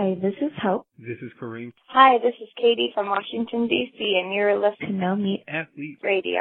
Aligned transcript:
Hi, 0.00 0.14
this 0.14 0.32
is 0.40 0.50
Hope. 0.62 0.86
This 0.98 1.18
is 1.20 1.30
Kareem. 1.38 1.74
Hi, 1.88 2.16
this 2.22 2.32
is 2.40 2.48
Katie 2.56 2.90
from 2.94 3.10
Washington, 3.10 3.68
D.C., 3.68 4.20
and 4.24 4.32
you're 4.32 4.58
listening 4.58 4.92
to 4.92 4.96
No 4.96 5.14
Meat 5.14 5.44
Athlete 5.46 5.98
Radio. 6.02 6.40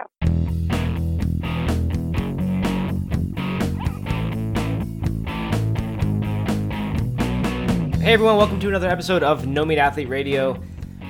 Hey 8.02 8.14
everyone, 8.14 8.38
welcome 8.38 8.62
to 8.62 8.70
another 8.70 8.88
episode 8.88 9.24
of 9.24 9.46
No 9.46 9.66
Meat 9.66 9.78
Athlete 9.78 10.08
Radio. 10.08 10.58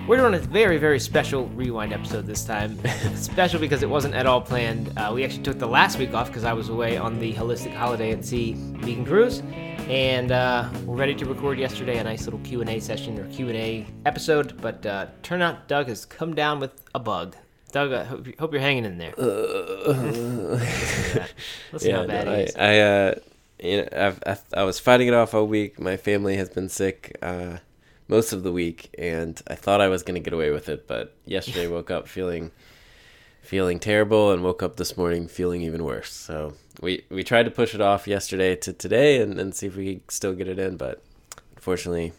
We're 0.08 0.18
doing 0.18 0.34
a 0.34 0.40
very, 0.40 0.80
very 0.80 1.00
special 1.00 1.50
rewind 1.50 1.94
episode 1.94 2.26
this 2.26 2.44
time. 2.44 2.80
special 3.16 3.60
because 3.60 3.84
it 3.84 3.90
wasn't 3.92 4.16
at 4.16 4.26
all 4.26 4.42
planned. 4.42 4.92
Uh, 4.98 5.12
we 5.14 5.24
actually 5.24 5.44
took 5.44 5.60
the 5.60 5.68
last 5.68 6.00
week 6.00 6.16
off 6.16 6.30
because 6.30 6.46
I 6.46 6.54
was 6.54 6.70
away 6.70 6.98
on 6.98 7.20
the 7.20 7.32
Holistic 7.36 7.76
Holiday 7.76 8.12
at 8.12 8.26
Sea 8.26 8.56
vegan 8.58 9.06
cruise 9.06 9.44
and 9.90 10.32
uh, 10.32 10.70
we're 10.86 10.96
ready 10.96 11.16
to 11.16 11.26
record 11.26 11.58
yesterday 11.58 11.98
a 11.98 12.04
nice 12.04 12.26
little 12.26 12.40
q&a 12.42 12.80
session 12.80 13.18
or 13.20 13.28
q&a 13.30 13.86
episode 14.06 14.60
but 14.62 14.86
uh, 14.86 15.08
turn 15.24 15.42
out 15.42 15.68
doug 15.68 15.88
has 15.88 16.06
come 16.06 16.36
down 16.36 16.60
with 16.60 16.72
a 16.94 17.00
bug. 17.00 17.36
Doug 17.72 17.92
i 17.92 18.04
hope, 18.04 18.28
hope 18.40 18.52
you're 18.52 18.62
hanging 18.62 18.86
in 18.86 18.98
there. 18.98 19.14
Uh, 20.50 20.60
listen, 21.72 21.90
yeah, 21.90 21.96
how 21.98 22.08
bad 22.08 22.26
no, 22.26 22.32
I, 22.34 22.48
I, 22.58 22.80
uh, 22.80 23.16
you 23.60 23.78
know, 23.78 23.88
I've, 23.92 24.24
I, 24.26 24.38
I, 24.62 24.64
was 24.64 24.80
fighting 24.80 25.08
it 25.08 25.14
off 25.14 25.34
all 25.34 25.46
week. 25.46 25.80
My 25.80 25.96
family 25.96 26.36
has 26.38 26.50
been 26.50 26.70
sick 26.70 27.18
uh, 27.22 27.58
most 28.10 28.34
of 28.34 28.44
the 28.44 28.52
week 28.52 28.94
and 28.98 29.42
i 29.48 29.56
thought 29.56 29.80
i 29.80 29.88
was 29.88 30.04
going 30.04 30.16
to 30.16 30.20
get 30.20 30.34
away 30.34 30.52
with 30.52 30.68
it 30.68 30.88
but 30.88 31.16
yesterday 31.26 31.68
woke 31.76 31.90
up 31.90 32.08
feeling 32.08 32.52
feeling 33.50 33.80
terrible 33.80 34.32
and 34.32 34.44
woke 34.44 34.62
up 34.62 34.78
this 34.78 34.96
morning 34.96 35.28
feeling 35.28 35.62
even 35.62 35.84
worse 35.84 36.12
so 36.12 36.54
we 36.82 37.06
we 37.10 37.24
tried 37.24 37.44
to 37.44 37.52
push 37.52 37.76
it 37.76 37.82
off 37.82 38.08
yesterday 38.08 38.56
to 38.56 38.74
today 38.74 39.22
and, 39.22 39.40
and 39.40 39.54
see 39.54 39.68
if 39.68 39.76
we 39.76 39.96
could 39.96 40.12
still 40.12 40.34
get 40.34 40.48
it 40.48 40.60
in, 40.60 40.78
but 40.78 41.04
unfortunately, 41.56 42.14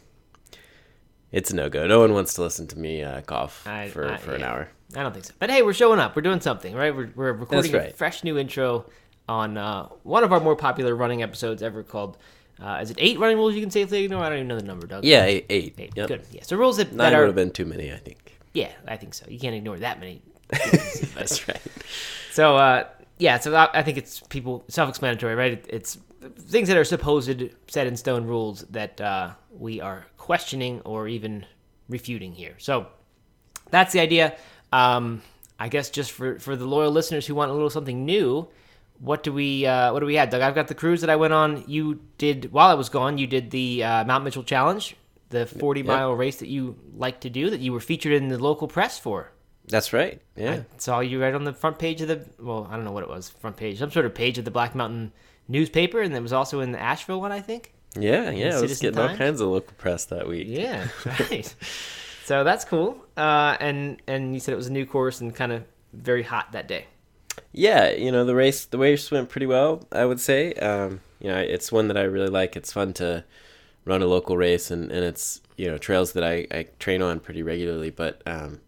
it's 1.33 1.51
a 1.51 1.57
no 1.57 1.69
go. 1.69 1.87
No 1.87 2.01
one 2.01 2.13
wants 2.13 2.35
to 2.35 2.43
listen 2.43 2.67
to 2.69 2.79
me 2.79 3.03
uh, 3.03 3.23
cough 3.23 3.67
I, 3.67 3.89
for, 3.89 4.11
I, 4.11 4.17
for 4.17 4.35
an 4.35 4.43
hour. 4.43 4.69
I 4.97 5.03
don't 5.03 5.13
think 5.13 5.25
so. 5.25 5.35
But 5.39 5.51
hey, 5.51 5.63
we're 5.63 5.73
showing 5.73 6.01
up. 6.01 6.17
We're 6.17 6.23
doing 6.23 6.41
something, 6.41 6.75
right? 6.75 6.95
We're, 6.95 7.11
we're 7.15 7.33
recording 7.33 7.73
right. 7.73 7.91
a 7.91 7.95
fresh 7.95 8.25
new 8.25 8.37
intro 8.39 8.87
on 9.29 9.57
uh, 9.57 9.89
one 10.03 10.25
of 10.25 10.33
our 10.33 10.41
more 10.41 10.57
popular 10.57 10.95
running 10.95 11.23
episodes 11.23 11.63
ever 11.63 11.83
called. 11.83 12.19
Uh, 12.61 12.81
is 12.83 12.91
it 12.91 12.97
eight 13.01 13.19
running 13.19 13.39
rules 13.39 13.55
you 13.55 13.61
can 13.61 13.71
safely 13.71 14.05
ignore? 14.05 14.23
I 14.23 14.29
don't 14.29 14.39
even 14.39 14.49
know 14.49 14.59
the 14.59 14.65
number, 14.65 14.87
Doug. 14.87 15.05
Yeah, 15.05 15.25
eight. 15.25 15.47
eight. 15.49 15.75
eight. 15.79 15.93
Yep. 15.97 16.09
Good. 16.09 16.27
Yeah. 16.33 16.43
So 16.43 16.57
rules 16.57 16.77
that, 16.77 16.89
Nine 16.89 16.99
that 16.99 17.15
are, 17.15 17.21
would 17.21 17.29
have 17.29 17.37
been 17.37 17.53
too 17.53 17.65
many, 17.65 17.93
I 17.93 17.97
think. 17.97 18.39
Yeah, 18.53 18.73
I 18.87 18.97
think 18.97 19.15
so. 19.15 19.25
You 19.29 19.39
can't 19.39 19.55
ignore 19.55 19.79
that 19.79 20.01
many. 20.01 20.21
That's 21.15 21.49
right. 21.49 21.61
So 22.33 22.57
uh, 22.57 22.85
yeah, 23.19 23.39
so 23.39 23.55
I 23.73 23.83
think 23.83 23.99
it's 23.99 24.21
people 24.29 24.65
self-explanatory, 24.69 25.35
right? 25.35 25.65
It's 25.69 25.99
things 26.39 26.69
that 26.69 26.77
are 26.77 26.85
supposed 26.85 27.43
set 27.69 27.87
in 27.87 27.97
stone 27.97 28.25
rules 28.27 28.63
that 28.71 29.01
uh, 29.01 29.33
we 29.51 29.81
are 29.81 30.07
questioning 30.17 30.81
or 30.83 31.09
even 31.09 31.47
refuting 31.89 32.33
here. 32.33 32.55
So 32.59 32.87
that's 33.71 33.93
the 33.93 34.01
idea. 34.01 34.37
Um, 34.73 35.23
I 35.59 35.69
guess 35.69 35.91
just 35.91 36.13
for 36.13 36.39
for 36.39 36.57
the 36.57 36.67
loyal 36.67 36.91
listeners 36.91 37.27
who 37.27 37.35
want 37.35 37.51
a 37.51 37.55
little 37.55 37.71
something 37.71 38.05
new, 38.05 38.49
what 38.99 39.23
do 39.23 39.33
we 39.33 39.67
uh, 39.67 39.93
what 39.93 40.01
do 40.01 40.07
we 40.07 40.15
have, 40.15 40.31
Doug? 40.31 40.43
I've 40.43 40.55
got 40.55 40.69
the 40.69 40.75
cruise 40.75 41.01
that 41.03 41.11
I 41.11 41.17
went 41.17 41.33
on. 41.33 41.65
You 41.67 42.01
did 42.19 42.53
while 42.53 42.71
I 42.71 42.75
was 42.75 42.89
gone. 42.89 43.19
You 43.19 43.27
did 43.27 43.51
the 43.51 43.85
uh, 43.85 44.05
Mount 44.05 44.25
Mitchell 44.25 44.45
Challenge, 44.45 44.97
the 45.31 45.47
40 45.47 45.83
mile 45.83 46.15
race 46.15 46.37
that 46.37 46.49
you 46.49 46.77
like 46.97 47.21
to 47.21 47.31
do 47.31 47.51
that 47.51 47.61
you 47.61 47.73
were 47.73 47.81
featured 47.81 48.13
in 48.13 48.29
the 48.29 48.39
local 48.39 48.69
press 48.69 48.99
for. 48.99 49.33
That's 49.71 49.93
right. 49.93 50.21
Yeah. 50.37 50.53
I 50.53 50.65
saw 50.79 51.01
you 51.01 51.21
right 51.21 51.35
on 51.35 51.45
the 51.45 51.53
front 51.53 51.79
page 51.79 52.01
of 52.03 52.09
the 52.09 52.25
well, 52.39 52.69
I 52.71 52.77
don't 52.77 52.85
know 52.85 52.93
what 52.93 53.03
it 53.03 53.09
was, 53.09 53.29
front 53.29 53.57
page, 53.57 53.79
some 53.79 53.91
sort 53.91 54.07
of 54.07 54.15
page 54.15 54.39
of 54.39 54.45
the 54.45 54.51
Black 54.51 54.75
Mountain 54.75 55.13
newspaper, 55.49 56.01
and 56.01 56.15
it 56.15 56.23
was 56.23 56.33
also 56.33 56.61
in 56.61 56.73
the 56.73 56.81
Asheville 56.81 57.21
one, 57.21 57.33
I 57.33 57.41
think. 57.41 57.73
Yeah, 57.99 58.31
yeah, 58.31 58.57
I 58.57 58.61
was 58.61 58.79
getting 58.79 58.97
Times. 58.97 59.11
all 59.11 59.17
kinds 59.17 59.41
of 59.41 59.49
local 59.49 59.75
press 59.77 60.05
that 60.07 60.29
week. 60.29 60.47
Yeah, 60.49 60.89
right. 61.31 61.55
so 62.25 62.45
that's 62.45 62.65
cool. 62.65 62.97
Uh, 63.17 63.57
and 63.59 64.01
and 64.07 64.33
you 64.35 64.41
said 64.41 64.53
it 64.53 64.57
was 64.57 64.69
a 64.69 64.73
new 64.73 64.87
course 64.87 65.21
and 65.21 65.35
kind 65.35 65.53
of 65.53 65.65
very 65.93 66.23
hot 66.23 66.53
that 66.53 66.69
day. 66.69 66.87
Yeah, 67.53 67.91
you 67.91 68.13
know 68.13 68.25
the 68.25 68.35
race 68.35 68.65
the 68.65 68.79
race 68.79 69.11
went 69.11 69.29
pretty 69.29 69.47
well. 69.47 69.87
I 69.91 70.05
would 70.05 70.21
say. 70.21 70.53
Um, 70.55 71.01
you 71.21 71.29
know, 71.29 71.39
it's 71.39 71.71
one 71.71 71.89
that 71.89 71.97
I 71.97 72.03
really 72.03 72.29
like. 72.29 72.57
It's 72.57 72.73
fun 72.73 72.93
to 72.95 73.25
run 73.85 74.03
a 74.03 74.07
local 74.07 74.37
race, 74.37 74.71
and, 74.71 74.91
and 74.91 75.05
it's 75.05 75.41
you 75.57 75.67
know 75.67 75.77
trails 75.77 76.13
that 76.13 76.25
I, 76.25 76.47
I 76.51 76.67
train 76.79 77.03
on 77.03 77.19
pretty 77.21 77.43
regularly. 77.43 77.91
But 77.91 78.23
um, 78.25 78.61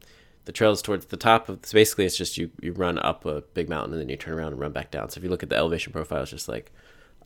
the 0.45 0.53
trails 0.53 0.83
towards 0.83 1.07
the 1.07 1.17
top 1.17 1.49
of 1.49 1.61
so 1.65 1.75
basically 1.75 2.05
it's 2.05 2.17
just 2.17 2.37
you 2.37 2.51
you 2.61 2.73
run 2.73 2.99
up 2.99 3.25
a 3.25 3.43
big 3.55 3.69
mountain 3.69 3.93
and 3.93 4.03
then 4.03 4.09
you 4.09 4.17
turn 4.17 4.35
around 4.35 4.53
and 4.53 4.61
run 4.61 4.73
back 4.73 4.91
down. 4.91 5.09
So 5.11 5.19
if 5.19 5.25
you 5.25 5.31
look 5.31 5.43
at 5.43 5.49
the 5.49 5.57
elevation 5.57 5.93
profile, 5.93 6.23
it's 6.23 6.31
just 6.31 6.49
like 6.49 6.73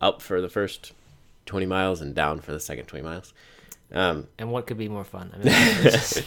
up 0.00 0.20
for 0.20 0.40
the 0.40 0.48
first 0.48 0.92
twenty 1.46 1.66
miles 1.66 2.00
and 2.00 2.14
down 2.14 2.40
for 2.40 2.52
the 2.52 2.60
second 2.60 2.86
twenty 2.86 3.04
miles. 3.04 3.32
Um, 3.92 4.26
and 4.38 4.50
what 4.50 4.66
could 4.66 4.78
be 4.78 4.88
more 4.88 5.04
fun? 5.04 5.32
I 5.34 5.38
mean, 5.38 6.24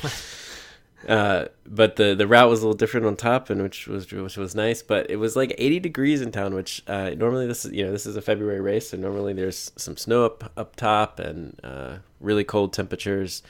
uh, 1.07 1.45
but 1.65 1.97
the 1.97 2.15
the 2.15 2.27
route 2.27 2.49
was 2.49 2.59
a 2.59 2.63
little 2.63 2.77
different 2.77 3.05
on 3.05 3.15
top, 3.15 3.49
and 3.49 3.61
which 3.61 3.87
was 3.87 4.11
which 4.11 4.37
was 4.37 4.55
nice. 4.55 4.81
But 4.81 5.09
it 5.11 5.17
was 5.17 5.35
like 5.35 5.53
80 5.57 5.79
degrees 5.81 6.21
in 6.21 6.31
town, 6.31 6.55
which 6.55 6.83
uh, 6.87 7.11
normally 7.11 7.47
this 7.47 7.65
is 7.65 7.73
you 7.73 7.85
know 7.85 7.91
this 7.91 8.05
is 8.05 8.15
a 8.15 8.21
February 8.21 8.61
race, 8.61 8.89
so 8.89 8.97
normally 8.97 9.33
there's 9.33 9.71
some 9.75 9.97
snow 9.97 10.25
up 10.25 10.51
up 10.57 10.75
top 10.75 11.19
and 11.19 11.59
uh, 11.63 11.97
really 12.19 12.43
cold 12.43 12.73
temperatures. 12.73 13.43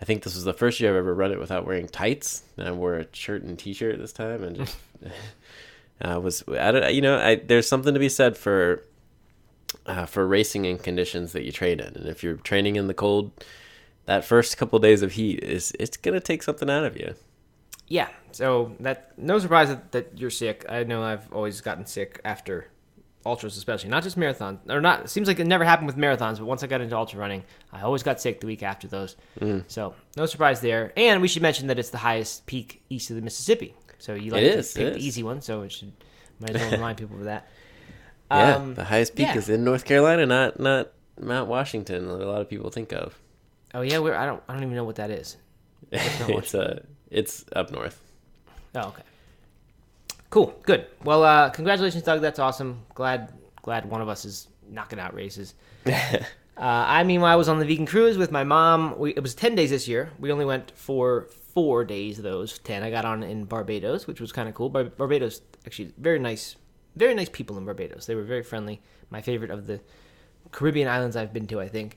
I 0.00 0.04
think 0.04 0.22
this 0.22 0.34
was 0.34 0.44
the 0.44 0.52
first 0.52 0.80
year 0.80 0.90
I've 0.90 0.96
ever 0.96 1.14
run 1.14 1.32
it 1.32 1.40
without 1.40 1.66
wearing 1.66 1.88
tights. 1.88 2.44
And 2.56 2.68
I 2.68 2.72
wore 2.72 2.98
a 2.98 3.06
shirt 3.12 3.42
and 3.42 3.58
t-shirt 3.58 3.98
this 3.98 4.12
time, 4.12 4.44
and 4.44 4.56
just 4.56 4.76
uh, 6.00 6.20
was 6.20 6.44
I 6.48 6.70
don't 6.72 6.94
you 6.94 7.00
know 7.00 7.18
I, 7.18 7.36
there's 7.36 7.68
something 7.68 7.94
to 7.94 8.00
be 8.00 8.08
said 8.08 8.36
for 8.36 8.84
uh, 9.86 10.06
for 10.06 10.26
racing 10.26 10.64
in 10.64 10.78
conditions 10.78 11.32
that 11.32 11.44
you 11.44 11.52
train 11.52 11.80
in, 11.80 11.94
and 11.94 12.06
if 12.06 12.22
you're 12.22 12.36
training 12.36 12.76
in 12.76 12.86
the 12.86 12.94
cold, 12.94 13.32
that 14.06 14.24
first 14.24 14.56
couple 14.56 14.76
of 14.76 14.82
days 14.82 15.02
of 15.02 15.12
heat 15.12 15.42
is 15.42 15.72
it's 15.78 15.96
gonna 15.96 16.20
take 16.20 16.42
something 16.42 16.70
out 16.70 16.84
of 16.84 16.96
you. 16.96 17.14
Yeah, 17.88 18.08
so 18.32 18.76
that 18.80 19.18
no 19.18 19.38
surprise 19.38 19.68
that, 19.68 19.92
that 19.92 20.18
you're 20.18 20.30
sick. 20.30 20.64
I 20.68 20.84
know 20.84 21.02
I've 21.02 21.32
always 21.32 21.60
gotten 21.60 21.86
sick 21.86 22.20
after 22.24 22.68
ultras 23.28 23.56
especially, 23.56 23.90
not 23.90 24.02
just 24.02 24.18
marathons, 24.18 24.58
or 24.68 24.80
not. 24.80 25.04
It 25.04 25.10
seems 25.10 25.28
like 25.28 25.38
it 25.38 25.46
never 25.46 25.64
happened 25.64 25.86
with 25.86 25.96
marathons, 25.96 26.38
but 26.38 26.46
once 26.46 26.62
I 26.62 26.66
got 26.66 26.80
into 26.80 26.96
ultra 26.96 27.18
running, 27.18 27.44
I 27.72 27.82
always 27.82 28.02
got 28.02 28.20
sick 28.20 28.40
the 28.40 28.46
week 28.46 28.62
after 28.62 28.88
those. 28.88 29.16
Mm. 29.40 29.64
So 29.68 29.94
no 30.16 30.26
surprise 30.26 30.60
there. 30.60 30.92
And 30.96 31.22
we 31.22 31.28
should 31.28 31.42
mention 31.42 31.68
that 31.68 31.78
it's 31.78 31.90
the 31.90 31.98
highest 31.98 32.46
peak 32.46 32.82
east 32.88 33.10
of 33.10 33.16
the 33.16 33.22
Mississippi. 33.22 33.74
So 33.98 34.14
you 34.14 34.30
like 34.30 34.42
it 34.42 34.52
to 34.52 34.58
is, 34.58 34.72
pick 34.72 34.94
the 34.94 35.00
easy 35.00 35.22
one, 35.22 35.40
so 35.42 35.62
it 35.62 35.72
should 35.72 35.92
might 36.40 36.54
as 36.54 36.62
well 36.62 36.70
remind 36.72 36.98
people 36.98 37.16
of 37.18 37.24
that. 37.24 37.48
Yeah, 38.30 38.56
um, 38.56 38.74
the 38.74 38.84
highest 38.84 39.14
peak 39.14 39.28
yeah. 39.28 39.36
is 39.36 39.48
in 39.48 39.64
North 39.64 39.84
Carolina, 39.84 40.26
not 40.26 40.60
not 40.60 40.92
Mount 41.20 41.48
Washington. 41.48 42.06
That 42.06 42.20
a 42.20 42.30
lot 42.30 42.40
of 42.40 42.48
people 42.48 42.70
think 42.70 42.92
of. 42.92 43.18
Oh 43.74 43.82
yeah, 43.82 44.00
I 44.00 44.26
don't 44.26 44.42
I 44.48 44.54
don't 44.54 44.62
even 44.62 44.74
know 44.74 44.84
what 44.84 44.96
that 44.96 45.10
is. 45.10 45.36
it's 45.92 46.54
uh 46.54 46.80
it's 47.10 47.44
up 47.54 47.70
north. 47.70 48.00
Oh 48.74 48.88
okay. 48.88 49.02
Cool. 50.30 50.54
Good. 50.62 50.86
Well, 51.04 51.24
uh, 51.24 51.50
congratulations, 51.50 52.02
Doug. 52.02 52.20
That's 52.20 52.38
awesome. 52.38 52.84
Glad 52.94 53.32
glad 53.62 53.86
one 53.86 54.00
of 54.00 54.08
us 54.08 54.24
is 54.24 54.48
knocking 54.68 54.98
out 54.98 55.14
races. 55.14 55.54
uh, 55.86 56.20
I 56.56 57.02
meanwhile 57.04 57.36
was 57.38 57.48
on 57.48 57.58
the 57.58 57.64
vegan 57.64 57.86
cruise 57.86 58.18
with 58.18 58.30
my 58.30 58.44
mom. 58.44 58.98
We, 58.98 59.10
it 59.10 59.22
was 59.22 59.34
ten 59.34 59.54
days 59.54 59.70
this 59.70 59.88
year. 59.88 60.10
We 60.18 60.30
only 60.30 60.44
went 60.44 60.72
for 60.72 61.28
four 61.54 61.84
days. 61.84 62.18
Those 62.18 62.58
ten 62.58 62.82
I 62.82 62.90
got 62.90 63.04
on 63.04 63.22
in 63.22 63.44
Barbados, 63.44 64.06
which 64.06 64.20
was 64.20 64.32
kind 64.32 64.48
of 64.48 64.54
cool. 64.54 64.68
Bar- 64.68 64.84
Barbados 64.84 65.40
actually 65.66 65.92
very 65.96 66.18
nice, 66.18 66.56
very 66.96 67.14
nice 67.14 67.28
people 67.30 67.56
in 67.56 67.64
Barbados. 67.64 68.06
They 68.06 68.14
were 68.14 68.22
very 68.24 68.42
friendly. 68.42 68.82
My 69.10 69.22
favorite 69.22 69.50
of 69.50 69.66
the 69.66 69.80
Caribbean 70.52 70.88
islands 70.88 71.16
I've 71.16 71.32
been 71.32 71.46
to, 71.46 71.60
I 71.60 71.68
think. 71.68 71.96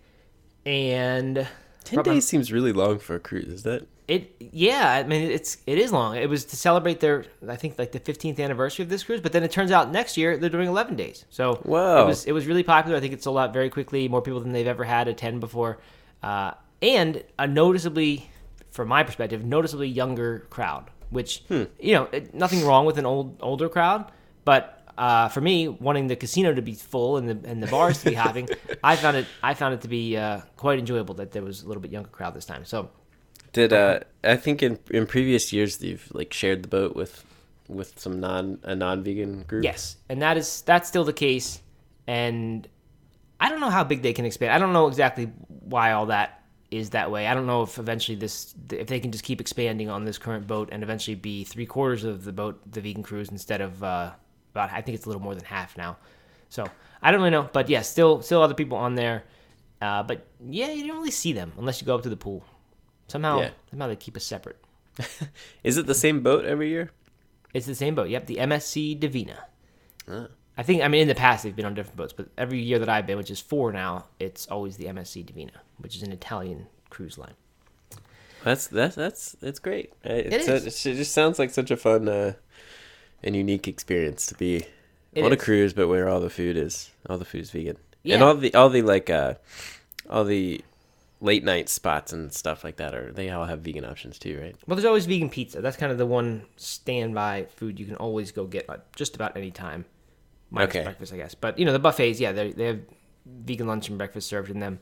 And 0.65 1.47
ten 1.83 2.03
days 2.03 2.25
seems 2.25 2.53
really 2.53 2.71
long 2.71 2.99
for 2.99 3.15
a 3.15 3.19
cruise. 3.19 3.51
Is 3.51 3.63
that? 3.63 3.87
It 4.11 4.35
yeah, 4.51 4.91
I 4.91 5.03
mean 5.03 5.31
it's 5.31 5.59
it 5.65 5.77
is 5.77 5.93
long. 5.93 6.17
It 6.17 6.27
was 6.27 6.43
to 6.43 6.57
celebrate 6.57 6.99
their 6.99 7.23
I 7.47 7.55
think 7.55 7.79
like 7.79 7.93
the 7.93 7.99
15th 8.01 8.41
anniversary 8.41 8.83
of 8.83 8.89
this 8.89 9.05
cruise, 9.05 9.21
but 9.21 9.31
then 9.31 9.41
it 9.41 9.51
turns 9.51 9.71
out 9.71 9.89
next 9.89 10.17
year 10.17 10.35
they're 10.35 10.49
doing 10.49 10.67
11 10.67 10.97
days. 10.97 11.23
So 11.29 11.53
Whoa. 11.63 12.03
it 12.03 12.07
was 12.07 12.25
it 12.25 12.33
was 12.33 12.45
really 12.45 12.63
popular. 12.63 12.97
I 12.97 12.99
think 12.99 13.13
it 13.13 13.23
sold 13.23 13.37
out 13.37 13.53
very 13.53 13.69
quickly. 13.69 14.09
More 14.09 14.21
people 14.21 14.41
than 14.41 14.51
they've 14.51 14.67
ever 14.67 14.83
had 14.83 15.07
attend 15.07 15.39
before, 15.39 15.79
uh, 16.23 16.51
and 16.81 17.23
a 17.39 17.47
noticeably, 17.47 18.29
from 18.71 18.89
my 18.89 19.03
perspective, 19.03 19.45
noticeably 19.45 19.87
younger 19.87 20.39
crowd. 20.49 20.89
Which 21.09 21.43
hmm. 21.47 21.63
you 21.79 21.93
know, 21.93 22.09
nothing 22.33 22.65
wrong 22.65 22.85
with 22.85 22.97
an 22.97 23.05
old 23.05 23.37
older 23.41 23.69
crowd, 23.69 24.11
but 24.43 24.91
uh, 24.97 25.29
for 25.29 25.39
me, 25.39 25.69
wanting 25.69 26.07
the 26.07 26.17
casino 26.17 26.53
to 26.53 26.61
be 26.61 26.73
full 26.73 27.15
and 27.15 27.29
the 27.29 27.49
and 27.49 27.63
the 27.63 27.67
bars 27.67 27.99
to 27.99 28.09
be 28.09 28.15
hopping, 28.15 28.49
I 28.83 28.97
found 28.97 29.15
it 29.15 29.25
I 29.41 29.53
found 29.53 29.73
it 29.73 29.81
to 29.81 29.87
be 29.87 30.17
uh, 30.17 30.41
quite 30.57 30.79
enjoyable 30.79 31.15
that 31.15 31.31
there 31.31 31.43
was 31.43 31.63
a 31.63 31.67
little 31.69 31.81
bit 31.81 31.91
younger 31.91 32.09
crowd 32.09 32.33
this 32.33 32.43
time. 32.43 32.65
So 32.65 32.89
did 33.53 33.73
uh, 33.73 33.99
I 34.23 34.35
think 34.37 34.63
in 34.63 34.79
in 34.89 35.05
previous 35.05 35.51
years 35.51 35.81
you've 35.81 36.07
like 36.13 36.33
shared 36.33 36.63
the 36.63 36.69
boat 36.69 36.95
with 36.95 37.25
with 37.67 37.99
some 37.99 38.19
non 38.19 38.59
a 38.63 38.75
non 38.75 39.03
vegan 39.03 39.43
group? 39.43 39.63
Yes, 39.63 39.97
and 40.09 40.21
that 40.21 40.37
is 40.37 40.61
that's 40.61 40.87
still 40.87 41.03
the 41.03 41.13
case. 41.13 41.61
And 42.07 42.67
I 43.39 43.49
don't 43.49 43.59
know 43.59 43.69
how 43.69 43.83
big 43.83 44.01
they 44.01 44.13
can 44.13 44.25
expand. 44.25 44.53
I 44.53 44.59
don't 44.59 44.73
know 44.73 44.87
exactly 44.87 45.31
why 45.47 45.93
all 45.93 46.07
that 46.07 46.43
is 46.69 46.91
that 46.91 47.11
way. 47.11 47.27
I 47.27 47.33
don't 47.33 47.47
know 47.47 47.63
if 47.63 47.77
eventually 47.77 48.17
this 48.17 48.53
if 48.71 48.87
they 48.87 48.99
can 48.99 49.11
just 49.11 49.23
keep 49.23 49.41
expanding 49.41 49.89
on 49.89 50.05
this 50.05 50.17
current 50.17 50.47
boat 50.47 50.69
and 50.71 50.83
eventually 50.83 51.15
be 51.15 51.43
three 51.43 51.65
quarters 51.65 52.03
of 52.03 52.23
the 52.23 52.31
boat 52.31 52.59
the 52.71 52.81
vegan 52.81 53.03
cruise 53.03 53.29
instead 53.29 53.61
of 53.61 53.83
uh, 53.83 54.11
about 54.53 54.71
I 54.71 54.81
think 54.81 54.95
it's 54.95 55.05
a 55.05 55.09
little 55.09 55.21
more 55.21 55.35
than 55.35 55.43
half 55.43 55.77
now. 55.77 55.97
So 56.49 56.65
I 57.01 57.11
don't 57.11 57.19
really 57.19 57.31
know, 57.31 57.49
but 57.51 57.69
yeah, 57.69 57.81
still 57.81 58.21
still 58.21 58.41
other 58.41 58.53
people 58.53 58.77
on 58.77 58.95
there. 58.95 59.23
Uh, 59.81 60.03
but 60.03 60.27
yeah, 60.47 60.71
you 60.71 60.87
don't 60.87 60.97
really 60.97 61.11
see 61.11 61.33
them 61.33 61.51
unless 61.57 61.81
you 61.81 61.87
go 61.87 61.95
up 61.95 62.03
to 62.03 62.09
the 62.09 62.17
pool. 62.17 62.43
Somehow, 63.11 63.39
Yeah. 63.41 63.49
somehow 63.69 63.87
they 63.87 63.95
keep 63.95 64.15
us 64.17 64.23
separate. 64.23 64.57
Is 65.63 65.77
it 65.77 65.85
the 65.85 65.93
same 65.95 66.21
boat 66.21 66.45
every 66.45 66.69
year? 66.69 66.91
It's 67.53 67.65
the 67.65 67.75
same 67.75 67.95
boat. 67.95 68.09
Yep, 68.09 68.27
the 68.27 68.37
MSC 68.37 68.97
Divina. 68.99 69.45
Ah. 70.07 70.27
I 70.57 70.63
think 70.63 70.81
I 70.83 70.87
mean 70.87 71.01
in 71.03 71.07
the 71.07 71.15
past 71.15 71.43
they've 71.43 71.55
been 71.55 71.65
on 71.65 71.73
different 71.73 71.97
boats, 71.97 72.13
but 72.13 72.27
every 72.37 72.59
year 72.61 72.79
that 72.79 72.89
I've 72.89 73.07
been, 73.07 73.17
which 73.17 73.31
is 73.31 73.39
four 73.39 73.71
now, 73.71 74.05
it's 74.19 74.47
always 74.47 74.77
the 74.77 74.85
MSC 74.85 75.25
Divina, 75.25 75.61
which 75.77 75.95
is 75.95 76.03
an 76.03 76.11
Italian 76.11 76.67
cruise 76.89 77.17
line. 77.17 77.35
That's 78.43 78.67
that's 78.67 78.95
that's 78.95 79.35
it's 79.41 79.59
great. 79.59 79.91
Uh, 80.05 80.13
It's 80.13 80.47
a- 80.47 80.89
it 80.91 80.95
just 80.97 81.13
sounds 81.13 81.39
like 81.39 81.51
such 81.51 81.71
a 81.71 81.77
fun 81.77 82.07
uh, 82.09 82.33
and 83.23 83.35
unique 83.35 83.67
experience 83.67 84.25
to 84.27 84.35
be 84.35 84.65
It 85.13 85.23
on 85.23 85.31
a 85.31 85.37
cruise, 85.37 85.73
but 85.73 85.87
where 85.87 86.07
all 86.09 86.19
the 86.19 86.29
food 86.29 86.57
is 86.57 86.89
all 87.09 87.17
the 87.17 87.25
food 87.25 87.41
is 87.41 87.51
vegan, 87.51 87.77
and 88.05 88.21
all 88.23 88.35
the 88.35 88.53
all 88.53 88.69
the 88.69 88.81
like 88.81 89.09
uh, 89.09 89.35
all 90.09 90.23
the 90.25 90.61
late 91.21 91.43
night 91.43 91.69
spots 91.69 92.11
and 92.11 92.33
stuff 92.33 92.63
like 92.63 92.77
that 92.77 92.95
are 92.95 93.11
they 93.11 93.29
all 93.29 93.45
have 93.45 93.59
vegan 93.61 93.85
options 93.85 94.17
too, 94.19 94.39
right? 94.41 94.55
Well, 94.67 94.75
there's 94.75 94.85
always 94.85 95.05
vegan 95.05 95.29
pizza. 95.29 95.61
That's 95.61 95.77
kind 95.77 95.91
of 95.91 95.97
the 95.97 96.05
one 96.05 96.43
standby 96.57 97.47
food 97.55 97.79
you 97.79 97.85
can 97.85 97.95
always 97.95 98.31
go 98.31 98.45
get 98.45 98.69
at 98.69 98.91
just 98.95 99.15
about 99.15 99.37
any 99.37 99.51
time. 99.51 99.85
Minus 100.49 100.69
Okay. 100.75 100.83
breakfast, 100.83 101.13
I 101.13 101.17
guess. 101.17 101.35
But 101.35 101.57
you 101.59 101.65
know 101.65 101.71
the 101.73 101.79
buffets, 101.79 102.19
yeah, 102.19 102.31
they 102.31 102.51
they 102.51 102.65
have 102.65 102.79
vegan 103.25 103.67
lunch 103.67 103.87
and 103.89 103.97
breakfast 103.97 104.27
served 104.27 104.49
in 104.49 104.59
them. 104.59 104.79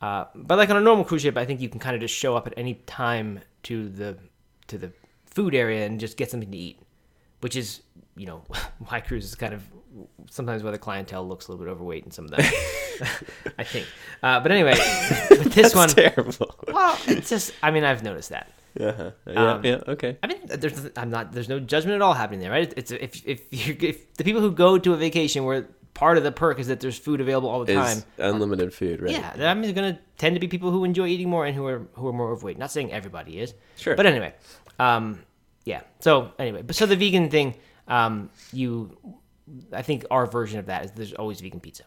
Uh, 0.00 0.26
but 0.34 0.58
like 0.58 0.70
on 0.70 0.76
a 0.76 0.80
normal 0.80 1.04
cruise 1.04 1.22
ship, 1.22 1.36
I 1.36 1.44
think 1.44 1.60
you 1.60 1.68
can 1.68 1.80
kind 1.80 1.96
of 1.96 2.00
just 2.00 2.14
show 2.14 2.36
up 2.36 2.46
at 2.46 2.54
any 2.56 2.74
time 2.86 3.40
to 3.64 3.88
the 3.88 4.16
to 4.68 4.78
the 4.78 4.92
food 5.26 5.54
area 5.54 5.86
and 5.86 5.98
just 5.98 6.16
get 6.16 6.30
something 6.30 6.50
to 6.50 6.56
eat, 6.56 6.80
which 7.40 7.56
is 7.56 7.80
you 8.18 8.26
know 8.26 8.42
why 8.88 9.00
cruises 9.00 9.34
kind 9.34 9.54
of 9.54 9.62
sometimes 10.30 10.62
why 10.62 10.70
the 10.70 10.78
clientele 10.78 11.26
looks 11.26 11.48
a 11.48 11.52
little 11.52 11.64
bit 11.64 11.70
overweight 11.70 12.04
in 12.04 12.10
some 12.10 12.26
of 12.26 12.30
them. 12.32 12.40
I 13.58 13.64
think. 13.64 13.86
Uh, 14.22 14.40
but 14.40 14.52
anyway, 14.52 14.72
with 15.30 15.54
this 15.54 15.74
one, 15.74 15.88
terrible. 15.88 16.54
well, 16.68 16.98
it's 17.06 17.30
just 17.30 17.52
I 17.62 17.70
mean 17.70 17.84
I've 17.84 18.02
noticed 18.02 18.30
that. 18.30 18.50
uh-huh. 18.78 19.10
Yeah, 19.26 19.52
Um, 19.54 19.64
yeah, 19.64 19.80
okay. 19.88 20.18
I 20.22 20.26
mean, 20.26 20.38
there's 20.46 20.90
I'm 20.96 21.10
not 21.10 21.32
there's 21.32 21.48
no 21.48 21.58
judgment 21.60 21.94
at 21.96 22.02
all 22.02 22.14
happening 22.14 22.40
there, 22.40 22.50
right? 22.50 22.72
It's 22.76 22.90
if 22.90 23.26
if 23.26 23.40
if 23.52 24.14
the 24.14 24.24
people 24.24 24.40
who 24.42 24.52
go 24.52 24.78
to 24.78 24.92
a 24.92 24.96
vacation 24.96 25.44
where 25.44 25.68
part 25.94 26.16
of 26.18 26.22
the 26.22 26.30
perk 26.30 26.60
is 26.60 26.68
that 26.68 26.78
there's 26.80 26.98
food 26.98 27.20
available 27.20 27.48
all 27.48 27.64
the 27.64 27.74
time. 27.74 27.98
Is 27.98 28.06
unlimited 28.18 28.72
food, 28.74 29.00
right? 29.02 29.10
Yeah, 29.10 29.32
I 29.50 29.54
mean, 29.54 29.62
they're 29.62 29.72
gonna 29.72 29.98
tend 30.18 30.36
to 30.36 30.40
be 30.40 30.46
people 30.48 30.70
who 30.70 30.84
enjoy 30.84 31.06
eating 31.08 31.28
more 31.30 31.46
and 31.46 31.56
who 31.56 31.66
are 31.66 31.88
who 31.94 32.06
are 32.08 32.12
more 32.12 32.30
overweight. 32.30 32.58
Not 32.58 32.70
saying 32.70 32.92
everybody 32.92 33.40
is, 33.40 33.54
Sure. 33.76 33.96
But 33.96 34.06
anyway, 34.06 34.34
um, 34.78 35.20
yeah. 35.64 35.80
So 36.00 36.32
anyway, 36.38 36.62
but 36.62 36.76
so 36.76 36.86
the 36.86 36.94
vegan 36.96 37.30
thing, 37.30 37.54
um, 37.88 38.30
you, 38.52 38.96
I 39.72 39.82
think 39.82 40.04
our 40.10 40.26
version 40.26 40.58
of 40.58 40.66
that 40.66 40.84
is 40.84 40.90
there's 40.92 41.12
always 41.14 41.40
vegan 41.40 41.60
pizza, 41.60 41.84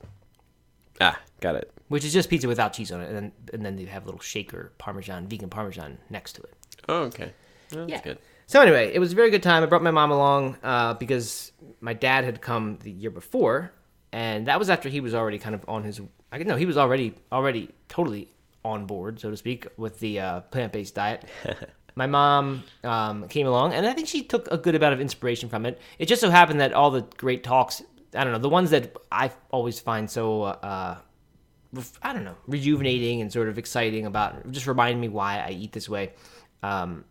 Ah, 1.00 1.20
got 1.40 1.56
it. 1.56 1.72
which 1.88 2.04
is 2.06 2.12
just 2.14 2.30
pizza 2.30 2.48
without 2.48 2.74
cheese 2.74 2.92
on 2.92 3.02
it, 3.02 3.08
and 3.08 3.16
then 3.16 3.32
and 3.54 3.66
then 3.66 3.76
they 3.76 3.86
have 3.86 4.04
a 4.04 4.06
little 4.06 4.20
shaker 4.22 4.72
parmesan, 4.78 5.28
vegan 5.28 5.50
parmesan 5.50 5.98
next 6.10 6.34
to 6.34 6.42
it. 6.44 6.54
Oh, 6.90 7.04
okay. 7.04 7.32
Well, 7.72 7.88
that's 7.88 7.92
Yeah. 7.92 8.02
good. 8.04 8.18
So 8.48 8.60
anyway, 8.62 8.92
it 8.94 9.00
was 9.00 9.14
a 9.14 9.16
very 9.16 9.30
good 9.30 9.44
time. 9.44 9.64
I 9.64 9.66
brought 9.66 9.82
my 9.84 9.92
mom 9.92 10.12
along 10.12 10.58
uh, 10.62 10.96
because 10.96 11.54
my 11.80 11.94
dad 11.94 12.26
had 12.26 12.42
come 12.42 12.78
the 12.84 12.92
year 12.92 13.10
before, 13.12 13.72
and 14.12 14.48
that 14.48 14.60
was 14.60 14.70
after 14.70 14.90
he 14.90 15.00
was 15.00 15.14
already 15.16 15.38
kind 15.40 15.56
of 15.56 15.64
on 15.70 15.84
his. 15.84 16.02
I 16.34 16.38
know 16.40 16.56
he 16.58 16.66
was 16.66 16.78
already 16.78 17.14
already 17.32 17.70
totally 17.88 18.28
on 18.66 18.86
board, 18.86 19.20
so 19.20 19.30
to 19.32 19.38
speak, 19.38 19.68
with 19.78 20.00
the 20.00 20.20
uh, 20.20 20.40
plant 20.42 20.74
based 20.74 20.96
diet. 20.96 21.24
my 21.96 22.08
mom 22.08 22.64
um, 22.84 23.28
came 23.28 23.48
along, 23.48 23.74
and 23.74 23.86
I 23.86 23.94
think 23.94 24.08
she 24.08 24.24
took 24.24 24.48
a 24.52 24.58
good 24.58 24.76
amount 24.76 24.94
of 24.94 25.02
inspiration 25.02 25.50
from 25.50 25.66
it. 25.66 25.80
It 26.00 26.08
just 26.08 26.22
so 26.22 26.30
happened 26.30 26.60
that 26.60 26.74
all 26.74 26.92
the 26.92 27.02
great 27.18 27.44
talks, 27.44 27.82
I 28.16 28.24
don't 28.24 28.34
know, 28.34 28.40
the 28.40 28.50
ones 28.50 28.70
that 28.70 28.96
I 29.12 29.32
always 29.52 29.80
find 29.80 30.10
so, 30.10 30.44
uh, 30.44 30.98
I 32.02 32.14
don't 32.14 32.24
know, 32.24 32.36
rejuvenating 32.48 33.22
and 33.22 33.32
sort 33.32 33.50
of 33.50 33.58
exciting 33.58 34.06
about 34.06 34.52
just 34.52 34.68
reminding 34.68 35.02
me 35.02 35.08
why 35.10 35.40
I 35.40 35.52
eat 35.52 35.72
this 35.72 35.90
way. 35.90 36.14
Um, 36.64 37.06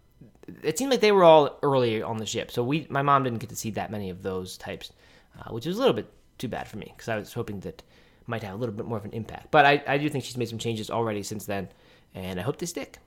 it 0.62 0.78
seemed 0.78 0.90
like 0.90 1.00
they 1.00 1.12
were 1.12 1.24
all 1.24 1.58
early 1.62 2.02
on 2.02 2.16
the 2.16 2.26
ship, 2.26 2.50
so 2.50 2.62
we, 2.62 2.86
my 2.90 3.02
mom 3.02 3.24
didn't 3.24 3.38
get 3.38 3.50
to 3.50 3.56
see 3.56 3.70
that 3.72 3.90
many 3.90 4.10
of 4.10 4.22
those 4.22 4.56
types, 4.56 4.92
uh, 5.38 5.52
which 5.52 5.66
was 5.66 5.76
a 5.76 5.80
little 5.80 5.94
bit 5.94 6.10
too 6.38 6.48
bad 6.48 6.66
for 6.66 6.78
me 6.78 6.92
because 6.96 7.08
I 7.08 7.16
was 7.16 7.32
hoping 7.32 7.60
that 7.60 7.82
might 8.26 8.42
have 8.42 8.54
a 8.54 8.56
little 8.56 8.74
bit 8.74 8.86
more 8.86 8.98
of 8.98 9.04
an 9.04 9.12
impact. 9.12 9.50
But 9.50 9.66
I, 9.66 9.82
I 9.86 9.98
do 9.98 10.08
think 10.08 10.24
she's 10.24 10.36
made 10.36 10.48
some 10.48 10.58
changes 10.58 10.90
already 10.90 11.22
since 11.22 11.46
then, 11.46 11.68
and 12.14 12.40
I 12.40 12.42
hope 12.42 12.58
they 12.58 12.66
stick. 12.66 12.98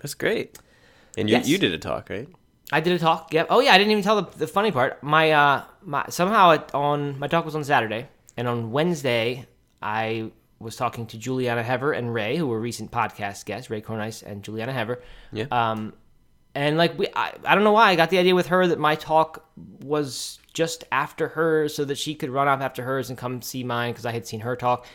That's 0.00 0.14
great. 0.14 0.58
And 1.18 1.28
you 1.28 1.36
Yes. 1.36 1.48
you 1.48 1.58
did 1.58 1.72
a 1.72 1.78
talk, 1.78 2.08
right? 2.10 2.28
I 2.72 2.80
did 2.80 2.94
a 2.94 2.98
talk. 2.98 3.32
Yep. 3.34 3.48
Oh 3.50 3.60
yeah, 3.60 3.72
I 3.74 3.78
didn't 3.78 3.90
even 3.90 4.02
tell 4.02 4.22
the, 4.22 4.38
the 4.38 4.46
funny 4.46 4.72
part. 4.72 5.02
My 5.02 5.30
uh, 5.32 5.64
my 5.82 6.06
somehow 6.08 6.50
it, 6.52 6.74
on 6.74 7.18
my 7.18 7.26
talk 7.26 7.44
was 7.44 7.54
on 7.54 7.64
Saturday, 7.64 8.08
and 8.36 8.48
on 8.48 8.70
Wednesday 8.72 9.46
I 9.82 10.30
was 10.58 10.76
talking 10.76 11.06
to 11.08 11.18
Julieanna 11.18 11.62
Hever 11.62 11.92
and 11.92 12.14
Ray, 12.14 12.36
who 12.36 12.46
were 12.46 12.58
recent 12.58 12.90
podcast 12.90 13.44
guests, 13.44 13.68
Ray 13.68 13.80
Cronise 13.82 14.22
and 14.22 14.42
Julieanna 14.42 14.72
Hever. 14.72 15.02
Yeah. 15.32 15.46
Um, 15.50 15.92
and 16.54 16.78
like 16.78 16.96
we, 16.98 17.08
I, 17.14 17.32
I 17.44 17.54
don't 17.54 17.64
know 17.64 17.72
why 17.72 17.90
I 17.90 17.96
got 17.96 18.10
the 18.10 18.18
idea 18.18 18.34
with 18.34 18.46
her 18.46 18.66
that 18.66 18.78
my 18.78 18.94
talk 18.94 19.44
was 19.82 20.38
just 20.54 20.84
after 20.92 21.28
hers, 21.28 21.74
so 21.74 21.84
that 21.84 21.98
she 21.98 22.14
could 22.14 22.30
run 22.30 22.46
off 22.48 22.60
after 22.60 22.82
hers 22.84 23.08
and 23.10 23.18
come 23.18 23.42
see 23.42 23.64
mine 23.64 23.92
because 23.92 24.06
I 24.06 24.12
had 24.12 24.26
seen 24.26 24.40
her 24.40 24.54
talk, 24.56 24.86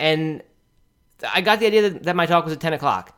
and 0.00 0.42
I 1.34 1.42
got 1.42 1.60
the 1.60 1.66
idea 1.66 1.90
that, 1.90 2.02
that 2.04 2.16
my 2.16 2.26
talk 2.26 2.44
was 2.44 2.54
at 2.54 2.60
ten 2.60 2.72
o'clock 2.72 3.16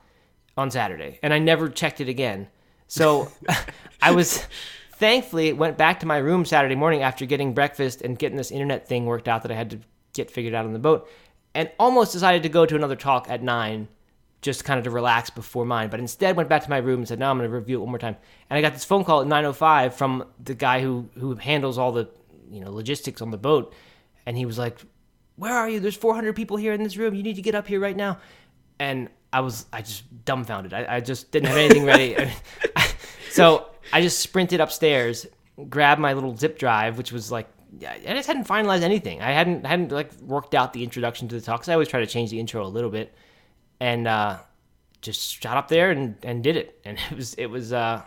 on 0.57 0.71
Saturday, 0.71 1.19
and 1.23 1.33
I 1.33 1.39
never 1.39 1.69
checked 1.69 2.01
it 2.01 2.09
again. 2.09 2.49
So 2.87 3.31
I 4.03 4.13
was 4.13 4.47
thankfully 4.93 5.53
went 5.53 5.77
back 5.77 6.01
to 6.01 6.07
my 6.07 6.19
room 6.19 6.45
Saturday 6.45 6.75
morning 6.75 7.03
after 7.03 7.27
getting 7.27 7.55
breakfast 7.55 8.03
and 8.03 8.19
getting 8.19 8.37
this 8.37 8.51
internet 8.51 8.87
thing 8.87 9.07
worked 9.07 9.29
out 9.29 9.43
that 9.43 9.51
I 9.51 9.55
had 9.55 9.71
to 9.71 9.81
get 10.13 10.31
figured 10.31 10.55
out 10.55 10.65
on 10.65 10.73
the 10.73 10.79
boat, 10.79 11.09
and 11.55 11.71
almost 11.79 12.13
decided 12.13 12.43
to 12.43 12.49
go 12.49 12.67
to 12.67 12.77
another 12.77 12.97
talk 12.97 13.29
at 13.31 13.43
nine, 13.43 13.89
just 14.43 14.65
kind 14.65 14.79
of 14.79 14.85
to 14.85 14.91
relax 14.91 15.31
before 15.31 15.65
mine. 15.65 15.89
But 15.89 16.01
instead 16.01 16.37
went 16.37 16.49
back 16.49 16.63
to 16.65 16.71
my 16.71 16.79
room 16.79 17.01
and 17.01 17.09
said, 17.09 17.19
"No, 17.19 17.31
I'm 17.31 17.39
going 17.39 17.51
to 17.51 17.57
review 17.57 17.79
it 17.79 17.81
one 17.81 17.91
more 17.91 17.99
time." 17.99 18.17
And 18.51 18.59
I 18.59 18.61
got 18.61 18.75
this 18.75 18.85
phone 18.85 19.05
call 19.05 19.23
at 19.23 19.27
nine 19.27 19.45
oh 19.45 19.53
five 19.53 19.95
from 19.95 20.25
the 20.43 20.55
guy 20.55 20.81
who 20.81 21.09
who 21.19 21.35
handles 21.37 21.79
all 21.79 21.93
the 21.93 22.09
you 22.51 22.61
know 22.61 22.71
logistics 22.71 23.23
on 23.23 23.31
the 23.31 23.39
boat, 23.39 23.73
and 24.27 24.37
he 24.37 24.45
was 24.45 24.59
like, 24.59 24.79
"Where 25.37 25.55
are 25.55 25.69
you? 25.69 25.81
There's 25.81 25.97
400 25.97 26.37
people 26.37 26.59
here 26.59 26.75
in 26.75 26.83
this 26.83 26.97
room. 26.97 27.15
You 27.15 27.23
need 27.23 27.37
to 27.37 27.43
get 27.43 27.55
up 27.55 27.67
here 27.67 27.81
right 27.81 27.97
now." 27.97 28.19
And 28.79 29.09
I 29.33 29.41
was 29.41 29.67
I 29.73 29.83
just 29.83 30.05
dumbfounded. 30.25 30.75
I, 30.75 30.97
I 30.97 31.01
just 31.01 31.31
didn't 31.31 31.49
have 31.49 31.57
anything 31.57 31.85
ready. 31.85 32.17
so 33.31 33.67
I 33.93 34.01
just 34.03 34.21
sprinted 34.21 34.61
upstairs, 34.61 35.27
grabbed 35.69 36.01
my 36.01 36.13
little 36.13 36.37
zip 36.37 36.59
drive, 36.59 36.99
which 36.99 37.13
was 37.13 37.33
like 37.33 37.49
I 37.89 37.99
just 38.15 38.27
hadn't 38.27 38.47
finalized 38.47 38.83
anything. 38.83 39.23
I 39.23 39.33
hadn't 39.33 39.65
hadn't 39.65 39.93
like 39.93 40.13
worked 40.21 40.55
out 40.55 40.73
the 40.73 40.85
introduction 40.85 41.29
to 41.29 41.35
the 41.35 41.41
talk. 41.41 41.61
Cause 41.61 41.69
I 41.69 41.73
always 41.73 41.89
try 41.89 42.01
to 42.01 42.07
change 42.07 42.31
the 42.31 42.39
intro 42.39 42.65
a 42.65 42.69
little 42.69 42.91
bit, 42.91 43.15
and 43.81 44.07
uh, 44.07 44.39
just 45.01 45.41
shot 45.43 45.57
up 45.57 45.69
there 45.69 45.91
and, 45.91 46.17
and 46.23 46.43
did 46.45 46.57
it. 46.57 46.79
And 46.85 46.99
it 47.11 47.17
was 47.17 47.35
it 47.35 47.47
was 47.47 47.73
uh, 47.73 48.03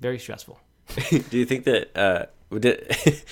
very 0.00 0.18
stressful. 0.18 0.60
do 1.10 1.38
you 1.38 1.44
think 1.44 1.64
that 1.64 1.96
uh 1.96 2.26
did 2.56 2.96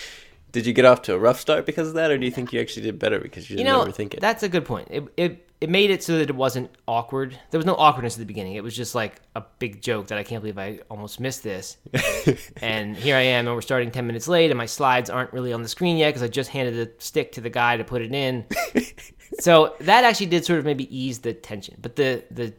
did 0.53 0.67
you 0.67 0.73
get 0.73 0.85
off 0.85 1.03
to 1.03 1.15
a 1.15 1.19
rough 1.19 1.39
start 1.39 1.67
because 1.67 1.87
of 1.89 1.95
that, 1.95 2.11
or 2.11 2.19
do 2.19 2.25
you 2.25 2.33
think 2.33 2.53
you 2.53 2.61
actually 2.61 2.83
did 2.83 2.99
better 2.99 3.21
because 3.21 3.49
you 3.49 3.55
You 3.57 3.65
didn't 3.65 3.79
know, 3.79 3.85
overthink 3.85 4.15
it? 4.15 4.21
that's 4.21 4.43
a 4.43 4.49
good 4.49 4.65
point. 4.65 4.89
It, 4.91 5.05
it 5.17 5.44
it 5.61 5.71
made 5.71 5.91
it 5.91 6.03
so 6.03 6.19
that 6.19 6.29
it 6.29 6.37
wasn't 6.37 6.71
awkward. 6.87 7.39
There 7.51 7.59
was 7.59 7.65
no 7.65 7.75
awkwardness 7.77 8.15
at 8.15 8.19
the 8.19 8.27
beginning. 8.27 8.55
It 8.55 8.63
was 8.63 8.77
just 8.77 8.95
like 8.95 9.21
a 9.35 9.43
big 9.59 9.81
joke 9.81 10.09
that 10.09 10.19
I 10.19 10.23
can't 10.23 10.43
believe 10.43 10.59
I 10.59 10.81
almost 10.91 11.21
missed 11.21 11.43
this. 11.43 11.79
and 12.61 12.97
here 12.97 13.17
I 13.17 13.21
am, 13.21 13.47
and 13.47 13.55
we're 13.55 13.63
starting 13.63 13.91
ten 13.91 14.07
minutes 14.07 14.29
late, 14.29 14.51
and 14.51 14.59
my 14.59 14.67
slides 14.67 15.11
aren't 15.11 15.33
really 15.33 15.53
on 15.53 15.63
the 15.63 15.69
screen 15.69 15.97
yet 15.97 16.11
because 16.11 16.23
I 16.23 16.29
just 16.29 16.51
handed 16.51 16.75
the 16.75 16.93
stick 17.03 17.33
to 17.33 17.41
the 17.41 17.51
guy 17.51 17.77
to 17.77 17.85
put 17.85 18.03
it 18.03 18.13
in. 18.13 18.45
so 19.41 19.75
that 19.81 20.05
actually 20.05 20.27
did 20.27 20.45
sort 20.45 20.59
of 20.59 20.65
maybe 20.65 20.95
ease 20.95 21.21
the 21.21 21.33
tension. 21.33 21.77
But 21.81 21.97
the 21.97 22.25
the 22.31 22.53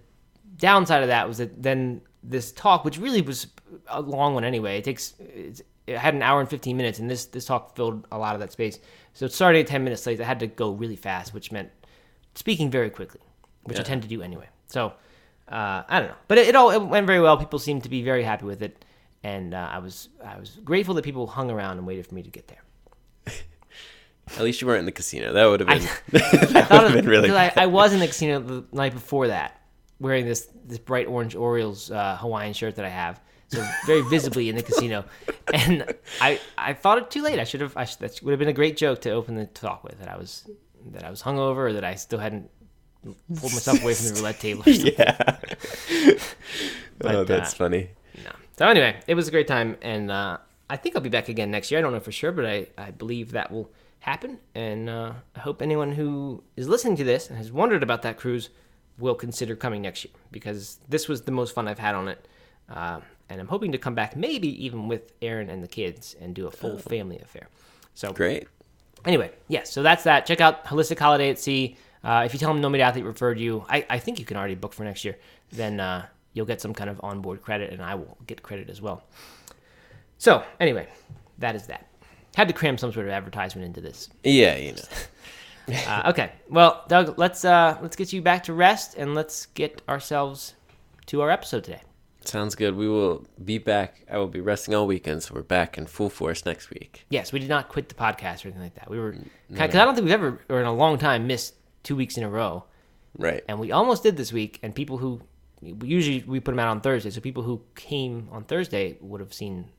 downside 0.57 1.03
of 1.03 1.09
that 1.09 1.27
was 1.27 1.37
that 1.37 1.61
then 1.61 2.01
this 2.23 2.51
talk, 2.53 2.85
which 2.85 2.97
really 2.97 3.21
was 3.21 3.47
a 3.87 4.01
long 4.01 4.33
one 4.33 4.43
anyway, 4.43 4.77
it 4.77 4.83
takes 4.83 5.13
it 5.19 5.97
had 5.97 6.13
an 6.13 6.21
hour 6.23 6.39
and 6.39 6.49
fifteen 6.49 6.77
minutes, 6.77 6.97
and 6.99 7.09
this 7.09 7.25
this 7.25 7.45
talk 7.45 7.75
filled 7.75 8.07
a 8.11 8.17
lot 8.17 8.35
of 8.35 8.39
that 8.39 8.51
space. 8.51 8.79
So 9.13 9.25
it 9.25 9.33
started 9.33 9.59
at 9.59 9.67
ten 9.67 9.83
minutes 9.83 10.05
late. 10.07 10.19
I 10.19 10.23
had 10.23 10.39
to 10.39 10.47
go 10.47 10.71
really 10.71 10.95
fast, 10.95 11.33
which 11.33 11.51
meant 11.51 11.69
speaking 12.35 12.69
very 12.69 12.89
quickly, 12.89 13.21
which 13.63 13.79
I 13.79 13.83
tend 13.83 14.03
to 14.03 14.07
do 14.07 14.21
anyway. 14.21 14.47
So 14.67 14.93
uh, 15.47 15.83
I 15.87 15.99
don't 15.99 16.09
know, 16.09 16.15
but 16.27 16.37
it, 16.37 16.49
it 16.49 16.55
all 16.55 16.71
it 16.71 16.81
went 16.81 17.07
very 17.07 17.19
well. 17.19 17.37
People 17.37 17.59
seemed 17.59 17.83
to 17.83 17.89
be 17.89 18.01
very 18.03 18.23
happy 18.23 18.45
with 18.45 18.61
it, 18.61 18.83
and 19.23 19.53
uh, 19.53 19.69
I 19.71 19.79
was 19.79 20.09
I 20.23 20.37
was 20.37 20.59
grateful 20.63 20.95
that 20.95 21.03
people 21.03 21.27
hung 21.27 21.51
around 21.51 21.77
and 21.77 21.87
waited 21.87 22.07
for 22.07 22.15
me 22.15 22.23
to 22.23 22.29
get 22.29 22.47
there. 22.47 22.61
At 24.37 24.43
least 24.43 24.59
you 24.59 24.67
weren't 24.67 24.79
in 24.79 24.85
the 24.85 24.91
casino. 24.91 25.33
That 25.33 25.45
would 25.45 25.59
have 25.59 25.69
been 25.69 26.21
I 26.21 26.45
that 26.45 26.69
would 26.71 26.81
have 26.81 26.85
of, 26.85 26.93
been 26.93 27.07
really. 27.07 27.31
I. 27.31 27.53
I 27.55 27.65
was 27.67 27.93
in 27.93 27.99
the 27.99 28.07
casino 28.07 28.39
the 28.39 28.65
night 28.71 28.93
before 28.93 29.27
that, 29.27 29.61
wearing 29.99 30.25
this 30.25 30.47
this 30.65 30.79
bright 30.79 31.07
orange 31.07 31.35
Orioles 31.35 31.91
uh, 31.91 32.17
Hawaiian 32.17 32.53
shirt 32.53 32.75
that 32.77 32.85
I 32.85 32.89
have, 32.89 33.21
so 33.49 33.63
very 33.85 34.01
visibly 34.01 34.49
in 34.49 34.55
the 34.55 34.63
casino, 34.63 35.05
and 35.53 35.93
I 36.19 36.39
I 36.57 36.73
thought 36.73 36.97
it 36.97 37.11
too 37.11 37.21
late. 37.21 37.37
I 37.37 37.43
should 37.43 37.61
have. 37.61 37.77
I 37.77 37.85
should, 37.85 37.99
that 37.99 38.19
would 38.23 38.31
have 38.31 38.39
been 38.39 38.47
a 38.47 38.53
great 38.53 38.77
joke 38.77 39.01
to 39.01 39.11
open 39.11 39.35
the 39.35 39.45
talk 39.45 39.83
with. 39.83 39.99
That 39.99 40.09
I 40.09 40.17
was 40.17 40.49
that 40.91 41.03
I 41.03 41.09
was 41.09 41.21
hungover, 41.23 41.69
or 41.69 41.73
that 41.73 41.83
I 41.83 41.95
still 41.95 42.19
hadn't 42.19 42.49
pulled 43.03 43.53
myself 43.53 43.81
away 43.81 43.93
from 43.93 44.07
the 44.09 44.13
roulette 44.15 44.39
table. 44.39 44.63
Or 44.65 44.73
something. 44.73 44.93
yeah. 44.97 45.39
But, 46.97 47.15
oh, 47.15 47.23
that's 47.25 47.53
uh, 47.53 47.57
funny. 47.57 47.89
No. 48.23 48.31
So 48.57 48.65
anyway, 48.67 48.95
it 49.05 49.15
was 49.15 49.27
a 49.27 49.31
great 49.31 49.47
time, 49.47 49.75
and 49.81 50.09
uh, 50.09 50.37
I 50.69 50.77
think 50.77 50.95
I'll 50.95 51.01
be 51.01 51.09
back 51.09 51.27
again 51.27 51.51
next 51.51 51.69
year. 51.69 51.79
I 51.79 51.81
don't 51.81 51.91
know 51.91 51.99
for 51.99 52.13
sure, 52.13 52.31
but 52.31 52.45
I, 52.45 52.67
I 52.77 52.91
believe 52.91 53.31
that 53.31 53.51
will 53.51 53.69
happen. 53.99 54.39
And 54.53 54.89
uh, 54.89 55.13
I 55.35 55.39
hope 55.39 55.61
anyone 55.61 55.91
who 55.91 56.43
is 56.55 56.67
listening 56.67 56.95
to 56.97 57.03
this 57.03 57.27
and 57.27 57.37
has 57.37 57.51
wondered 57.51 57.83
about 57.83 58.01
that 58.03 58.17
cruise 58.17 58.49
will 58.97 59.15
consider 59.15 59.55
coming 59.55 59.81
next 59.81 60.05
year 60.05 60.13
because 60.31 60.79
this 60.87 61.09
was 61.09 61.23
the 61.23 61.31
most 61.31 61.53
fun 61.53 61.67
I've 61.67 61.79
had 61.79 61.95
on 61.95 62.07
it. 62.07 62.27
Uh, 62.69 63.01
and 63.29 63.41
I'm 63.41 63.47
hoping 63.47 63.71
to 63.71 63.77
come 63.77 63.95
back, 63.95 64.15
maybe 64.15 64.47
even 64.63 64.87
with 64.87 65.11
Erin 65.21 65.49
and 65.49 65.63
the 65.63 65.67
kids, 65.67 66.15
and 66.21 66.33
do 66.33 66.47
a 66.47 66.51
full 66.51 66.77
family 66.77 67.19
affair. 67.19 67.49
So 67.93 68.13
Great. 68.13 68.47
Anyway, 69.05 69.31
yes, 69.47 69.71
so 69.71 69.83
that's 69.83 70.03
that. 70.03 70.25
Check 70.25 70.41
out 70.41 70.65
Holistic 70.65 70.99
Holiday 70.99 71.29
at 71.29 71.39
Sea. 71.39 71.77
Uh, 72.03 72.23
if 72.25 72.33
you 72.33 72.39
tell 72.39 72.51
them 72.51 72.61
No 72.61 72.69
Meat 72.69 72.81
Athlete 72.81 73.05
referred 73.05 73.39
you, 73.39 73.65
I, 73.69 73.85
I 73.89 73.99
think 73.99 74.19
you 74.19 74.25
can 74.25 74.37
already 74.37 74.55
book 74.55 74.73
for 74.73 74.83
next 74.83 75.05
year. 75.05 75.17
Then 75.51 75.79
uh, 75.79 76.05
you'll 76.33 76.45
get 76.45 76.61
some 76.61 76.73
kind 76.73 76.89
of 76.89 76.99
onboard 77.03 77.41
credit, 77.41 77.71
and 77.71 77.81
I 77.81 77.95
will 77.95 78.17
get 78.27 78.41
credit 78.43 78.69
as 78.69 78.81
well. 78.81 79.03
So 80.17 80.43
anyway, 80.59 80.87
that 81.39 81.55
is 81.55 81.67
that. 81.67 81.87
Had 82.35 82.47
to 82.47 82.53
cram 82.53 82.77
some 82.77 82.91
sort 82.91 83.05
of 83.05 83.11
advertisement 83.11 83.65
into 83.65 83.81
this. 83.81 84.09
Yeah, 84.23 84.55
you 84.57 84.73
know. 84.73 84.81
Uh, 85.87 86.03
okay, 86.11 86.31
well, 86.47 86.85
Doug, 86.87 87.17
let's 87.17 87.43
uh, 87.43 87.75
let's 87.81 87.95
get 87.95 88.13
you 88.13 88.21
back 88.21 88.43
to 88.43 88.53
rest, 88.53 88.93
and 88.99 89.15
let's 89.15 89.47
get 89.47 89.81
ourselves 89.89 90.53
to 91.07 91.21
our 91.23 91.31
episode 91.31 91.63
today. 91.63 91.81
Sounds 92.27 92.55
good. 92.55 92.75
We 92.75 92.87
will 92.87 93.25
be 93.43 93.57
back. 93.57 94.01
I 94.11 94.17
will 94.17 94.27
be 94.27 94.39
resting 94.41 94.73
all 94.75 94.87
weekend, 94.87 95.23
so 95.23 95.33
we're 95.35 95.41
back 95.43 95.77
in 95.77 95.85
full 95.85 96.09
force 96.09 96.45
next 96.45 96.69
week. 96.69 97.05
Yes, 97.09 97.31
we 97.31 97.39
did 97.39 97.49
not 97.49 97.69
quit 97.69 97.89
the 97.89 97.95
podcast 97.95 98.43
or 98.43 98.47
anything 98.49 98.61
like 98.63 98.75
that. 98.75 98.89
We 98.89 98.99
were 98.99 99.15
because 99.49 99.75
I 99.75 99.85
don't 99.85 99.95
think 99.95 100.05
we've 100.05 100.13
ever, 100.13 100.39
or 100.49 100.59
in 100.59 100.65
a 100.65 100.73
long 100.73 100.97
time, 100.97 101.27
missed 101.27 101.55
two 101.83 101.95
weeks 101.95 102.17
in 102.17 102.23
a 102.23 102.29
row. 102.29 102.65
Right. 103.17 103.43
and 103.47 103.59
we 103.59 103.71
almost 103.71 104.03
did 104.03 104.17
this 104.17 104.33
week 104.33 104.59
and 104.61 104.75
people 104.75 104.97
who 104.97 105.21
usually 105.61 106.21
we 106.27 106.41
put 106.41 106.51
them 106.51 106.59
out 106.59 106.67
on 106.67 106.81
thursday 106.81 107.09
so 107.09 107.21
people 107.21 107.43
who 107.43 107.61
came 107.73 108.27
on 108.29 108.43
thursday 108.43 108.97
would 108.99 109.21
have 109.21 109.33
seen 109.33 109.69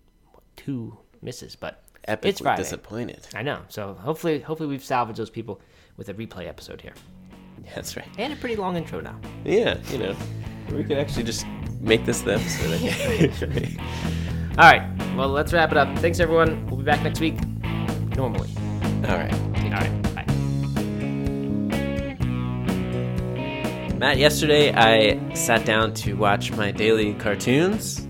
two 0.57 0.97
misses 1.21 1.55
but 1.55 1.83
Epically 2.09 2.25
it's 2.25 2.41
friday 2.41 2.63
disappointed. 2.63 3.27
i 3.35 3.43
know 3.43 3.61
so 3.69 3.93
hopefully 3.93 4.41
hopefully 4.41 4.71
we've 4.71 4.83
salvaged 4.83 5.19
those 5.19 5.29
people 5.29 5.61
with 5.99 6.09
a 6.09 6.15
replay 6.15 6.49
episode 6.49 6.81
here 6.81 6.95
That's 7.75 7.95
right. 7.95 8.09
and 8.17 8.33
a 8.33 8.37
pretty 8.37 8.57
long 8.57 8.75
intro 8.75 9.01
now 9.03 9.21
Yeah, 9.45 9.77
you 9.91 9.99
know. 9.99 10.17
We 10.73 10.83
could 10.83 10.97
actually 10.97 11.25
just 11.25 11.45
make 11.81 12.05
this 12.05 12.23
the 12.23 12.35
episode. 12.35 13.79
All 14.59 14.71
right 14.71 14.97
well 15.17 15.29
let's 15.31 15.53
wrap 15.53 15.71
it 15.73 15.79
up 15.79 15.89
thanks 15.99 16.21
everyone 16.21 16.67
we'll 16.67 16.77
be 16.77 16.85
back 16.85 17.03
next 17.03 17.21
week 17.21 17.35
normally 18.17 18.51
all 19.09 19.17
right. 19.17 19.33
all 19.33 19.71
right 19.71 20.03
bye 20.03 20.25
Matt, 23.97 24.19
yesterday 24.19 24.75
I 24.75 25.35
sat 25.35 25.65
down 25.65 25.95
to 25.95 26.13
watch 26.15 26.53
my 26.53 26.71
daily 26.71 27.15
cartoons. 27.15 28.01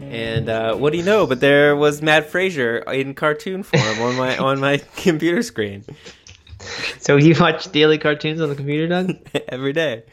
And 0.00 0.48
uh, 0.48 0.74
what 0.74 0.92
do 0.92 0.96
you 0.96 1.04
know? 1.04 1.26
But 1.26 1.40
there 1.40 1.76
was 1.76 2.00
Matt 2.00 2.30
Frazier 2.30 2.78
in 2.78 3.12
cartoon 3.12 3.62
form 3.62 4.00
on 4.00 4.16
my 4.16 4.38
on 4.38 4.58
my 4.58 4.78
computer 4.96 5.42
screen 5.42 5.84
So 6.98 7.16
you 7.16 7.34
watch 7.38 7.70
daily 7.72 7.98
cartoons 7.98 8.40
on 8.40 8.48
the 8.48 8.54
computer, 8.54 8.88
Doug? 8.88 9.18
every 9.48 9.74
day. 9.74 10.04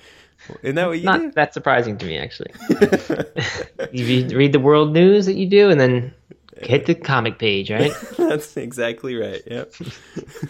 Isn't 0.64 0.76
that 0.76 0.88
what 0.88 0.98
you 1.00 1.04
Not 1.06 1.34
that 1.36 1.54
surprising 1.54 1.98
to 1.98 2.06
me, 2.06 2.18
actually. 2.18 2.52
you 3.92 4.28
read- 4.38 4.52
the 4.54 4.60
world 4.60 4.94
news 4.94 5.26
that 5.26 5.36
you 5.36 5.48
do, 5.48 5.70
and 5.70 5.80
then 5.80 6.14
hit 6.62 6.86
the 6.86 6.96
comic 6.96 7.38
page, 7.40 7.70
right? 7.72 7.92
That's 8.18 8.56
exactly 8.58 9.16
right. 9.16 9.42
Yep. 9.46 9.74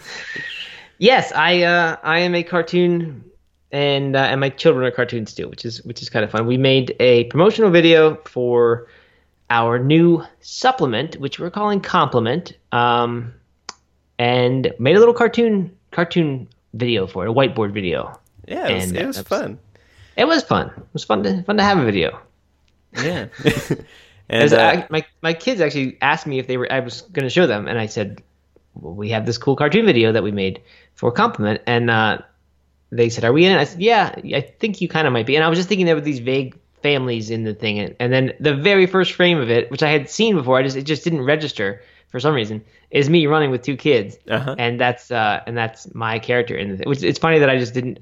yes, 0.98 1.32
I 1.34 1.62
uh, 1.62 1.96
I 2.02 2.18
am 2.20 2.34
a 2.34 2.42
cartoon, 2.42 3.24
and 3.72 4.16
uh, 4.16 4.20
and 4.20 4.40
my 4.40 4.48
children 4.50 4.84
are 4.86 4.90
cartoons 4.90 5.34
too, 5.34 5.48
which 5.48 5.64
is 5.64 5.84
which 5.84 6.02
is 6.02 6.08
kind 6.10 6.24
of 6.24 6.30
fun. 6.30 6.46
We 6.46 6.56
made 6.58 6.94
a 7.00 7.24
promotional 7.24 7.70
video 7.70 8.16
for 8.24 8.86
our 9.50 9.78
new 9.78 10.24
supplement, 10.40 11.16
which 11.20 11.38
we're 11.38 11.50
calling 11.50 11.80
Complement, 11.80 12.52
um, 12.72 13.32
and 14.18 14.72
made 14.78 14.96
a 14.96 14.98
little 14.98 15.14
cartoon 15.14 15.76
cartoon 15.92 16.48
video 16.74 17.06
for 17.06 17.24
it, 17.26 17.30
a 17.30 17.32
whiteboard 17.32 17.72
video. 17.72 18.18
Yeah, 18.46 18.68
it 18.68 18.74
was, 18.74 18.84
And 18.84 18.96
it 18.96 19.06
was 19.06 19.16
that's- 19.16 19.40
fun. 19.40 19.58
It 20.16 20.26
was 20.26 20.42
fun. 20.42 20.68
It 20.76 20.84
was 20.92 21.04
fun 21.04 21.22
to 21.24 21.42
fun 21.42 21.56
to 21.58 21.62
have 21.62 21.78
a 21.78 21.84
video. 21.84 22.18
Yeah. 22.94 23.26
As 24.28 24.52
and 24.52 24.60
uh, 24.60 24.64
I, 24.64 24.86
my 24.90 25.06
my 25.22 25.34
kids 25.34 25.60
actually 25.60 25.98
asked 26.02 26.26
me 26.26 26.38
if 26.38 26.46
they 26.48 26.56
were 26.56 26.70
I 26.72 26.80
was 26.80 27.02
going 27.02 27.24
to 27.24 27.30
show 27.30 27.46
them, 27.46 27.68
and 27.68 27.78
I 27.78 27.86
said, 27.86 28.22
well, 28.74 28.94
"We 28.94 29.10
have 29.10 29.24
this 29.24 29.38
cool 29.38 29.54
cartoon 29.54 29.86
video 29.86 30.10
that 30.12 30.22
we 30.24 30.32
made 30.32 30.60
for 30.94 31.12
Complement," 31.12 31.60
and 31.66 31.90
uh, 31.90 32.18
they 32.90 33.08
said, 33.08 33.24
"Are 33.24 33.32
we 33.32 33.44
in?" 33.44 33.52
it? 33.52 33.58
I 33.58 33.64
said, 33.64 33.80
"Yeah, 33.80 34.14
I 34.34 34.40
think 34.40 34.80
you 34.80 34.88
kind 34.88 35.06
of 35.06 35.12
might 35.12 35.26
be." 35.26 35.36
And 35.36 35.44
I 35.44 35.48
was 35.48 35.58
just 35.58 35.68
thinking 35.68 35.86
there 35.86 35.94
were 35.94 36.00
these 36.00 36.18
vague 36.18 36.58
families 36.82 37.30
in 37.30 37.44
the 37.44 37.54
thing, 37.54 37.78
and, 37.78 37.94
and 38.00 38.12
then 38.12 38.32
the 38.40 38.54
very 38.54 38.86
first 38.86 39.12
frame 39.12 39.38
of 39.38 39.48
it, 39.48 39.70
which 39.70 39.82
I 39.84 39.90
had 39.90 40.10
seen 40.10 40.34
before, 40.34 40.58
I 40.58 40.62
just 40.64 40.76
it 40.76 40.82
just 40.82 41.04
didn't 41.04 41.22
register 41.22 41.80
for 42.08 42.18
some 42.18 42.34
reason, 42.34 42.64
is 42.90 43.08
me 43.08 43.26
running 43.26 43.50
with 43.52 43.62
two 43.62 43.76
kids, 43.76 44.18
Uh-huh. 44.28 44.56
and 44.58 44.80
that's 44.80 45.12
uh, 45.12 45.40
and 45.46 45.56
that's 45.56 45.94
my 45.94 46.18
character 46.18 46.56
in 46.56 46.70
the 46.70 46.76
thing. 46.78 46.88
Which 46.88 47.04
it's 47.04 47.18
funny 47.20 47.38
that 47.38 47.50
I 47.50 47.58
just 47.58 47.74
didn't. 47.74 47.98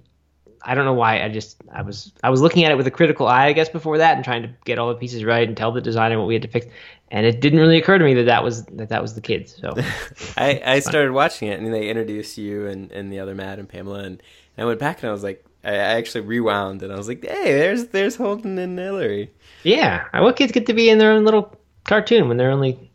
I 0.64 0.74
don't 0.74 0.84
know 0.84 0.94
why. 0.94 1.22
I 1.22 1.28
just 1.28 1.56
I 1.72 1.82
was 1.82 2.12
I 2.22 2.30
was 2.30 2.40
looking 2.40 2.64
at 2.64 2.72
it 2.72 2.76
with 2.76 2.86
a 2.86 2.90
critical 2.90 3.26
eye, 3.26 3.46
I 3.46 3.52
guess, 3.52 3.68
before 3.68 3.98
that, 3.98 4.16
and 4.16 4.24
trying 4.24 4.42
to 4.42 4.50
get 4.64 4.78
all 4.78 4.88
the 4.88 4.94
pieces 4.94 5.24
right 5.24 5.46
and 5.46 5.56
tell 5.56 5.72
the 5.72 5.80
designer 5.80 6.18
what 6.18 6.26
we 6.26 6.34
had 6.34 6.42
to 6.42 6.48
fix. 6.48 6.66
And 7.10 7.26
it 7.26 7.40
didn't 7.40 7.60
really 7.60 7.78
occur 7.78 7.98
to 7.98 8.04
me 8.04 8.14
that 8.14 8.24
that 8.24 8.42
was 8.42 8.64
that 8.66 8.88
that 8.88 9.02
was 9.02 9.14
the 9.14 9.20
kids. 9.20 9.56
So 9.60 9.74
I, 10.36 10.60
I 10.64 10.78
started 10.80 11.12
watching 11.12 11.48
it 11.48 11.60
and 11.60 11.72
they 11.72 11.88
introduced 11.88 12.38
you 12.38 12.66
and, 12.66 12.90
and 12.92 13.12
the 13.12 13.20
other 13.20 13.34
Matt 13.34 13.58
and 13.58 13.68
Pamela 13.68 14.00
and, 14.00 14.22
and 14.56 14.58
I 14.58 14.64
went 14.64 14.80
back 14.80 15.02
and 15.02 15.08
I 15.10 15.12
was 15.12 15.22
like 15.22 15.44
I 15.64 15.76
actually 15.76 16.22
rewound 16.22 16.82
and 16.82 16.92
I 16.92 16.96
was 16.96 17.08
like, 17.08 17.24
hey, 17.24 17.54
there's 17.54 17.86
there's 17.88 18.16
Holden 18.16 18.58
and 18.58 18.78
Hillary. 18.78 19.30
yeah, 19.62 20.04
want 20.12 20.36
kids 20.36 20.52
get 20.52 20.66
to 20.66 20.74
be 20.74 20.90
in 20.90 20.98
their 20.98 21.12
own 21.12 21.24
little 21.24 21.56
cartoon 21.84 22.28
when 22.28 22.36
they're 22.36 22.50
only 22.50 22.90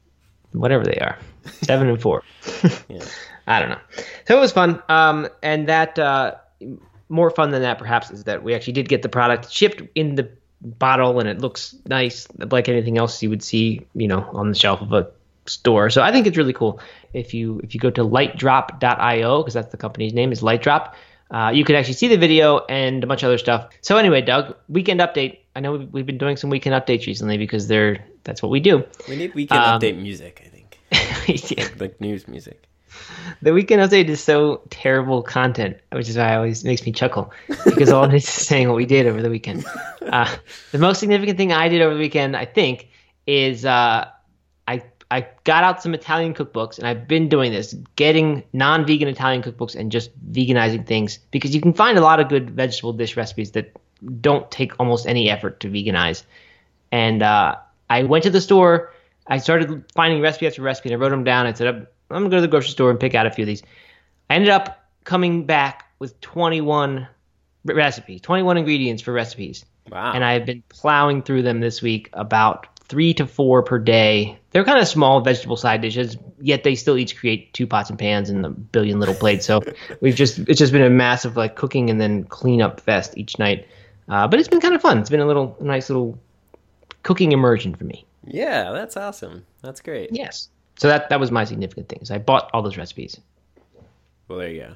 whatever 0.52 0.84
they 0.84 0.98
are, 0.98 1.18
seven 1.64 1.90
and 1.90 2.02
four. 2.02 2.24
Yeah. 2.90 3.06
I 3.48 3.60
don't 3.60 3.70
know. 3.70 3.80
So 4.28 4.38
it 4.38 4.40
was 4.40 4.52
fun. 4.52 4.82
Um, 4.90 5.28
and 5.42 5.68
that 5.68 5.98
uh, 5.98 6.36
more 7.10 7.30
fun 7.32 7.52
than 7.52 7.64
that 7.64 7.78
perhaps 7.80 8.12
is 8.12 8.24
that 8.26 8.44
we 8.44 8.54
actually 8.54 8.74
did 8.74 8.88
get 8.88 9.02
the 9.02 9.10
product 9.10 9.52
shipped 9.52 9.82
in 9.96 10.16
the 10.16 10.30
bottle 10.62 11.20
and 11.20 11.28
it 11.28 11.40
looks 11.40 11.76
nice 11.88 12.28
like 12.38 12.70
anything 12.70 12.98
else 12.98 13.22
you 13.24 13.30
would 13.30 13.44
see, 13.44 13.86
you 13.96 14.08
know, 14.08 14.22
on 14.34 14.50
the 14.50 14.56
shelf 14.56 14.82
of 14.82 14.94
a 14.94 15.10
store. 15.48 15.90
So 15.90 16.02
I 16.02 16.12
think 16.12 16.28
it's 16.28 16.38
really 16.38 16.54
cool. 16.54 16.80
If 17.14 17.34
you 17.34 17.60
if 17.64 17.74
you 17.74 17.80
go 17.80 17.90
to 17.90 18.04
lightdrop.io 18.04 19.42
because 19.42 19.54
that's 19.54 19.72
the 19.72 19.78
company's 19.78 20.14
name 20.14 20.32
is 20.32 20.42
Lightdrop, 20.42 20.94
uh, 21.32 21.52
you 21.54 21.64
can 21.64 21.76
actually 21.76 21.94
see 21.94 22.08
the 22.08 22.18
video 22.18 22.60
and 22.70 23.04
a 23.04 23.08
bunch 23.08 23.24
of 23.24 23.28
other 23.28 23.38
stuff. 23.38 23.70
So 23.82 23.98
anyway, 23.98 24.22
Doug, 24.22 24.56
weekend 24.68 25.00
update. 25.00 25.40
I 25.56 25.62
know 25.62 25.74
we've, 25.74 25.94
we've 25.94 26.06
been 26.06 26.18
doing 26.18 26.38
some 26.38 26.50
weekend 26.50 26.76
updates 26.76 27.08
recently 27.08 27.38
because 27.38 27.68
they're 27.68 28.04
that's 28.24 28.42
what 28.42 28.50
we 28.50 28.60
do. 28.60 28.84
We 29.08 29.16
need 29.16 29.34
weekend 29.34 29.62
Um, 29.62 29.80
update 29.80 30.00
music, 30.00 30.42
I 30.46 30.50
think. 30.50 30.80
Yeah. 31.58 31.68
Like 31.80 32.02
news 32.02 32.28
music. 32.28 32.69
The 33.42 33.54
weekend 33.54 33.82
update 33.82 34.10
is 34.10 34.22
so 34.22 34.62
terrible 34.70 35.24
content, 35.24 35.78
which 35.94 36.10
is 36.10 36.18
why 36.18 36.34
it 36.34 36.36
always 36.36 36.66
makes 36.66 36.86
me 36.86 36.92
chuckle 36.92 37.32
because 37.64 37.90
all 37.90 38.04
it 38.04 38.14
is 38.14 38.26
is 38.26 38.30
saying 38.30 38.68
what 38.68 38.76
we 38.76 38.86
did 38.86 39.08
over 39.08 39.22
the 39.22 39.30
weekend. 39.30 39.66
Uh, 40.10 40.28
the 40.72 40.80
most 40.80 41.00
significant 41.00 41.38
thing 41.38 41.54
I 41.54 41.70
did 41.70 41.84
over 41.84 41.94
the 41.94 42.00
weekend, 42.00 42.36
I 42.36 42.44
think, 42.44 42.90
is 43.28 43.64
uh, 43.64 44.08
I 44.68 44.82
I 45.12 45.28
got 45.44 45.64
out 45.64 45.84
some 45.84 45.94
Italian 45.94 46.34
cookbooks, 46.34 46.80
and 46.80 46.88
I've 46.88 47.08
been 47.08 47.30
doing 47.30 47.52
this, 47.52 47.76
getting 47.96 48.44
non-vegan 48.52 49.08
Italian 49.08 49.44
cookbooks 49.44 49.76
and 49.76 49.92
just 49.92 50.10
veganizing 50.32 50.88
things 50.88 51.20
because 51.30 51.54
you 51.54 51.62
can 51.62 51.74
find 51.74 51.96
a 51.96 52.02
lot 52.02 52.20
of 52.20 52.28
good 52.28 52.50
vegetable 52.50 52.92
dish 52.92 53.16
recipes 53.16 53.52
that 53.52 53.72
don't 54.20 54.50
take 54.50 54.80
almost 54.80 55.06
any 55.06 55.30
effort 55.30 55.60
to 55.60 55.68
veganize. 55.68 56.24
And 56.92 57.22
uh, 57.22 57.58
I 57.90 58.04
went 58.04 58.24
to 58.24 58.30
the 58.30 58.42
store. 58.42 58.94
I 59.28 59.38
started 59.38 59.84
finding 59.94 60.22
recipe 60.22 60.48
after 60.48 60.62
recipe, 60.62 60.90
and 60.90 61.00
I 61.00 61.04
wrote 61.04 61.12
them 61.12 61.24
down. 61.24 61.46
I 61.46 61.54
said, 61.54 61.88
I'm, 62.10 62.18
gonna 62.24 62.30
go 62.30 62.38
to 62.38 62.42
the 62.42 62.48
grocery 62.48 62.72
store 62.72 62.90
and 62.92 63.00
pick 63.00 63.16
out 63.16 63.26
a 63.28 63.32
few 63.32 63.44
of 63.44 63.48
these. 63.48 63.64
I 64.30 64.36
ended 64.36 64.50
up 64.50 64.84
coming 65.04 65.46
back 65.46 65.86
with 66.00 66.20
21 66.22 67.08
recipes, 67.66 68.22
21 68.22 68.58
ingredients 68.58 69.02
for 69.04 69.12
recipes, 69.14 69.66
Wow. 69.92 70.14
and 70.14 70.24
I've 70.24 70.46
been 70.46 70.64
plowing 70.70 71.24
through 71.24 71.42
them 71.44 71.60
this 71.60 71.82
week, 71.82 72.10
about 72.14 72.68
three 72.84 73.14
to 73.16 73.28
four 73.28 73.64
per 73.64 73.78
day. 73.80 74.40
They're 74.52 74.64
kind 74.64 74.80
of 74.80 74.88
small 74.88 75.22
vegetable 75.22 75.58
side 75.58 75.82
dishes, 75.82 76.18
yet 76.40 76.64
they 76.64 76.76
still 76.76 76.98
each 76.98 77.18
create 77.18 77.54
two 77.54 77.68
pots 77.68 77.90
and 77.90 78.00
pans 78.00 78.30
and 78.30 78.46
a 78.46 78.50
billion 78.50 79.00
little 79.00 79.16
plates. 79.16 79.46
So 79.46 79.62
we've 80.02 80.16
just 80.16 80.40
it's 80.40 80.58
just 80.60 80.72
been 80.72 80.82
a 80.84 80.90
massive 80.90 81.38
like 81.38 81.56
cooking 81.56 81.90
and 81.90 82.00
then 82.02 82.24
cleanup 82.24 82.82
fest 82.82 83.16
each 83.18 83.38
night. 83.40 83.68
Uh, 84.08 84.28
but 84.28 84.40
it's 84.40 84.50
been 84.50 84.60
kind 84.62 84.74
of 84.74 84.82
fun. 84.82 84.98
It's 85.00 85.10
been 85.12 85.20
a 85.20 85.28
little 85.28 85.56
a 85.60 85.64
nice 85.64 85.90
little 85.90 86.18
cooking 87.04 87.32
immersion 87.32 87.76
for 87.76 87.84
me. 87.84 88.06
yeah, 88.26 88.72
that's 88.72 88.98
awesome. 88.98 89.46
That's 89.62 89.82
great. 89.82 90.10
Yes. 90.12 90.50
So 90.80 90.88
that 90.88 91.10
that 91.10 91.20
was 91.20 91.30
my 91.30 91.44
significant 91.44 91.90
thing. 91.90 92.00
Is 92.02 92.10
I 92.10 92.18
bought 92.18 92.50
all 92.54 92.62
those 92.62 92.78
recipes. 92.78 93.20
Well, 94.28 94.40
there 94.40 94.50
you 94.50 94.62
go. 94.62 94.76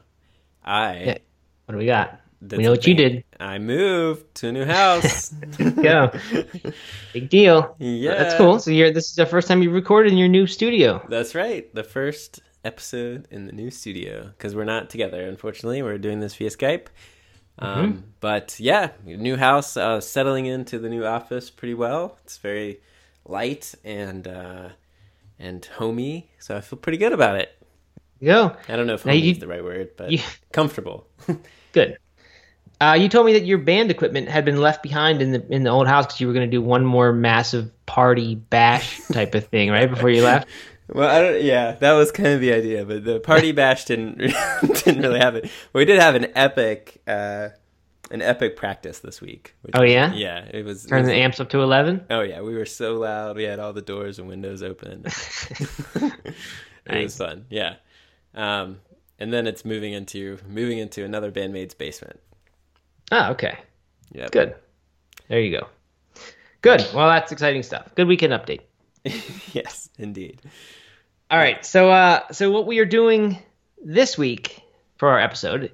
I 0.63 0.99
Yeah. 0.99 1.17
What 1.65 1.71
do 1.71 1.77
we 1.77 1.85
got? 1.85 2.19
did 2.45 2.57
we 2.57 2.63
know 2.65 2.71
what 2.71 2.85
you 2.85 2.93
did. 2.93 3.23
I 3.39 3.57
moved 3.57 4.35
to 4.35 4.49
a 4.49 4.51
new 4.51 4.65
house. 4.65 5.33
Yeah. 5.59 6.11
Big 7.13 7.29
deal. 7.29 7.75
Yeah. 7.79 8.15
That's 8.15 8.35
cool. 8.35 8.59
So 8.59 8.71
you're 8.71 8.91
this 8.91 9.09
is 9.09 9.15
the 9.15 9.25
first 9.25 9.47
time 9.47 9.63
you 9.63 9.71
recorded 9.71 10.11
in 10.11 10.17
your 10.17 10.27
new 10.27 10.45
studio. 10.45 11.01
That's 11.07 11.35
right. 11.35 11.73
The 11.73 11.85
first 11.85 12.41
episode 12.65 13.27
in 13.31 13.45
the 13.45 13.53
new 13.53 13.71
studio 13.71 14.23
because 14.37 14.55
we're 14.55 14.65
not 14.65 14.89
together. 14.89 15.25
Unfortunately, 15.25 15.81
we're 15.81 15.97
doing 15.97 16.19
this 16.19 16.35
via 16.35 16.49
Skype. 16.49 16.87
Um, 17.59 18.03
But 18.19 18.59
yeah, 18.59 18.89
new 19.05 19.37
house, 19.37 19.77
uh, 19.77 20.01
settling 20.01 20.47
into 20.47 20.79
the 20.79 20.89
new 20.89 21.05
office 21.05 21.49
pretty 21.49 21.75
well. 21.75 22.17
It's 22.25 22.37
very 22.37 22.81
light 23.25 23.73
and 23.85 24.27
uh, 24.27 24.69
and 25.39 25.63
homey, 25.65 26.29
so 26.39 26.55
I 26.57 26.61
feel 26.61 26.77
pretty 26.79 26.97
good 26.97 27.13
about 27.13 27.35
it. 27.37 27.49
go. 28.23 28.55
I 28.69 28.75
don't 28.75 28.87
know 28.87 28.93
if 28.93 29.05
Now 29.05 29.11
homey 29.11 29.23
you- 29.25 29.31
is 29.31 29.39
the 29.39 29.47
right 29.47 29.63
word, 29.63 29.91
but 29.97 30.11
you- 30.11 30.19
comfortable. 30.51 31.07
Good. 31.73 31.97
Uh, 32.81 32.97
you 32.99 33.07
told 33.07 33.25
me 33.25 33.33
that 33.33 33.45
your 33.45 33.57
band 33.59 33.89
equipment 33.91 34.27
had 34.27 34.43
been 34.45 34.59
left 34.59 34.83
behind 34.83 35.21
in 35.21 35.31
the 35.31 35.45
in 35.53 35.63
the 35.63 35.69
old 35.69 35.87
house 35.87 36.05
because 36.05 36.19
you 36.19 36.27
were 36.27 36.33
going 36.33 36.49
to 36.49 36.51
do 36.51 36.61
one 36.61 36.83
more 36.85 37.13
massive 37.13 37.71
party 37.85 38.35
bash 38.35 38.99
type 39.11 39.35
of 39.35 39.47
thing, 39.47 39.69
right 39.69 39.89
before 39.89 40.09
you 40.09 40.21
left. 40.31 40.47
Well, 40.89 41.09
I 41.09 41.21
don't. 41.21 41.41
Yeah, 41.43 41.71
that 41.73 41.93
was 41.93 42.11
kind 42.11 42.29
of 42.29 42.41
the 42.41 42.51
idea, 42.53 42.83
but 42.83 43.05
the 43.05 43.19
party 43.21 43.51
bash 43.61 43.85
didn't 43.85 44.17
didn't 44.17 45.01
really 45.01 45.19
happen. 45.19 45.49
We 45.71 45.85
did 45.85 45.99
have 45.99 46.15
an 46.15 46.27
epic, 46.35 47.01
uh, 47.07 47.49
an 48.13 48.21
epic 48.21 48.55
practice 48.55 48.99
this 48.99 49.19
week. 49.19 49.53
which 49.63 49.75
Oh, 49.75 49.81
was- 49.81 49.91
yeah? 49.91 50.13
yeah. 50.13 50.45
It 50.53 50.63
was. 50.63 50.85
it 50.85 50.87
Turn 50.89 51.01
was- 51.01 51.09
the 51.09 51.15
amps 51.15 51.39
up 51.41 51.49
to 51.49 51.61
eleven. 51.61 52.05
Oh 52.09 52.21
yeah, 52.21 52.39
we 52.41 52.55
were 52.55 52.65
so 52.65 52.95
loud. 52.95 53.35
We 53.35 53.43
had 53.43 53.59
all 53.59 53.73
the 53.73 53.81
doors 53.81 54.19
and 54.19 54.27
windows 54.29 54.63
open. 54.63 55.03
it 55.95 56.13
Nice. 56.87 57.03
was 57.03 57.17
fun. 57.17 57.45
Yeah. 57.49 57.75
Um, 58.35 58.79
and 59.19 59.31
then 59.33 59.47
it's 59.47 59.65
moving 59.65 59.93
into 59.93 60.37
moving 60.47 60.77
into 60.79 61.03
another 61.03 61.31
bandmate's 61.31 61.73
basement. 61.73 62.19
Oh, 63.11 63.31
okay. 63.31 63.57
Yep. 64.13 64.31
Good. 64.31 64.55
There 65.27 65.39
you 65.39 65.59
go. 65.59 65.67
Good. 66.61 66.85
Well, 66.93 67.09
that's 67.09 67.31
exciting 67.31 67.63
stuff. 67.63 67.93
Good 67.95 68.07
weekend 68.07 68.33
update. 68.33 68.61
yes, 69.53 69.89
indeed. 69.97 70.41
All 71.29 71.37
right. 71.37 71.65
So, 71.65 71.89
uh, 71.91 72.21
so 72.31 72.51
what 72.51 72.65
we 72.67 72.79
are 72.79 72.85
doing 72.85 73.37
this 73.83 74.17
week 74.17 74.61
for 74.97 75.09
our 75.09 75.19
episode 75.19 75.71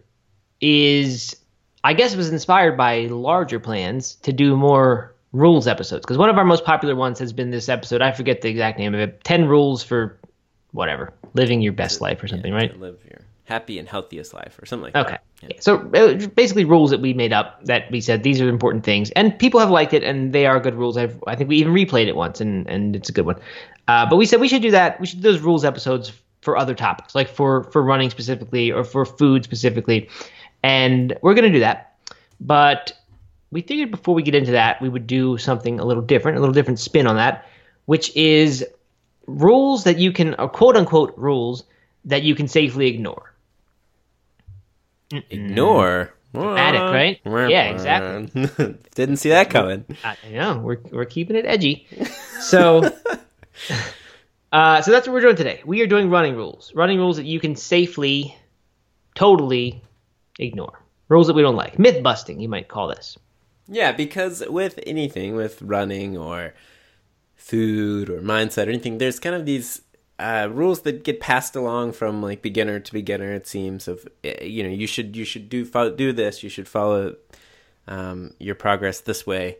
is, 0.61 1.35
I 1.83 1.93
guess, 1.93 2.13
it 2.13 2.17
was 2.17 2.29
inspired 2.31 2.77
by 2.77 3.01
larger 3.05 3.59
plans 3.59 4.15
to 4.23 4.33
do 4.33 4.55
more 4.55 5.15
rules 5.31 5.67
episodes. 5.67 6.01
Because 6.01 6.17
one 6.17 6.29
of 6.29 6.37
our 6.37 6.45
most 6.45 6.65
popular 6.65 6.95
ones 6.95 7.19
has 7.19 7.33
been 7.33 7.51
this 7.51 7.69
episode. 7.69 8.01
I 8.01 8.11
forget 8.11 8.41
the 8.41 8.49
exact 8.49 8.79
name 8.79 8.93
of 8.93 8.99
it. 8.99 9.23
Ten 9.23 9.47
rules 9.47 9.83
for 9.83 10.19
whatever 10.71 11.13
living 11.33 11.61
your 11.61 11.73
best 11.73 12.01
life 12.01 12.21
or 12.23 12.27
something, 12.27 12.53
right? 12.53 12.77
Live 12.79 12.97
your 13.05 13.21
happy 13.45 13.79
and 13.79 13.87
healthiest 13.87 14.33
life, 14.33 14.59
or 14.61 14.65
something 14.65 14.93
like 14.93 14.95
Okay. 14.95 15.11
that. 15.11 15.23
Yeah. 15.41 15.57
So 15.59 15.79
uh, 15.93 16.27
basically, 16.27 16.65
rules 16.65 16.91
that 16.91 17.01
we 17.01 17.13
made 17.13 17.33
up 17.33 17.63
that 17.65 17.89
we 17.91 18.01
said 18.01 18.23
these 18.23 18.41
are 18.41 18.49
important 18.49 18.83
things, 18.83 19.09
and 19.11 19.37
people 19.37 19.59
have 19.59 19.69
liked 19.69 19.93
it, 19.93 20.03
and 20.03 20.33
they 20.33 20.45
are 20.45 20.59
good 20.59 20.75
rules. 20.75 20.97
I've, 20.97 21.21
I 21.27 21.35
think 21.35 21.49
we 21.49 21.57
even 21.57 21.73
replayed 21.73 22.07
it 22.07 22.15
once, 22.15 22.41
and 22.41 22.67
and 22.67 22.95
it's 22.95 23.09
a 23.09 23.11
good 23.11 23.25
one. 23.25 23.39
Uh, 23.87 24.07
but 24.07 24.17
we 24.17 24.25
said 24.25 24.39
we 24.39 24.47
should 24.47 24.61
do 24.61 24.71
that. 24.71 24.99
We 24.99 25.07
should 25.07 25.21
do 25.21 25.31
those 25.31 25.41
rules 25.41 25.65
episodes 25.65 26.11
for 26.41 26.57
other 26.57 26.75
topics, 26.75 27.15
like 27.15 27.29
for 27.29 27.63
for 27.65 27.81
running 27.81 28.09
specifically, 28.09 28.71
or 28.71 28.83
for 28.83 29.05
food 29.05 29.43
specifically, 29.43 30.09
and 30.63 31.17
we're 31.21 31.33
gonna 31.33 31.51
do 31.51 31.59
that. 31.59 31.95
But 32.39 32.93
we 33.51 33.61
figured 33.61 33.91
before 33.91 34.13
we 34.13 34.23
get 34.23 34.35
into 34.35 34.51
that, 34.51 34.81
we 34.81 34.89
would 34.89 35.07
do 35.07 35.37
something 35.37 35.79
a 35.79 35.85
little 35.85 36.03
different, 36.03 36.37
a 36.37 36.39
little 36.39 36.53
different 36.53 36.79
spin 36.79 37.07
on 37.07 37.15
that, 37.15 37.45
which 37.85 38.15
is 38.15 38.65
rules 39.25 39.83
that 39.85 39.97
you 39.97 40.11
can, 40.11 40.35
or 40.35 40.49
quote 40.49 40.75
unquote 40.75 41.17
rules 41.17 41.63
that 42.05 42.23
you 42.23 42.35
can 42.35 42.47
safely 42.47 42.87
ignore. 42.87 43.33
Ignore. 45.11 46.13
Dramatic, 46.33 47.21
right? 47.25 47.49
Yeah, 47.49 47.63
exactly. 47.69 48.75
Didn't 48.95 49.17
see 49.17 49.29
that 49.29 49.49
coming. 49.49 49.83
I 50.03 50.15
I 50.23 50.29
know 50.29 50.59
we're 50.59 50.77
we're 50.91 51.05
keeping 51.05 51.35
it 51.35 51.45
edgy. 51.47 51.87
So, 52.39 52.83
uh, 54.51 54.81
so 54.83 54.91
that's 54.91 55.07
what 55.07 55.13
we're 55.13 55.21
doing 55.21 55.35
today. 55.35 55.61
We 55.65 55.81
are 55.81 55.87
doing 55.87 56.11
running 56.11 56.35
rules, 56.35 56.71
running 56.75 56.99
rules 56.99 57.17
that 57.17 57.25
you 57.25 57.39
can 57.39 57.55
safely, 57.55 58.37
totally 59.15 59.81
ignore. 60.39 60.81
Rules 61.07 61.27
that 61.27 61.33
we 61.33 61.41
don't 61.41 61.55
like, 61.55 61.79
myth 61.79 62.01
busting, 62.03 62.39
you 62.39 62.49
might 62.49 62.67
call 62.67 62.87
this. 62.87 63.17
Yeah, 63.67 63.91
because 63.91 64.43
with 64.47 64.79
anything, 64.85 65.35
with 65.35 65.61
running 65.61 66.17
or 66.17 66.53
food 67.35 68.09
or 68.09 68.21
mindset 68.21 68.67
or 68.67 68.69
anything, 68.69 68.97
there's 68.97 69.19
kind 69.19 69.35
of 69.35 69.45
these 69.45 69.81
uh, 70.19 70.49
rules 70.51 70.81
that 70.81 71.03
get 71.03 71.19
passed 71.19 71.55
along 71.55 71.93
from 71.93 72.21
like 72.21 72.41
beginner 72.41 72.79
to 72.79 72.93
beginner. 72.93 73.33
It 73.33 73.47
seems 73.47 73.87
of 73.87 74.07
eh, 74.23 74.43
you 74.43 74.63
know 74.63 74.69
you 74.69 74.87
should 74.87 75.15
you 75.15 75.25
should 75.25 75.49
do 75.49 75.65
follow, 75.65 75.91
do 75.95 76.11
this. 76.11 76.43
You 76.43 76.49
should 76.49 76.67
follow 76.67 77.15
um, 77.87 78.33
your 78.39 78.55
progress 78.55 79.01
this 79.01 79.25
way. 79.25 79.57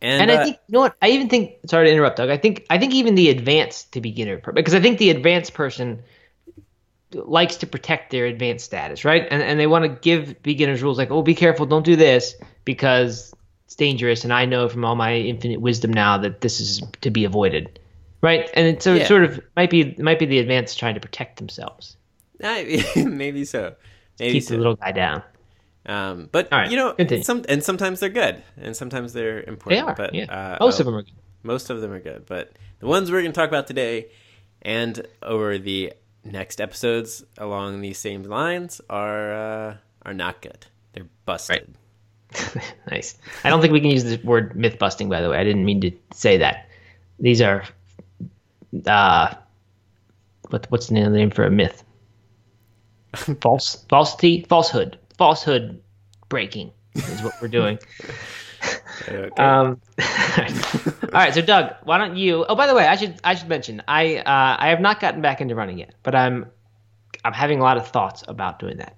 And, 0.00 0.22
And 0.22 0.30
uh, 0.30 0.40
I 0.40 0.44
think 0.44 0.56
you 0.68 0.72
know 0.72 0.80
what? 0.80 0.96
I 1.02 1.10
even 1.10 1.28
think. 1.28 1.54
Sorry 1.66 1.86
to 1.86 1.92
interrupt, 1.92 2.16
Doug. 2.16 2.30
I 2.30 2.38
think 2.38 2.64
I 2.70 2.78
think 2.78 2.94
even 2.94 3.16
the 3.16 3.28
advanced 3.28 3.92
to 3.92 4.00
beginner, 4.00 4.40
because 4.54 4.74
I 4.74 4.80
think 4.80 4.98
the 4.98 5.10
advanced 5.10 5.54
person 5.54 6.02
likes 7.12 7.56
to 7.56 7.66
protect 7.66 8.10
their 8.10 8.26
advanced 8.26 8.64
status, 8.64 9.04
right? 9.04 9.26
And 9.30 9.42
and 9.42 9.58
they 9.58 9.66
want 9.66 9.84
to 9.84 9.88
give 9.88 10.42
beginners 10.42 10.82
rules 10.82 10.98
like, 10.98 11.10
oh, 11.10 11.22
be 11.22 11.34
careful, 11.34 11.66
don't 11.66 11.84
do 11.84 11.96
this 11.96 12.34
because 12.64 13.32
it's 13.64 13.74
dangerous, 13.76 14.24
and 14.24 14.32
I 14.32 14.44
know 14.46 14.68
from 14.68 14.84
all 14.84 14.94
my 14.94 15.14
infinite 15.14 15.60
wisdom 15.60 15.92
now 15.92 16.18
that 16.18 16.40
this 16.40 16.60
is 16.60 16.82
to 17.02 17.10
be 17.10 17.24
avoided, 17.24 17.78
right? 18.22 18.48
And 18.54 18.82
so 18.82 18.94
Yeah. 18.94 19.02
it 19.02 19.08
sort 19.08 19.24
of 19.24 19.40
might 19.56 19.70
be 19.70 19.94
might 19.98 20.18
be 20.18 20.26
the 20.26 20.38
advanced 20.38 20.78
trying 20.78 20.94
to 20.94 21.00
protect 21.00 21.38
themselves, 21.38 21.96
I, 22.42 22.84
maybe 23.04 23.44
so. 23.44 23.74
Maybe 24.20 24.32
keep 24.32 24.42
so. 24.44 24.54
the 24.54 24.58
little 24.58 24.76
guy 24.76 24.92
down. 24.92 25.22
Um, 25.86 26.28
but 26.32 26.48
right, 26.52 26.70
you 26.70 26.76
know, 26.76 26.94
some 27.22 27.44
and 27.48 27.62
sometimes 27.64 28.00
they're 28.00 28.08
good, 28.10 28.42
and 28.60 28.76
sometimes 28.76 29.12
they're 29.14 29.42
important. 29.44 29.86
They 29.86 29.92
are, 29.92 29.94
but 29.94 30.14
yeah. 30.14 30.24
uh, 30.24 30.58
Most 30.60 30.78
uh, 30.78 30.82
of 30.82 30.86
them 30.86 30.94
are 30.96 31.02
good. 31.02 31.14
most 31.42 31.70
of 31.70 31.80
them 31.80 31.92
are 31.92 32.00
good. 32.00 32.26
But 32.26 32.52
the 32.80 32.86
ones 32.86 33.10
we're 33.10 33.22
going 33.22 33.32
to 33.32 33.36
talk 33.40 33.48
about 33.48 33.66
today, 33.66 34.08
and 34.60 35.06
over 35.22 35.56
the 35.56 35.92
next 36.32 36.60
episodes 36.60 37.24
along 37.36 37.80
these 37.80 37.98
same 37.98 38.22
lines, 38.24 38.80
are 38.88 39.32
uh, 39.32 39.76
are 40.02 40.14
not 40.14 40.40
good. 40.42 40.66
They're 40.92 41.08
busted. 41.24 41.74
nice. 42.90 43.16
I 43.44 43.50
don't 43.50 43.60
think 43.60 43.72
we 43.72 43.80
can 43.80 43.90
use 43.90 44.04
the 44.04 44.20
word 44.24 44.54
myth 44.56 44.78
busting. 44.78 45.08
By 45.08 45.20
the 45.20 45.30
way, 45.30 45.38
I 45.38 45.44
didn't 45.44 45.64
mean 45.64 45.80
to 45.82 45.90
say 46.12 46.36
that. 46.38 46.68
These 47.20 47.40
are, 47.40 47.64
uh, 48.86 49.34
what 50.50 50.66
what's 50.70 50.88
the 50.88 50.94
name, 50.94 51.12
the 51.12 51.18
name 51.18 51.30
for 51.30 51.44
a 51.44 51.50
myth? 51.50 51.84
False, 53.40 53.84
falsity, 53.88 54.44
falsehood, 54.48 54.98
falsehood 55.16 55.80
breaking 56.28 56.70
is 56.94 57.22
what 57.22 57.34
we're 57.40 57.48
doing. 57.48 57.78
Okay. 59.06 59.42
Um, 59.42 59.80
all 59.98 61.08
right, 61.12 61.34
so 61.34 61.40
Doug, 61.42 61.74
why 61.84 61.98
don't 61.98 62.16
you? 62.16 62.44
Oh, 62.48 62.54
by 62.56 62.66
the 62.66 62.74
way, 62.74 62.86
I 62.86 62.96
should 62.96 63.20
I 63.22 63.34
should 63.34 63.48
mention 63.48 63.82
I 63.86 64.16
uh, 64.16 64.56
I 64.58 64.68
have 64.70 64.80
not 64.80 65.00
gotten 65.00 65.20
back 65.20 65.40
into 65.40 65.54
running 65.54 65.78
yet, 65.78 65.94
but 66.02 66.14
I'm 66.14 66.46
I'm 67.24 67.32
having 67.32 67.60
a 67.60 67.62
lot 67.62 67.76
of 67.76 67.88
thoughts 67.88 68.24
about 68.28 68.58
doing 68.58 68.78
that. 68.78 68.96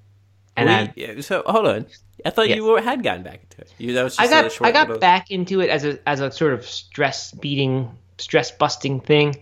And 0.56 0.68
We- 0.68 0.74
I 0.74 0.92
yeah, 1.14 1.20
so 1.20 1.42
hold 1.46 1.66
on. 1.66 1.86
I 2.24 2.30
thought 2.30 2.48
Yes. 2.48 2.56
you 2.56 2.64
were, 2.64 2.82
had 2.82 3.02
gotten 3.02 3.22
back 3.22 3.40
into 3.44 3.62
it. 3.62 3.72
You, 3.78 3.94
that 3.94 4.04
was 4.04 4.16
just 4.16 4.32
I 4.32 4.42
got 4.42 4.60
I 4.62 4.72
got 4.72 4.88
little- 4.88 5.00
back 5.00 5.30
into 5.30 5.60
it 5.60 5.70
as 5.70 5.84
a 5.84 5.98
as 6.08 6.20
a 6.20 6.30
sort 6.30 6.52
of 6.52 6.66
stress 6.66 7.32
beating, 7.32 7.90
stress 8.18 8.50
busting 8.50 9.00
thing. 9.00 9.36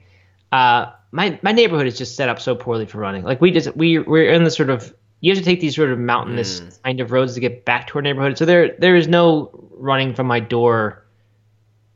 Uh, 0.52 0.92
my 1.10 1.38
my 1.42 1.52
neighborhood 1.52 1.86
is 1.86 1.98
just 1.98 2.14
set 2.16 2.28
up 2.28 2.40
so 2.40 2.54
poorly 2.54 2.86
for 2.86 2.98
running. 2.98 3.24
Like 3.24 3.40
we 3.40 3.50
just 3.50 3.76
we 3.76 3.98
we're 3.98 4.30
in 4.30 4.44
the 4.44 4.50
sort 4.50 4.70
of 4.70 4.94
you 5.20 5.32
have 5.32 5.38
to 5.38 5.44
take 5.44 5.60
these 5.60 5.74
sort 5.74 5.90
of 5.90 5.98
mountainous 5.98 6.60
Mm. 6.60 6.82
kind 6.82 7.00
of 7.00 7.10
roads 7.12 7.34
to 7.34 7.40
get 7.40 7.64
back 7.64 7.88
to 7.88 7.94
our 7.96 8.02
neighborhood. 8.02 8.38
So 8.38 8.44
there 8.44 8.74
there 8.78 8.94
is 8.96 9.08
no 9.08 9.50
running 9.72 10.14
from 10.14 10.26
my 10.26 10.40
door 10.40 11.02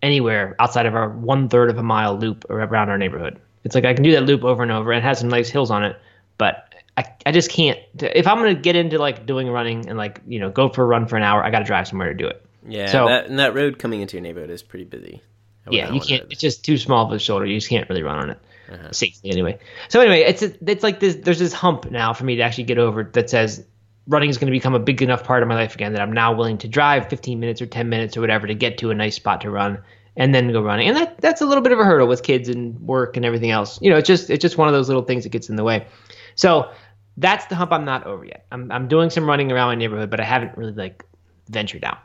anywhere 0.02 0.56
outside 0.58 0.87
of 0.87 0.94
our 0.94 1.08
one 1.08 1.48
third 1.48 1.70
of 1.70 1.78
a 1.78 1.82
mile 1.82 2.16
loop 2.18 2.44
around 2.50 2.88
our 2.90 2.98
neighborhood. 2.98 3.38
It's 3.64 3.74
like 3.74 3.85
I 3.85 3.94
can 3.94 4.02
do 4.02 4.12
that 4.12 4.22
loop 4.24 4.42
over 4.44 4.62
and 4.62 4.72
over. 4.72 4.90
And 4.92 4.98
It 4.98 5.06
has 5.06 5.18
some 5.20 5.28
nice 5.28 5.48
hills 5.48 5.70
on 5.70 5.85
it, 5.85 5.96
but 6.38 6.74
I, 6.96 7.04
I 7.24 7.32
just 7.32 7.50
can't. 7.50 7.78
If 8.00 8.26
I'm 8.26 8.38
gonna 8.38 8.54
get 8.54 8.74
into 8.76 8.98
like 8.98 9.24
doing 9.24 9.48
running 9.48 9.88
and 9.88 9.96
like 9.96 10.20
you 10.26 10.40
know 10.40 10.50
go 10.50 10.68
for 10.68 10.82
a 10.82 10.87
run 10.87 11.06
for 11.06 11.16
an 11.16 11.22
hour, 11.22 11.44
I 11.44 11.50
got 11.50 11.61
to 11.61 11.64
drive 11.64 11.87
somewhere 11.88 12.08
to 12.08 12.14
do 12.14 12.26
it. 12.26 12.44
Yeah, 12.68 12.87
So- 12.87 13.06
that, 13.06 13.26
and 13.26 13.38
that 13.38 13.54
road 13.54 13.78
coming 13.78 14.00
into 14.00 14.16
your 14.16 14.22
neighborhood 14.22 14.50
is 14.50 14.62
pretty 14.62 14.85
busy. 14.85 15.22
Yeah, 15.70 15.92
you 15.92 16.00
can't. 16.00 16.24
It's 16.30 16.40
just 16.40 16.64
too 16.64 16.76
small 16.76 17.06
of 17.06 17.12
a 17.12 17.20
shoulder. 17.20 17.46
You 17.46 17.56
just 17.56 17.68
can't 17.68 17.88
really 17.88 18.02
run 18.02 18.18
on 18.18 18.30
it 18.30 18.38
Uh-huh. 18.72 18.92
safely 18.92 19.30
anyway. 19.30 19.58
So 19.88 20.00
anyway, 20.00 20.20
it's 20.20 20.42
a, 20.42 20.52
it's 20.66 20.82
like 20.82 20.98
this. 20.98 21.16
There's 21.16 21.38
this 21.38 21.52
hump 21.52 21.90
now 21.90 22.14
for 22.14 22.24
me 22.24 22.37
to 22.37 22.42
actually 22.42 22.64
get 22.64 22.78
over 22.78 23.04
that 23.12 23.28
says 23.28 23.64
running 24.06 24.30
is 24.30 24.38
going 24.38 24.46
to 24.46 24.56
become 24.56 24.74
a 24.74 24.78
big 24.78 25.02
enough 25.02 25.24
part 25.24 25.42
of 25.42 25.48
my 25.48 25.54
life 25.54 25.74
again 25.74 25.92
that 25.92 26.00
I'm 26.00 26.12
now 26.12 26.35
willing 26.35 26.58
to 26.58 26.68
drive 26.68 27.08
15 27.08 27.38
minutes 27.38 27.61
or 27.62 27.66
10 27.66 27.88
minutes 27.88 28.16
or 28.16 28.20
whatever 28.20 28.46
to 28.46 28.54
get 28.54 28.78
to 28.78 28.90
a 28.90 28.94
nice 28.94 29.14
spot 29.14 29.42
to 29.42 29.50
run 29.50 29.78
and 30.16 30.35
then 30.35 30.50
go 30.52 30.62
running. 30.62 30.88
And 30.88 30.96
that 30.96 31.20
that's 31.20 31.40
a 31.40 31.46
little 31.46 31.62
bit 31.62 31.72
of 31.72 31.78
a 31.80 31.85
hurdle 31.85 32.08
with 32.08 32.22
kids 32.22 32.48
and 32.48 32.78
work 32.80 33.16
and 33.16 33.24
everything 33.24 33.50
else. 33.50 33.80
You 33.82 33.90
know, 33.90 33.98
it's 33.98 34.08
just 34.08 34.30
it's 34.30 34.42
just 34.42 34.58
one 34.58 34.68
of 34.68 34.74
those 34.74 34.88
little 34.88 35.04
things 35.04 35.24
that 35.24 35.30
gets 35.30 35.48
in 35.48 35.56
the 35.56 35.64
way. 35.64 35.87
So 36.35 36.70
that's 37.16 37.46
the 37.46 37.54
hump 37.54 37.72
I'm 37.72 37.85
not 37.85 38.06
over 38.06 38.24
yet. 38.24 38.46
I'm 38.50 38.70
I'm 38.70 38.88
doing 38.88 39.11
some 39.11 39.26
running 39.26 39.52
around 39.52 39.68
my 39.68 39.74
neighborhood, 39.74 40.11
but 40.11 40.20
I 40.20 40.24
haven't 40.24 40.56
really 40.56 40.72
like 40.72 41.04
ventured 41.48 41.85
out. 41.85 41.98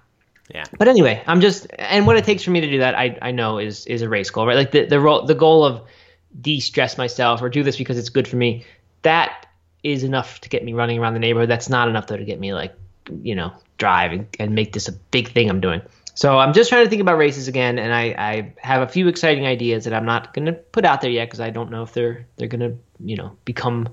Yeah. 0.54 0.64
But 0.78 0.88
anyway, 0.88 1.22
I'm 1.28 1.42
just 1.42 1.68
and 1.78 2.08
what 2.08 2.18
it 2.18 2.24
takes 2.24 2.44
for 2.44 2.52
me 2.52 2.62
to 2.62 2.70
do 2.70 2.80
that, 2.80 2.96
I 2.96 3.18
I 3.22 3.32
know 3.32 3.58
is 3.58 3.86
is 3.86 4.02
a 4.02 4.10
race 4.10 4.30
goal, 4.30 4.46
right? 4.46 4.56
Like 4.56 4.72
the 4.72 4.86
the 4.86 5.00
ro- 5.00 5.26
the 5.26 5.36
goal 5.36 5.66
of 5.66 5.82
de-stress 6.40 6.98
myself 6.98 7.42
or 7.42 7.50
do 7.50 7.64
this 7.64 7.78
because 7.78 7.98
it's 7.98 8.10
good 8.10 8.28
for 8.28 8.36
me. 8.36 8.66
That 9.02 9.46
is 9.84 10.04
enough 10.04 10.42
to 10.42 10.50
get 10.50 10.64
me 10.64 10.74
running 10.74 11.00
around 11.00 11.14
the 11.14 11.20
neighborhood. 11.20 11.50
That's 11.50 11.70
not 11.70 11.88
enough 11.88 12.08
though 12.08 12.18
to 12.18 12.26
get 12.26 12.40
me 12.40 12.54
like 12.54 12.76
you 13.22 13.36
know 13.36 13.54
drive 13.78 14.12
and, 14.12 14.28
and 14.40 14.56
make 14.56 14.74
this 14.74 14.88
a 14.88 14.92
big 14.92 15.30
thing 15.30 15.50
I'm 15.50 15.62
doing. 15.62 15.82
So 16.14 16.40
I'm 16.40 16.54
just 16.54 16.70
trying 16.70 16.84
to 16.84 16.90
think 16.90 17.02
about 17.02 17.18
races 17.18 17.48
again, 17.48 17.78
and 17.78 17.94
I, 17.94 18.04
I 18.18 18.54
have 18.58 18.82
a 18.82 18.88
few 18.88 19.08
exciting 19.08 19.46
ideas 19.46 19.84
that 19.84 19.94
I'm 19.94 20.06
not 20.06 20.34
going 20.34 20.48
to 20.48 20.54
put 20.54 20.84
out 20.84 21.02
there 21.02 21.12
yet 21.12 21.26
because 21.26 21.40
I 21.40 21.52
don't 21.52 21.70
know 21.70 21.84
if 21.84 21.94
they're 21.94 22.26
they're 22.38 22.48
going 22.48 22.72
to 22.72 22.78
you 23.06 23.18
know 23.18 23.38
become 23.46 23.90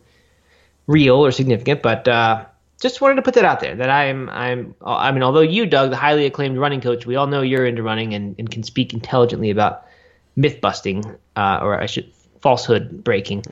real 0.87 1.17
or 1.17 1.33
significant. 1.33 1.83
But 1.83 2.09
uh, 2.09 2.47
just 2.81 3.01
wanted 3.01 3.17
to 3.17 3.23
put 3.23 3.35
that 3.35 3.45
out 3.45 3.61
there 3.61 3.77
that 3.77 3.91
I'm 3.91 4.29
I'm 4.31 4.75
I 4.85 5.13
mean 5.13 5.23
although 5.23 5.41
you 5.41 5.67
Doug 5.67 5.91
the 5.91 5.97
highly 5.97 6.27
acclaimed 6.27 6.59
running 6.59 6.81
coach 6.81 7.07
we 7.07 7.17
all 7.17 7.27
know 7.27 7.43
you're 7.43 7.67
into 7.67 7.83
running 7.83 8.15
and, 8.15 8.35
and 8.39 8.51
can 8.51 8.63
speak 8.63 8.93
intelligently 8.93 9.51
about 9.51 9.87
myth 10.37 10.61
busting 10.61 11.05
uh, 11.37 11.59
or 11.63 11.81
I 11.81 11.87
should 11.87 12.14
falsehood 12.45 13.03
breaking 13.03 13.43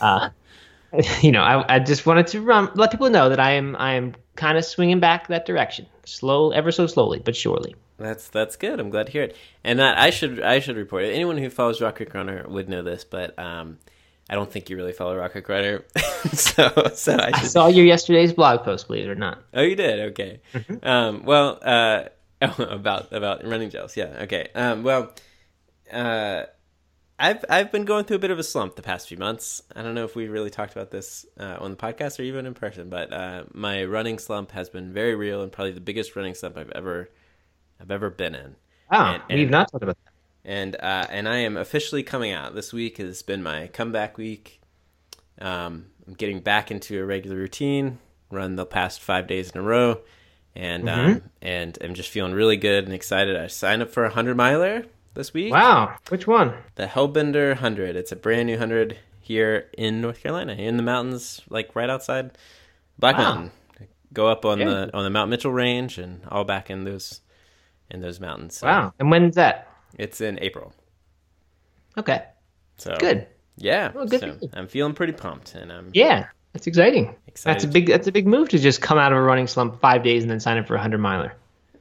uh, 0.00 0.28
you 1.20 1.32
know, 1.32 1.42
I, 1.42 1.76
I 1.76 1.78
just 1.78 2.06
wanted 2.06 2.28
to 2.28 2.40
run, 2.40 2.70
let 2.74 2.90
people 2.90 3.10
know 3.10 3.28
that 3.28 3.40
I 3.40 3.52
am 3.52 3.76
I 3.76 3.94
am 3.94 4.14
kind 4.34 4.56
of 4.58 4.64
swinging 4.64 5.00
back 5.00 5.28
that 5.28 5.46
direction, 5.46 5.86
slow, 6.04 6.50
ever 6.50 6.70
so 6.72 6.86
slowly, 6.86 7.18
but 7.18 7.36
surely. 7.36 7.74
That's 7.98 8.28
that's 8.28 8.56
good. 8.56 8.78
I'm 8.78 8.90
glad 8.90 9.06
to 9.06 9.12
hear 9.12 9.22
it. 9.22 9.36
And 9.64 9.78
that 9.78 9.98
I 9.98 10.10
should 10.10 10.40
I 10.42 10.60
should 10.60 10.76
report 10.76 11.04
it. 11.04 11.12
Anyone 11.12 11.38
who 11.38 11.50
follows 11.50 11.80
Rock 11.80 11.96
Creek 11.96 12.12
Runner 12.14 12.44
would 12.48 12.68
know 12.68 12.82
this, 12.82 13.04
but 13.04 13.38
um, 13.38 13.78
I 14.28 14.34
don't 14.34 14.50
think 14.50 14.68
you 14.68 14.76
really 14.76 14.92
follow 14.92 15.16
Rock 15.16 15.32
Creek 15.32 15.48
Runner. 15.48 15.84
so 16.32 16.90
so 16.94 17.14
I, 17.14 17.30
I 17.34 17.42
saw 17.42 17.68
your 17.68 17.86
yesterday's 17.86 18.32
blog 18.32 18.64
post, 18.64 18.86
believe 18.86 19.06
it 19.06 19.10
or 19.10 19.14
not. 19.14 19.42
Oh, 19.54 19.62
you 19.62 19.76
did. 19.76 20.12
Okay. 20.12 20.40
Um, 20.82 21.24
well, 21.24 21.58
uh, 21.62 22.04
oh, 22.42 22.54
about 22.70 23.12
about 23.12 23.44
running 23.44 23.70
gels. 23.70 23.96
Yeah. 23.96 24.18
Okay. 24.22 24.48
Um, 24.54 24.82
well, 24.82 25.12
uh, 25.90 26.44
I've 27.18 27.44
I've 27.48 27.72
been 27.72 27.84
going 27.86 28.04
through 28.04 28.16
a 28.16 28.20
bit 28.20 28.30
of 28.30 28.38
a 28.38 28.42
slump 28.42 28.76
the 28.76 28.82
past 28.82 29.08
few 29.08 29.16
months. 29.16 29.62
I 29.74 29.82
don't 29.82 29.94
know 29.94 30.04
if 30.04 30.14
we 30.14 30.28
really 30.28 30.50
talked 30.50 30.72
about 30.72 30.90
this 30.90 31.24
uh, 31.40 31.56
on 31.60 31.70
the 31.70 31.76
podcast 31.76 32.18
or 32.18 32.22
even 32.22 32.44
in 32.46 32.52
person, 32.54 32.90
but 32.90 33.12
uh, 33.12 33.44
my 33.54 33.84
running 33.84 34.18
slump 34.18 34.50
has 34.52 34.68
been 34.68 34.92
very 34.92 35.14
real 35.14 35.42
and 35.42 35.50
probably 35.50 35.72
the 35.72 35.80
biggest 35.80 36.14
running 36.14 36.34
slump 36.34 36.58
I've 36.58 36.70
ever 36.72 37.08
I've 37.80 37.90
ever 37.90 38.10
been 38.10 38.34
in. 38.34 38.56
Ah, 38.90 39.24
And- 39.30 39.38
we've 39.38 39.50
not 39.50 39.70
talked 39.72 39.82
about 39.82 39.96
that. 40.04 40.12
and 40.44 40.76
uh, 40.76 41.06
and 41.10 41.26
I 41.28 41.38
am 41.38 41.56
officially 41.56 42.02
coming 42.02 42.32
out. 42.32 42.54
This 42.54 42.72
week 42.72 42.98
has 42.98 43.22
been 43.22 43.42
my 43.42 43.68
comeback 43.68 44.18
week. 44.18 44.60
Um, 45.40 45.86
I'm 46.06 46.14
getting 46.14 46.40
back 46.40 46.70
into 46.70 47.00
a 47.00 47.04
regular 47.04 47.36
routine. 47.36 47.98
Run 48.30 48.56
the 48.56 48.66
past 48.66 49.00
five 49.00 49.26
days 49.26 49.50
in 49.52 49.58
a 49.60 49.62
row, 49.62 50.00
and 50.54 50.88
um, 50.88 51.22
and 51.40 51.78
I'm 51.82 51.94
just 51.94 52.10
feeling 52.10 52.32
really 52.32 52.56
good 52.56 52.84
and 52.84 52.92
excited. 52.92 53.36
I 53.36 53.46
signed 53.46 53.82
up 53.82 53.90
for 53.90 54.04
a 54.04 54.10
hundred 54.10 54.36
miler 54.36 54.84
this 55.16 55.34
week. 55.34 55.52
Wow, 55.52 55.96
which 56.10 56.26
one? 56.28 56.54
The 56.76 56.86
Hellbender 56.86 57.56
hundred. 57.56 57.96
It's 57.96 58.12
a 58.12 58.16
brand 58.16 58.46
new 58.46 58.56
hundred 58.58 58.96
here 59.20 59.68
in 59.76 60.00
North 60.00 60.20
Carolina, 60.22 60.52
in 60.52 60.76
the 60.76 60.82
mountains, 60.84 61.40
like 61.50 61.74
right 61.74 61.90
outside 61.90 62.38
Black 62.98 63.16
Wow. 63.18 63.24
Mountain. 63.34 63.50
Go 64.12 64.28
up 64.28 64.44
on 64.44 64.58
Very 64.58 64.70
the 64.70 64.96
on 64.96 65.02
the 65.04 65.10
Mount 65.10 65.28
Mitchell 65.30 65.50
range 65.52 65.98
and 65.98 66.20
all 66.28 66.44
back 66.44 66.70
in 66.70 66.84
those 66.84 67.20
in 67.90 68.00
those 68.00 68.20
mountains. 68.20 68.58
So 68.58 68.66
Wow, 68.68 68.92
and 69.00 69.10
when's 69.10 69.34
that? 69.34 69.68
It's 69.98 70.20
in 70.20 70.38
April. 70.40 70.72
Okay, 71.98 72.22
So 72.76 72.94
good. 73.00 73.26
Yeah, 73.56 73.90
Well, 73.94 74.06
good 74.06 74.20
so. 74.20 74.38
I'm 74.52 74.68
feeling 74.68 74.92
pretty 74.92 75.14
pumped, 75.14 75.54
and 75.54 75.72
I'm 75.72 75.90
Yeah, 75.94 76.26
that's 76.52 76.66
exciting. 76.66 77.16
excited. 77.26 77.54
That's 77.54 77.64
a 77.64 77.68
big 77.68 77.86
that's 77.88 78.06
a 78.06 78.12
big 78.12 78.26
move 78.26 78.50
to 78.50 78.58
just 78.58 78.80
come 78.82 78.98
out 78.98 79.12
of 79.12 79.18
a 79.18 79.22
running 79.22 79.46
slump 79.46 79.80
five 79.80 80.02
days 80.02 80.22
and 80.22 80.30
then 80.30 80.40
sign 80.40 80.58
up 80.58 80.66
for 80.66 80.74
a 80.76 80.80
hundred 80.80 80.98
miler. 80.98 81.32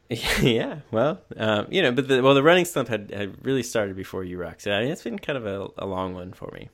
yeah, 0.42 0.80
well, 0.92 1.20
um, 1.38 1.68
you 1.70 1.82
know, 1.82 1.92
but 1.92 2.08
the 2.08 2.22
well, 2.22 2.36
the 2.36 2.44
running 2.44 2.66
slump 2.66 2.90
had, 2.90 3.12
had 3.12 3.44
really 3.44 3.64
started 3.64 3.96
before 3.96 4.24
you 4.24 4.38
rock. 4.38 4.62
So 4.62 4.72
I 4.72 4.82
mean, 4.82 4.92
it's 4.92 5.04
been 5.04 5.18
kind 5.18 5.38
of 5.38 5.46
a, 5.48 5.68
a 5.80 5.88
long 5.88 6.14
one 6.14 6.32
for 6.32 6.52
me. 6.54 6.70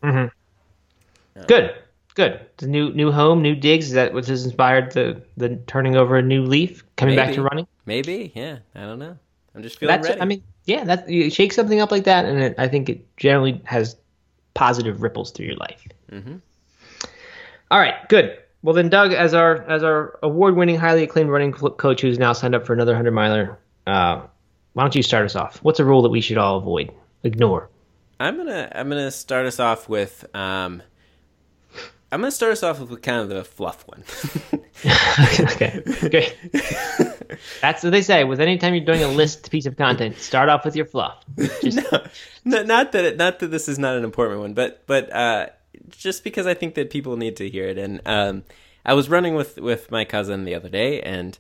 Good, 1.48 1.74
good. 2.16 2.42
The 2.58 2.68
new 2.68 2.92
new 2.92 3.10
home, 3.10 3.42
new 3.42 3.56
digs. 3.56 3.88
Is 3.88 3.94
that 3.94 4.14
what 4.14 4.26
has 4.28 4.44
inspired 4.44 4.92
the 4.92 5.22
the 5.38 5.56
turning 5.68 5.96
over 5.96 6.18
a 6.18 6.22
new 6.22 6.44
leaf, 6.44 6.84
coming 6.98 7.16
back 7.16 7.34
to 7.36 7.42
running? 7.42 7.68
Maybe, 7.86 8.34
yeah, 8.36 8.60
I 8.76 8.82
don't 8.82 9.00
know. 9.00 9.18
I'm 9.56 9.64
just 9.64 9.80
feeling 9.80 9.96
That's 9.96 10.10
ready. 10.10 10.22
I 10.22 10.26
mean, 10.26 10.44
yeah. 10.66 10.84
That 10.84 11.10
you 11.10 11.30
shake 11.30 11.54
something 11.54 11.80
up 11.80 11.90
like 11.90 12.04
that, 12.04 12.26
and 12.26 12.38
it, 12.38 12.56
I 12.58 12.68
think 12.68 12.90
it 12.90 13.16
generally 13.16 13.62
has 13.64 13.96
positive 14.54 15.02
ripples 15.02 15.32
through 15.32 15.46
your 15.46 15.56
life. 15.56 15.88
Mm-hmm. 16.12 16.36
All 17.72 17.80
right, 17.80 18.08
good. 18.10 18.38
Well 18.64 18.76
then, 18.76 18.90
Doug, 18.90 19.12
as 19.14 19.34
our 19.34 19.64
as 19.64 19.84
our 19.84 20.20
award 20.22 20.56
winning, 20.56 20.78
highly 20.78 21.04
acclaimed 21.04 21.30
running 21.30 21.52
coach 21.52 22.02
who's 22.02 22.20
now 22.20 22.34
signed 22.34 22.54
up 22.54 22.66
for 22.66 22.74
another 22.74 22.96
hundred 22.96 23.12
miler, 23.12 23.58
uh, 23.88 24.22
why 24.74 24.84
don't 24.84 24.96
you 24.96 25.04
start 25.04 25.26
us 25.26 25.36
off? 25.36 25.58
What's 25.64 25.80
a 25.80 25.86
rule 25.86 26.04
that 26.04 26.10
we 26.10 26.22
should 26.22 26.38
all 26.38 26.58
avoid, 26.58 26.92
ignore? 27.24 27.70
I'm 28.20 28.38
gonna 28.38 28.72
I'm 28.74 28.88
gonna 28.88 29.10
start 29.10 29.48
us 29.48 29.60
off 29.60 29.90
with 29.90 30.26
um, 30.36 30.84
I'm 32.12 32.20
gonna 32.20 32.30
start 32.30 32.52
us 32.52 32.62
off 32.62 32.80
with 32.80 33.02
kind 33.02 33.22
of 33.22 33.30
the 33.30 33.44
fluff 33.44 33.88
one. 33.88 34.04
okay, 35.40 35.82
great. 36.10 36.38
That's 37.62 37.84
what 37.84 37.90
they 37.90 38.02
say. 38.02 38.24
With 38.26 38.40
any 38.40 38.58
time 38.58 38.76
you're 38.76 38.86
doing 38.86 39.02
a 39.02 39.08
list 39.08 39.50
piece 39.50 39.66
of 39.66 39.76
content, 39.76 40.18
start 40.18 40.50
off 40.50 40.66
with 40.66 40.76
your 40.76 40.86
fluff. 40.86 41.24
Just 41.62 41.80
no, 42.46 42.64
not 42.64 42.92
that 42.92 43.06
it, 43.06 43.18
not 43.18 43.40
that 43.40 43.48
this 43.48 43.68
is 43.68 43.80
not 43.80 43.96
an 43.96 44.04
important 44.04 44.42
one, 44.42 44.54
but 44.54 44.84
but 44.86 45.12
uh, 45.12 45.48
just 45.90 46.24
because 46.24 46.48
I 46.48 46.54
think 46.54 46.76
that 46.76 46.90
people 46.90 47.18
need 47.18 47.36
to 47.38 47.50
hear 47.50 47.68
it. 47.68 47.78
And 47.78 48.02
um, 48.06 48.44
I 48.86 48.94
was 48.94 49.10
running 49.10 49.36
with 49.36 49.58
with 49.58 49.92
my 49.92 50.06
cousin 50.06 50.46
the 50.46 50.56
other 50.56 50.70
day, 50.70 51.02
and 51.02 51.38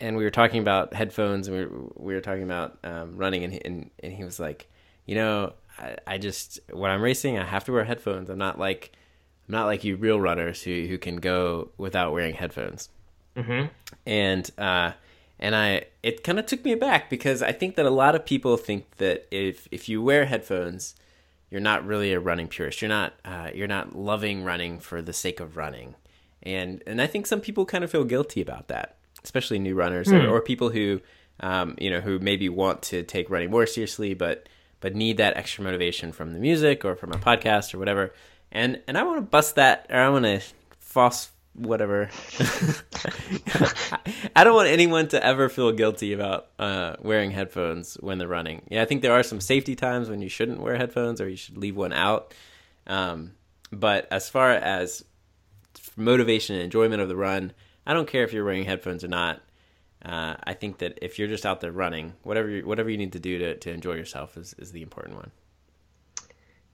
and 0.00 0.16
we 0.16 0.24
were 0.24 0.30
talking 0.30 0.60
about 0.60 0.94
headphones, 0.94 1.48
and 1.48 1.56
we 1.56 1.64
were, 1.64 1.92
we 1.96 2.14
were 2.14 2.20
talking 2.20 2.42
about 2.42 2.78
um, 2.84 3.16
running, 3.16 3.44
and 3.44 3.52
he, 3.52 3.60
and 3.64 3.90
and 4.02 4.12
he 4.12 4.24
was 4.24 4.40
like, 4.40 4.68
you 5.06 5.14
know, 5.14 5.52
I, 5.78 5.96
I 6.06 6.18
just 6.18 6.60
when 6.72 6.90
I'm 6.90 7.02
racing, 7.02 7.38
I 7.38 7.44
have 7.44 7.64
to 7.64 7.72
wear 7.72 7.84
headphones. 7.84 8.30
I'm 8.30 8.38
not 8.38 8.58
like 8.58 8.92
I'm 9.48 9.52
not 9.52 9.66
like 9.66 9.84
you 9.84 9.96
real 9.96 10.20
runners 10.20 10.62
who 10.62 10.86
who 10.86 10.98
can 10.98 11.16
go 11.16 11.70
without 11.78 12.12
wearing 12.12 12.34
headphones 12.34 12.88
and 14.06 14.50
uh, 14.58 14.92
and 15.38 15.54
I 15.56 15.84
it 16.02 16.22
kind 16.24 16.38
of 16.38 16.46
took 16.46 16.64
me 16.64 16.72
aback 16.72 17.08
because 17.10 17.42
I 17.42 17.52
think 17.52 17.76
that 17.76 17.86
a 17.86 17.90
lot 17.90 18.14
of 18.14 18.24
people 18.24 18.56
think 18.56 18.96
that 18.96 19.26
if 19.30 19.68
if 19.70 19.88
you 19.88 20.02
wear 20.02 20.26
headphones, 20.26 20.94
you're 21.50 21.60
not 21.60 21.84
really 21.84 22.12
a 22.12 22.20
running 22.20 22.48
purist. 22.48 22.80
You're 22.80 22.88
not 22.88 23.14
uh, 23.24 23.50
you're 23.54 23.68
not 23.68 23.96
loving 23.96 24.44
running 24.44 24.78
for 24.78 25.02
the 25.02 25.12
sake 25.12 25.40
of 25.40 25.56
running, 25.56 25.94
and 26.42 26.82
and 26.86 27.02
I 27.02 27.06
think 27.06 27.26
some 27.26 27.40
people 27.40 27.66
kind 27.66 27.84
of 27.84 27.90
feel 27.90 28.04
guilty 28.04 28.40
about 28.40 28.68
that, 28.68 28.96
especially 29.24 29.58
new 29.58 29.74
runners 29.74 30.10
or, 30.10 30.26
or 30.28 30.40
people 30.40 30.70
who 30.70 31.00
um, 31.40 31.74
you 31.78 31.90
know 31.90 32.00
who 32.00 32.18
maybe 32.18 32.48
want 32.48 32.82
to 32.82 33.02
take 33.02 33.30
running 33.30 33.50
more 33.50 33.66
seriously, 33.66 34.14
but 34.14 34.48
but 34.80 34.94
need 34.94 35.16
that 35.18 35.36
extra 35.36 35.64
motivation 35.64 36.12
from 36.12 36.32
the 36.32 36.38
music 36.38 36.84
or 36.84 36.94
from 36.94 37.12
a 37.12 37.16
podcast 37.16 37.74
or 37.74 37.78
whatever. 37.78 38.12
And 38.52 38.80
and 38.86 38.96
I 38.96 39.02
want 39.02 39.18
to 39.18 39.22
bust 39.22 39.56
that, 39.56 39.86
or 39.90 39.96
I 39.96 40.08
want 40.08 40.24
to 40.24 40.40
false 40.78 41.30
whatever. 41.54 42.10
I 44.36 44.44
don't 44.44 44.54
want 44.54 44.68
anyone 44.68 45.08
to 45.08 45.24
ever 45.24 45.48
feel 45.48 45.72
guilty 45.72 46.12
about 46.12 46.48
uh, 46.58 46.96
wearing 47.00 47.30
headphones 47.30 47.94
when 47.94 48.18
they're 48.18 48.28
running. 48.28 48.62
Yeah, 48.70 48.82
I 48.82 48.84
think 48.84 49.02
there 49.02 49.12
are 49.12 49.22
some 49.22 49.40
safety 49.40 49.76
times 49.76 50.08
when 50.08 50.22
you 50.22 50.28
shouldn't 50.28 50.60
wear 50.60 50.76
headphones 50.76 51.20
or 51.20 51.28
you 51.28 51.36
should 51.36 51.56
leave 51.56 51.76
one 51.76 51.92
out. 51.92 52.34
Um, 52.86 53.32
but 53.72 54.08
as 54.10 54.28
far 54.28 54.50
as 54.50 55.04
motivation 55.96 56.56
and 56.56 56.64
enjoyment 56.64 57.02
of 57.02 57.08
the 57.08 57.16
run, 57.16 57.52
I 57.86 57.94
don't 57.94 58.08
care 58.08 58.24
if 58.24 58.32
you're 58.32 58.44
wearing 58.44 58.64
headphones 58.64 59.04
or 59.04 59.08
not. 59.08 59.40
Uh, 60.04 60.34
I 60.44 60.54
think 60.54 60.78
that 60.78 60.98
if 61.02 61.18
you're 61.18 61.28
just 61.28 61.44
out 61.44 61.60
there 61.60 61.72
running, 61.72 62.14
whatever 62.22 62.48
you, 62.48 62.66
whatever 62.66 62.88
you 62.88 62.96
need 62.96 63.12
to 63.12 63.20
do 63.20 63.38
to, 63.38 63.56
to 63.56 63.70
enjoy 63.70 63.94
yourself 63.94 64.36
is, 64.36 64.54
is 64.58 64.72
the 64.72 64.82
important 64.82 65.16
one. 65.16 65.30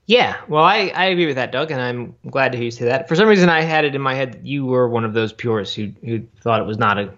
Yeah, 0.06 0.36
well, 0.46 0.62
I, 0.62 0.92
I 0.94 1.06
agree 1.06 1.26
with 1.26 1.34
that, 1.34 1.50
Doug, 1.50 1.72
and 1.72 1.80
I'm 1.80 2.14
glad 2.30 2.52
to 2.52 2.58
hear 2.58 2.66
you 2.66 2.70
say 2.70 2.84
that. 2.84 3.08
For 3.08 3.16
some 3.16 3.26
reason, 3.28 3.48
I 3.48 3.62
had 3.62 3.84
it 3.84 3.94
in 3.96 4.00
my 4.00 4.14
head 4.14 4.34
that 4.34 4.46
you 4.46 4.64
were 4.64 4.88
one 4.88 5.04
of 5.04 5.14
those 5.14 5.32
purists 5.32 5.74
who 5.74 5.92
who 6.04 6.22
thought 6.40 6.60
it 6.60 6.66
was 6.66 6.78
not 6.78 6.98
a 6.98 7.12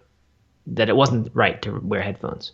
that 0.68 0.88
it 0.88 0.96
wasn't 0.96 1.30
right 1.34 1.60
to 1.62 1.78
wear 1.80 2.00
headphones. 2.00 2.52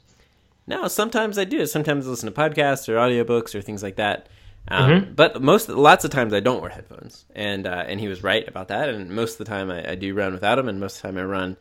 No, 0.67 0.89
sometimes 0.89 1.39
I 1.39 1.45
do. 1.45 1.67
Sometimes 1.67 2.07
I 2.07 2.11
listen 2.11 2.33
to 2.33 2.41
podcasts 2.41 2.89
or 2.89 2.97
audiobooks 2.97 3.55
or 3.55 3.61
things 3.61 3.83
like 3.83 3.97
that. 3.97 4.29
Um, 4.69 5.13
But 5.15 5.43
most, 5.43 5.69
lots 5.69 6.05
of 6.05 6.11
times 6.11 6.33
I 6.33 6.41
don't 6.41 6.63
wear 6.63 6.71
headphones, 6.71 7.27
and 7.35 7.67
uh, 7.67 7.85
and 7.87 8.01
he 8.01 8.09
was 8.09 8.23
right 8.25 8.47
about 8.49 8.69
that. 8.69 8.89
And 8.89 9.11
most 9.11 9.33
of 9.33 9.39
the 9.39 9.45
time 9.45 9.71
I, 9.71 9.93
I 9.93 9.95
do 9.95 10.15
run 10.15 10.33
without 10.33 10.57
them, 10.57 10.69
and 10.69 10.81
most 10.81 10.97
of 10.97 11.03
the 11.03 11.09
time 11.09 11.19
I 11.19 11.25
run 11.25 11.57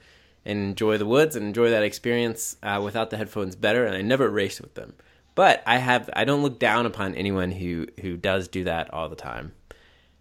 and 0.45 0.59
enjoy 0.59 0.97
the 0.97 1.05
woods 1.05 1.35
and 1.35 1.45
enjoy 1.45 1.69
that 1.69 1.83
experience 1.83 2.57
uh, 2.63 2.81
without 2.83 3.09
the 3.09 3.17
headphones 3.17 3.55
better. 3.55 3.85
And 3.85 3.95
I 3.95 4.01
never 4.01 4.29
race 4.29 4.59
with 4.59 4.73
them. 4.73 4.93
But 5.35 5.63
I 5.65 5.77
have 5.77 6.09
I 6.13 6.25
don't 6.25 6.43
look 6.43 6.59
down 6.59 6.85
upon 6.85 7.15
anyone 7.15 7.51
who 7.51 7.87
who 7.99 8.17
does 8.17 8.47
do 8.47 8.65
that 8.65 8.93
all 8.93 9.09
the 9.09 9.15
time. 9.15 9.51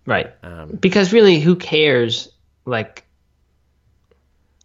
Right. 0.06 0.32
Um, 0.42 0.78
Because 0.80 1.12
really, 1.12 1.38
who 1.38 1.56
cares? 1.56 2.28
Like, 2.64 3.04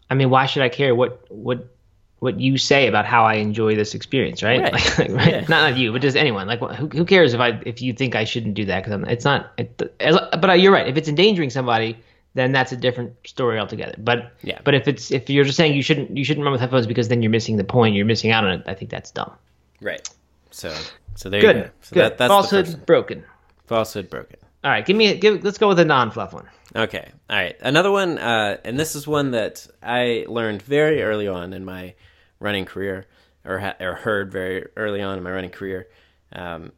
I 0.10 0.16
mean, 0.16 0.30
why 0.30 0.46
should 0.46 0.64
I 0.64 0.70
care 0.70 0.96
what 0.96 1.26
what 1.30 1.74
what 2.20 2.40
you 2.40 2.58
say 2.58 2.88
about 2.88 3.06
how 3.06 3.26
I 3.26 3.36
enjoy 3.36 3.76
this 3.76 3.94
experience, 3.94 4.42
right? 4.42 4.62
Right. 4.62 4.74
Like, 5.00 5.10
right? 5.12 5.28
Yeah. 5.34 5.40
Not 5.42 5.70
not 5.72 5.78
you, 5.78 5.92
but 5.92 6.02
just 6.02 6.18
anyone. 6.18 6.48
Like, 6.48 6.60
who 6.60 6.88
who 6.88 7.06
cares 7.06 7.34
if 7.34 7.40
I 7.40 7.60
if 7.66 7.82
you 7.82 7.94
think 7.94 8.16
I 8.16 8.24
shouldn't 8.24 8.56
do 8.56 8.66
that? 8.66 8.84
Because 8.84 9.04
it's 9.08 9.26
not. 9.26 9.52
It, 9.58 9.82
as, 10.00 10.18
but 10.40 10.60
you're 10.60 10.72
right. 10.72 10.88
If 10.88 10.98
it's 10.98 11.10
endangering 11.10 11.50
somebody, 11.50 11.98
then 12.34 12.52
that's 12.52 12.72
a 12.72 12.78
different 12.78 13.14
story 13.26 13.60
altogether. 13.60 13.96
But 13.98 14.32
Yeah. 14.44 14.60
But 14.64 14.76
if 14.76 14.88
it's 14.88 15.12
if 15.12 15.30
you're 15.30 15.44
just 15.44 15.58
saying 15.58 15.76
you 15.76 15.84
shouldn't 15.84 16.16
you 16.16 16.24
shouldn't 16.24 16.44
run 16.46 16.52
with 16.54 16.62
headphones 16.62 16.88
because 16.88 17.10
then 17.10 17.22
you're 17.22 17.32
missing 17.32 17.58
the 17.58 17.64
point, 17.64 17.96
you're 17.96 18.06
missing 18.06 18.32
out 18.32 18.44
on 18.46 18.52
it. 18.52 18.64
I 18.66 18.74
think 18.74 18.90
that's 18.90 19.12
dumb. 19.12 19.34
right. 19.82 20.08
So 20.52 20.76
so 21.16 21.30
there 21.30 21.42
Good. 21.42 21.56
you 21.56 21.62
go. 21.64 21.70
So 21.82 21.94
Good. 21.94 22.04
that, 22.04 22.18
that's 22.18 22.30
Falsehood 22.30 22.66
the 22.66 22.70
first 22.70 22.78
one. 22.78 22.86
broken. 22.86 23.24
falsehood 23.66 24.10
broken. 24.10 24.38
All 24.64 24.72
right, 24.72 24.86
give 24.86 24.98
me 24.98 25.08
a, 25.08 25.16
give. 25.18 25.44
Let's 25.44 25.58
go 25.58 25.68
with 25.68 25.80
a 25.80 25.86
non-fluff 25.86 26.34
one. 26.34 26.48
Okay. 26.76 27.10
All 27.30 27.36
right. 27.38 27.56
Another 27.62 27.92
one, 27.92 28.18
uh, 28.18 28.58
and 28.66 28.78
this 28.78 28.96
is 28.96 29.08
one 29.08 29.32
that 29.32 29.66
I 29.82 30.26
learned 30.28 30.62
very 30.62 31.02
early 31.04 31.28
on 31.28 31.54
in 31.54 31.64
my 31.64 31.94
running 32.40 32.66
career, 32.66 33.08
or, 33.46 33.60
ha- 33.60 33.76
or 33.80 33.94
heard 33.94 34.32
very 34.32 34.66
early 34.76 35.02
on 35.02 35.18
in 35.18 35.24
my 35.24 35.32
running 35.32 35.52
career. 35.52 35.88
Um, 36.34 36.74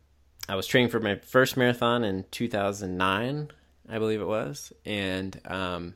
I 0.48 0.56
was 0.56 0.68
training 0.68 0.90
for 0.92 1.00
my 1.00 1.16
first 1.16 1.58
marathon 1.58 2.04
in 2.04 2.26
2009, 2.32 3.50
I 3.90 3.98
believe 3.98 4.22
it 4.22 4.28
was, 4.28 4.72
and 4.86 5.40
um, 5.46 5.96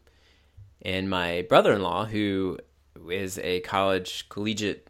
and 0.82 1.10
my 1.10 1.46
brother-in-law, 1.48 2.06
who 2.06 2.58
is 3.10 3.38
a 3.40 3.60
college 3.62 4.28
collegiate 4.30 4.90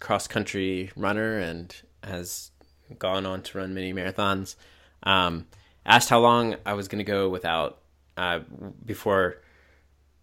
cross 0.00 0.26
country 0.26 0.90
runner 0.96 1.38
and 1.38 1.74
has 2.02 2.50
gone 2.98 3.26
on 3.26 3.42
to 3.42 3.58
run 3.58 3.74
many 3.74 3.92
marathons, 3.92 4.56
um, 5.02 5.46
asked 5.86 6.10
how 6.10 6.20
long 6.20 6.56
I 6.66 6.74
was 6.74 6.88
going 6.88 7.04
to 7.04 7.10
go 7.10 7.28
without 7.28 7.80
uh, 8.16 8.40
before 8.84 9.42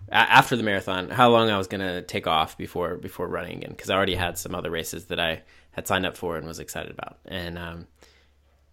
after 0.10 0.56
the 0.56 0.63
marathon 0.63 1.10
how 1.10 1.30
long 1.30 1.50
I 1.50 1.58
was 1.58 1.68
gonna 1.68 2.02
take 2.02 2.28
off 2.28 2.58
before 2.58 2.96
before 2.96 3.28
running 3.28 3.58
again 3.58 3.72
because 3.72 3.90
I 3.90 3.96
already 3.96 4.16
had 4.16 4.38
some 4.38 4.56
other 4.56 4.72
races 4.72 5.06
that 5.06 5.20
I 5.20 5.42
had 5.72 5.88
signed 5.88 6.06
up 6.06 6.16
for 6.16 6.38
and 6.38 6.48
was 6.48 6.60
excited 6.60 6.92
about. 6.92 7.18
And 7.26 7.58
um, 7.58 7.88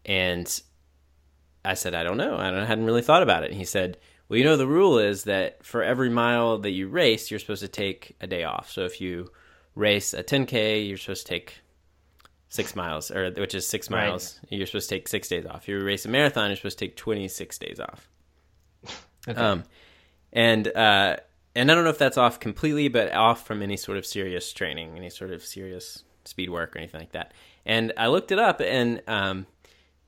and 0.05 0.62
I 1.64 1.75
said 1.75 1.95
I 1.95 2.05
don't 2.05 2.17
know. 2.17 2.37
I, 2.37 2.51
don't, 2.51 2.61
I 2.61 2.67
hadn't 2.67 2.85
really 2.85 3.03
thought 3.03 3.23
about 3.23 3.43
it. 3.43 3.51
And 3.51 3.59
he 3.59 3.64
said 3.64 3.99
well 4.29 4.38
you 4.38 4.45
know 4.45 4.57
the 4.57 4.67
rule 4.67 4.99
is 4.99 5.25
that 5.25 5.64
for 5.64 5.83
every 5.83 6.11
mile 6.11 6.59
that 6.59 6.71
you 6.71 6.88
race 6.88 7.31
you're 7.31 7.40
supposed 7.40 7.62
to 7.62 7.69
take 7.69 8.17
a 8.21 8.27
day 8.27 8.45
off. 8.45 8.71
So 8.71 8.83
if 8.85 9.01
you 9.01 9.33
race 9.75 10.14
a 10.14 10.23
10k 10.23 10.88
you're 10.88 10.99
supposed 10.99 11.27
to 11.27 11.33
take 11.33 11.61
six 12.55 12.77
miles 12.77 13.11
or 13.11 13.31
which 13.33 13.55
is 13.55 13.67
six 13.67 13.90
miles 13.90 14.38
right. 14.45 14.59
you're 14.59 14.67
supposed 14.67 14.88
to 14.88 14.95
take 14.95 15.09
six 15.09 15.29
days 15.29 15.45
off 15.45 15.62
if 15.62 15.69
you 15.69 15.83
race 15.83 16.05
a 16.05 16.09
marathon 16.09 16.49
you're 16.49 16.57
supposed 16.57 16.79
to 16.79 16.87
take 16.87 16.97
26 16.97 17.59
days 17.59 17.81
off 17.81 18.09
okay. 19.29 19.40
um 19.40 19.64
and 20.35 20.69
uh, 20.69 21.17
and 21.55 21.71
I 21.71 21.75
don't 21.75 21.85
know 21.85 21.90
if 21.90 21.99
that's 21.99 22.19
off 22.19 22.40
completely, 22.40 22.88
but 22.88 23.12
off 23.12 23.47
from 23.47 23.62
any 23.62 23.77
sort 23.77 23.97
of 23.97 24.05
serious 24.05 24.53
training, 24.53 24.97
any 24.97 25.09
sort 25.09 25.31
of 25.31 25.45
serious 25.45 26.03
speed 26.25 26.51
work 26.51 26.75
or 26.75 26.81
anything 26.81 27.01
like 27.01 27.12
that. 27.12 27.33
And 27.64 27.93
I 27.97 28.09
looked 28.09 28.33
it 28.33 28.38
up, 28.38 28.61
and 28.61 29.01
um, 29.07 29.47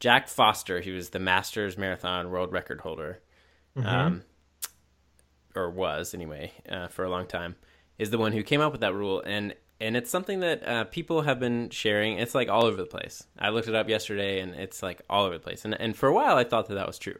Jack 0.00 0.28
Foster, 0.28 0.80
he 0.80 0.90
was 0.90 1.10
the 1.10 1.20
Masters 1.20 1.78
Marathon 1.78 2.30
world 2.30 2.52
record 2.52 2.80
holder, 2.80 3.20
mm-hmm. 3.76 3.86
um, 3.86 4.22
or 5.54 5.70
was 5.70 6.12
anyway, 6.12 6.52
uh, 6.68 6.88
for 6.88 7.04
a 7.04 7.10
long 7.10 7.26
time, 7.26 7.54
is 7.98 8.10
the 8.10 8.18
one 8.18 8.32
who 8.32 8.42
came 8.42 8.60
up 8.60 8.72
with 8.72 8.80
that 8.80 8.94
rule. 8.94 9.22
And 9.24 9.54
and 9.80 9.96
it's 9.96 10.10
something 10.10 10.40
that 10.40 10.66
uh, 10.66 10.84
people 10.84 11.22
have 11.22 11.38
been 11.38 11.70
sharing. 11.70 12.18
It's 12.18 12.34
like 12.34 12.48
all 12.48 12.64
over 12.64 12.76
the 12.76 12.86
place. 12.86 13.26
I 13.38 13.50
looked 13.50 13.68
it 13.68 13.74
up 13.74 13.88
yesterday, 13.88 14.40
and 14.40 14.54
it's 14.54 14.82
like 14.82 15.02
all 15.08 15.24
over 15.24 15.34
the 15.34 15.42
place. 15.42 15.64
And 15.64 15.78
and 15.80 15.96
for 15.96 16.08
a 16.08 16.12
while, 16.12 16.36
I 16.36 16.44
thought 16.44 16.68
that 16.68 16.74
that 16.74 16.86
was 16.86 16.98
true. 16.98 17.18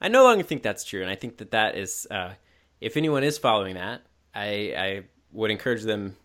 I 0.00 0.08
no 0.08 0.22
longer 0.22 0.44
think 0.44 0.62
that's 0.62 0.84
true, 0.84 1.02
and 1.02 1.10
I 1.10 1.16
think 1.16 1.38
that 1.38 1.50
that 1.50 1.76
is 1.76 2.06
uh, 2.10 2.34
if 2.80 2.96
anyone 2.96 3.24
is 3.24 3.38
following 3.38 3.74
that, 3.74 4.02
I, 4.34 4.74
I 4.76 5.02
would 5.32 5.50
encourage 5.50 5.82
them 5.82 6.16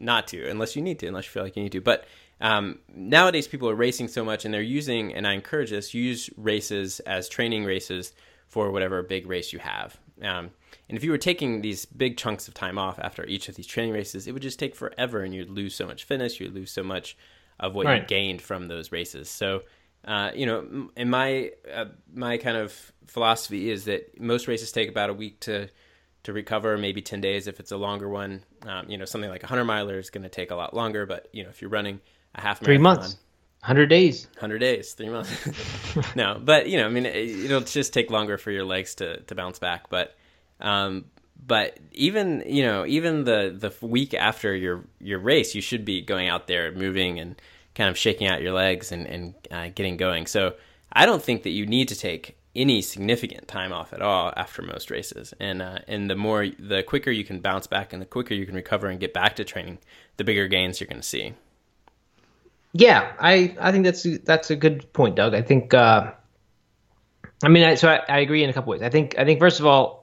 not 0.00 0.28
to, 0.28 0.48
unless 0.48 0.74
you 0.74 0.82
need 0.82 0.98
to, 1.00 1.06
unless 1.06 1.26
you 1.26 1.30
feel 1.30 1.42
like 1.42 1.56
you 1.56 1.62
need 1.62 1.72
to. 1.72 1.80
But 1.80 2.06
um, 2.40 2.78
nowadays, 2.92 3.46
people 3.46 3.68
are 3.68 3.74
racing 3.74 4.08
so 4.08 4.24
much, 4.24 4.44
and 4.44 4.52
they're 4.52 4.62
using, 4.62 5.14
and 5.14 5.26
I 5.26 5.34
encourage 5.34 5.70
this, 5.70 5.94
use 5.94 6.30
races 6.36 7.00
as 7.00 7.28
training 7.28 7.64
races 7.64 8.12
for 8.48 8.70
whatever 8.70 9.02
big 9.02 9.26
race 9.26 9.52
you 9.52 9.58
have. 9.58 9.96
Um, 10.22 10.50
and 10.88 10.96
if 10.96 11.04
you 11.04 11.10
were 11.10 11.18
taking 11.18 11.60
these 11.60 11.84
big 11.84 12.16
chunks 12.16 12.48
of 12.48 12.54
time 12.54 12.78
off 12.78 12.98
after 12.98 13.24
each 13.26 13.48
of 13.48 13.54
these 13.54 13.66
training 13.66 13.92
races, 13.92 14.26
it 14.26 14.32
would 14.32 14.42
just 14.42 14.58
take 14.58 14.74
forever, 14.74 15.22
and 15.22 15.34
you'd 15.34 15.50
lose 15.50 15.74
so 15.74 15.86
much 15.86 16.04
fitness, 16.04 16.40
you'd 16.40 16.54
lose 16.54 16.70
so 16.70 16.82
much 16.82 17.16
of 17.60 17.74
what 17.74 17.86
right. 17.86 18.02
you 18.02 18.06
gained 18.08 18.42
from 18.42 18.68
those 18.68 18.92
races. 18.92 19.28
So, 19.28 19.62
uh, 20.04 20.30
you 20.34 20.46
know, 20.46 20.90
in 20.96 21.10
my 21.10 21.52
uh, 21.72 21.86
my 22.12 22.38
kind 22.38 22.56
of 22.56 22.92
philosophy 23.06 23.70
is 23.70 23.84
that 23.84 24.20
most 24.20 24.48
races 24.48 24.72
take 24.72 24.88
about 24.88 25.10
a 25.10 25.14
week 25.14 25.40
to 25.40 25.68
to 26.24 26.32
recover, 26.32 26.78
maybe 26.78 27.02
10 27.02 27.20
days 27.20 27.46
if 27.46 27.60
it's 27.60 27.72
a 27.72 27.76
longer 27.76 28.08
one. 28.08 28.44
Um, 28.66 28.88
you 28.88 28.96
know, 28.96 29.04
something 29.04 29.30
like 29.30 29.42
a 29.42 29.46
100 29.46 29.64
miler 29.64 29.98
is 29.98 30.10
going 30.10 30.22
to 30.22 30.28
take 30.28 30.50
a 30.50 30.54
lot 30.54 30.74
longer, 30.74 31.06
but, 31.06 31.28
you 31.32 31.42
know, 31.42 31.50
if 31.50 31.60
you're 31.60 31.70
running 31.70 32.00
a 32.34 32.40
half 32.40 32.60
Three 32.60 32.78
months. 32.78 33.16
100 33.60 33.86
days. 33.86 34.26
100 34.34 34.58
days, 34.58 34.92
three 34.92 35.08
months. 35.08 35.30
no, 36.16 36.40
but, 36.42 36.68
you 36.68 36.78
know, 36.78 36.86
I 36.86 36.90
mean, 36.90 37.06
it, 37.06 37.50
will 37.50 37.60
just 37.60 37.92
take 37.92 38.10
longer 38.10 38.38
for 38.38 38.50
your 38.50 38.64
legs 38.64 38.96
to, 38.96 39.20
to 39.22 39.34
bounce 39.34 39.58
back. 39.58 39.88
But, 39.88 40.16
um, 40.62 41.04
but 41.44 41.78
even, 41.92 42.42
you 42.46 42.62
know, 42.62 42.86
even 42.86 43.24
the, 43.24 43.54
the 43.56 43.86
week 43.86 44.14
after 44.14 44.54
your, 44.54 44.84
your 45.00 45.18
race, 45.18 45.54
you 45.54 45.60
should 45.60 45.84
be 45.84 46.00
going 46.00 46.28
out 46.28 46.46
there 46.46 46.72
moving 46.72 47.18
and 47.18 47.40
kind 47.74 47.90
of 47.90 47.98
shaking 47.98 48.28
out 48.28 48.42
your 48.42 48.52
legs 48.52 48.92
and, 48.92 49.06
and 49.06 49.34
uh, 49.50 49.68
getting 49.74 49.96
going. 49.96 50.26
So 50.26 50.54
I 50.92 51.04
don't 51.04 51.22
think 51.22 51.42
that 51.42 51.50
you 51.50 51.66
need 51.66 51.88
to 51.88 51.96
take 51.96 52.36
any 52.54 52.82
significant 52.82 53.48
time 53.48 53.72
off 53.72 53.92
at 53.92 54.02
all 54.02 54.32
after 54.36 54.62
most 54.62 54.90
races. 54.90 55.32
And 55.40 55.62
uh, 55.62 55.78
and 55.88 56.08
the 56.08 56.14
more 56.14 56.46
the 56.58 56.82
quicker 56.82 57.10
you 57.10 57.24
can 57.24 57.40
bounce 57.40 57.66
back 57.66 57.92
and 57.92 58.00
the 58.00 58.06
quicker 58.06 58.34
you 58.34 58.46
can 58.46 58.54
recover 58.54 58.88
and 58.88 59.00
get 59.00 59.12
back 59.12 59.36
to 59.36 59.44
training, 59.44 59.78
the 60.16 60.24
bigger 60.24 60.48
gains 60.48 60.80
you're 60.80 60.88
going 60.88 61.00
to 61.00 61.06
see. 61.06 61.34
Yeah, 62.72 63.12
I 63.18 63.56
I 63.60 63.72
think 63.72 63.84
that's 63.84 64.06
that's 64.24 64.50
a 64.50 64.56
good 64.56 64.92
point, 64.92 65.16
Doug. 65.16 65.34
I 65.34 65.42
think 65.42 65.74
uh, 65.74 66.12
I 67.42 67.48
mean 67.48 67.64
I, 67.64 67.74
so 67.74 67.88
I, 67.88 68.00
I 68.08 68.18
agree 68.20 68.44
in 68.44 68.50
a 68.50 68.52
couple 68.52 68.70
ways. 68.70 68.82
I 68.82 68.90
think 68.90 69.18
I 69.18 69.24
think 69.24 69.40
first 69.40 69.60
of 69.60 69.66
all 69.66 70.01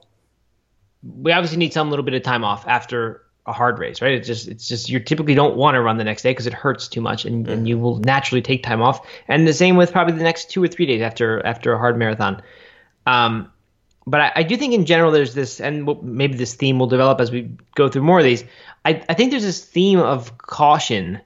we 1.02 1.32
obviously 1.32 1.58
need 1.58 1.72
some 1.72 1.90
little 1.90 2.04
bit 2.04 2.14
of 2.14 2.22
time 2.22 2.44
off 2.44 2.66
after 2.66 3.22
a 3.46 3.52
hard 3.52 3.78
race, 3.78 4.02
right? 4.02 4.12
It's 4.12 4.26
just 4.26 4.48
it's 4.48 4.68
just 4.68 4.88
you 4.88 5.00
typically 5.00 5.34
don't 5.34 5.56
want 5.56 5.74
to 5.74 5.80
run 5.80 5.96
the 5.96 6.04
next 6.04 6.22
day 6.22 6.30
because 6.30 6.46
it 6.46 6.52
hurts 6.52 6.88
too 6.88 7.00
much, 7.00 7.24
and, 7.24 7.46
mm. 7.46 7.50
and 7.50 7.68
you 7.68 7.78
will 7.78 7.98
naturally 8.00 8.42
take 8.42 8.62
time 8.62 8.82
off. 8.82 9.06
And 9.28 9.46
the 9.46 9.52
same 9.52 9.76
with 9.76 9.92
probably 9.92 10.14
the 10.14 10.22
next 10.22 10.50
two 10.50 10.62
or 10.62 10.68
three 10.68 10.86
days 10.86 11.02
after 11.02 11.44
after 11.44 11.72
a 11.72 11.78
hard 11.78 11.98
marathon. 11.98 12.42
Um, 13.06 13.50
but 14.06 14.20
I, 14.20 14.32
I 14.36 14.42
do 14.42 14.56
think 14.56 14.74
in 14.74 14.86
general 14.86 15.10
there's 15.10 15.34
this, 15.34 15.60
and 15.60 15.88
maybe 16.02 16.36
this 16.36 16.54
theme 16.54 16.78
will 16.78 16.86
develop 16.86 17.20
as 17.20 17.30
we 17.30 17.50
go 17.74 17.88
through 17.88 18.02
more 18.02 18.18
of 18.18 18.24
these. 18.24 18.44
I, 18.84 19.02
I 19.08 19.14
think 19.14 19.30
there's 19.30 19.42
this 19.42 19.64
theme 19.64 19.98
of 19.98 20.36
caution, 20.38 21.20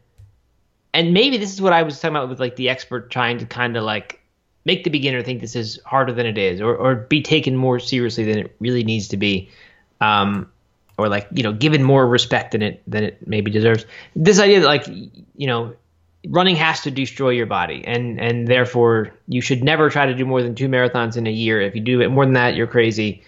and 0.93 1.15
maybe 1.15 1.37
this 1.37 1.53
is 1.53 1.61
what 1.61 1.73
I 1.73 1.83
was 1.83 1.99
talking 2.01 2.17
about 2.17 2.29
with 2.29 2.41
like 2.41 2.57
the 2.57 2.69
expert 2.69 3.11
trying 3.11 3.39
to 3.39 3.47
kind 3.47 3.77
of 3.77 3.85
like 3.85 4.21
make 4.65 4.85
the 4.85 4.91
beginner 4.91 5.23
think 5.23 5.41
this 5.41 5.57
is 5.57 5.81
harder 5.85 6.13
than 6.13 6.27
it 6.27 6.39
is, 6.39 6.61
or 6.61 6.75
or 6.77 6.95
be 6.95 7.23
taken 7.23 7.57
more 7.57 7.79
seriously 7.79 8.25
than 8.25 8.39
it 8.39 8.57
really 8.61 8.85
needs 8.85 9.09
to 9.09 9.17
be. 9.17 9.49
Um, 10.01 10.51
or 10.99 11.09
like 11.09 11.27
you 11.33 11.43
know 11.43 11.53
given 11.53 11.83
more 11.83 12.07
respect 12.07 12.53
than 12.53 12.63
it 12.63 12.83
than 12.87 13.05
it 13.05 13.27
maybe 13.27 13.51
deserves. 13.51 13.85
This 14.15 14.39
idea 14.39 14.61
that 14.61 14.67
like 14.67 14.87
you 14.87 15.47
know 15.47 15.75
running 16.29 16.57
has 16.57 16.81
to 16.83 16.91
destroy 16.91 17.31
your 17.31 17.47
body 17.47 17.85
and 17.87 18.19
and 18.19 18.49
therefore 18.49 19.13
you 19.29 19.41
should 19.41 19.63
never 19.63 19.91
try 19.91 20.07
to 20.07 20.15
do 20.15 20.25
more 20.25 20.43
than 20.43 20.55
two 20.55 20.69
marathons 20.69 21.17
in 21.17 21.27
a 21.27 21.33
year. 21.33 21.61
If 21.61 21.75
you 21.75 21.81
do 21.81 22.01
it 22.01 22.09
more 22.09 22.25
than 22.25 22.35
that, 22.35 22.55
you're 22.55 22.67
crazy. 22.67 23.23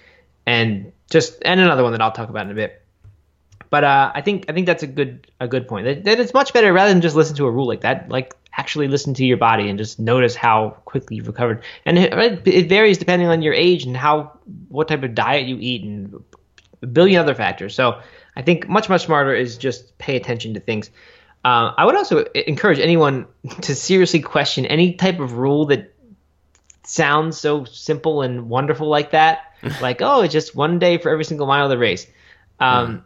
And 0.46 0.92
just 1.10 1.42
and 1.44 1.60
another 1.60 1.82
one 1.82 1.92
that 1.92 2.00
I'll 2.00 2.12
talk 2.12 2.28
about 2.28 2.46
in 2.46 2.52
a 2.52 2.54
bit. 2.54 2.82
But 3.70 3.84
uh, 3.84 4.12
I 4.14 4.20
think 4.20 4.46
I 4.48 4.52
think 4.52 4.66
that's 4.66 4.82
a 4.82 4.86
good 4.86 5.30
a 5.40 5.48
good 5.48 5.68
point. 5.68 5.86
That, 5.86 6.04
that 6.04 6.20
it's 6.20 6.34
much 6.34 6.52
better 6.52 6.72
rather 6.72 6.92
than 6.92 7.00
just 7.00 7.16
listen 7.16 7.36
to 7.36 7.46
a 7.46 7.50
rule 7.50 7.66
like 7.66 7.80
that. 7.82 8.08
Like 8.08 8.34
actually 8.56 8.88
listen 8.88 9.14
to 9.14 9.24
your 9.24 9.36
body 9.36 9.68
and 9.68 9.78
just 9.78 9.98
notice 10.00 10.34
how 10.34 10.70
quickly 10.84 11.16
you've 11.16 11.26
recovered. 11.26 11.62
And 11.84 11.98
it, 11.98 12.46
it 12.46 12.68
varies 12.68 12.98
depending 12.98 13.28
on 13.28 13.42
your 13.42 13.52
age 13.52 13.84
and 13.84 13.96
how 13.96 14.38
what 14.68 14.88
type 14.88 15.02
of 15.02 15.14
diet 15.14 15.46
you 15.46 15.58
eat 15.60 15.82
and 15.84 16.22
a 16.82 16.86
billion 16.86 17.20
other 17.20 17.34
factors. 17.34 17.74
So 17.74 18.00
I 18.34 18.42
think 18.42 18.68
much 18.68 18.88
much 18.88 19.04
smarter 19.04 19.34
is 19.34 19.58
just 19.58 19.96
pay 19.98 20.16
attention 20.16 20.54
to 20.54 20.60
things. 20.60 20.90
Uh, 21.44 21.72
I 21.76 21.84
would 21.84 21.94
also 21.94 22.24
encourage 22.34 22.78
anyone 22.78 23.26
to 23.62 23.74
seriously 23.74 24.20
question 24.20 24.66
any 24.66 24.94
type 24.94 25.20
of 25.20 25.34
rule 25.34 25.66
that 25.66 25.92
sounds 26.84 27.38
so 27.38 27.64
simple 27.64 28.22
and 28.22 28.48
wonderful 28.48 28.88
like 28.88 29.10
that. 29.10 29.54
like, 29.80 30.02
oh, 30.02 30.22
it's 30.22 30.32
just 30.32 30.54
one 30.54 30.78
day 30.78 30.98
for 30.98 31.10
every 31.10 31.24
single 31.24 31.46
mile 31.46 31.64
of 31.64 31.70
the 31.70 31.78
race. 31.78 32.06
Um, 32.58 33.04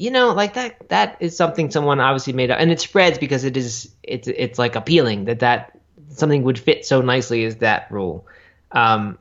You 0.00 0.10
know, 0.10 0.32
like 0.32 0.54
that. 0.54 0.88
That 0.88 1.18
is 1.20 1.36
something 1.36 1.70
someone 1.70 2.00
obviously 2.00 2.32
made 2.32 2.50
up, 2.50 2.58
and 2.58 2.72
it 2.72 2.80
spreads 2.80 3.18
because 3.18 3.44
it 3.44 3.54
is. 3.54 3.94
It's 4.02 4.26
it's 4.28 4.58
like 4.58 4.74
appealing 4.74 5.26
that 5.26 5.40
that 5.40 5.78
something 6.08 6.42
would 6.44 6.58
fit 6.58 6.86
so 6.86 7.02
nicely 7.02 7.44
as 7.44 7.56
that 7.56 7.86
rule. 7.90 8.26
Um, 8.72 9.18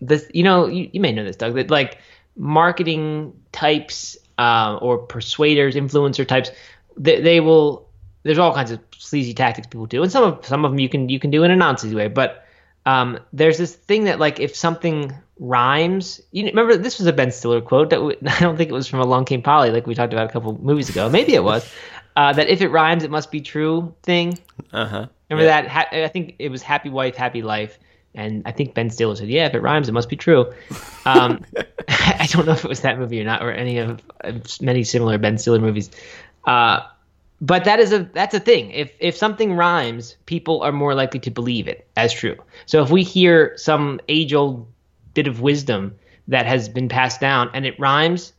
this, 0.00 0.30
you 0.32 0.44
know, 0.44 0.68
you, 0.68 0.88
you 0.92 1.00
may 1.00 1.10
know 1.10 1.24
this, 1.24 1.34
Doug. 1.34 1.54
That 1.54 1.68
like 1.68 1.98
marketing 2.36 3.32
types 3.50 4.16
uh, 4.38 4.78
or 4.80 4.98
persuaders, 4.98 5.74
influencer 5.74 6.24
types, 6.24 6.52
they, 6.96 7.20
they, 7.20 7.40
will. 7.40 7.88
There's 8.22 8.38
all 8.38 8.54
kinds 8.54 8.70
of 8.70 8.78
sleazy 8.96 9.34
tactics 9.34 9.66
people 9.66 9.86
do, 9.86 10.00
and 10.00 10.12
some 10.12 10.22
of 10.22 10.46
some 10.46 10.64
of 10.64 10.70
them 10.70 10.78
you 10.78 10.88
can 10.88 11.08
you 11.08 11.18
can 11.18 11.32
do 11.32 11.42
in 11.42 11.50
a 11.50 11.56
non-sleazy 11.56 11.96
way. 11.96 12.06
But 12.06 12.46
um, 12.86 13.18
there's 13.32 13.58
this 13.58 13.74
thing 13.74 14.04
that 14.04 14.20
like 14.20 14.38
if 14.38 14.54
something 14.54 15.12
rhymes, 15.40 16.20
you 16.30 16.44
remember 16.44 16.76
this 16.76 16.98
was 16.98 17.06
a 17.06 17.12
Ben 17.12 17.32
Stiller 17.32 17.60
quote 17.60 17.90
that 17.90 17.98
I 18.26 18.40
don't 18.40 18.56
think 18.56 18.70
it 18.70 18.74
was 18.74 18.86
from 18.86 19.00
Along 19.00 19.24
Came 19.24 19.42
Polly, 19.42 19.70
like 19.70 19.86
we 19.86 19.94
talked 19.94 20.12
about 20.12 20.28
a 20.28 20.32
couple 20.32 20.56
movies 20.62 20.88
ago. 20.88 21.08
Maybe 21.08 21.34
it 21.34 21.42
was. 21.42 21.68
Uh, 22.16 22.32
that 22.32 22.48
if 22.48 22.60
it 22.60 22.68
rhymes, 22.68 23.04
it 23.04 23.10
must 23.10 23.30
be 23.30 23.40
true 23.40 23.94
thing. 24.02 24.36
Uh 24.72 24.84
huh. 24.84 25.06
Remember 25.30 25.48
yeah. 25.48 25.62
that? 25.62 25.68
Ha- 25.68 26.04
I 26.04 26.08
think 26.08 26.34
it 26.40 26.50
was 26.50 26.60
Happy 26.60 26.90
Wife, 26.90 27.14
Happy 27.14 27.40
Life. 27.40 27.78
And 28.16 28.42
I 28.44 28.50
think 28.50 28.74
Ben 28.74 28.90
Stiller 28.90 29.14
said, 29.14 29.28
"Yeah, 29.28 29.46
if 29.46 29.54
it 29.54 29.60
rhymes, 29.62 29.88
it 29.88 29.92
must 29.92 30.08
be 30.08 30.16
true." 30.16 30.52
Um, 31.06 31.44
I 31.88 32.26
don't 32.28 32.46
know 32.46 32.52
if 32.52 32.64
it 32.64 32.68
was 32.68 32.80
that 32.80 32.98
movie 32.98 33.20
or 33.20 33.24
not, 33.24 33.42
or 33.42 33.52
any 33.52 33.78
of 33.78 34.02
many 34.60 34.82
similar 34.82 35.18
Ben 35.18 35.38
Stiller 35.38 35.60
movies. 35.60 35.88
Uh, 36.44 36.80
but 37.40 37.64
that 37.64 37.78
is 37.80 37.92
a 37.92 38.00
that's 38.12 38.34
a 38.34 38.40
thing. 38.40 38.70
If 38.72 38.92
if 38.98 39.16
something 39.16 39.54
rhymes, 39.54 40.16
people 40.26 40.62
are 40.62 40.72
more 40.72 40.94
likely 40.94 41.20
to 41.20 41.30
believe 41.30 41.68
it 41.68 41.86
as 41.96 42.12
true. 42.12 42.36
So 42.66 42.82
if 42.82 42.90
we 42.90 43.02
hear 43.04 43.56
some 43.56 44.00
age 44.08 44.34
old 44.34 44.66
bit 45.14 45.26
of 45.26 45.40
wisdom 45.40 45.96
that 46.28 46.46
has 46.46 46.68
been 46.68 46.88
passed 46.88 47.20
down 47.20 47.50
and 47.54 47.66
it 47.66 47.78
rhymes, 47.78 48.32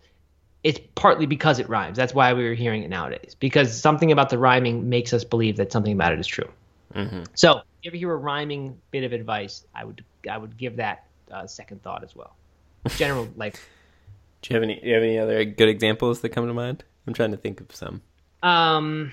it's 0.64 0.80
partly 0.96 1.26
because 1.26 1.60
it 1.60 1.68
rhymes. 1.68 1.98
That's 1.98 2.14
why 2.14 2.34
we 2.34 2.46
are 2.48 2.54
hearing 2.54 2.84
it 2.84 2.90
nowadays. 2.90 3.36
Because 3.40 3.80
something 3.80 4.12
about 4.12 4.30
the 4.30 4.38
rhyming 4.38 4.90
makes 4.90 5.14
us 5.14 5.24
believe 5.24 5.58
that 5.58 5.72
something 5.72 5.94
about 5.94 6.14
it 6.14 6.20
is 6.20 6.28
true. 6.28 6.50
Mm-hmm. 6.94 7.24
So 7.36 7.62
you 7.82 7.90
ever 7.90 7.98
hear 7.98 8.12
a 8.12 8.18
rhyming 8.18 8.78
bit 8.92 9.04
of 9.04 9.14
advice, 9.14 9.66
I 9.74 9.86
would 9.86 10.04
I 10.30 10.38
would 10.38 10.58
give 10.58 10.76
that 10.78 11.06
uh, 11.32 11.48
second 11.48 11.82
thought 11.82 12.04
as 12.04 12.16
well. 12.16 12.36
General 12.96 13.28
life. 13.36 13.68
Do 14.42 14.54
you 14.54 14.56
have 14.56 14.64
any? 14.64 14.80
Do 14.80 14.88
you 14.88 14.94
have 14.94 15.04
any 15.04 15.18
other 15.18 15.44
good 15.46 15.70
examples 15.70 16.22
that 16.22 16.30
come 16.30 16.48
to 16.48 16.54
mind? 16.54 16.84
I'm 17.08 17.14
trying 17.14 17.32
to 17.32 17.38
think 17.38 17.62
of 17.62 17.76
some. 17.76 18.02
Um, 18.44 19.12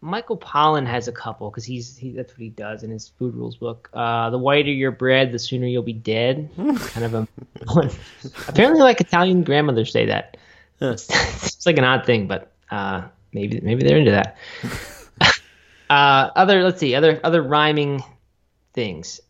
Michael 0.00 0.36
Pollan 0.36 0.86
has 0.86 1.08
a 1.08 1.12
couple 1.12 1.50
because 1.50 1.64
he's 1.64 1.96
he, 1.96 2.12
that's 2.12 2.32
what 2.32 2.40
he 2.40 2.50
does 2.50 2.84
in 2.84 2.90
his 2.90 3.08
food 3.08 3.34
rules 3.34 3.56
book. 3.56 3.90
Uh, 3.92 4.30
the 4.30 4.38
whiter 4.38 4.70
your 4.70 4.92
bread, 4.92 5.32
the 5.32 5.38
sooner 5.38 5.66
you'll 5.66 5.82
be 5.82 5.92
dead. 5.92 6.48
kind 6.56 7.04
of 7.04 7.14
a 7.14 7.28
apparently 8.48 8.80
like 8.80 9.00
Italian 9.00 9.42
grandmothers 9.42 9.92
say 9.92 10.06
that. 10.06 10.36
It's, 10.80 11.08
it's 11.44 11.66
like 11.66 11.78
an 11.78 11.84
odd 11.84 12.06
thing, 12.06 12.28
but 12.28 12.52
uh, 12.70 13.08
maybe 13.32 13.60
maybe 13.60 13.82
they're 13.82 13.98
into 13.98 14.12
that. 14.12 14.36
uh, 15.90 16.30
other 16.36 16.62
let's 16.62 16.78
see 16.78 16.94
other 16.94 17.20
other 17.24 17.42
rhyming 17.42 18.02
things. 18.74 19.20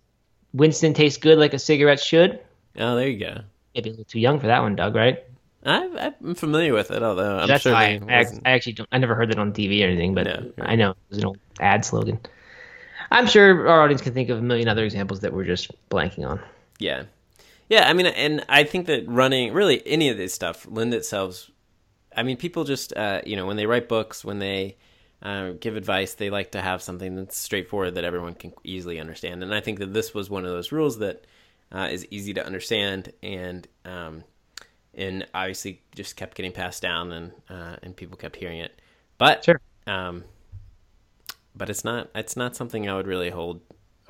Winston 0.52 0.92
tastes 0.92 1.18
good 1.18 1.38
like 1.38 1.54
a 1.54 1.59
cigarette 1.59 2.00
should. 2.00 2.40
Oh, 2.78 2.94
there 2.94 3.09
you 3.09 3.18
go. 3.18 3.40
Maybe 3.74 3.88
a 3.88 3.92
little 3.92 4.04
too 4.04 4.20
young 4.20 4.38
for 4.38 4.48
that 4.48 4.61
one, 4.61 4.76
Doug. 4.76 4.94
Right? 4.94 5.24
I, 5.68 6.12
I'm 6.24 6.35
familiar 6.35 6.72
with 6.72 6.90
it, 6.90 7.02
although 7.02 7.38
I'm 7.38 7.48
That's 7.48 7.62
sure 7.62 7.74
I, 7.74 8.00
I, 8.09 8.24
I 8.44 8.50
actually 8.52 8.74
don't. 8.74 8.88
I 8.90 8.98
never 8.98 9.14
heard 9.14 9.31
that 9.31 9.38
on 9.38 9.52
TV 9.52 9.85
or 9.85 9.88
anything, 9.88 10.14
but 10.14 10.26
I 10.59 10.76
know 10.76 10.90
it 10.90 10.96
was 11.11 11.18
an 11.18 11.24
old 11.24 11.38
ad 11.61 11.85
slogan. 11.85 12.20
I'm 13.11 13.26
sure 13.26 13.68
our 13.68 13.83
audience 13.83 14.02
can 14.02 14.14
think 14.14 14.28
of 14.28 14.38
a 14.38 14.42
million 14.42 14.68
other 14.68 14.85
examples 14.85 15.20
that 15.20 15.33
we're 15.33 15.44
just 15.44 15.70
blanking 15.90 16.28
on. 16.28 16.40
Yeah. 16.78 17.04
Yeah, 17.68 17.88
I 17.88 17.92
mean, 17.92 18.07
and 18.07 18.44
I 18.48 18.64
think 18.64 18.87
that 18.87 19.07
running, 19.09 19.52
really 19.52 19.87
any 19.87 20.09
of 20.09 20.16
this 20.16 20.33
stuff, 20.33 20.66
lend 20.70 20.94
itself. 20.94 21.50
I 22.16 22.22
mean, 22.22 22.37
people 22.37 22.64
just, 22.64 22.96
uh, 22.96 23.20
you 23.26 23.37
know, 23.37 23.46
when 23.46 23.57
they 23.57 23.66
write 23.66 23.88
books, 23.88 24.24
when 24.24 24.38
they 24.38 24.76
uh, 25.22 25.52
give 25.61 25.76
advice, 25.76 26.14
they 26.14 26.31
like 26.31 26.52
to 26.52 26.62
have 26.62 26.83
something 26.83 27.14
that's 27.14 27.37
straightforward 27.37 27.94
that 27.96 28.04
everyone 28.04 28.35
can 28.35 28.52
easily 28.64 28.98
understand. 28.98 29.42
And 29.42 29.54
I 29.54 29.61
think 29.61 29.81
that 29.81 29.92
this 29.92 30.14
was 30.14 30.31
one 30.31 30.44
of 30.44 30.50
those 30.50 30.72
rules 30.72 30.98
that 30.98 31.24
uh, 31.70 31.88
is 31.90 32.07
easy 32.11 32.33
to 32.35 32.44
understand 32.44 33.12
and, 33.22 33.68
um, 33.85 34.24
and 34.98 35.26
obviously 35.32 35.80
just 35.94 36.16
kept 36.16 36.37
getting 36.37 36.52
passed 36.52 36.82
down 36.82 37.12
and, 37.12 37.32
uh, 37.48 37.76
and 37.82 37.96
people 37.96 38.16
kept 38.16 38.37
hearing 38.37 38.58
it. 38.58 38.78
But, 39.16 39.44
Sure. 39.44 39.61
um, 39.87 40.24
but 41.54 41.70
it's 41.70 41.84
not, 41.84 42.11
it's 42.14 42.37
not 42.37 42.54
something 42.56 42.88
I 42.88 42.94
would 42.94 43.06
really 43.06 43.30
hold 43.30 43.61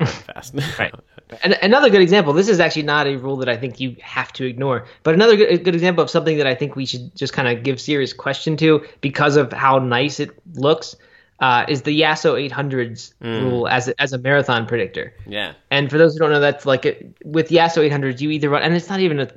fast. 0.00 0.54
Right. 0.78 0.94
And 1.42 1.58
another 1.60 1.90
good 1.90 2.00
example. 2.00 2.32
This 2.32 2.48
is 2.48 2.58
actually 2.58 2.84
not 2.84 3.06
a 3.06 3.16
rule 3.16 3.36
that 3.36 3.50
I 3.50 3.56
think 3.58 3.80
you 3.80 3.96
have 4.00 4.32
to 4.32 4.46
ignore, 4.46 4.86
but 5.02 5.12
another 5.12 5.36
good, 5.36 5.62
good 5.62 5.74
example 5.74 6.02
of 6.02 6.08
something 6.08 6.38
that 6.38 6.46
I 6.46 6.54
think 6.54 6.74
we 6.74 6.86
should 6.86 7.14
just 7.14 7.34
kind 7.34 7.46
of 7.48 7.62
give 7.62 7.78
serious 7.78 8.14
question 8.14 8.56
to 8.56 8.82
because 9.02 9.36
of 9.36 9.52
how 9.52 9.78
nice 9.78 10.20
it 10.20 10.30
looks. 10.54 10.96
Uh, 11.40 11.66
is 11.68 11.82
the 11.82 12.00
Yasso 12.00 12.48
800s 12.50 13.12
rule 13.20 13.68
as 13.68 13.88
a, 13.88 14.00
as 14.00 14.14
a 14.14 14.18
marathon 14.18 14.66
predictor? 14.66 15.12
yeah. 15.26 15.52
And 15.70 15.90
for 15.90 15.98
those 15.98 16.14
who 16.14 16.20
don't 16.20 16.30
know, 16.30 16.40
that's 16.40 16.64
like 16.64 16.86
a, 16.86 16.96
with 17.26 17.50
Yasso 17.50 17.86
800s, 17.86 18.22
you 18.22 18.30
either 18.30 18.48
run, 18.48 18.62
and 18.62 18.74
it's 18.74 18.88
not 18.88 19.00
even 19.00 19.20
a 19.20 19.30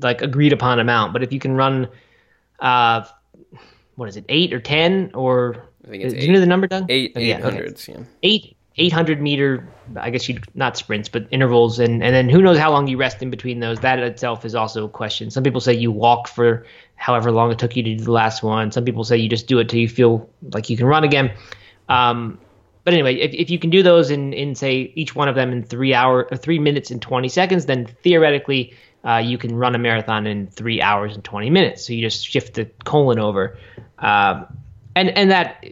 like 0.00 0.22
agreed 0.22 0.52
upon 0.52 0.78
amount, 0.78 1.12
but 1.12 1.22
if 1.22 1.32
you 1.32 1.40
can 1.40 1.56
run, 1.56 1.88
uh, 2.60 3.04
what 3.96 4.08
is 4.08 4.16
it, 4.16 4.24
eight 4.28 4.52
or 4.52 4.60
ten 4.60 5.10
or 5.14 5.68
I 5.84 5.90
think 5.90 6.04
it's 6.04 6.14
do 6.14 6.20
you 6.20 6.32
know 6.32 6.40
the 6.40 6.46
number, 6.46 6.66
Doug? 6.66 6.86
Eight 6.90 7.12
Oh, 7.16 7.20
yeah, 7.20 7.38
eight 7.38 7.44
okay. 7.44 7.92
yeah. 7.92 8.00
Eight 8.22 8.56
eight 8.78 8.92
hundred 8.92 9.20
meter, 9.20 9.66
I 9.96 10.10
guess 10.10 10.28
you 10.28 10.38
not 10.54 10.76
sprints, 10.76 11.08
but 11.08 11.26
intervals, 11.30 11.78
and 11.78 12.02
and 12.02 12.14
then 12.14 12.28
who 12.28 12.42
knows 12.42 12.58
how 12.58 12.70
long 12.70 12.86
you 12.86 12.96
rest 12.96 13.22
in 13.22 13.30
between 13.30 13.60
those. 13.60 13.80
That 13.80 13.98
itself 13.98 14.44
is 14.44 14.54
also 14.54 14.84
a 14.84 14.88
question. 14.88 15.30
Some 15.30 15.42
people 15.42 15.60
say 15.60 15.72
you 15.74 15.90
walk 15.90 16.28
for 16.28 16.66
however 16.96 17.30
long 17.30 17.50
it 17.52 17.58
took 17.58 17.76
you 17.76 17.82
to 17.82 17.94
do 17.96 18.04
the 18.04 18.12
last 18.12 18.42
one. 18.42 18.72
Some 18.72 18.84
people 18.84 19.04
say 19.04 19.16
you 19.16 19.28
just 19.28 19.46
do 19.46 19.58
it 19.58 19.68
till 19.68 19.80
you 19.80 19.88
feel 19.88 20.28
like 20.52 20.68
you 20.70 20.76
can 20.76 20.86
run 20.86 21.04
again. 21.04 21.32
Um, 21.88 22.38
but 22.84 22.94
anyway, 22.94 23.16
if, 23.16 23.32
if 23.34 23.50
you 23.50 23.58
can 23.58 23.70
do 23.70 23.82
those 23.82 24.10
in, 24.10 24.32
in 24.32 24.54
say 24.54 24.92
each 24.94 25.14
one 25.14 25.28
of 25.28 25.34
them 25.34 25.50
in 25.52 25.62
three 25.62 25.92
hour 25.94 26.28
three 26.36 26.58
minutes 26.58 26.90
and 26.90 27.00
twenty 27.00 27.28
seconds, 27.28 27.66
then 27.66 27.86
theoretically 27.86 28.74
uh, 29.06 29.18
you 29.18 29.38
can 29.38 29.54
run 29.54 29.74
a 29.74 29.78
marathon 29.78 30.26
in 30.26 30.48
three 30.48 30.82
hours 30.82 31.14
and 31.14 31.22
twenty 31.22 31.50
minutes. 31.50 31.86
So 31.86 31.92
you 31.92 32.02
just 32.02 32.26
shift 32.26 32.54
the 32.54 32.64
colon 32.84 33.18
over, 33.18 33.58
um, 33.98 34.46
and 34.94 35.10
and 35.10 35.30
that 35.30 35.64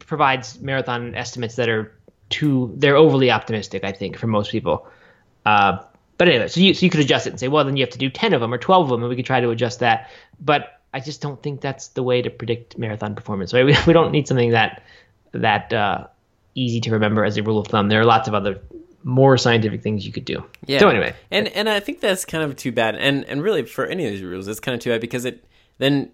provides 0.00 0.60
marathon 0.60 1.14
estimates 1.14 1.56
that 1.56 1.68
are 1.68 1.96
too 2.28 2.72
they're 2.76 2.96
overly 2.96 3.30
optimistic. 3.30 3.84
I 3.84 3.92
think 3.92 4.18
for 4.18 4.26
most 4.26 4.50
people. 4.50 4.86
Uh, 5.46 5.78
but 6.18 6.28
anyway, 6.28 6.48
so 6.48 6.60
you 6.60 6.74
so 6.74 6.84
you 6.84 6.90
could 6.90 7.00
adjust 7.00 7.26
it 7.26 7.30
and 7.30 7.40
say, 7.40 7.48
well, 7.48 7.64
then 7.64 7.76
you 7.76 7.82
have 7.82 7.92
to 7.92 7.98
do 7.98 8.10
ten 8.10 8.34
of 8.34 8.40
them 8.40 8.52
or 8.52 8.58
twelve 8.58 8.84
of 8.84 8.90
them, 8.90 9.02
and 9.02 9.08
we 9.08 9.16
could 9.16 9.26
try 9.26 9.40
to 9.40 9.50
adjust 9.50 9.80
that. 9.80 10.10
But 10.38 10.80
I 10.92 11.00
just 11.00 11.22
don't 11.22 11.42
think 11.42 11.62
that's 11.62 11.88
the 11.88 12.02
way 12.02 12.20
to 12.20 12.30
predict 12.30 12.76
marathon 12.76 13.14
performance. 13.14 13.54
Right? 13.54 13.64
We 13.66 13.74
we 13.86 13.92
don't 13.94 14.12
need 14.12 14.28
something 14.28 14.50
that 14.50 14.82
that 15.32 15.72
uh, 15.72 16.08
easy 16.54 16.80
to 16.82 16.90
remember 16.92 17.24
as 17.24 17.38
a 17.38 17.42
rule 17.42 17.58
of 17.58 17.68
thumb. 17.68 17.88
There 17.88 18.00
are 18.00 18.04
lots 18.04 18.28
of 18.28 18.34
other 18.34 18.60
more 19.04 19.36
scientific 19.38 19.82
things 19.82 20.06
you 20.06 20.12
could 20.12 20.24
do. 20.24 20.44
Yeah. 20.66 20.80
So 20.80 20.88
anyway, 20.88 21.14
and 21.30 21.48
and 21.48 21.68
I 21.68 21.80
think 21.80 22.00
that's 22.00 22.24
kind 22.24 22.44
of 22.44 22.56
too 22.56 22.72
bad. 22.72 22.96
And 22.96 23.24
and 23.24 23.42
really 23.42 23.64
for 23.64 23.86
any 23.86 24.06
of 24.06 24.12
these 24.12 24.22
rules, 24.22 24.48
it's 24.48 24.60
kind 24.60 24.74
of 24.74 24.80
too 24.80 24.90
bad 24.90 25.00
because 25.00 25.24
it 25.24 25.44
then 25.78 26.10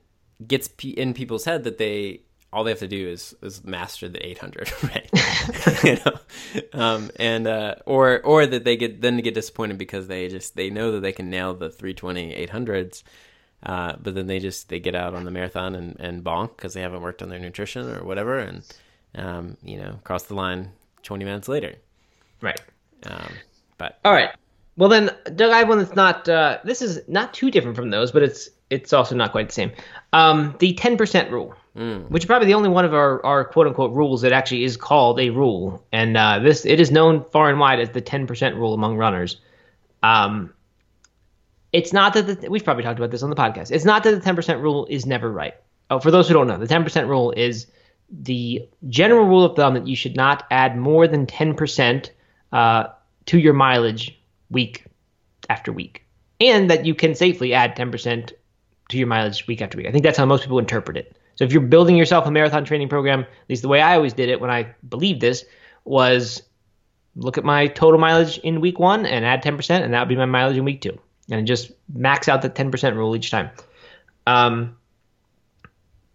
gets 0.46 0.68
in 0.82 1.14
people's 1.14 1.44
head 1.44 1.64
that 1.64 1.78
they 1.78 2.22
all 2.52 2.64
they 2.64 2.70
have 2.70 2.78
to 2.78 2.88
do 2.88 3.08
is 3.08 3.34
is 3.42 3.64
master 3.64 4.08
the 4.08 4.24
800, 4.26 4.72
right? 4.82 5.84
you 5.84 5.98
know, 6.04 6.80
um, 6.80 7.10
and 7.16 7.46
uh, 7.46 7.76
or 7.86 8.20
or 8.22 8.46
that 8.46 8.64
they 8.64 8.76
get 8.76 9.00
then 9.00 9.18
get 9.18 9.34
disappointed 9.34 9.78
because 9.78 10.06
they 10.08 10.28
just 10.28 10.56
they 10.56 10.70
know 10.70 10.92
that 10.92 11.00
they 11.00 11.12
can 11.12 11.30
nail 11.30 11.54
the 11.54 11.70
320 11.70 12.46
800s. 12.46 13.02
Uh, 13.60 13.94
but 14.00 14.14
then 14.14 14.28
they 14.28 14.38
just 14.38 14.68
they 14.68 14.78
get 14.78 14.94
out 14.94 15.14
on 15.14 15.24
the 15.24 15.32
marathon 15.32 15.74
and, 15.74 15.96
and 15.98 16.22
bonk 16.22 16.56
because 16.56 16.74
they 16.74 16.80
haven't 16.80 17.02
worked 17.02 17.22
on 17.22 17.28
their 17.28 17.40
nutrition 17.40 17.90
or 17.90 18.04
whatever 18.04 18.38
and 18.38 18.62
um, 19.16 19.56
you 19.64 19.76
know 19.76 19.98
cross 20.04 20.22
the 20.24 20.34
line 20.34 20.70
20 21.02 21.24
minutes 21.24 21.48
later 21.48 21.74
right. 22.40 22.60
Um, 23.06 23.32
but 23.76 23.98
All 24.04 24.12
right. 24.12 24.30
Well 24.76 24.88
then, 24.88 25.10
Doug, 25.34 25.50
I 25.50 25.58
have 25.58 25.68
one 25.68 25.78
that's 25.78 25.96
not. 25.96 26.28
Uh, 26.28 26.58
this 26.62 26.82
is 26.82 27.00
not 27.08 27.34
too 27.34 27.50
different 27.50 27.76
from 27.76 27.90
those, 27.90 28.12
but 28.12 28.22
it's 28.22 28.48
it's 28.70 28.92
also 28.92 29.16
not 29.16 29.32
quite 29.32 29.48
the 29.48 29.54
same. 29.54 29.72
Um, 30.12 30.54
the 30.60 30.72
ten 30.74 30.96
percent 30.96 31.32
rule, 31.32 31.54
which 32.08 32.22
is 32.22 32.26
probably 32.26 32.46
the 32.46 32.54
only 32.54 32.68
one 32.68 32.84
of 32.84 32.94
our, 32.94 33.24
our 33.26 33.44
quote 33.44 33.66
unquote 33.66 33.92
rules 33.92 34.22
that 34.22 34.32
actually 34.32 34.62
is 34.62 34.76
called 34.76 35.18
a 35.18 35.30
rule, 35.30 35.84
and 35.90 36.16
uh, 36.16 36.38
this 36.38 36.64
it 36.64 36.78
is 36.78 36.92
known 36.92 37.24
far 37.24 37.50
and 37.50 37.58
wide 37.58 37.80
as 37.80 37.90
the 37.90 38.00
ten 38.00 38.26
percent 38.26 38.54
rule 38.54 38.72
among 38.72 38.96
runners. 38.96 39.40
Um, 40.04 40.54
it's 41.72 41.92
not 41.92 42.14
that 42.14 42.40
the, 42.40 42.48
we've 42.48 42.64
probably 42.64 42.84
talked 42.84 43.00
about 43.00 43.10
this 43.10 43.24
on 43.24 43.30
the 43.30 43.36
podcast. 43.36 43.72
It's 43.72 43.84
not 43.84 44.04
that 44.04 44.12
the 44.12 44.20
ten 44.20 44.36
percent 44.36 44.60
rule 44.60 44.86
is 44.88 45.06
never 45.06 45.30
right. 45.30 45.54
Oh, 45.90 45.98
for 45.98 46.12
those 46.12 46.28
who 46.28 46.34
don't 46.34 46.46
know, 46.46 46.56
the 46.56 46.68
ten 46.68 46.84
percent 46.84 47.08
rule 47.08 47.32
is 47.32 47.66
the 48.10 48.68
general 48.88 49.26
rule 49.26 49.44
of 49.44 49.56
thumb 49.56 49.74
that 49.74 49.88
you 49.88 49.96
should 49.96 50.14
not 50.14 50.44
add 50.52 50.76
more 50.76 51.08
than 51.08 51.26
ten 51.26 51.54
percent 51.54 52.12
uh, 52.52 52.88
to 53.26 53.38
your 53.38 53.54
mileage 53.54 54.18
week 54.50 54.84
after 55.48 55.72
week, 55.72 56.04
and 56.40 56.70
that 56.70 56.86
you 56.86 56.94
can 56.94 57.14
safely 57.14 57.54
add 57.54 57.76
ten 57.76 57.90
percent 57.90 58.32
to 58.88 58.98
your 58.98 59.06
mileage 59.06 59.46
week 59.46 59.62
after 59.62 59.76
week. 59.76 59.86
I 59.86 59.92
think 59.92 60.04
that's 60.04 60.18
how 60.18 60.26
most 60.26 60.42
people 60.42 60.58
interpret 60.58 60.96
it. 60.96 61.16
So 61.36 61.44
if 61.44 61.52
you're 61.52 61.62
building 61.62 61.96
yourself 61.96 62.26
a 62.26 62.30
marathon 62.30 62.64
training 62.64 62.88
program, 62.88 63.20
at 63.20 63.48
least 63.48 63.62
the 63.62 63.68
way 63.68 63.80
I 63.80 63.94
always 63.94 64.12
did 64.12 64.28
it 64.28 64.40
when 64.40 64.50
I 64.50 64.74
believed 64.88 65.20
this 65.20 65.44
was 65.84 66.42
look 67.14 67.38
at 67.38 67.44
my 67.44 67.66
total 67.68 68.00
mileage 68.00 68.38
in 68.38 68.60
week 68.60 68.78
one 68.78 69.04
and 69.06 69.24
add 69.24 69.42
10%, 69.42 69.82
and 69.82 69.92
that 69.92 70.00
would 70.00 70.08
be 70.08 70.16
my 70.16 70.24
mileage 70.24 70.56
in 70.56 70.64
week 70.64 70.80
two. 70.80 70.98
And 71.30 71.46
just 71.46 71.70
max 71.92 72.28
out 72.28 72.42
the 72.42 72.50
10% 72.50 72.94
rule 72.96 73.14
each 73.14 73.30
time. 73.30 73.50
Um, 74.26 74.76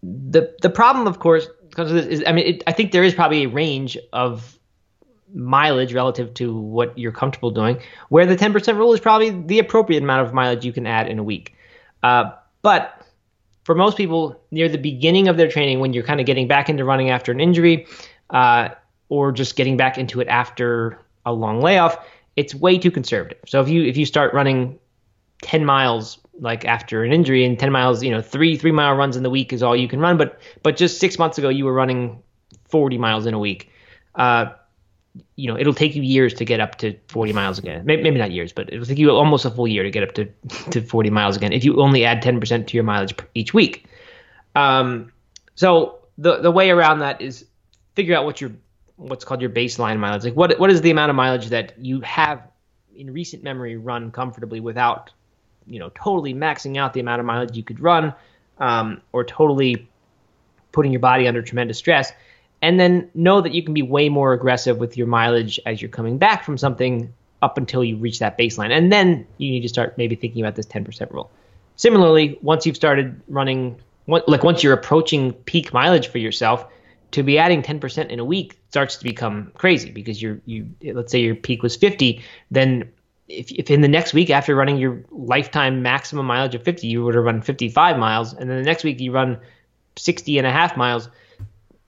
the 0.02 0.54
the 0.60 0.70
problem, 0.70 1.06
of 1.06 1.18
course, 1.18 1.46
because 1.70 1.90
of 1.90 1.96
this 1.96 2.06
is, 2.06 2.24
I 2.26 2.32
mean, 2.32 2.46
it, 2.46 2.62
I 2.66 2.72
think 2.72 2.92
there 2.92 3.04
is 3.04 3.14
probably 3.14 3.44
a 3.44 3.48
range 3.48 3.96
of 4.12 4.53
mileage 5.32 5.94
relative 5.94 6.34
to 6.34 6.54
what 6.56 6.96
you're 6.98 7.12
comfortable 7.12 7.50
doing, 7.50 7.78
where 8.08 8.26
the 8.26 8.36
10% 8.36 8.76
rule 8.76 8.92
is 8.92 9.00
probably 9.00 9.30
the 9.30 9.58
appropriate 9.58 10.02
amount 10.02 10.26
of 10.26 10.34
mileage 10.34 10.64
you 10.64 10.72
can 10.72 10.86
add 10.86 11.08
in 11.08 11.18
a 11.18 11.22
week. 11.22 11.54
Uh, 12.02 12.30
but 12.62 13.06
for 13.64 13.74
most 13.74 13.96
people, 13.96 14.40
near 14.50 14.68
the 14.68 14.78
beginning 14.78 15.28
of 15.28 15.36
their 15.36 15.48
training, 15.48 15.80
when 15.80 15.92
you're 15.92 16.04
kind 16.04 16.20
of 16.20 16.26
getting 16.26 16.46
back 16.46 16.68
into 16.68 16.84
running 16.84 17.10
after 17.10 17.32
an 17.32 17.40
injury, 17.40 17.86
uh, 18.30 18.68
or 19.08 19.32
just 19.32 19.56
getting 19.56 19.76
back 19.76 19.98
into 19.98 20.20
it 20.20 20.28
after 20.28 20.98
a 21.26 21.32
long 21.32 21.60
layoff, 21.60 21.96
it's 22.36 22.54
way 22.54 22.78
too 22.78 22.90
conservative. 22.90 23.38
So 23.46 23.60
if 23.60 23.68
you 23.68 23.84
if 23.84 23.96
you 23.96 24.06
start 24.06 24.34
running 24.34 24.78
10 25.42 25.64
miles 25.64 26.18
like 26.40 26.64
after 26.64 27.04
an 27.04 27.12
injury 27.12 27.44
and 27.44 27.58
10 27.58 27.70
miles, 27.70 28.02
you 28.02 28.10
know, 28.10 28.20
three 28.20 28.56
three 28.56 28.72
mile 28.72 28.94
runs 28.94 29.16
in 29.16 29.22
the 29.22 29.30
week 29.30 29.52
is 29.52 29.62
all 29.62 29.76
you 29.76 29.88
can 29.88 30.00
run, 30.00 30.16
but 30.16 30.40
but 30.62 30.76
just 30.76 30.98
six 30.98 31.18
months 31.18 31.38
ago 31.38 31.48
you 31.48 31.64
were 31.64 31.72
running 31.72 32.22
40 32.68 32.98
miles 32.98 33.26
in 33.26 33.34
a 33.34 33.38
week. 33.38 33.70
Uh, 34.14 34.46
you 35.36 35.48
know, 35.48 35.58
it'll 35.58 35.74
take 35.74 35.94
you 35.94 36.02
years 36.02 36.34
to 36.34 36.44
get 36.44 36.60
up 36.60 36.76
to 36.78 36.96
40 37.08 37.32
miles 37.32 37.58
again. 37.58 37.84
Maybe, 37.84 38.10
not 38.10 38.32
years, 38.32 38.52
but 38.52 38.72
it'll 38.72 38.86
take 38.86 38.98
you 38.98 39.10
almost 39.10 39.44
a 39.44 39.50
full 39.50 39.68
year 39.68 39.82
to 39.82 39.90
get 39.90 40.02
up 40.02 40.12
to, 40.14 40.24
to 40.70 40.80
40 40.80 41.10
miles 41.10 41.36
again 41.36 41.52
if 41.52 41.64
you 41.64 41.80
only 41.80 42.04
add 42.04 42.22
10% 42.22 42.66
to 42.66 42.76
your 42.76 42.84
mileage 42.84 43.14
each 43.34 43.54
week. 43.54 43.86
Um, 44.56 45.12
so 45.54 45.98
the 46.18 46.40
the 46.40 46.50
way 46.50 46.70
around 46.70 47.00
that 47.00 47.20
is 47.20 47.44
figure 47.94 48.16
out 48.16 48.24
what 48.24 48.40
your 48.40 48.52
what's 48.96 49.24
called 49.24 49.40
your 49.40 49.50
baseline 49.50 49.98
mileage. 49.98 50.24
Like 50.24 50.36
what 50.36 50.58
what 50.58 50.70
is 50.70 50.80
the 50.80 50.90
amount 50.90 51.10
of 51.10 51.16
mileage 51.16 51.48
that 51.48 51.74
you 51.78 52.00
have 52.00 52.42
in 52.94 53.12
recent 53.12 53.42
memory 53.42 53.76
run 53.76 54.10
comfortably 54.10 54.60
without 54.60 55.10
you 55.66 55.78
know 55.78 55.90
totally 55.94 56.34
maxing 56.34 56.76
out 56.76 56.92
the 56.92 57.00
amount 57.00 57.20
of 57.20 57.26
mileage 57.26 57.56
you 57.56 57.62
could 57.62 57.80
run 57.80 58.14
um, 58.58 59.00
or 59.12 59.24
totally 59.24 59.88
putting 60.72 60.92
your 60.92 61.00
body 61.00 61.26
under 61.26 61.42
tremendous 61.42 61.78
stress 61.78 62.12
and 62.64 62.80
then 62.80 63.10
know 63.14 63.42
that 63.42 63.52
you 63.52 63.62
can 63.62 63.74
be 63.74 63.82
way 63.82 64.08
more 64.08 64.32
aggressive 64.32 64.78
with 64.78 64.96
your 64.96 65.06
mileage 65.06 65.60
as 65.66 65.82
you're 65.82 65.90
coming 65.90 66.16
back 66.16 66.44
from 66.44 66.56
something 66.56 67.12
up 67.42 67.58
until 67.58 67.84
you 67.84 67.98
reach 67.98 68.20
that 68.20 68.38
baseline. 68.38 68.70
And 68.70 68.90
then 68.90 69.26
you 69.36 69.50
need 69.50 69.60
to 69.60 69.68
start 69.68 69.98
maybe 69.98 70.16
thinking 70.16 70.40
about 70.42 70.54
this 70.54 70.64
10% 70.64 71.12
rule. 71.12 71.30
Similarly 71.76 72.38
once 72.40 72.64
you've 72.64 72.76
started 72.76 73.20
running 73.28 73.78
like 74.06 74.42
once 74.42 74.62
you're 74.62 74.72
approaching 74.72 75.34
peak 75.34 75.74
mileage 75.74 76.08
for 76.08 76.16
yourself 76.16 76.66
to 77.10 77.22
be 77.22 77.38
adding 77.38 77.62
10% 77.62 78.08
in 78.08 78.18
a 78.18 78.24
week 78.24 78.58
starts 78.70 78.96
to 78.96 79.04
become 79.04 79.52
crazy 79.54 79.90
because 79.90 80.20
you're 80.20 80.40
you 80.46 80.70
let's 80.92 81.12
say 81.12 81.20
your 81.20 81.34
peak 81.34 81.62
was 81.62 81.74
50 81.76 82.22
then 82.50 82.90
if, 83.28 83.50
if 83.50 83.70
in 83.70 83.80
the 83.80 83.88
next 83.88 84.12
week 84.12 84.28
after 84.28 84.54
running 84.54 84.76
your 84.76 85.02
lifetime 85.10 85.82
maximum 85.82 86.26
mileage 86.26 86.54
of 86.54 86.62
50 86.62 86.86
you 86.86 87.02
would 87.02 87.14
have 87.14 87.24
run 87.24 87.40
55 87.40 87.98
miles 87.98 88.34
and 88.34 88.50
then 88.50 88.58
the 88.58 88.62
next 88.62 88.84
week 88.84 89.00
you 89.00 89.10
run 89.10 89.38
60 89.96 90.36
and 90.38 90.46
a 90.46 90.50
half 90.50 90.76
miles 90.76 91.08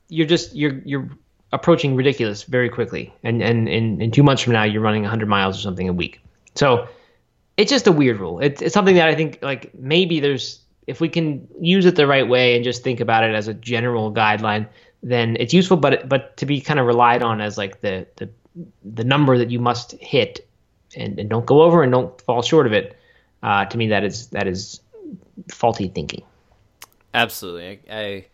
you're 0.09 0.26
just 0.26 0.54
you're 0.54 0.80
you're 0.84 1.09
approaching 1.52 1.94
ridiculous 1.94 2.42
very 2.44 2.68
quickly. 2.68 3.12
And 3.22 3.42
and 3.42 3.68
in, 3.68 4.11
two 4.11 4.22
months 4.22 4.42
from 4.42 4.52
now 4.52 4.64
you're 4.64 4.82
running 4.82 5.02
100 5.02 5.28
miles 5.28 5.59
or 5.59 5.61
something 5.61 5.88
a 5.88 5.92
week. 5.92 6.20
So 6.54 6.88
it's 7.57 7.70
just 7.70 7.86
a 7.86 7.92
weird 7.92 8.18
rule. 8.18 8.40
It's, 8.40 8.61
it's 8.61 8.74
something 8.74 8.96
that 8.96 9.09
i 9.09 9.14
think 9.14 9.38
like 9.42 9.74
maybe 9.74 10.20
there's 10.20 10.61
if 10.86 11.00
we 11.00 11.09
can 11.09 11.46
use 11.61 11.84
it 11.86 11.96
the 11.96 12.07
right 12.07 12.28
way 12.28 12.54
and 12.54 12.62
just 12.62 12.84
think 12.84 13.00
about 13.00 13.24
it 13.24 13.34
as 13.34 13.48
a 13.48 13.54
general 13.54 14.12
guideline 14.12 14.68
then 15.02 15.36
it's 15.38 15.52
useful. 15.52 15.76
But 15.76 16.09
but 16.09 16.36
to 16.38 16.46
be 16.46 16.61
kind 16.61 16.80
of 16.80 16.86
relied 16.86 17.22
on 17.22 17.40
as 17.40 17.57
like 17.57 17.80
the 17.80 18.07
the 18.16 18.28
the 18.84 19.04
number 19.04 19.38
that 19.38 19.50
you 19.50 19.59
must 19.59 19.92
hit 19.92 20.48
and, 20.96 21.18
and 21.18 21.28
don't 21.28 21.46
go 21.46 21.62
over 21.62 21.82
and 21.82 21.92
don't 21.92 22.20
fall 22.22 22.42
short 22.42 22.66
of 22.66 22.72
it 22.72 22.96
uh, 23.42 23.64
to 23.66 23.78
me 23.78 23.88
that 23.88 24.02
is 24.04 24.28
that 24.28 24.46
is 24.46 24.80
faulty 25.48 25.88
thinking. 25.88 26.22
Absolutely, 27.14 27.80
I, 27.90 27.96
I 27.96 28.24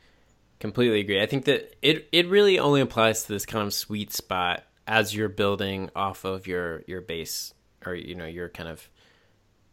completely 0.62 1.00
agree. 1.00 1.20
I 1.20 1.26
think 1.26 1.46
that 1.46 1.74
it 1.82 2.08
it 2.12 2.28
really 2.28 2.60
only 2.60 2.80
applies 2.80 3.24
to 3.24 3.32
this 3.32 3.44
kind 3.44 3.66
of 3.66 3.74
sweet 3.74 4.12
spot 4.12 4.62
as 4.86 5.12
you're 5.12 5.28
building 5.28 5.90
off 5.96 6.24
of 6.24 6.46
your 6.46 6.84
your 6.86 7.00
base 7.00 7.52
or 7.84 7.96
you 7.96 8.14
know 8.14 8.26
your 8.26 8.48
kind 8.48 8.68
of 8.68 8.88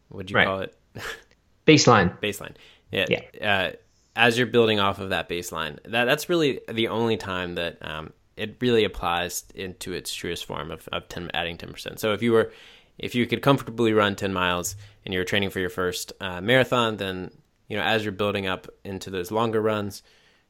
what 0.10 0.26
do 0.26 0.32
you 0.32 0.38
Right. 0.38 0.48
call 0.48 0.60
it 0.62 0.76
baseline 1.68 2.20
baseline. 2.20 2.56
Yeah. 2.92 3.06
Yeah. 3.08 3.22
Uh, 3.40 3.76
as 4.16 4.36
you're 4.36 4.48
building 4.48 4.80
off 4.80 4.98
of 5.00 5.10
that 5.12 5.30
baseline, 5.30 5.78
that 5.84 6.06
that's 6.06 6.28
really 6.28 6.60
the 6.68 6.88
only 6.88 7.18
time 7.18 7.54
that 7.56 7.78
um, 7.82 8.12
it 8.36 8.58
really 8.60 8.84
applies 8.84 9.44
into 9.54 9.94
its 9.94 10.12
truest 10.12 10.46
form 10.46 10.72
of, 10.72 10.90
of 10.92 11.08
10, 11.08 11.30
adding 11.36 11.58
ten 11.58 11.72
percent. 11.72 12.00
So 12.00 12.14
if 12.14 12.24
you 12.24 12.32
were 12.32 12.52
if 12.98 13.14
you 13.14 13.28
could 13.28 13.44
comfortably 13.44 13.94
run 13.94 14.16
ten 14.16 14.34
miles 14.34 14.76
and 15.06 15.14
you're 15.14 15.24
training 15.24 15.52
for 15.52 15.60
your 15.60 15.70
first 15.70 16.14
uh, 16.20 16.42
marathon, 16.42 16.98
then 16.98 17.30
you 17.68 17.78
know 17.78 17.84
as 17.84 18.04
you're 18.04 18.12
building 18.12 18.48
up 18.48 18.68
into 18.84 19.12
those 19.12 19.30
longer 19.30 19.62
runs, 19.62 20.02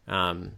um, 0.10 0.52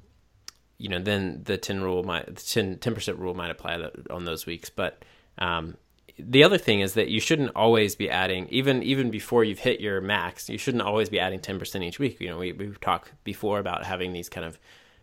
you 0.77 0.89
know 0.89 0.99
then 0.99 1.41
the 1.43 1.57
ten 1.57 1.81
rule 1.81 2.03
might 2.03 2.25
the 2.25 2.75
10 2.75 2.77
percent 2.95 3.19
rule 3.19 3.33
might 3.35 3.51
apply 3.51 3.89
on 4.09 4.25
those 4.25 4.45
weeks. 4.47 4.69
But 4.69 5.03
um, 5.37 5.77
the 6.17 6.43
other 6.43 6.57
thing 6.57 6.81
is 6.81 6.93
that 6.95 7.07
you 7.09 7.19
shouldn't 7.19 7.51
always 7.55 7.95
be 7.95 8.09
adding 8.09 8.47
even 8.49 8.83
even 8.83 9.09
before 9.11 9.43
you've 9.43 9.59
hit 9.59 9.79
your 9.79 10.01
max 10.01 10.49
you 10.49 10.57
shouldn't 10.57 10.83
always 10.83 11.09
be 11.09 11.19
adding 11.19 11.39
10% 11.39 11.83
each 11.83 11.97
week 11.99 12.19
you 12.19 12.27
know 12.29 12.37
we, 12.37 12.51
we've 12.51 12.79
talked 12.79 13.11
before 13.23 13.57
about 13.59 13.85
having 13.85 14.13
these 14.13 14.29
kind 14.29 14.45
of 14.45 14.59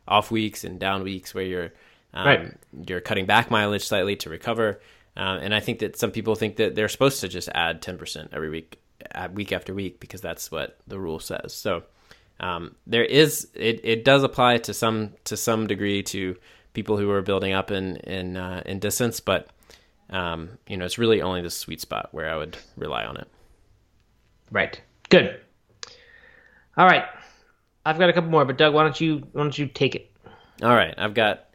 off 0.07 0.31
weeks 0.31 0.63
and 0.65 0.79
down 0.79 1.03
weeks 1.03 1.35
where 1.35 1.45
you're 1.45 1.73
um, 2.15 2.27
Right. 2.27 2.53
you're 2.87 3.01
cutting 3.01 3.27
back 3.27 3.51
mileage 3.51 3.85
slightly 3.87 4.17
to 4.17 4.31
recover 4.31 4.81
um, 5.17 5.39
and 5.39 5.55
i 5.55 5.61
think 5.61 5.81
that 5.81 5.97
some 5.99 6.11
people 6.13 6.35
think 6.37 6.57
that 6.57 6.75
they're 6.77 6.89
supposed 6.89 7.21
to 7.23 7.29
just 7.29 7.49
add 7.55 7.83
10% 7.83 8.29
every 8.33 8.51
week 8.51 8.79
uh, 9.15 9.29
week 9.33 9.51
after 9.51 9.75
week 9.75 9.99
because 10.01 10.21
that's 10.21 10.53
what 10.53 10.79
the 10.87 11.01
rule 11.01 11.19
says 11.19 11.53
so 11.53 11.83
um, 12.41 12.75
there 12.87 13.05
is 13.05 13.49
it, 13.55 13.81
it 13.85 14.05
does 14.05 14.23
apply 14.23 14.59
to 14.59 14.75
some 14.75 15.15
to 15.25 15.37
some 15.37 15.67
degree 15.67 16.03
to 16.05 16.37
people 16.75 16.97
who 16.97 17.11
are 17.11 17.23
building 17.23 17.53
up 17.53 17.71
in 17.71 17.97
in 17.99 18.37
uh, 18.37 18.63
in 18.67 18.79
distance 18.79 19.21
but 19.21 19.49
um, 20.11 20.59
you 20.67 20.77
know, 20.77 20.85
it's 20.85 20.99
really 20.99 21.21
only 21.21 21.43
the 21.43 21.51
sweet 21.51 21.81
spot 21.81 22.09
where 22.13 22.31
I 22.31 22.37
would 22.37 22.57
rely 22.77 23.05
on 23.05 23.17
it. 23.17 23.29
right. 24.51 24.81
Good. 25.11 25.41
All 26.77 26.87
right. 26.87 27.05
I've 27.85 27.99
got 27.99 28.11
a 28.11 28.13
couple 28.13 28.31
more 28.31 28.45
but 28.45 28.59
doug 28.59 28.75
why 28.75 28.83
don't 28.83 29.01
you 29.01 29.27
why 29.33 29.43
don't 29.43 29.57
you 29.57 29.67
take 29.67 29.95
it? 29.95 30.11
All 30.63 30.75
right, 30.75 30.95
I've 30.99 31.15
got 31.15 31.49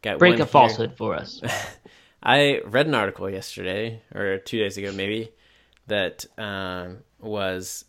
got 0.00 0.18
break 0.18 0.34
a 0.34 0.36
here. 0.38 0.46
falsehood 0.46 0.96
for 0.96 1.14
us. 1.14 1.42
I 2.22 2.62
read 2.64 2.86
an 2.86 2.94
article 2.94 3.28
yesterday 3.28 4.00
or 4.14 4.38
two 4.38 4.58
days 4.58 4.78
ago, 4.78 4.92
maybe, 4.92 5.30
that 5.88 6.24
um, 6.38 6.98
was 7.20 7.84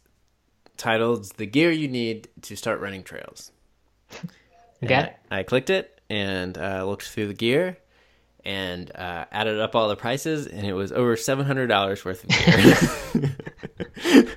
titled 0.77 1.25
"The 1.37 1.45
Gear 1.45 1.71
You 1.71 1.87
Need 1.87 2.29
to 2.43 2.55
Start 2.55 2.79
Running 2.79 3.03
Trails." 3.03 3.51
okay 4.83 5.15
I, 5.31 5.39
I 5.39 5.43
clicked 5.43 5.69
it 5.69 6.01
and 6.09 6.57
uh, 6.57 6.85
looked 6.85 7.07
through 7.07 7.27
the 7.27 7.33
gear 7.33 7.77
and 8.45 8.91
uh, 8.95 9.25
added 9.31 9.59
up 9.59 9.75
all 9.75 9.89
the 9.89 9.95
prices, 9.95 10.45
and 10.45 10.65
it 10.65 10.73
was 10.73 10.91
over 10.91 11.17
seven 11.17 11.45
hundred 11.45 11.67
dollars 11.67 12.05
worth 12.05 12.23
of 12.23 12.29
gear. 12.29 13.35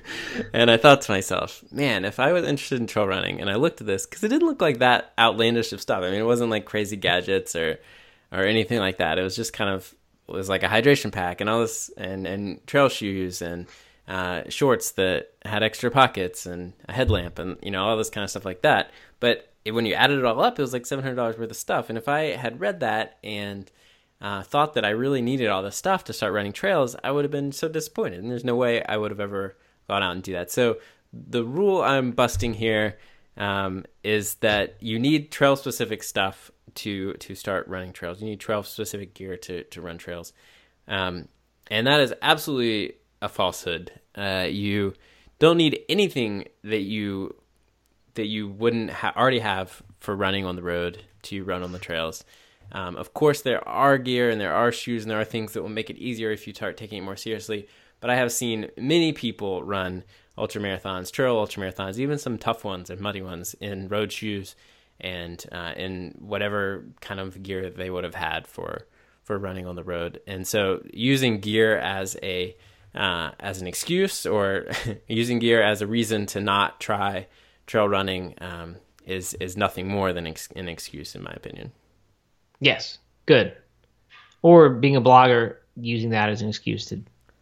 and 0.53 0.71
I 0.71 0.77
thought 0.77 1.01
to 1.01 1.11
myself, 1.11 1.63
man, 1.71 2.05
if 2.05 2.19
I 2.19 2.33
was 2.33 2.43
interested 2.43 2.79
in 2.79 2.87
trail 2.87 3.05
running, 3.05 3.39
and 3.39 3.49
I 3.49 3.55
looked 3.55 3.81
at 3.81 3.87
this 3.87 4.07
because 4.07 4.23
it 4.23 4.29
didn't 4.29 4.47
look 4.47 4.61
like 4.61 4.79
that 4.79 5.13
outlandish 5.19 5.73
of 5.73 5.81
stuff. 5.81 6.03
I 6.03 6.09
mean, 6.09 6.19
it 6.19 6.25
wasn't 6.25 6.49
like 6.49 6.65
crazy 6.65 6.95
gadgets 6.95 7.55
or 7.55 7.77
or 8.31 8.43
anything 8.43 8.79
like 8.79 8.97
that. 8.97 9.19
It 9.19 9.23
was 9.23 9.35
just 9.35 9.53
kind 9.53 9.69
of 9.69 9.93
it 10.27 10.33
was 10.33 10.49
like 10.49 10.63
a 10.63 10.67
hydration 10.67 11.11
pack 11.11 11.39
and 11.39 11.49
all 11.49 11.61
this 11.61 11.91
and 11.95 12.25
and 12.25 12.65
trail 12.65 12.89
shoes 12.89 13.43
and 13.43 13.67
uh, 14.09 14.41
shorts 14.49 14.91
that 14.91 15.31
had 15.45 15.61
extra 15.61 15.91
pockets 15.91 16.47
and 16.47 16.73
a 16.89 16.93
headlamp 16.93 17.37
and 17.37 17.57
you 17.61 17.69
know 17.69 17.83
all 17.85 17.95
this 17.95 18.09
kind 18.09 18.23
of 18.23 18.29
stuff 18.29 18.43
like 18.43 18.63
that. 18.63 18.91
But 19.19 19.53
it, 19.63 19.71
when 19.71 19.85
you 19.85 19.93
added 19.93 20.17
it 20.17 20.25
all 20.25 20.41
up, 20.41 20.57
it 20.57 20.61
was 20.61 20.73
like 20.73 20.87
seven 20.87 21.03
hundred 21.03 21.15
dollars 21.15 21.37
worth 21.37 21.51
of 21.51 21.55
stuff. 21.55 21.89
And 21.89 21.97
if 21.97 22.09
I 22.09 22.35
had 22.35 22.59
read 22.59 22.79
that 22.79 23.19
and 23.23 23.71
uh, 24.19 24.41
thought 24.41 24.73
that 24.73 24.83
I 24.83 24.89
really 24.89 25.21
needed 25.21 25.47
all 25.47 25.61
this 25.61 25.75
stuff 25.75 26.03
to 26.05 26.13
start 26.13 26.33
running 26.33 26.53
trails, 26.53 26.95
I 27.03 27.11
would 27.11 27.23
have 27.23 27.31
been 27.31 27.51
so 27.51 27.69
disappointed. 27.69 28.19
And 28.19 28.31
there's 28.31 28.43
no 28.43 28.55
way 28.55 28.83
I 28.83 28.97
would 28.97 29.11
have 29.11 29.19
ever 29.19 29.55
gone 29.87 30.03
out 30.03 30.13
and 30.13 30.23
do 30.23 30.33
that. 30.33 30.51
So 30.51 30.79
the 31.13 31.43
rule 31.43 31.81
I'm 31.81 32.11
busting 32.11 32.55
here 32.55 32.97
um, 33.37 33.85
is 34.03 34.35
that 34.35 34.75
you 34.81 34.97
need 34.97 35.31
trail 35.31 35.55
specific 35.55 36.01
stuff 36.01 36.51
to 36.75 37.13
to 37.13 37.35
start 37.35 37.67
running 37.67 37.93
trails. 37.93 38.21
You 38.21 38.27
need 38.27 38.39
trail 38.39 38.63
specific 38.63 39.13
gear 39.13 39.37
to 39.37 39.63
to 39.65 39.81
run 39.81 39.99
trails, 39.99 40.33
um, 40.87 41.27
and 41.67 41.85
that 41.85 41.99
is 41.99 42.13
absolutely 42.21 42.95
a 43.21 43.29
falsehood. 43.29 43.91
Uh, 44.19 44.47
you 44.49 44.93
don't 45.39 45.57
need 45.57 45.79
anything 45.87 46.45
that 46.63 46.81
you 46.81 47.35
that 48.15 48.25
you 48.25 48.49
wouldn't 48.49 48.89
ha- 48.89 49.13
already 49.15 49.39
have 49.39 49.81
for 49.99 50.15
running 50.15 50.45
on 50.45 50.57
the 50.57 50.61
road 50.61 51.01
to 51.21 51.43
run 51.43 51.63
on 51.63 51.71
the 51.71 51.79
trails. 51.79 52.25
Um, 52.71 52.97
of 52.97 53.13
course, 53.13 53.41
there 53.41 53.65
are 53.67 53.97
gear 53.97 54.29
and 54.29 54.41
there 54.41 54.53
are 54.53 54.71
shoes 54.71 55.03
and 55.03 55.11
there 55.11 55.21
are 55.21 55.25
things 55.25 55.53
that 55.53 55.61
will 55.61 55.69
make 55.69 55.89
it 55.89 55.97
easier 55.97 56.31
if 56.31 56.45
you 56.45 56.53
start 56.53 56.75
taking 56.75 56.97
it 56.97 57.05
more 57.05 57.15
seriously. 57.15 57.67
But 58.01 58.09
I 58.09 58.15
have 58.15 58.31
seen 58.31 58.69
many 58.77 59.13
people 59.13 59.63
run 59.63 60.03
ultra 60.37 60.61
marathons, 60.61 61.11
trail 61.11 61.37
ultra 61.37 61.63
marathons, 61.63 61.97
even 61.97 62.17
some 62.17 62.37
tough 62.37 62.63
ones 62.63 62.89
and 62.89 62.99
muddy 62.99 63.21
ones 63.21 63.55
in 63.61 63.87
road 63.87 64.11
shoes 64.11 64.55
and 64.99 65.43
uh, 65.51 65.73
in 65.77 66.15
whatever 66.19 66.85
kind 67.01 67.19
of 67.19 67.41
gear 67.41 67.69
they 67.69 67.89
would 67.89 68.03
have 68.03 68.15
had 68.15 68.47
for 68.47 68.85
for 69.23 69.37
running 69.37 69.67
on 69.67 69.75
the 69.75 69.83
road. 69.83 70.19
And 70.27 70.47
so, 70.47 70.81
using 70.91 71.39
gear 71.39 71.77
as 71.77 72.17
a 72.23 72.55
uh, 72.95 73.31
as 73.39 73.61
an 73.61 73.67
excuse 73.67 74.25
or 74.25 74.65
using 75.07 75.39
gear 75.39 75.61
as 75.61 75.81
a 75.81 75.87
reason 75.87 76.25
to 76.27 76.41
not 76.41 76.79
try 76.79 77.27
trail 77.67 77.87
running 77.87 78.35
um, 78.41 78.75
is 79.05 79.33
is 79.35 79.55
nothing 79.57 79.87
more 79.87 80.13
than 80.13 80.27
ex- 80.27 80.49
an 80.55 80.67
excuse, 80.67 81.15
in 81.15 81.23
my 81.23 81.31
opinion. 81.31 81.71
Yes, 82.59 82.97
good. 83.25 83.55
Or 84.41 84.69
being 84.69 84.95
a 84.95 85.01
blogger 85.01 85.57
using 85.75 86.09
that 86.11 86.29
as 86.29 86.41
an 86.41 86.49
excuse 86.49 86.85
to 86.87 87.01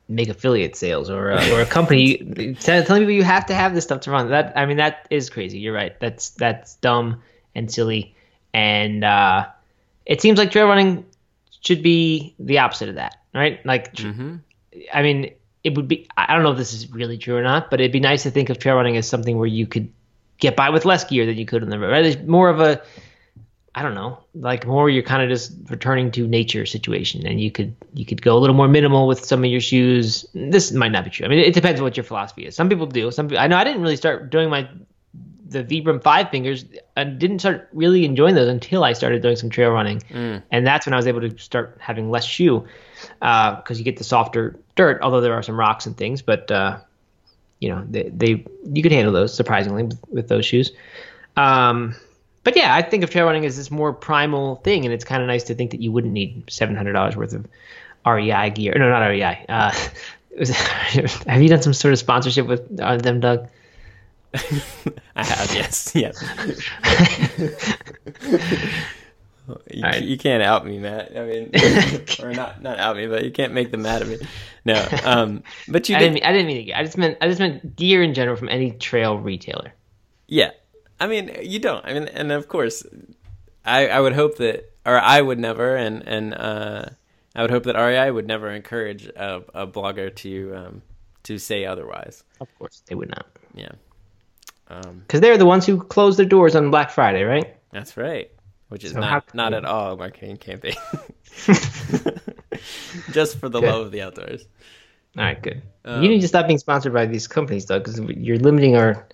make 0.10 0.30
affiliate 0.30 0.76
sales, 0.76 1.10
or 1.10 1.32
a, 1.32 1.52
or 1.52 1.62
a 1.62 1.66
company 1.66 2.18
tell- 2.60 2.84
telling 2.84 3.02
people 3.02 3.14
you 3.14 3.24
have 3.24 3.46
to 3.48 3.54
have 3.54 3.74
this 3.74 3.84
stuff 3.84 4.02
to 4.02 4.12
run. 4.12 4.30
That 4.30 4.54
I 4.56 4.66
mean, 4.66 4.78
that 4.78 5.08
is 5.10 5.30
crazy. 5.30 5.60
You're 5.60 5.74
right. 5.74 6.00
That's 6.00 6.30
that's 6.32 6.76
dumb 6.76 7.22
and 7.56 7.72
silly, 7.72 8.16
and 8.54 9.04
uh, 9.04 9.48
it 10.06 10.22
seems 10.22 10.38
like 10.38 10.52
trail 10.52 10.68
running 10.68 11.06
should 11.62 11.82
be 11.84 12.34
the 12.40 12.60
opposite 12.60 12.90
of 12.90 12.96
that, 12.96 13.18
right? 13.34 13.66
Like, 13.66 13.94
tr- 13.94 14.08
I 14.94 15.02
mean, 15.02 15.34
it 15.64 15.76
would 15.76 15.88
be. 15.88 16.08
I 16.18 16.34
don't 16.34 16.44
know 16.44 16.52
if 16.52 16.58
this 16.58 16.74
is 16.74 16.92
really 16.92 17.18
true 17.18 17.36
or 17.36 17.44
not, 17.44 17.70
but 17.70 17.80
it'd 17.80 17.92
be 17.92 18.00
nice 18.00 18.24
to 18.24 18.32
think 18.32 18.50
of 18.50 18.60
trail 18.60 18.76
running 18.76 18.98
as 18.98 19.08
something 19.08 19.38
where 19.38 19.48
you 19.48 19.68
could 19.68 19.92
get 20.40 20.56
by 20.56 20.70
with 20.70 20.86
less 20.86 21.04
gear 21.04 21.26
than 21.26 21.38
you 21.38 21.46
could 21.46 21.64
on 21.64 21.70
the 21.70 21.80
road. 21.80 21.92
Right? 21.92 22.06
It's 22.06 22.28
more 22.28 22.50
of 22.50 22.60
a 22.60 22.82
I 23.78 23.84
don't 23.84 23.94
know, 23.94 24.18
like 24.34 24.66
more 24.66 24.90
you're 24.90 25.04
kind 25.04 25.22
of 25.22 25.30
just 25.30 25.54
returning 25.70 26.10
to 26.14 26.28
nature 26.28 26.66
situation, 26.66 27.28
and 27.28 27.40
you 27.40 27.52
could 27.52 27.76
you 27.94 28.06
could 28.06 28.24
go 28.24 28.36
a 28.36 28.40
little 28.40 28.56
more 28.56 28.68
minimal 28.68 29.06
with 29.06 29.24
some 29.24 29.44
of 29.44 29.52
your 29.52 29.62
shoes. 29.62 30.26
This 30.34 30.72
might 30.72 30.92
not 30.92 31.04
be 31.04 31.12
true. 31.12 31.28
I 31.28 31.30
mean, 31.30 31.38
it 31.38 31.54
depends 31.54 31.80
on 31.80 31.84
what 31.84 31.96
your 31.96 32.04
philosophy 32.04 32.48
is. 32.48 32.56
Some 32.56 32.70
people 32.70 32.88
do. 32.88 33.12
Some 33.12 33.30
I 33.38 33.46
know 33.46 33.56
I 33.56 33.64
didn't 33.64 33.84
really 33.84 33.96
start 33.96 34.32
doing 34.32 34.50
my 34.50 34.68
the 35.50 35.64
Vibram 35.64 36.02
five 36.02 36.30
fingers. 36.30 36.66
I 36.96 37.04
didn't 37.04 37.40
start 37.40 37.70
really 37.74 38.06
enjoying 38.06 38.36
those 38.36 38.50
until 38.50 38.84
I 38.84 38.94
started 38.94 39.22
doing 39.22 39.36
some 39.36 39.50
trail 39.50 39.72
running, 39.72 40.02
and 40.52 40.66
that's 40.66 40.86
when 40.86 40.94
I 40.94 40.98
was 40.98 41.08
able 41.08 41.22
to 41.22 41.38
start 41.38 41.78
having 41.80 42.10
less 42.10 42.26
shoe 42.26 42.68
because 43.20 43.78
you 43.78 43.84
get 43.84 43.98
the 43.98 44.04
softer 44.04 44.60
dirt. 44.76 45.02
Although 45.02 45.22
there 45.22 45.34
are 45.34 45.44
some 45.44 45.60
rocks 45.60 45.86
and 45.86 45.96
things, 45.96 46.22
but 46.22 46.52
uh, 46.52 46.80
you 47.60 47.70
know 47.70 47.86
they, 47.90 48.04
they 48.04 48.46
you 48.66 48.84
could 48.84 48.92
handle 48.92 49.14
those 49.14 49.34
surprisingly 49.34 49.84
with, 49.84 50.00
with 50.10 50.28
those 50.28 50.46
shoes. 50.46 50.72
Um, 51.36 51.96
but 52.44 52.56
yeah, 52.56 52.74
I 52.74 52.82
think 52.82 53.04
of 53.04 53.10
trail 53.10 53.26
running 53.26 53.46
as 53.46 53.58
this 53.58 53.70
more 53.70 53.94
primal 53.94 54.58
thing, 54.58 54.86
and 54.86 54.94
it's 54.94 55.04
kind 55.04 55.22
of 55.22 55.28
nice 55.28 55.44
to 55.46 55.56
think 55.56 55.72
that 55.72 55.82
you 55.82 55.92
wouldn't 55.92 56.14
need 56.14 56.44
seven 56.50 56.76
hundred 56.76 56.94
dollars 56.94 57.16
worth 57.16 57.34
of 57.34 57.46
REI 58.06 58.50
gear. 58.52 58.74
No, 58.78 58.90
not 58.90 59.06
REI. 59.06 59.46
Uh, 59.50 59.74
was, 60.38 60.50
have 60.52 61.42
you 61.42 61.50
done 61.50 61.62
some 61.62 61.74
sort 61.74 61.94
of 61.94 62.00
sponsorship 62.00 62.48
with 62.48 62.80
uh, 62.80 62.98
them, 62.98 63.20
Doug? 63.20 63.50
I 65.16 65.24
have, 65.24 65.54
yes, 65.54 65.92
yes. 65.96 66.24
You, 69.72 69.82
right. 69.82 70.04
you 70.04 70.18
can't 70.18 70.44
out 70.44 70.66
me, 70.66 70.78
Matt. 70.78 71.16
I 71.16 71.24
mean, 71.24 71.52
or 72.22 72.34
not 72.34 72.62
not 72.62 72.80
out 72.80 72.98
me, 72.98 73.08
but 73.08 73.24
you 73.24 73.32
can't 73.32 73.54
make 73.54 73.72
them 73.72 73.84
mad 73.84 74.02
at 74.02 74.08
me. 74.10 74.18
No, 74.66 74.86
um, 75.06 75.42
but 75.70 75.88
you 75.88 75.96
I 75.96 76.00
did. 76.00 76.06
didn't, 76.06 76.14
mean, 76.16 76.24
I 76.26 76.32
didn't 76.34 76.48
mean 76.48 76.66
gear. 76.66 76.76
I 76.76 76.84
just 76.84 76.98
meant 76.98 77.18
I 77.22 77.28
just 77.30 77.40
meant 77.40 77.78
gear 77.78 78.04
in 78.04 78.14
general 78.14 78.36
from 78.36 78.50
any 78.50 78.72
trail 78.72 79.18
retailer. 79.18 79.74
Yeah, 80.28 80.52
I 81.00 81.08
mean, 81.08 81.34
you 81.44 81.60
don't. 81.60 81.86
I 81.86 81.94
mean, 81.94 82.10
and 82.10 82.34
of 82.34 82.50
course, 82.50 82.84
I 83.64 83.88
I 83.88 84.02
would 84.02 84.12
hope 84.14 84.36
that, 84.40 84.70
or 84.86 85.00
I 85.00 85.22
would 85.22 85.40
never, 85.40 85.78
and 85.78 86.06
and 86.06 86.34
uh, 86.34 86.86
I 87.34 87.42
would 87.42 87.52
hope 87.52 87.64
that 87.64 87.76
REI 87.76 88.12
would 88.12 88.28
never 88.28 88.52
encourage 88.52 89.06
a, 89.08 89.44
a 89.54 89.66
blogger 89.66 90.14
to 90.18 90.56
um 90.56 90.82
to 91.24 91.38
say 91.38 91.64
otherwise. 91.64 92.26
Of 92.42 92.50
course, 92.60 92.84
they 92.88 92.96
would 92.96 93.10
not, 93.10 93.28
Yeah, 93.54 93.72
um, 94.70 95.00
because 95.00 95.22
they're 95.22 95.38
the 95.38 95.46
ones 95.46 95.66
who 95.66 95.82
closed 95.82 96.20
their 96.20 96.26
doors 96.26 96.56
on 96.56 96.70
Black 96.72 96.92
Friday, 96.92 97.24
right? 97.24 97.56
that's 97.72 97.98
right. 97.98 98.32
Which 98.70 98.84
is 98.84 98.92
So 98.94 99.00
not 99.00 99.34
not 99.34 99.54
at 99.54 99.64
all 99.66 99.94
a 99.94 99.98
marketing 99.98 100.38
campaign. 100.38 100.76
Just 103.12 103.38
for 103.40 103.50
the 103.50 103.60
Good. 103.62 103.68
love 103.70 103.86
of 103.88 103.92
the 103.92 104.02
outdoors. 104.02 104.46
All 105.18 105.24
right, 105.24 105.42
good. 105.42 105.62
Um, 105.86 106.04
you 106.04 106.10
need 106.10 106.22
to 106.22 106.28
stop 106.28 106.48
being 106.48 106.60
sponsored 106.60 106.94
by 106.94 107.06
these 107.06 107.28
companies, 107.28 107.66
though, 107.66 107.80
because 107.80 108.00
you're 108.00 108.38
limiting 108.38 108.76
our 108.76 109.08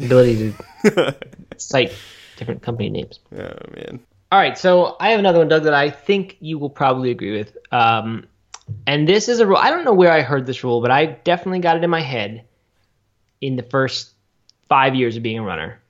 ability 0.00 0.54
to 0.82 1.14
cite 1.58 1.92
different 2.36 2.62
company 2.62 2.90
names. 2.90 3.20
Oh 3.32 3.38
man. 3.76 4.00
All 4.32 4.38
right, 4.40 4.58
so 4.58 4.96
I 4.98 5.10
have 5.10 5.20
another 5.20 5.38
one, 5.38 5.48
Doug, 5.48 5.64
that 5.64 5.74
I 5.74 5.90
think 5.90 6.36
you 6.40 6.58
will 6.58 6.70
probably 6.70 7.10
agree 7.12 7.36
with. 7.36 7.56
Um, 7.70 8.26
and 8.86 9.06
this 9.08 9.28
is 9.28 9.38
a 9.38 9.46
rule. 9.46 9.58
I 9.58 9.70
don't 9.70 9.84
know 9.84 9.92
where 9.94 10.10
I 10.10 10.22
heard 10.22 10.46
this 10.46 10.64
rule, 10.64 10.80
but 10.80 10.90
I 10.90 11.06
definitely 11.06 11.60
got 11.60 11.76
it 11.76 11.84
in 11.84 11.90
my 11.90 12.00
head 12.00 12.44
in 13.40 13.54
the 13.54 13.62
first 13.62 14.13
five 14.68 14.94
years 14.94 15.16
of 15.16 15.22
being 15.22 15.38
a 15.38 15.42
runner. 15.42 15.80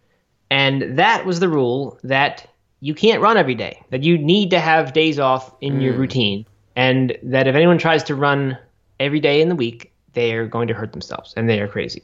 And 0.51 0.99
that 0.99 1.27
was 1.27 1.41
the 1.41 1.49
rule 1.49 1.99
that 2.05 2.49
you 2.81 2.95
can't 2.95 3.23
run 3.23 3.37
every 3.37 3.55
day, 3.55 3.83
that 3.91 4.03
you 4.03 4.19
need 4.19 4.51
to 4.51 4.61
have 4.61 4.93
days 4.93 5.19
off 5.19 5.55
in 5.61 5.81
your 5.81 5.95
routine. 5.95 6.47
And 6.77 7.17
that 7.23 7.47
if 7.47 7.55
anyone 7.55 7.79
tries 7.79 8.05
to 8.05 8.15
run 8.15 8.59
every 9.01 9.21
day 9.21 9.41
in 9.41 9.49
the 9.49 9.55
week, 9.55 9.93
they 10.13 10.33
are 10.35 10.47
going 10.47 10.69
to 10.69 10.75
hurt 10.75 10.93
themselves 10.93 11.35
and 11.37 11.49
they 11.49 11.61
are 11.61 11.69
crazy. 11.69 12.03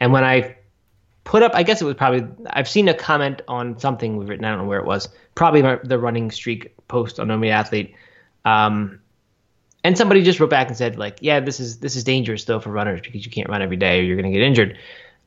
And 0.00 0.12
when 0.12 0.24
I 0.24 0.56
put 1.24 1.42
up, 1.42 1.52
I 1.54 1.62
guess 1.62 1.80
it 1.80 1.84
was 1.84 1.94
probably, 1.94 2.26
I've 2.50 2.68
seen 2.68 2.88
a 2.88 2.94
comment 2.94 3.42
on 3.48 3.78
something 3.78 4.16
we've 4.16 4.28
written, 4.28 4.44
I 4.44 4.50
don't 4.50 4.58
know 4.58 4.64
where 4.64 4.80
it 4.80 4.86
was, 4.86 5.08
probably 5.34 5.62
the 5.84 5.98
running 5.98 6.30
streak 6.30 6.74
post 6.88 7.20
on 7.20 7.28
No 7.28 7.42
Athlete. 7.44 7.94
Um, 8.44 9.00
and 9.84 9.96
somebody 9.96 10.22
just 10.22 10.40
wrote 10.40 10.50
back 10.50 10.68
and 10.68 10.76
said, 10.76 10.98
like, 10.98 11.18
yeah, 11.20 11.40
this 11.40 11.60
is 11.60 11.78
this 11.78 11.96
is 11.96 12.04
dangerous 12.04 12.44
though 12.44 12.60
for 12.60 12.70
runners 12.70 13.00
because 13.00 13.24
you 13.24 13.30
can't 13.30 13.48
run 13.48 13.62
every 13.62 13.76
day 13.76 14.00
or 14.00 14.02
you're 14.02 14.16
going 14.16 14.30
to 14.30 14.36
get 14.36 14.44
injured. 14.44 14.78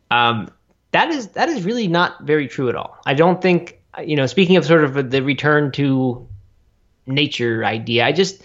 Um, 0.10 0.50
that 0.92 1.10
is 1.10 1.30
that 1.30 1.50
is 1.50 1.64
really 1.64 1.88
not 1.88 2.24
very 2.24 2.48
true 2.48 2.70
at 2.70 2.76
all. 2.76 2.98
I 3.06 3.14
don't 3.14 3.42
think 3.42 3.80
you 4.04 4.16
know. 4.16 4.26
Speaking 4.26 4.58
of 4.58 4.66
sort 4.66 4.84
of 4.84 5.12
the 5.12 5.22
return 5.22 5.72
to 5.74 6.28
nature 7.06 7.64
idea, 7.66 8.06
I 8.06 8.12
just 8.12 8.44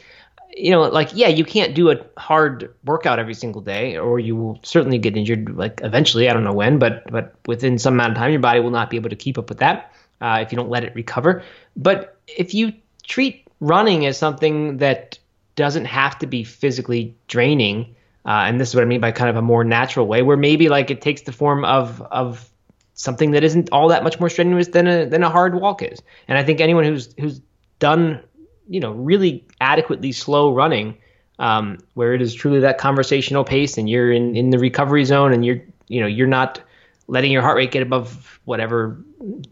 you 0.56 0.70
know 0.70 0.82
like 0.82 1.10
yeah, 1.14 1.28
you 1.28 1.44
can't 1.44 1.74
do 1.74 1.90
a 1.90 1.96
hard 2.18 2.72
workout 2.84 3.18
every 3.18 3.34
single 3.34 3.60
day, 3.60 3.96
or 3.96 4.18
you 4.18 4.36
will 4.36 4.60
certainly 4.62 4.98
get 4.98 5.16
injured. 5.16 5.56
Like 5.56 5.80
eventually, 5.82 6.28
I 6.28 6.32
don't 6.32 6.44
know 6.44 6.52
when, 6.52 6.78
but 6.78 7.10
but 7.10 7.34
within 7.46 7.78
some 7.78 7.94
amount 7.94 8.12
of 8.12 8.18
time, 8.18 8.30
your 8.30 8.40
body 8.40 8.60
will 8.60 8.70
not 8.70 8.90
be 8.90 8.96
able 8.96 9.10
to 9.10 9.16
keep 9.16 9.38
up 9.38 9.48
with 9.48 9.58
that 9.58 9.92
uh, 10.20 10.38
if 10.40 10.52
you 10.52 10.56
don't 10.56 10.70
let 10.70 10.84
it 10.84 10.94
recover. 10.94 11.42
But 11.76 12.18
if 12.26 12.54
you 12.54 12.72
treat 13.02 13.46
running 13.60 14.06
as 14.06 14.18
something 14.18 14.78
that 14.78 15.18
doesn't 15.56 15.86
have 15.86 16.18
to 16.20 16.26
be 16.26 16.44
physically 16.44 17.16
draining. 17.26 17.95
Uh, 18.26 18.44
and 18.46 18.60
this 18.60 18.70
is 18.70 18.74
what 18.74 18.82
I 18.82 18.86
mean 18.86 19.00
by 19.00 19.12
kind 19.12 19.30
of 19.30 19.36
a 19.36 19.42
more 19.42 19.62
natural 19.62 20.06
way, 20.06 20.22
where 20.22 20.36
maybe 20.36 20.68
like 20.68 20.90
it 20.90 21.00
takes 21.00 21.22
the 21.22 21.32
form 21.32 21.64
of 21.64 22.02
of 22.10 22.50
something 22.94 23.30
that 23.30 23.44
isn't 23.44 23.68
all 23.70 23.88
that 23.88 24.02
much 24.02 24.18
more 24.18 24.28
strenuous 24.28 24.68
than 24.68 24.88
a 24.88 25.06
than 25.06 25.22
a 25.22 25.30
hard 25.30 25.54
walk 25.54 25.80
is. 25.80 26.02
And 26.26 26.36
I 26.36 26.42
think 26.42 26.60
anyone 26.60 26.84
who's 26.84 27.14
who's 27.20 27.40
done 27.78 28.20
you 28.68 28.80
know 28.80 28.92
really 28.92 29.44
adequately 29.60 30.10
slow 30.10 30.52
running, 30.52 30.98
um, 31.38 31.78
where 31.94 32.14
it 32.14 32.20
is 32.20 32.34
truly 32.34 32.58
that 32.60 32.78
conversational 32.78 33.44
pace, 33.44 33.78
and 33.78 33.88
you're 33.88 34.10
in 34.10 34.36
in 34.36 34.50
the 34.50 34.58
recovery 34.58 35.04
zone, 35.04 35.32
and 35.32 35.44
you're 35.44 35.62
you 35.86 36.00
know 36.00 36.08
you're 36.08 36.26
not 36.26 36.60
letting 37.06 37.30
your 37.30 37.42
heart 37.42 37.56
rate 37.56 37.70
get 37.70 37.82
above 37.82 38.40
whatever 38.44 38.98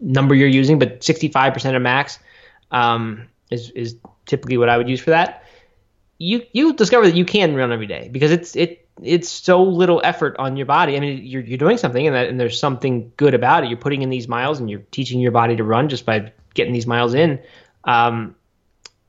number 0.01 0.35
you're 0.35 0.49
using, 0.49 0.77
but 0.77 0.99
65% 0.99 1.75
of 1.77 1.81
max 1.81 2.19
um, 2.71 3.25
is 3.51 3.69
is 3.69 3.95
typically 4.25 4.57
what 4.57 4.67
I 4.67 4.75
would 4.77 4.89
use 4.89 4.99
for 4.99 5.11
that 5.11 5.44
you 6.17 6.43
you 6.53 6.73
discover 6.73 7.05
that 7.05 7.15
you 7.15 7.25
can 7.25 7.55
run 7.55 7.71
every 7.71 7.87
day 7.87 8.09
because 8.11 8.31
it's 8.31 8.55
it 8.55 8.87
it's 9.03 9.27
so 9.29 9.61
little 9.61 10.01
effort 10.03 10.35
on 10.39 10.55
your 10.55 10.65
body. 10.65 10.95
I 10.95 10.99
mean, 10.99 11.25
you're 11.25 11.41
you're 11.41 11.57
doing 11.57 11.77
something 11.77 12.07
and 12.07 12.15
that 12.15 12.29
and 12.29 12.39
there's 12.39 12.59
something 12.59 13.11
good 13.17 13.33
about 13.33 13.63
it. 13.63 13.69
You're 13.69 13.77
putting 13.77 14.01
in 14.01 14.09
these 14.09 14.27
miles 14.27 14.59
and 14.59 14.69
you're 14.69 14.83
teaching 14.91 15.19
your 15.19 15.31
body 15.31 15.55
to 15.57 15.63
run 15.63 15.89
just 15.89 16.05
by 16.05 16.31
getting 16.53 16.73
these 16.73 16.87
miles 16.87 17.13
in. 17.13 17.39
Um, 17.83 18.35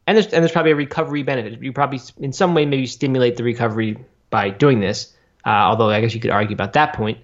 and 0.07 0.17
there's 0.17 0.27
and 0.27 0.43
there's 0.43 0.53
probably 0.53 0.73
a 0.73 0.77
recovery 0.77 1.23
benefit. 1.23 1.63
You 1.63 1.73
probably 1.73 2.01
in 2.19 2.33
some 2.33 2.55
way 2.55 2.67
maybe 2.67 2.87
stimulate 2.87 3.37
the 3.37 3.45
recovery 3.45 3.99
by 4.31 4.51
doing 4.51 4.81
this. 4.81 5.15
Uh, 5.45 5.51
although 5.51 5.91
I 5.91 6.01
guess 6.01 6.13
you 6.15 6.21
could 6.21 6.33
argue 6.33 6.55
about 6.55 6.73
that 6.73 6.95
point. 6.95 7.19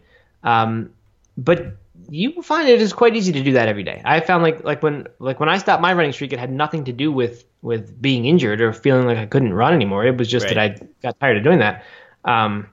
Um, 0.44 0.90
but 1.36 1.76
you 2.08 2.42
find 2.42 2.68
it 2.68 2.80
is 2.80 2.92
quite 2.92 3.16
easy 3.16 3.32
to 3.32 3.42
do 3.42 3.52
that 3.54 3.68
every 3.68 3.82
day. 3.82 4.00
I 4.04 4.20
found 4.20 4.44
like 4.44 4.62
like 4.62 4.82
when 4.82 5.08
like 5.18 5.40
when 5.40 5.48
I 5.48 5.58
stopped 5.58 5.82
my 5.82 5.92
running 5.92 6.12
streak, 6.12 6.32
it 6.32 6.38
had 6.38 6.52
nothing 6.52 6.84
to 6.84 6.92
do 6.92 7.10
with 7.10 7.44
with 7.62 8.00
being 8.02 8.26
injured 8.26 8.60
or 8.60 8.72
feeling 8.72 9.06
like 9.06 9.18
I 9.18 9.26
couldn't 9.26 9.54
run 9.54 9.72
anymore. 9.72 10.04
It 10.04 10.18
was 10.18 10.28
just 10.28 10.48
that 10.48 10.58
I 10.58 10.76
got 11.02 11.18
tired 11.20 11.38
of 11.38 11.44
doing 11.44 11.60
that. 11.60 11.84
Um, 12.24 12.68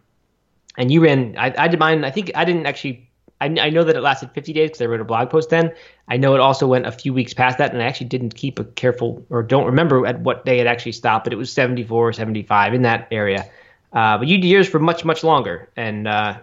and 0.77 0.91
you 0.91 1.03
ran. 1.03 1.35
I, 1.37 1.53
I 1.57 1.67
did 1.67 1.79
mine. 1.79 2.03
I 2.03 2.11
think 2.11 2.31
I 2.35 2.43
didn't 2.43 2.65
actually. 2.65 3.05
I, 3.41 3.45
I 3.45 3.69
know 3.69 3.85
that 3.85 3.95
it 3.95 4.01
lasted 4.01 4.31
50 4.31 4.51
days 4.51 4.69
because 4.69 4.81
I 4.81 4.85
wrote 4.85 4.99
a 4.99 5.05
blog 5.05 5.29
post 5.29 5.49
then. 5.49 5.71
I 6.09 6.17
know 6.17 6.35
it 6.35 6.41
also 6.41 6.67
went 6.67 6.85
a 6.85 6.91
few 6.91 7.13
weeks 7.13 7.33
past 7.33 7.57
that, 7.59 7.71
and 7.71 7.81
I 7.81 7.85
actually 7.85 8.07
didn't 8.07 8.35
keep 8.35 8.59
a 8.59 8.65
careful 8.65 9.25
or 9.29 9.43
don't 9.43 9.65
remember 9.65 10.05
at 10.05 10.19
what 10.19 10.45
day 10.45 10.59
it 10.59 10.67
actually 10.67 10.91
stopped, 10.91 11.23
but 11.23 11.31
it 11.31 11.37
was 11.37 11.51
74 11.53 12.09
or 12.09 12.11
75 12.11 12.73
in 12.73 12.81
that 12.81 13.07
area. 13.11 13.49
Uh, 13.93 14.17
but 14.17 14.27
you 14.27 14.37
did 14.37 14.47
yours 14.47 14.67
for 14.67 14.79
much 14.79 15.05
much 15.05 15.23
longer, 15.23 15.69
and 15.77 16.07
uh, 16.07 16.37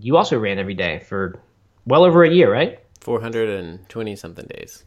you 0.00 0.16
also 0.16 0.38
ran 0.38 0.58
every 0.58 0.74
day 0.74 0.98
for 1.00 1.38
well 1.86 2.04
over 2.04 2.24
a 2.24 2.30
year, 2.30 2.52
right? 2.52 2.80
420 3.00 4.16
something 4.16 4.46
days. 4.46 4.84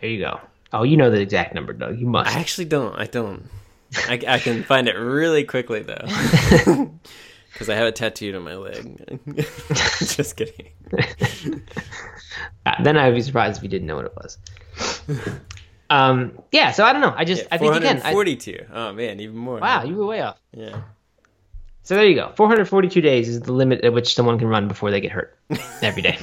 There 0.00 0.10
you 0.10 0.20
go. 0.20 0.40
Oh, 0.72 0.82
you 0.82 0.96
know 0.96 1.10
the 1.10 1.20
exact 1.20 1.54
number, 1.54 1.72
Doug. 1.72 1.98
You 1.98 2.06
must. 2.06 2.34
I 2.34 2.40
actually 2.40 2.66
don't. 2.66 2.94
I 2.98 3.06
don't. 3.06 3.48
I, 4.08 4.20
I 4.26 4.38
can 4.38 4.62
find 4.64 4.88
it 4.88 4.94
really 4.94 5.44
quickly 5.44 5.80
though, 5.80 6.04
because 7.52 7.68
I 7.68 7.74
have 7.74 7.86
it 7.86 7.96
tattooed 7.96 8.34
on 8.34 8.42
my 8.42 8.56
leg. 8.56 9.24
Just 9.36 10.36
kidding. 10.36 10.72
Uh, 12.66 12.82
then 12.82 12.96
I'd 12.96 13.14
be 13.14 13.22
surprised 13.22 13.58
if 13.58 13.62
you 13.62 13.68
didn't 13.68 13.86
know 13.86 13.96
what 13.96 14.04
it 14.04 14.16
was. 14.16 14.38
um, 15.90 16.38
yeah. 16.52 16.72
So 16.72 16.84
I 16.84 16.92
don't 16.92 17.00
know. 17.00 17.14
I 17.16 17.24
just 17.24 17.46
I 17.50 17.58
think 17.58 17.74
again. 17.74 17.96
I, 17.98 18.12
442. 18.12 18.66
Oh 18.72 18.92
man, 18.92 19.20
even 19.20 19.36
more. 19.36 19.58
wow, 19.58 19.84
you 19.84 19.96
were 19.96 20.06
way 20.06 20.20
off. 20.20 20.38
Yeah. 20.52 20.82
So 21.82 21.94
there 21.94 22.04
you 22.04 22.14
go. 22.14 22.30
442 22.36 23.00
days 23.00 23.28
is 23.30 23.40
the 23.40 23.52
limit 23.52 23.82
at 23.82 23.94
which 23.94 24.14
someone 24.14 24.38
can 24.38 24.48
run 24.48 24.68
before 24.68 24.90
they 24.90 25.00
get 25.00 25.10
hurt 25.10 25.38
every 25.80 26.02
day. 26.02 26.18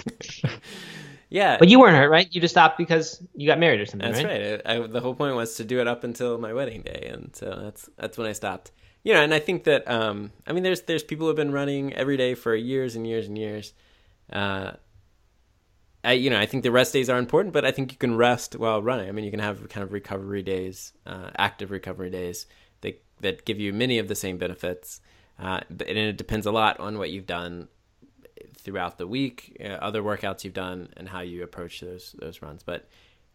Yeah. 1.29 1.57
but 1.57 1.69
you 1.69 1.79
weren't 1.79 1.95
hurt, 1.97 2.09
right? 2.09 2.27
You 2.31 2.39
just 2.39 2.53
stopped 2.53 2.77
because 2.77 3.21
you 3.35 3.47
got 3.47 3.59
married 3.59 3.79
or 3.81 3.85
something, 3.85 4.11
That's 4.11 4.23
right? 4.23 4.41
right. 4.41 4.61
I, 4.65 4.83
I, 4.83 4.87
the 4.87 5.01
whole 5.01 5.15
point 5.15 5.35
was 5.35 5.55
to 5.55 5.63
do 5.63 5.81
it 5.81 5.87
up 5.87 6.03
until 6.03 6.37
my 6.37 6.53
wedding 6.53 6.81
day, 6.81 7.09
and 7.11 7.35
so 7.35 7.59
that's 7.63 7.89
that's 7.97 8.17
when 8.17 8.27
I 8.27 8.33
stopped. 8.33 8.71
You 9.03 9.13
know, 9.13 9.21
and 9.21 9.33
I 9.33 9.39
think 9.39 9.65
that 9.65 9.87
um, 9.89 10.31
I 10.47 10.53
mean, 10.53 10.63
there's 10.63 10.81
there's 10.81 11.03
people 11.03 11.25
who 11.25 11.27
have 11.29 11.35
been 11.35 11.51
running 11.51 11.93
every 11.93 12.17
day 12.17 12.35
for 12.35 12.55
years 12.55 12.95
and 12.95 13.05
years 13.07 13.27
and 13.27 13.37
years. 13.37 13.73
Uh, 14.31 14.71
I 16.03 16.13
you 16.13 16.29
know 16.29 16.39
I 16.39 16.45
think 16.45 16.63
the 16.63 16.71
rest 16.71 16.93
days 16.93 17.09
are 17.09 17.17
important, 17.17 17.53
but 17.53 17.65
I 17.65 17.71
think 17.71 17.91
you 17.91 17.97
can 17.97 18.15
rest 18.15 18.55
while 18.55 18.81
running. 18.81 19.09
I 19.09 19.11
mean, 19.11 19.25
you 19.25 19.31
can 19.31 19.39
have 19.39 19.67
kind 19.69 19.83
of 19.83 19.91
recovery 19.93 20.43
days, 20.43 20.93
uh, 21.05 21.31
active 21.37 21.71
recovery 21.71 22.09
days 22.09 22.45
that 22.81 23.03
that 23.21 23.45
give 23.45 23.59
you 23.59 23.73
many 23.73 23.97
of 23.99 24.07
the 24.07 24.15
same 24.15 24.37
benefits. 24.37 25.01
Uh, 25.37 25.59
but- 25.69 25.87
and 25.87 25.97
it 25.97 26.17
depends 26.17 26.45
a 26.45 26.51
lot 26.51 26.79
on 26.79 26.97
what 26.97 27.09
you've 27.09 27.25
done 27.25 27.67
throughout 28.65 28.97
the 28.97 29.07
week, 29.07 29.55
uh, 29.63 29.67
other 29.67 30.01
workouts 30.01 30.43
you've 30.43 30.53
done, 30.53 30.89
and 30.97 31.07
how 31.07 31.21
you 31.21 31.43
approach 31.43 31.79
those 31.79 32.13
those 32.19 32.41
runs. 32.41 32.63
But 32.63 32.89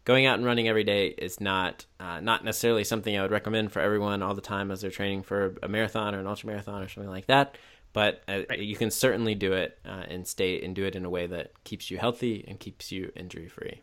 going 0.05 0.25
out 0.25 0.37
and 0.37 0.45
running 0.45 0.67
every 0.67 0.83
day 0.83 1.07
is 1.07 1.41
not 1.41 1.85
uh, 1.99 2.19
not 2.19 2.43
necessarily 2.43 2.83
something 2.83 3.17
I 3.17 3.21
would 3.23 3.31
recommend 3.31 3.71
for 3.71 3.79
everyone 3.79 4.21
all 4.21 4.35
the 4.35 4.41
time 4.41 4.69
as 4.69 4.81
they're 4.81 4.91
training 4.91 5.23
for 5.23 5.55
a 5.63 5.67
marathon 5.67 6.13
or 6.13 6.19
an 6.19 6.27
ultra 6.27 6.47
marathon 6.47 6.83
or 6.83 6.89
something 6.89 7.09
like 7.09 7.27
that. 7.27 7.57
But 7.93 8.21
uh, 8.27 8.53
you 8.57 8.75
can 8.75 8.91
certainly 8.91 9.35
do 9.35 9.53
it 9.53 9.77
uh, 9.85 10.03
and 10.07 10.27
stay 10.27 10.61
and 10.61 10.75
do 10.75 10.85
it 10.85 10.95
in 10.95 11.03
a 11.03 11.09
way 11.09 11.27
that 11.27 11.51
keeps 11.63 11.89
you 11.89 11.97
healthy 11.97 12.45
and 12.47 12.59
keeps 12.59 12.91
you 12.91 13.11
injury 13.15 13.49
free. 13.49 13.81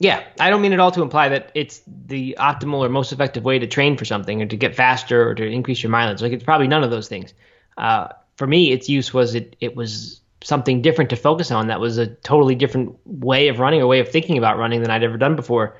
Yeah, 0.00 0.24
I 0.38 0.50
don't 0.50 0.62
mean 0.62 0.72
at 0.72 0.78
all 0.78 0.92
to 0.92 1.02
imply 1.02 1.28
that 1.30 1.50
it's 1.56 1.82
the 1.86 2.36
optimal 2.38 2.86
or 2.86 2.88
most 2.88 3.12
effective 3.12 3.42
way 3.42 3.58
to 3.58 3.66
train 3.66 3.96
for 3.96 4.04
something 4.04 4.40
or 4.40 4.46
to 4.46 4.56
get 4.56 4.76
faster 4.76 5.28
or 5.28 5.34
to 5.34 5.44
increase 5.44 5.82
your 5.82 5.90
mileage. 5.90 6.22
Like 6.22 6.32
it's 6.32 6.44
probably 6.44 6.68
none 6.68 6.84
of 6.84 6.92
those 6.92 7.08
things. 7.08 7.34
Uh, 7.76 8.08
for 8.36 8.46
me, 8.46 8.70
its 8.70 8.88
use 8.88 9.12
was 9.12 9.34
it 9.34 9.56
it 9.60 9.74
was 9.74 10.20
something 10.42 10.82
different 10.82 11.10
to 11.10 11.16
focus 11.16 11.50
on. 11.50 11.68
That 11.68 11.80
was 11.80 11.98
a 11.98 12.06
totally 12.06 12.54
different 12.54 12.96
way 13.04 13.48
of 13.48 13.58
running 13.58 13.80
or 13.80 13.86
way 13.86 14.00
of 14.00 14.08
thinking 14.08 14.38
about 14.38 14.58
running 14.58 14.82
than 14.82 14.90
I'd 14.90 15.02
ever 15.02 15.16
done 15.16 15.36
before, 15.36 15.76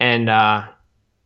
and 0.00 0.28
uh, 0.28 0.66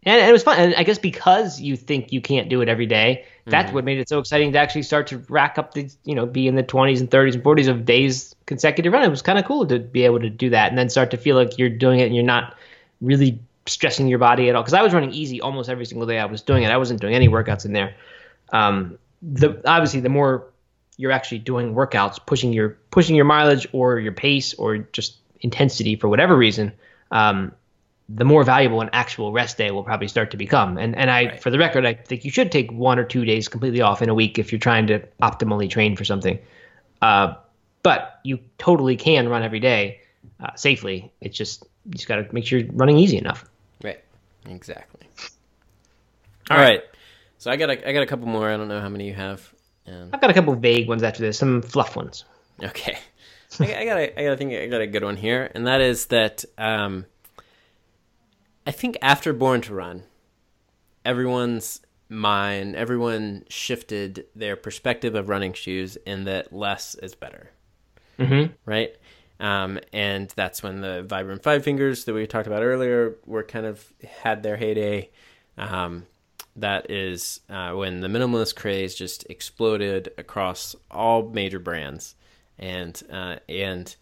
and, 0.04 0.20
and 0.20 0.28
it 0.28 0.32
was 0.32 0.42
fun. 0.42 0.58
And 0.58 0.74
I 0.76 0.82
guess 0.84 0.98
because 0.98 1.60
you 1.60 1.76
think 1.76 2.12
you 2.12 2.20
can't 2.20 2.48
do 2.48 2.60
it 2.60 2.68
every 2.68 2.86
day, 2.86 3.24
that's 3.46 3.72
what 3.72 3.84
made 3.84 3.98
it 3.98 4.08
so 4.08 4.18
exciting 4.18 4.52
to 4.52 4.58
actually 4.58 4.82
start 4.82 5.06
to 5.08 5.18
rack 5.28 5.58
up 5.58 5.74
the 5.74 5.90
you 6.04 6.14
know 6.14 6.26
be 6.26 6.48
in 6.48 6.54
the 6.54 6.62
20s 6.62 7.00
and 7.00 7.10
30s 7.10 7.34
and 7.34 7.44
40s 7.44 7.68
of 7.68 7.84
days 7.84 8.34
consecutive 8.46 8.92
running. 8.92 9.08
It 9.08 9.10
was 9.10 9.22
kind 9.22 9.38
of 9.38 9.44
cool 9.44 9.66
to 9.66 9.78
be 9.78 10.04
able 10.04 10.20
to 10.20 10.30
do 10.30 10.50
that 10.50 10.68
and 10.68 10.78
then 10.78 10.88
start 10.88 11.10
to 11.12 11.16
feel 11.16 11.36
like 11.36 11.58
you're 11.58 11.68
doing 11.68 12.00
it 12.00 12.06
and 12.06 12.14
you're 12.14 12.24
not 12.24 12.56
really 13.00 13.40
stressing 13.66 14.08
your 14.08 14.18
body 14.18 14.48
at 14.48 14.54
all. 14.54 14.62
Because 14.62 14.74
I 14.74 14.82
was 14.82 14.94
running 14.94 15.12
easy 15.12 15.40
almost 15.40 15.68
every 15.68 15.86
single 15.86 16.06
day 16.06 16.18
I 16.18 16.24
was 16.24 16.42
doing 16.42 16.62
it. 16.62 16.70
I 16.70 16.76
wasn't 16.76 17.00
doing 17.00 17.14
any 17.14 17.28
workouts 17.28 17.64
in 17.64 17.72
there. 17.72 17.94
Um, 18.52 18.98
the 19.22 19.60
obviously 19.64 20.00
the 20.00 20.08
more 20.08 20.46
you're 20.96 21.12
actually 21.12 21.38
doing 21.38 21.74
workouts, 21.74 22.18
pushing 22.24 22.52
your 22.52 22.70
pushing 22.90 23.16
your 23.16 23.24
mileage 23.24 23.66
or 23.72 23.98
your 23.98 24.12
pace 24.12 24.54
or 24.54 24.78
just 24.78 25.16
intensity 25.40 25.96
for 25.96 26.08
whatever 26.08 26.36
reason, 26.36 26.72
um, 27.10 27.52
the 28.08 28.24
more 28.24 28.44
valuable 28.44 28.80
an 28.80 28.90
actual 28.92 29.32
rest 29.32 29.58
day 29.58 29.70
will 29.70 29.82
probably 29.82 30.08
start 30.08 30.30
to 30.30 30.36
become. 30.36 30.78
And 30.78 30.96
and 30.96 31.10
I, 31.10 31.24
right. 31.24 31.42
for 31.42 31.50
the 31.50 31.58
record, 31.58 31.84
I 31.84 31.94
think 31.94 32.24
you 32.24 32.30
should 32.30 32.52
take 32.52 32.70
one 32.72 32.98
or 32.98 33.04
two 33.04 33.24
days 33.24 33.48
completely 33.48 33.80
off 33.80 34.02
in 34.02 34.08
a 34.08 34.14
week 34.14 34.38
if 34.38 34.52
you're 34.52 34.58
trying 34.58 34.86
to 34.88 35.00
optimally 35.22 35.68
train 35.68 35.96
for 35.96 36.04
something. 36.04 36.38
Uh, 37.02 37.34
but 37.82 38.20
you 38.24 38.38
totally 38.58 38.96
can 38.96 39.28
run 39.28 39.42
every 39.42 39.60
day 39.60 40.00
uh, 40.40 40.54
safely. 40.56 41.12
It's 41.20 41.36
just 41.36 41.64
you 41.84 41.92
just 41.92 42.08
got 42.08 42.16
to 42.16 42.34
make 42.34 42.46
sure 42.46 42.58
you're 42.60 42.72
running 42.72 42.98
easy 42.98 43.18
enough. 43.18 43.44
Right. 43.82 44.02
Exactly. 44.48 45.06
All, 46.50 46.56
All 46.56 46.62
right. 46.62 46.80
right. 46.80 46.84
So 47.38 47.50
I 47.50 47.56
got 47.56 47.70
a, 47.70 47.88
I 47.88 47.92
got 47.92 48.02
a 48.02 48.06
couple 48.06 48.26
more. 48.26 48.48
I 48.48 48.56
don't 48.56 48.68
know 48.68 48.80
how 48.80 48.88
many 48.88 49.06
you 49.06 49.14
have. 49.14 49.52
Um, 49.88 50.10
I've 50.12 50.20
got 50.20 50.30
a 50.30 50.34
couple 50.34 50.54
vague 50.54 50.88
ones 50.88 51.02
after 51.02 51.20
this, 51.20 51.38
some 51.38 51.62
fluff 51.62 51.96
ones. 51.96 52.24
Okay. 52.62 52.98
I, 53.60 53.76
I 53.76 53.84
got 53.84 53.98
a, 53.98 54.20
I 54.20 54.24
got 54.24 54.32
a 54.32 54.36
think 54.36 54.52
I 54.52 54.66
got 54.66 54.80
a 54.80 54.86
good 54.86 55.04
one 55.04 55.16
here, 55.16 55.50
and 55.54 55.66
that 55.66 55.80
is 55.80 56.06
that 56.06 56.44
um, 56.58 57.06
I 58.66 58.70
think 58.70 58.98
after 59.00 59.32
Born 59.32 59.60
to 59.62 59.74
Run, 59.74 60.02
everyone's 61.04 61.80
mind, 62.08 62.76
everyone 62.76 63.44
shifted 63.48 64.26
their 64.34 64.56
perspective 64.56 65.14
of 65.14 65.28
running 65.28 65.52
shoes 65.52 65.96
in 66.06 66.24
that 66.24 66.52
less 66.52 66.94
is 66.96 67.14
better. 67.14 67.50
Mm-hmm. 68.18 68.52
Right? 68.64 68.96
Um, 69.38 69.78
and 69.92 70.32
that's 70.34 70.62
when 70.62 70.80
the 70.80 71.04
Vibram 71.06 71.42
Five 71.42 71.62
Fingers 71.62 72.04
that 72.04 72.14
we 72.14 72.26
talked 72.26 72.46
about 72.46 72.62
earlier 72.62 73.16
were 73.26 73.42
kind 73.42 73.66
of 73.66 73.84
had 74.22 74.42
their 74.42 74.56
heyday. 74.56 75.10
Um, 75.58 76.06
that 76.56 76.90
is 76.90 77.40
uh, 77.48 77.72
when 77.72 78.00
the 78.00 78.08
minimalist 78.08 78.56
craze 78.56 78.94
just 78.94 79.26
exploded 79.28 80.12
across 80.18 80.74
all 80.90 81.28
major 81.28 81.58
brands, 81.58 82.14
and 82.58 83.00
uh, 83.10 83.36
and 83.48 83.94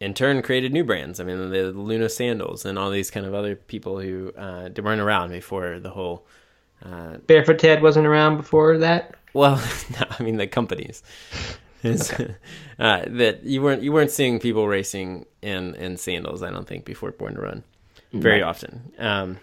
in 0.00 0.14
turn 0.14 0.42
created 0.42 0.72
new 0.72 0.84
brands. 0.84 1.20
I 1.20 1.24
mean, 1.24 1.50
the 1.50 1.70
Luna 1.70 2.08
sandals 2.08 2.64
and 2.64 2.78
all 2.78 2.90
these 2.90 3.10
kind 3.10 3.24
of 3.24 3.34
other 3.34 3.54
people 3.54 4.00
who 4.00 4.32
uh, 4.36 4.68
weren't 4.82 5.00
around 5.00 5.30
before 5.30 5.78
the 5.78 5.90
whole. 5.90 6.26
Uh, 6.84 7.18
Barefoot 7.28 7.60
Ted 7.60 7.82
wasn't 7.82 8.06
around 8.06 8.36
before 8.36 8.78
that. 8.78 9.14
Well, 9.32 9.56
no, 9.92 10.06
I 10.18 10.22
mean 10.22 10.36
the 10.36 10.48
companies. 10.48 11.02
okay. 11.84 12.34
uh, 12.78 13.02
that 13.06 13.44
you 13.44 13.62
weren't 13.62 13.82
you 13.82 13.92
weren't 13.92 14.10
seeing 14.10 14.40
people 14.40 14.66
racing 14.66 15.26
in 15.40 15.76
in 15.76 15.96
sandals. 15.96 16.42
I 16.42 16.50
don't 16.50 16.66
think 16.66 16.84
before 16.84 17.12
Born 17.12 17.34
to 17.34 17.40
Run, 17.40 17.62
very 18.12 18.40
right. 18.40 18.48
often. 18.48 18.92
Um, 18.98 19.38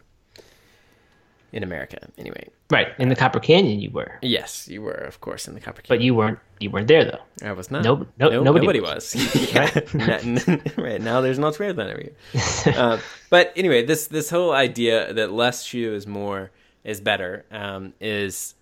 in 1.52 1.64
America, 1.64 1.98
anyway. 2.18 2.50
Right 2.70 2.90
in 3.00 3.10
the 3.10 3.16
Copper 3.16 3.40
Canyon, 3.40 3.80
you 3.80 3.90
were. 3.90 4.20
Yes, 4.22 4.68
you 4.68 4.82
were, 4.82 4.92
of 4.92 5.22
course, 5.22 5.48
in 5.48 5.56
the 5.56 5.60
Copper 5.60 5.82
Canyon. 5.82 6.00
But 6.00 6.04
you 6.04 6.14
weren't. 6.16 6.40
You 6.60 6.70
weren't 6.70 6.88
there 6.88 7.06
though. 7.06 7.48
I 7.48 7.54
was 7.54 7.72
not. 7.72 7.84
No, 7.84 8.06
no, 8.20 8.30
no 8.30 8.44
nobody, 8.44 8.68
nobody 8.68 8.80
was. 8.82 9.16
was. 9.16 9.56
right. 9.98 10.78
right 10.78 11.02
now, 11.02 11.22
there's 11.22 11.40
no 11.40 11.52
trail 11.52 11.74
than 11.74 11.90
every 11.90 12.14
uh, 12.78 13.00
but 13.30 13.54
anyway, 13.56 13.86
this 13.86 14.08
this 14.08 14.30
whole 14.30 14.52
idea 14.52 15.14
that 15.14 15.32
less 15.32 15.64
shoe 15.64 15.94
is 15.94 16.06
more 16.06 16.52
is 16.84 17.02
better 17.02 17.46
um, 17.52 17.94
is 18.00 18.56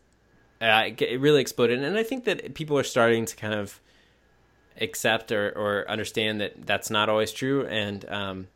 uh, 0.62 0.90
it 0.98 1.20
really 1.20 1.42
exploded, 1.42 1.84
and 1.84 1.98
I 1.98 2.04
think 2.04 2.26
that 2.26 2.54
people 2.54 2.78
are 2.78 2.84
starting 2.84 3.26
to 3.26 3.36
kind 3.36 3.54
of 3.54 3.80
accept 4.80 5.32
or, 5.32 5.50
or 5.50 5.90
understand 5.90 6.42
that 6.42 6.66
that's 6.66 6.90
not 6.90 7.10
always 7.10 7.32
true, 7.32 7.66
and 7.66 8.08
um, 8.10 8.48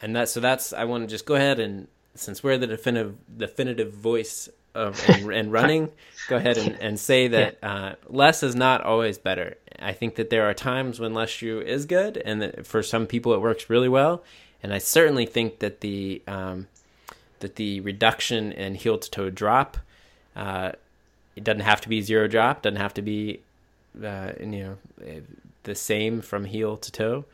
and 0.00 0.16
that 0.16 0.28
so 0.28 0.40
that's 0.40 0.72
I 0.72 0.84
want 0.84 1.04
to 1.04 1.10
just 1.10 1.26
go 1.26 1.34
ahead 1.34 1.60
and 1.60 1.88
since 2.18 2.42
we're 2.42 2.58
the 2.58 2.66
definitive 2.66 3.16
definitive 3.36 3.92
voice 3.92 4.48
of 4.74 5.00
and, 5.08 5.32
and 5.32 5.52
running, 5.52 5.90
go 6.28 6.36
ahead 6.36 6.58
and, 6.58 6.76
and 6.80 7.00
say 7.00 7.28
that 7.28 7.58
uh, 7.62 7.94
less 8.08 8.42
is 8.42 8.54
not 8.54 8.82
always 8.82 9.18
better. 9.18 9.56
I 9.78 9.92
think 9.92 10.16
that 10.16 10.30
there 10.30 10.48
are 10.48 10.54
times 10.54 11.00
when 11.00 11.14
less 11.14 11.30
shoe 11.30 11.60
is 11.60 11.86
good, 11.86 12.16
and 12.16 12.42
that 12.42 12.66
for 12.66 12.82
some 12.82 13.06
people 13.06 13.34
it 13.34 13.40
works 13.40 13.70
really 13.70 13.88
well. 13.88 14.22
And 14.62 14.74
I 14.74 14.78
certainly 14.78 15.26
think 15.26 15.60
that 15.60 15.80
the 15.80 16.22
um, 16.26 16.66
that 17.40 17.56
the 17.56 17.80
reduction 17.80 18.52
in 18.52 18.74
heel 18.74 18.98
to 18.98 19.10
toe 19.10 19.30
drop, 19.30 19.78
uh, 20.34 20.72
it 21.36 21.44
doesn't 21.44 21.60
have 21.60 21.80
to 21.82 21.88
be 21.88 22.00
zero 22.02 22.26
drop, 22.26 22.62
doesn't 22.62 22.80
have 22.80 22.94
to 22.94 23.02
be, 23.02 23.40
uh, 24.04 24.32
you 24.40 24.46
know, 24.46 24.76
the 25.62 25.74
same 25.74 26.20
from 26.20 26.44
heel 26.44 26.76
to 26.76 26.90
toe. 26.90 27.24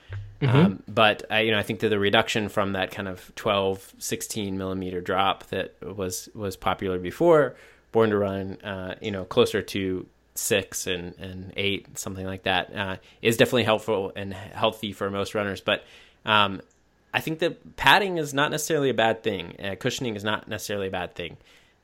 Mm-hmm. 0.45 0.57
Um, 0.57 0.83
but 0.89 1.25
I, 1.31 1.41
you 1.41 1.53
know, 1.53 1.59
I 1.59 1.63
think 1.63 1.81
that 1.81 1.89
the 1.89 1.99
reduction 1.99 2.49
from 2.49 2.73
that 2.73 2.91
kind 2.91 3.09
of 3.09 3.35
12, 3.35 3.95
16 3.99 4.57
millimeter 4.59 5.01
drop 5.01 5.45
that 5.49 5.75
was 5.83 6.29
was 6.35 6.57
popular 6.57 6.99
before 6.99 7.57
Born 7.93 8.11
to 8.11 8.19
Run, 8.19 8.61
uh, 8.63 8.95
you 9.01 9.11
know, 9.11 9.25
closer 9.25 9.63
to 9.63 10.07
six 10.35 10.87
and, 10.87 11.15
and 11.19 11.53
eight, 11.57 11.97
something 11.97 12.27
like 12.27 12.43
that, 12.43 12.75
uh, 12.75 12.97
is 13.23 13.37
definitely 13.37 13.65
helpful 13.65 14.13
and 14.17 14.35
healthy 14.35 14.93
for 14.93 15.11
most 15.11 15.35
runners. 15.35 15.61
But 15.61 15.85
um, 16.25 16.61
I 17.13 17.21
think 17.21 17.39
that 17.39 17.77
padding 17.77 18.19
is 18.19 18.35
not 18.35 18.51
necessarily 18.51 18.91
a 18.91 18.95
bad 18.95 19.23
thing. 19.23 19.57
Uh, 19.63 19.77
cushioning 19.77 20.17
is 20.17 20.25
not 20.25 20.49
necessarily 20.49 20.89
a 20.89 20.91
bad 20.91 21.15
thing 21.15 21.37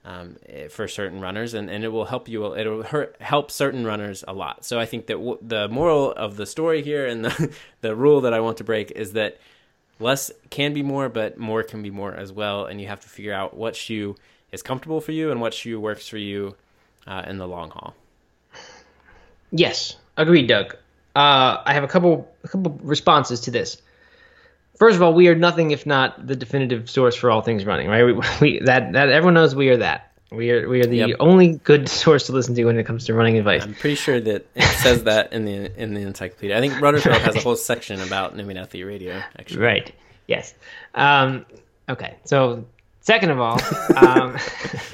um, 0.04 0.36
eh, 0.48 0.68
for 0.68 0.88
certain 0.88 1.20
runners, 1.20 1.54
and, 1.54 1.68
and 1.70 1.84
it 1.84 1.88
will 1.88 2.06
help 2.06 2.28
you. 2.28 2.52
It 2.54 2.66
will 2.66 2.84
help 3.20 3.50
certain 3.50 3.84
runners 3.84 4.24
a 4.26 4.32
lot. 4.32 4.64
So 4.64 4.78
I 4.80 4.86
think 4.86 5.06
that 5.06 5.14
w- 5.14 5.38
the 5.42 5.68
moral 5.68 6.12
of 6.12 6.36
the 6.36 6.46
story 6.46 6.82
here 6.82 7.06
and 7.06 7.24
the 7.24 7.54
the 7.80 7.94
rule 7.94 8.22
that 8.22 8.32
I 8.32 8.40
want 8.40 8.58
to 8.58 8.64
break 8.64 8.90
is 8.92 9.12
that 9.12 9.38
less 9.98 10.30
can 10.48 10.72
be 10.72 10.82
more, 10.82 11.08
but 11.08 11.38
more 11.38 11.62
can 11.62 11.82
be 11.82 11.90
more 11.90 12.14
as 12.14 12.32
well. 12.32 12.64
And 12.66 12.80
you 12.80 12.88
have 12.88 13.00
to 13.00 13.08
figure 13.08 13.34
out 13.34 13.56
what 13.56 13.76
shoe 13.76 14.16
is 14.52 14.62
comfortable 14.62 15.00
for 15.00 15.12
you 15.12 15.30
and 15.30 15.40
what 15.40 15.54
shoe 15.54 15.78
works 15.78 16.08
for 16.08 16.18
you 16.18 16.56
uh, 17.06 17.24
in 17.26 17.38
the 17.38 17.46
long 17.46 17.70
haul. 17.70 17.94
Yes, 19.52 19.96
agreed, 20.16 20.46
Doug. 20.46 20.74
Uh, 21.14 21.60
I 21.64 21.74
have 21.74 21.82
a 21.82 21.88
couple 21.88 22.32
a 22.44 22.48
couple 22.48 22.78
responses 22.82 23.40
to 23.42 23.50
this. 23.50 23.82
First 24.80 24.96
of 24.96 25.02
all, 25.02 25.12
we 25.12 25.28
are 25.28 25.34
nothing 25.34 25.72
if 25.72 25.84
not 25.84 26.26
the 26.26 26.34
definitive 26.34 26.88
source 26.88 27.14
for 27.14 27.30
all 27.30 27.42
things 27.42 27.66
running, 27.66 27.88
right? 27.88 28.02
We, 28.02 28.14
we 28.40 28.60
that 28.64 28.94
that 28.94 29.10
everyone 29.10 29.34
knows 29.34 29.54
we 29.54 29.68
are 29.68 29.76
that. 29.76 30.10
We 30.32 30.50
are 30.52 30.66
we 30.66 30.80
are 30.80 30.86
the 30.86 30.96
yep. 30.96 31.16
only 31.20 31.58
good 31.58 31.86
source 31.86 32.26
to 32.26 32.32
listen 32.32 32.54
to 32.54 32.64
when 32.64 32.78
it 32.78 32.84
comes 32.84 33.04
to 33.04 33.14
running 33.14 33.36
advice. 33.36 33.62
I'm 33.62 33.74
pretty 33.74 33.96
sure 33.96 34.18
that 34.18 34.46
it 34.54 34.78
says 34.78 35.04
that 35.04 35.34
in 35.34 35.44
the 35.44 35.78
in 35.78 35.92
the 35.92 36.00
encyclopedia. 36.00 36.56
I 36.56 36.60
think 36.60 36.80
Runner's 36.80 37.04
World 37.04 37.20
has 37.20 37.36
a 37.36 37.40
whole 37.40 37.56
section 37.56 38.00
about 38.00 38.34
No 38.34 38.42
Meat 38.42 38.56
Athlete 38.56 38.86
Radio. 38.86 39.22
Actually, 39.38 39.60
right? 39.60 39.92
Yes. 40.26 40.54
Um, 40.94 41.44
okay. 41.86 42.16
So 42.24 42.64
second 43.00 43.30
of 43.30 43.40
all, 43.40 43.60
um, 43.96 44.36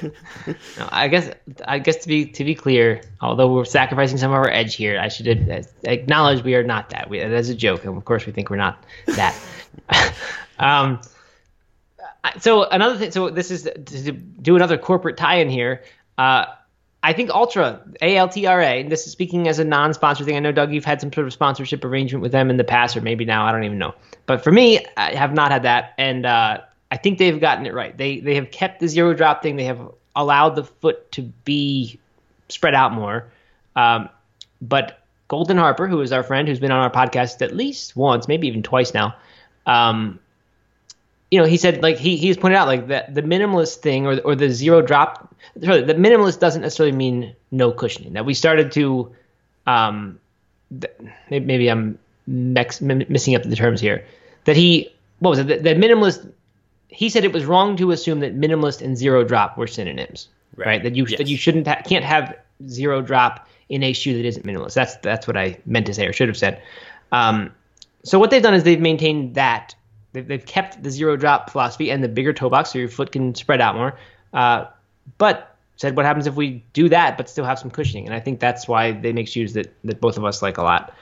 no, 0.47 0.89
I 0.89 1.07
guess 1.07 1.31
I 1.65 1.79
guess 1.79 1.97
to 1.97 2.07
be 2.07 2.25
to 2.25 2.43
be 2.43 2.55
clear, 2.55 3.01
although 3.21 3.53
we're 3.53 3.65
sacrificing 3.65 4.17
some 4.17 4.31
of 4.31 4.37
our 4.37 4.49
edge 4.49 4.75
here, 4.75 4.99
I 4.99 5.07
should 5.07 5.27
acknowledge 5.83 6.43
we 6.43 6.55
are 6.55 6.63
not 6.63 6.89
that. 6.91 7.09
We, 7.09 7.19
that's 7.19 7.49
a 7.49 7.55
joke, 7.55 7.85
and 7.85 7.95
of 7.95 8.05
course 8.05 8.25
we 8.25 8.31
think 8.31 8.49
we're 8.49 8.57
not 8.57 8.83
that. 9.07 9.35
um, 10.59 10.99
so 12.39 12.63
another 12.63 12.97
thing. 12.97 13.11
So 13.11 13.29
this 13.29 13.51
is 13.51 13.63
to 13.63 14.11
do 14.11 14.55
another 14.55 14.77
corporate 14.77 15.17
tie-in 15.17 15.49
here. 15.49 15.83
Uh, 16.17 16.45
I 17.03 17.13
think 17.13 17.29
Altra 17.29 17.81
A 18.01 18.17
L 18.17 18.27
T 18.27 18.45
R 18.47 18.61
A. 18.61 18.83
This 18.83 19.05
is 19.05 19.11
speaking 19.11 19.47
as 19.47 19.59
a 19.59 19.63
non-sponsor 19.63 20.23
thing. 20.23 20.35
I 20.35 20.39
know 20.39 20.51
Doug, 20.51 20.73
you've 20.73 20.85
had 20.85 20.99
some 20.99 21.13
sort 21.13 21.27
of 21.27 21.33
sponsorship 21.33 21.85
arrangement 21.85 22.21
with 22.21 22.31
them 22.31 22.49
in 22.49 22.57
the 22.57 22.63
past, 22.63 22.97
or 22.97 23.01
maybe 23.01 23.23
now. 23.23 23.45
I 23.45 23.51
don't 23.51 23.63
even 23.63 23.77
know. 23.77 23.93
But 24.25 24.43
for 24.43 24.51
me, 24.51 24.85
I 24.97 25.15
have 25.15 25.33
not 25.33 25.51
had 25.51 25.63
that, 25.63 25.93
and 25.97 26.25
uh, 26.25 26.61
I 26.91 26.97
think 26.97 27.17
they've 27.19 27.39
gotten 27.39 27.65
it 27.65 27.73
right. 27.73 27.95
They 27.97 28.19
they 28.19 28.35
have 28.35 28.51
kept 28.51 28.79
the 28.79 28.87
zero 28.87 29.13
drop 29.13 29.43
thing. 29.43 29.55
They 29.55 29.65
have 29.65 29.79
allowed 30.15 30.55
the 30.55 30.63
foot 30.63 31.11
to 31.13 31.21
be 31.21 31.99
spread 32.49 32.73
out 32.73 32.93
more. 32.93 33.27
Um, 33.75 34.09
but 34.61 35.03
Golden 35.27 35.57
Harper, 35.57 35.87
who 35.87 36.01
is 36.01 36.11
our 36.11 36.23
friend, 36.23 36.47
who's 36.47 36.59
been 36.59 36.71
on 36.71 36.79
our 36.79 36.91
podcast 36.91 37.41
at 37.41 37.55
least 37.55 37.95
once, 37.95 38.27
maybe 38.27 38.47
even 38.47 38.63
twice 38.63 38.93
now, 38.93 39.15
um, 39.65 40.19
you 41.29 41.39
know, 41.39 41.45
he 41.45 41.57
said 41.57 41.83
like 41.83 41.97
he 41.97 42.15
he's 42.15 42.37
pointed 42.37 42.57
out 42.57 42.67
like 42.67 42.87
that 42.87 43.13
the 43.13 43.21
minimalist 43.21 43.77
thing 43.77 44.07
or 44.07 44.19
or 44.21 44.35
the 44.35 44.49
zero 44.49 44.81
drop. 44.81 45.35
Sorry, 45.61 45.81
the 45.81 45.93
minimalist 45.93 46.39
doesn't 46.39 46.61
necessarily 46.61 46.95
mean 46.95 47.35
no 47.51 47.71
cushioning. 47.71 48.13
That 48.13 48.25
we 48.25 48.33
started 48.33 48.71
to, 48.73 49.13
um, 49.65 50.19
th- 50.79 50.93
maybe 51.29 51.69
I'm 51.69 51.99
mex- 52.27 52.81
missing 52.81 53.35
up 53.35 53.43
the 53.43 53.55
terms 53.55 53.81
here. 53.81 54.05
That 54.45 54.55
he 54.55 54.89
what 55.19 55.31
was 55.31 55.39
it? 55.39 55.47
The, 55.47 55.57
the, 55.57 55.75
minimalist. 55.75 56.31
He 56.89 57.09
said 57.09 57.23
it 57.23 57.33
was 57.33 57.45
wrong 57.45 57.75
to 57.77 57.91
assume 57.91 58.21
that 58.21 58.39
minimalist 58.39 58.81
and 58.81 58.97
zero 58.97 59.23
drop 59.23 59.57
were 59.57 59.67
synonyms. 59.67 60.29
Right. 60.55 60.67
right? 60.67 60.83
That 60.83 60.95
you 60.95 61.05
yes. 61.07 61.17
that 61.17 61.27
you 61.27 61.37
shouldn't 61.37 61.67
ha- 61.67 61.81
can't 61.85 62.05
have 62.05 62.35
zero 62.67 63.01
drop 63.01 63.47
in 63.69 63.83
a 63.83 63.93
shoe 63.93 64.15
that 64.15 64.25
isn't 64.25 64.45
minimalist. 64.45 64.73
That's 64.73 64.95
that's 64.97 65.27
what 65.27 65.37
I 65.37 65.59
meant 65.65 65.85
to 65.87 65.93
say 65.93 66.07
or 66.07 66.13
should 66.13 66.29
have 66.29 66.37
said. 66.37 66.61
Um, 67.11 67.51
so 68.03 68.19
what 68.19 68.31
they've 68.31 68.41
done 68.41 68.53
is 68.53 68.63
they've 68.63 68.79
maintained 68.79 69.35
that 69.35 69.75
they've, 70.13 70.27
they've 70.27 70.45
kept 70.45 70.81
the 70.81 70.89
zero 70.89 71.15
drop 71.15 71.49
philosophy 71.49 71.91
and 71.91 72.03
the 72.03 72.07
bigger 72.07 72.33
toe 72.33 72.49
box 72.49 72.71
so 72.71 72.79
your 72.79 72.89
foot 72.89 73.11
can 73.11 73.35
spread 73.35 73.61
out 73.61 73.75
more. 73.75 73.97
Uh, 74.33 74.65
but 75.17 75.55
said 75.75 75.95
what 75.95 76.05
happens 76.05 76.25
if 76.25 76.35
we 76.35 76.63
do 76.73 76.89
that 76.89 77.17
but 77.17 77.29
still 77.29 77.45
have 77.45 77.59
some 77.59 77.69
cushioning? 77.69 78.05
And 78.05 78.15
I 78.15 78.19
think 78.19 78.39
that's 78.39 78.67
why 78.67 78.93
they 78.93 79.13
make 79.13 79.27
shoes 79.27 79.53
that 79.53 79.73
that 79.83 80.01
both 80.01 80.17
of 80.17 80.25
us 80.25 80.41
like 80.41 80.57
a 80.57 80.63
lot. 80.63 80.93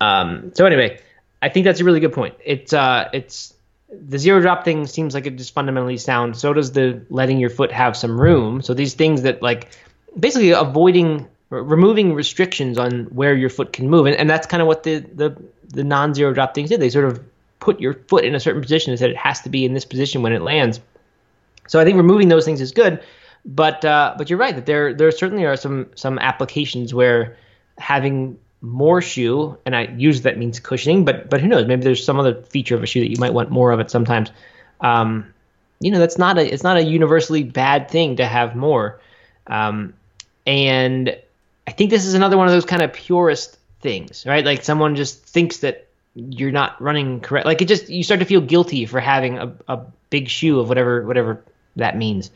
Um, 0.00 0.52
so 0.54 0.66
anyway, 0.66 1.00
I 1.42 1.48
think 1.48 1.64
that's 1.64 1.80
a 1.80 1.84
really 1.84 2.00
good 2.00 2.12
point. 2.12 2.34
It's 2.44 2.72
uh, 2.72 3.08
it's 3.12 3.54
the 3.92 4.18
zero 4.18 4.40
drop 4.40 4.64
thing 4.64 4.86
seems 4.86 5.14
like 5.14 5.26
it 5.26 5.36
just 5.36 5.52
fundamentally 5.52 5.96
sound. 5.96 6.36
So 6.36 6.52
does 6.52 6.72
the 6.72 7.00
letting 7.10 7.38
your 7.38 7.50
foot 7.50 7.72
have 7.72 7.96
some 7.96 8.20
room. 8.20 8.62
So 8.62 8.74
these 8.74 8.94
things 8.94 9.22
that 9.22 9.42
like 9.42 9.70
basically 10.18 10.50
avoiding 10.50 11.28
removing 11.50 12.14
restrictions 12.14 12.78
on 12.78 13.06
where 13.06 13.34
your 13.34 13.50
foot 13.50 13.72
can 13.72 13.90
move, 13.90 14.06
and, 14.06 14.16
and 14.16 14.30
that's 14.30 14.46
kind 14.46 14.60
of 14.60 14.68
what 14.68 14.84
the 14.84 14.98
the 14.98 15.36
the 15.68 15.84
non-zero 15.84 16.32
drop 16.32 16.54
things 16.54 16.68
did. 16.68 16.80
They 16.80 16.90
sort 16.90 17.06
of 17.06 17.22
put 17.58 17.80
your 17.80 17.94
foot 17.94 18.24
in 18.24 18.34
a 18.34 18.40
certain 18.40 18.62
position 18.62 18.90
and 18.90 18.98
said 18.98 19.10
it 19.10 19.16
has 19.16 19.40
to 19.42 19.48
be 19.48 19.64
in 19.64 19.74
this 19.74 19.84
position 19.84 20.22
when 20.22 20.32
it 20.32 20.42
lands. 20.42 20.80
So 21.66 21.78
I 21.78 21.84
think 21.84 21.96
removing 21.96 22.28
those 22.28 22.44
things 22.44 22.60
is 22.60 22.72
good, 22.72 23.02
but 23.44 23.84
uh, 23.84 24.14
but 24.16 24.30
you're 24.30 24.38
right 24.38 24.54
that 24.54 24.66
there 24.66 24.94
there 24.94 25.10
certainly 25.10 25.44
are 25.44 25.56
some 25.56 25.90
some 25.96 26.18
applications 26.18 26.94
where 26.94 27.36
having 27.78 28.38
more 28.62 29.00
shoe, 29.00 29.56
and 29.64 29.74
I 29.74 29.84
use 29.96 30.22
that 30.22 30.38
means 30.38 30.60
cushioning, 30.60 31.04
but 31.04 31.30
but 31.30 31.40
who 31.40 31.48
knows? 31.48 31.66
Maybe 31.66 31.82
there's 31.82 32.04
some 32.04 32.18
other 32.18 32.42
feature 32.42 32.74
of 32.74 32.82
a 32.82 32.86
shoe 32.86 33.00
that 33.00 33.10
you 33.10 33.16
might 33.18 33.32
want 33.32 33.50
more 33.50 33.72
of 33.72 33.80
it 33.80 33.90
sometimes. 33.90 34.30
Um, 34.80 35.32
you 35.80 35.90
know, 35.90 35.98
that's 35.98 36.18
not 36.18 36.38
a 36.38 36.52
it's 36.52 36.62
not 36.62 36.76
a 36.76 36.82
universally 36.82 37.42
bad 37.42 37.90
thing 37.90 38.16
to 38.16 38.26
have 38.26 38.54
more. 38.54 39.00
Um, 39.46 39.94
and 40.46 41.16
I 41.66 41.70
think 41.72 41.90
this 41.90 42.04
is 42.04 42.14
another 42.14 42.36
one 42.36 42.46
of 42.46 42.52
those 42.52 42.64
kind 42.64 42.82
of 42.82 42.92
purist 42.92 43.58
things, 43.80 44.26
right? 44.26 44.44
Like 44.44 44.62
someone 44.62 44.96
just 44.96 45.24
thinks 45.24 45.58
that 45.58 45.86
you're 46.14 46.50
not 46.50 46.80
running 46.82 47.20
correct. 47.20 47.46
Like 47.46 47.62
it 47.62 47.68
just 47.68 47.88
you 47.88 48.02
start 48.02 48.20
to 48.20 48.26
feel 48.26 48.40
guilty 48.40 48.84
for 48.86 49.00
having 49.00 49.38
a, 49.38 49.54
a 49.68 49.80
big 50.10 50.28
shoe 50.28 50.60
of 50.60 50.68
whatever 50.68 51.06
whatever 51.06 51.42
that 51.76 51.96
means. 51.96 52.30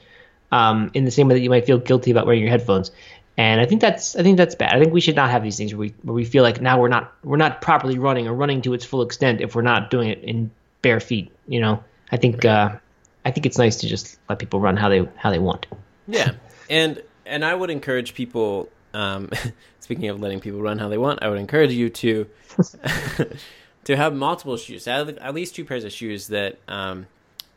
Um, 0.53 0.93
in 0.95 1.05
the 1.05 1.11
same 1.11 1.27
way 1.27 1.35
that 1.35 1.41
you 1.41 1.51
might 1.51 1.67
feel 1.67 1.79
guilty 1.79 2.13
about 2.13 2.27
wearing 2.27 2.41
your 2.41 2.51
headphones. 2.51 2.93
And 3.37 3.61
I 3.61 3.67
think 3.67 3.81
that's 3.81 4.15
I 4.15 4.23
think 4.23 4.37
that's 4.37 4.55
bad. 4.55 4.75
I 4.75 4.79
think 4.79 4.93
we 4.93 5.01
should 5.01 5.17
not 5.17 5.31
have 5.31 5.43
these 5.43 5.57
things 5.57 5.75
where 5.75 5.81
we 5.81 5.95
where 6.03 6.15
we 6.15 6.25
feel 6.25 6.43
like 6.43 6.61
now 6.61 6.81
we're 6.81 6.89
not 6.89 7.13
we're 7.25 7.37
not 7.37 7.61
properly 7.61 7.99
running 7.99 8.29
or 8.29 8.35
running 8.35 8.63
to 8.63 8.75
its 8.75 8.85
full 8.85 9.03
extent 9.03 9.41
if 9.41 9.55
we're 9.55 9.63
not 9.63 9.91
doing 9.91 10.09
it 10.09 10.23
in 10.23 10.51
bare 10.83 11.01
feet. 11.01 11.33
You 11.49 11.61
know, 11.61 11.83
I 12.13 12.17
think 12.17 12.45
uh, 12.45 12.77
I 13.25 13.31
think 13.33 13.47
it's 13.47 13.59
nice 13.59 13.77
to 13.79 13.89
just 13.89 14.19
let 14.29 14.39
people 14.39 14.61
run 14.61 14.77
how 14.77 14.89
they 14.89 15.09
how 15.17 15.31
they 15.31 15.41
want. 15.41 15.67
Yeah, 16.07 16.33
and 16.71 17.03
and 17.27 17.45
I 17.45 17.55
would 17.55 17.71
encourage 17.71 18.15
people. 18.15 18.69
Um, 18.93 19.31
speaking 19.81 20.09
of 20.09 20.21
letting 20.21 20.41
people 20.41 20.63
run 20.63 20.79
how 20.79 20.89
they 20.89 20.99
want, 20.99 21.23
I 21.23 21.29
would 21.29 21.39
encourage 21.39 21.73
you 21.73 21.91
to 21.91 22.27
to 23.85 23.97
have 23.97 24.15
multiple 24.15 24.57
shoes, 24.57 24.87
at 24.87 25.35
least 25.35 25.57
two 25.57 25.65
pairs 25.65 25.83
of 25.83 25.93
shoes 25.93 26.29
that 26.29 26.59
um, 26.69 27.07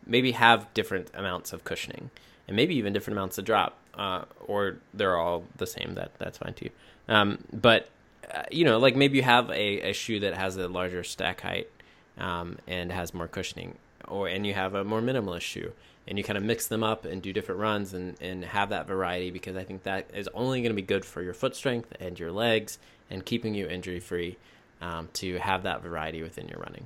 maybe 0.07 0.31
have 0.31 0.73
different 0.73 1.09
amounts 1.13 1.53
of 1.53 1.63
cushioning 1.63 2.09
and 2.47 2.55
maybe 2.55 2.75
even 2.75 2.93
different 2.93 3.17
amounts 3.17 3.37
of 3.37 3.45
drop 3.45 3.77
uh, 3.97 4.25
or 4.45 4.77
they're 4.93 5.17
all 5.17 5.43
the 5.57 5.67
same. 5.67 5.95
That 5.95 6.11
that's 6.17 6.37
fine 6.37 6.53
too. 6.53 6.69
Um, 7.09 7.39
but 7.51 7.89
uh, 8.33 8.43
you 8.51 8.65
know, 8.65 8.77
like 8.77 8.95
maybe 8.95 9.17
you 9.17 9.23
have 9.23 9.49
a, 9.49 9.89
a 9.89 9.93
shoe 9.93 10.19
that 10.19 10.35
has 10.35 10.57
a 10.57 10.67
larger 10.67 11.03
stack 11.03 11.41
height 11.41 11.69
um, 12.17 12.57
and 12.67 12.91
has 12.91 13.13
more 13.13 13.27
cushioning, 13.27 13.75
or 14.07 14.27
and 14.27 14.45
you 14.45 14.53
have 14.53 14.75
a 14.75 14.83
more 14.83 15.01
minimalist 15.01 15.41
shoe, 15.41 15.71
and 16.07 16.17
you 16.17 16.23
kind 16.23 16.37
of 16.37 16.43
mix 16.43 16.67
them 16.67 16.83
up 16.83 17.05
and 17.05 17.21
do 17.21 17.33
different 17.33 17.59
runs 17.59 17.93
and 17.93 18.15
and 18.21 18.45
have 18.45 18.69
that 18.69 18.87
variety 18.87 19.31
because 19.31 19.55
I 19.55 19.63
think 19.63 19.83
that 19.83 20.09
is 20.13 20.29
only 20.33 20.61
going 20.61 20.71
to 20.71 20.75
be 20.75 20.81
good 20.81 21.03
for 21.03 21.21
your 21.21 21.33
foot 21.33 21.55
strength 21.55 21.93
and 21.99 22.19
your 22.19 22.31
legs 22.31 22.77
and 23.09 23.25
keeping 23.25 23.55
you 23.55 23.67
injury 23.67 23.99
free. 23.99 24.37
Um, 24.79 25.09
to 25.13 25.39
have 25.39 25.63
that 25.63 25.81
variety 25.81 26.21
within 26.21 26.47
your 26.47 26.59
running. 26.59 26.85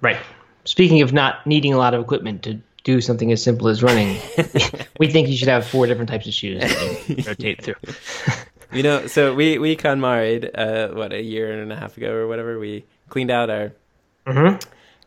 Right. 0.00 0.18
Speaking 0.64 1.02
of 1.02 1.12
not 1.12 1.44
needing 1.44 1.74
a 1.74 1.78
lot 1.78 1.94
of 1.94 2.00
equipment 2.00 2.44
to 2.44 2.60
do 2.86 3.00
something 3.00 3.32
as 3.32 3.42
simple 3.42 3.66
as 3.66 3.82
running, 3.82 4.16
we 5.00 5.10
think 5.10 5.28
you 5.28 5.36
should 5.36 5.48
have 5.48 5.66
four 5.66 5.88
different 5.88 6.08
types 6.08 6.26
of 6.28 6.32
shoes 6.32 6.62
to 6.62 7.22
rotate 7.26 7.60
through. 7.60 7.74
you 8.72 8.82
know, 8.84 9.08
so 9.08 9.34
we 9.34 9.58
we 9.58 9.76
KonMari'd 9.76 10.50
uh, 10.54 10.94
what 10.94 11.12
a 11.12 11.20
year 11.20 11.60
and 11.60 11.72
a 11.72 11.76
half 11.76 11.96
ago 11.96 12.12
or 12.12 12.28
whatever. 12.28 12.60
We 12.60 12.84
cleaned 13.08 13.32
out 13.32 13.50
our 13.50 13.72
mm-hmm. 14.24 14.56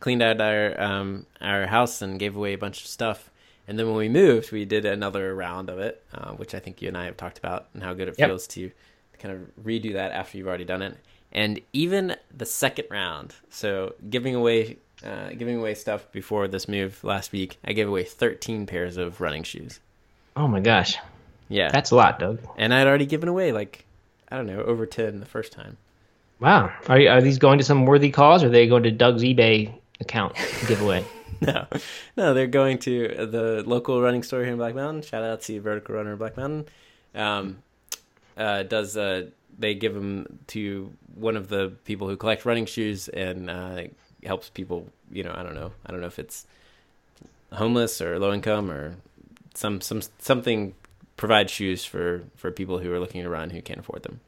cleaned 0.02 0.22
out 0.22 0.42
our 0.42 0.80
um, 0.80 1.26
our 1.40 1.68
house 1.68 2.02
and 2.02 2.20
gave 2.20 2.36
away 2.36 2.52
a 2.52 2.58
bunch 2.58 2.82
of 2.82 2.88
stuff. 2.88 3.32
And 3.66 3.80
then 3.80 3.88
when 3.88 3.96
we 3.96 4.10
moved, 4.10 4.52
we 4.52 4.66
did 4.66 4.86
another 4.86 5.34
round 5.34 5.70
of 5.70 5.80
it, 5.80 6.04
uh, 6.14 6.32
which 6.32 6.54
I 6.54 6.60
think 6.60 6.82
you 6.82 6.90
and 6.90 6.98
I 6.98 7.06
have 7.06 7.16
talked 7.16 7.38
about 7.38 7.68
and 7.74 7.82
how 7.82 7.94
good 7.94 8.10
it 8.10 8.16
yep. 8.18 8.28
feels 8.28 8.46
to 8.48 8.72
kind 9.20 9.34
of 9.36 9.64
redo 9.64 9.94
that 9.94 10.12
after 10.12 10.38
you've 10.38 10.48
already 10.48 10.66
done 10.66 10.82
it. 10.82 10.98
And 11.32 11.62
even 11.72 12.16
the 12.36 12.46
second 12.46 12.86
round, 12.90 13.36
so 13.50 13.94
giving 14.10 14.34
away 14.34 14.80
uh, 15.06 15.30
giving 15.30 15.58
away 15.58 15.76
stuff 15.76 16.12
before 16.12 16.48
this 16.48 16.68
move 16.68 17.04
last 17.04 17.32
week. 17.32 17.58
I 17.64 17.74
gave 17.74 17.88
away 17.88 18.04
13 18.04 18.66
pairs 18.66 18.98
of 18.98 19.22
running 19.22 19.44
shoes. 19.44 19.80
Oh 20.36 20.48
my 20.48 20.60
gosh. 20.60 20.98
Yeah. 21.48 21.70
That's 21.72 21.92
a 21.92 21.96
lot, 21.96 22.20
Doug. 22.20 22.40
And 22.58 22.74
I'd 22.74 22.88
already 22.88 23.06
given 23.06 23.30
away 23.30 23.52
like 23.52 23.86
I 24.32 24.36
don't 24.36 24.46
know, 24.46 24.62
over 24.62 24.86
10 24.86 25.20
the 25.20 25.26
first 25.26 25.52
time. 25.52 25.78
Wow. 26.40 26.72
Are 26.88 27.08
are 27.08 27.22
these 27.22 27.40
going 27.40 27.58
to 27.60 27.64
some 27.64 27.86
worthy 27.86 28.12
cause 28.12 28.44
or 28.44 28.48
are 28.48 28.50
they 28.50 28.68
going 28.68 28.84
to 28.84 28.92
Doug's 28.92 29.24
eBay 29.24 29.74
account 30.00 30.36
giveaway? 30.68 31.06
no. 31.42 31.68
No, 32.16 32.34
they're 32.34 32.48
going 32.48 32.80
to 32.80 33.26
the 33.26 33.64
local 33.66 34.02
running 34.02 34.24
store 34.24 34.44
here 34.44 34.52
in 34.52 34.58
Black 34.58 34.76
Mountain. 34.76 35.02
Shout 35.04 35.24
out 35.24 35.42
to 35.44 35.60
Vertical 35.60 35.96
Runner 35.96 36.16
Black 36.16 36.38
Mountain. 36.38 36.68
Um, 37.16 37.58
uh, 38.38 38.64
does 38.64 38.96
uh, 38.96 39.28
they 39.58 39.76
give 39.76 39.94
them 39.94 40.40
to 40.48 40.92
one 41.16 41.36
of 41.36 41.50
the 41.50 41.74
people 41.84 42.08
who 42.08 42.16
collect 42.16 42.46
running 42.46 42.66
shoes 42.66 43.10
and 43.10 43.50
uh, 43.50 43.84
helps 44.24 44.50
people. 44.50 44.88
You 45.12 45.24
know, 45.24 45.34
I 45.36 45.44
don't 45.44 45.56
know. 45.56 45.72
I 45.86 45.92
don't 45.92 46.02
know 46.02 46.08
if 46.08 46.20
it's 46.20 46.46
homeless 47.52 48.02
or 48.02 48.20
low 48.20 48.34
income 48.34 48.70
or 48.70 48.96
some 49.54 49.82
some 49.82 50.02
something 50.20 50.74
provide 51.18 51.50
shoes 51.50 51.84
for 51.84 52.24
for 52.36 52.52
people 52.52 52.80
who 52.80 52.92
are 52.94 53.00
looking 53.00 53.24
to 53.24 53.30
run 53.30 53.50
who 53.50 53.62
can't 53.62 53.80
afford 53.80 54.04
them. 54.04 54.20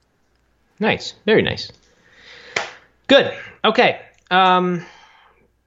Nice, 0.80 1.14
very 1.26 1.42
nice. 1.42 1.72
Good. 3.08 3.34
Okay. 3.64 4.02
Um, 4.32 4.86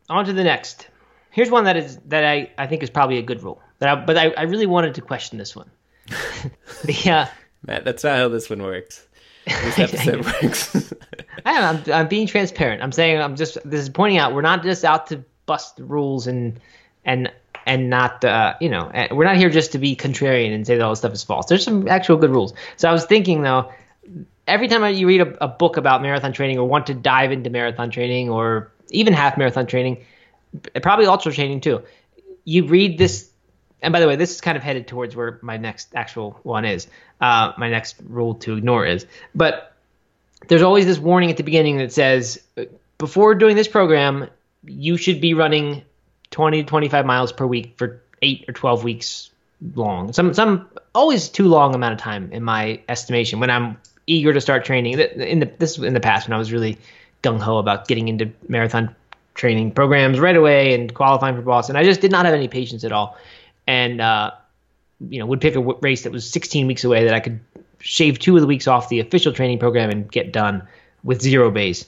on 0.09 0.25
to 0.25 0.33
the 0.33 0.45
next. 0.45 0.89
Here's 1.31 1.51
one 1.51 1.65
that 1.65 1.77
is 1.77 1.99
that 2.07 2.25
I, 2.25 2.51
I 2.57 2.67
think 2.67 2.83
is 2.83 2.91
probably 2.91 3.19
a 3.19 3.23
good 3.23 3.43
rule. 3.43 3.61
But 3.79 3.89
I, 3.89 3.95
but 3.97 4.17
I, 4.17 4.31
I 4.31 4.43
really 4.43 4.67
wanted 4.67 4.95
to 4.95 5.01
question 5.03 5.39
this 5.39 5.55
one. 5.55 5.71
Yeah, 6.89 7.29
Matt, 7.67 7.85
that's 7.85 8.05
not 8.05 8.19
how 8.19 8.29
this 8.29 8.51
one 8.51 8.63
works. 8.63 9.07
This 9.47 9.79
episode 9.79 10.25
works. 10.25 10.95
I 11.45 11.53
am. 11.53 11.77
I'm, 11.77 11.93
I'm 11.93 12.09
being 12.09 12.27
transparent. 12.27 12.83
I'm 12.83 12.93
saying 12.93 13.21
I'm 13.21 13.37
just 13.37 13.59
this 13.65 13.81
is 13.81 13.89
pointing 13.89 14.19
out 14.19 14.35
we're 14.35 14.43
not 14.43 14.63
just 14.63 14.85
out 14.85 15.09
to 15.09 15.25
bust 15.47 15.79
rules 15.79 16.27
and 16.27 16.59
and 17.05 17.31
and 17.67 17.91
not 17.91 18.25
uh, 18.25 18.55
you 18.61 18.69
know 18.69 18.91
we're 19.11 19.25
not 19.25 19.37
here 19.37 19.51
just 19.51 19.73
to 19.73 19.79
be 19.79 19.97
contrarian 19.97 20.55
and 20.55 20.67
say 20.67 20.77
that 20.77 20.83
all 20.83 20.93
this 20.93 21.01
stuff 21.01 21.13
is 21.13 21.25
false. 21.25 21.47
There's 21.47 21.65
some 21.65 21.89
actual 21.89 22.17
good 22.17 22.31
rules. 22.31 22.55
So 22.77 22.89
I 22.89 22.93
was 22.93 23.05
thinking 23.05 23.43
though, 23.43 23.73
every 24.47 24.69
time 24.69 24.95
you 24.95 25.07
read 25.07 25.21
a, 25.21 25.45
a 25.45 25.49
book 25.49 25.77
about 25.77 26.03
marathon 26.03 26.33
training 26.33 26.59
or 26.59 26.67
want 26.67 26.87
to 26.87 26.95
dive 26.95 27.33
into 27.33 27.51
marathon 27.51 27.91
training 27.91 28.31
or 28.31 28.71
even 28.91 29.13
half 29.13 29.37
marathon 29.37 29.67
training, 29.67 30.05
probably 30.83 31.07
ultra 31.07 31.33
training 31.33 31.61
too, 31.61 31.83
you 32.45 32.67
read 32.67 32.99
this. 32.99 33.31
And 33.85 33.93
by 33.93 34.01
the 34.01 34.09
way, 34.09 34.17
this 34.17 34.33
is 34.33 34.41
kind 34.41 34.57
of 34.57 34.63
headed 34.63 34.89
towards 34.89 35.15
where 35.15 35.39
my 35.43 35.57
next 35.57 35.95
actual 35.95 36.39
one 36.43 36.65
is. 36.65 36.89
Uh, 37.21 37.53
my 37.59 37.69
next 37.71 37.97
rule 38.09 38.35
to 38.35 38.57
ignore 38.57 38.85
is, 38.85 39.07
but 39.35 39.75
there's 40.49 40.63
always 40.63 40.87
this 40.87 40.99
warning 40.99 41.31
at 41.31 41.37
the 41.37 41.43
beginning 41.43 41.79
that 41.79 41.93
says 41.93 42.43
before 42.99 43.35
doing 43.35 43.57
this 43.57 43.69
program, 43.69 44.29
you 44.65 44.97
should 44.97 45.21
be 45.21 45.35
running 45.35 45.83
20 46.31 46.63
to 46.63 46.69
25 46.69 47.07
miles 47.07 47.33
per 47.33 47.47
week 47.47 47.75
for 47.77 48.03
eight 48.23 48.45
or 48.49 48.53
12 48.53 48.85
weeks 48.85 49.31
long. 49.75 50.13
Some 50.13 50.35
some 50.35 50.69
always 50.95 51.29
too 51.29 51.47
long 51.47 51.75
amount 51.75 51.95
of 51.95 52.01
time 52.01 52.33
in 52.33 52.43
my 52.43 52.81
estimation 52.89 53.41
when 53.41 53.51
I'm 53.51 53.79
eager 54.07 54.33
to 54.33 54.41
start 54.41 54.65
training. 54.65 54.99
In 54.99 55.41
the 55.41 55.51
this 55.59 55.79
in 55.79 55.95
the 55.95 56.01
past 56.01 56.29
when 56.29 56.35
I 56.35 56.39
was 56.39 56.53
really 56.53 56.79
gung 57.23 57.41
ho 57.41 57.59
about 57.59 57.89
getting 57.89 58.09
into 58.09 58.31
marathon 58.49 58.95
training 59.35 59.73
programs 59.73 60.21
right 60.21 60.37
away 60.37 60.75
and 60.75 60.95
qualifying 60.95 61.35
for 61.35 61.43
Boston. 61.43 61.77
I 61.77 61.85
just 61.85 62.01
did 62.01 62.11
not 62.11 62.25
have 62.25 62.35
any 62.35 62.49
patience 62.49 62.85
at 62.85 62.93
all, 62.93 63.17
and 63.67 64.01
uh, 64.01 64.31
you 65.09 65.19
know 65.19 65.27
would 65.27 65.41
pick 65.41 65.57
a 65.57 65.61
race 65.61 66.03
that 66.03 66.13
was 66.13 66.29
16 66.31 66.67
weeks 66.67 66.85
away 66.85 67.05
that 67.05 67.15
I 67.15 67.21
could 67.21 67.41
shave 67.79 68.19
two 68.19 68.35
of 68.37 68.41
the 68.41 68.47
weeks 68.47 68.67
off 68.67 68.89
the 68.89 69.01
official 69.01 69.33
training 69.33 69.59
program 69.59 69.91
and 69.91 70.11
get 70.11 70.33
done 70.33 70.67
with 71.03 71.21
zero 71.21 71.51
base. 71.51 71.87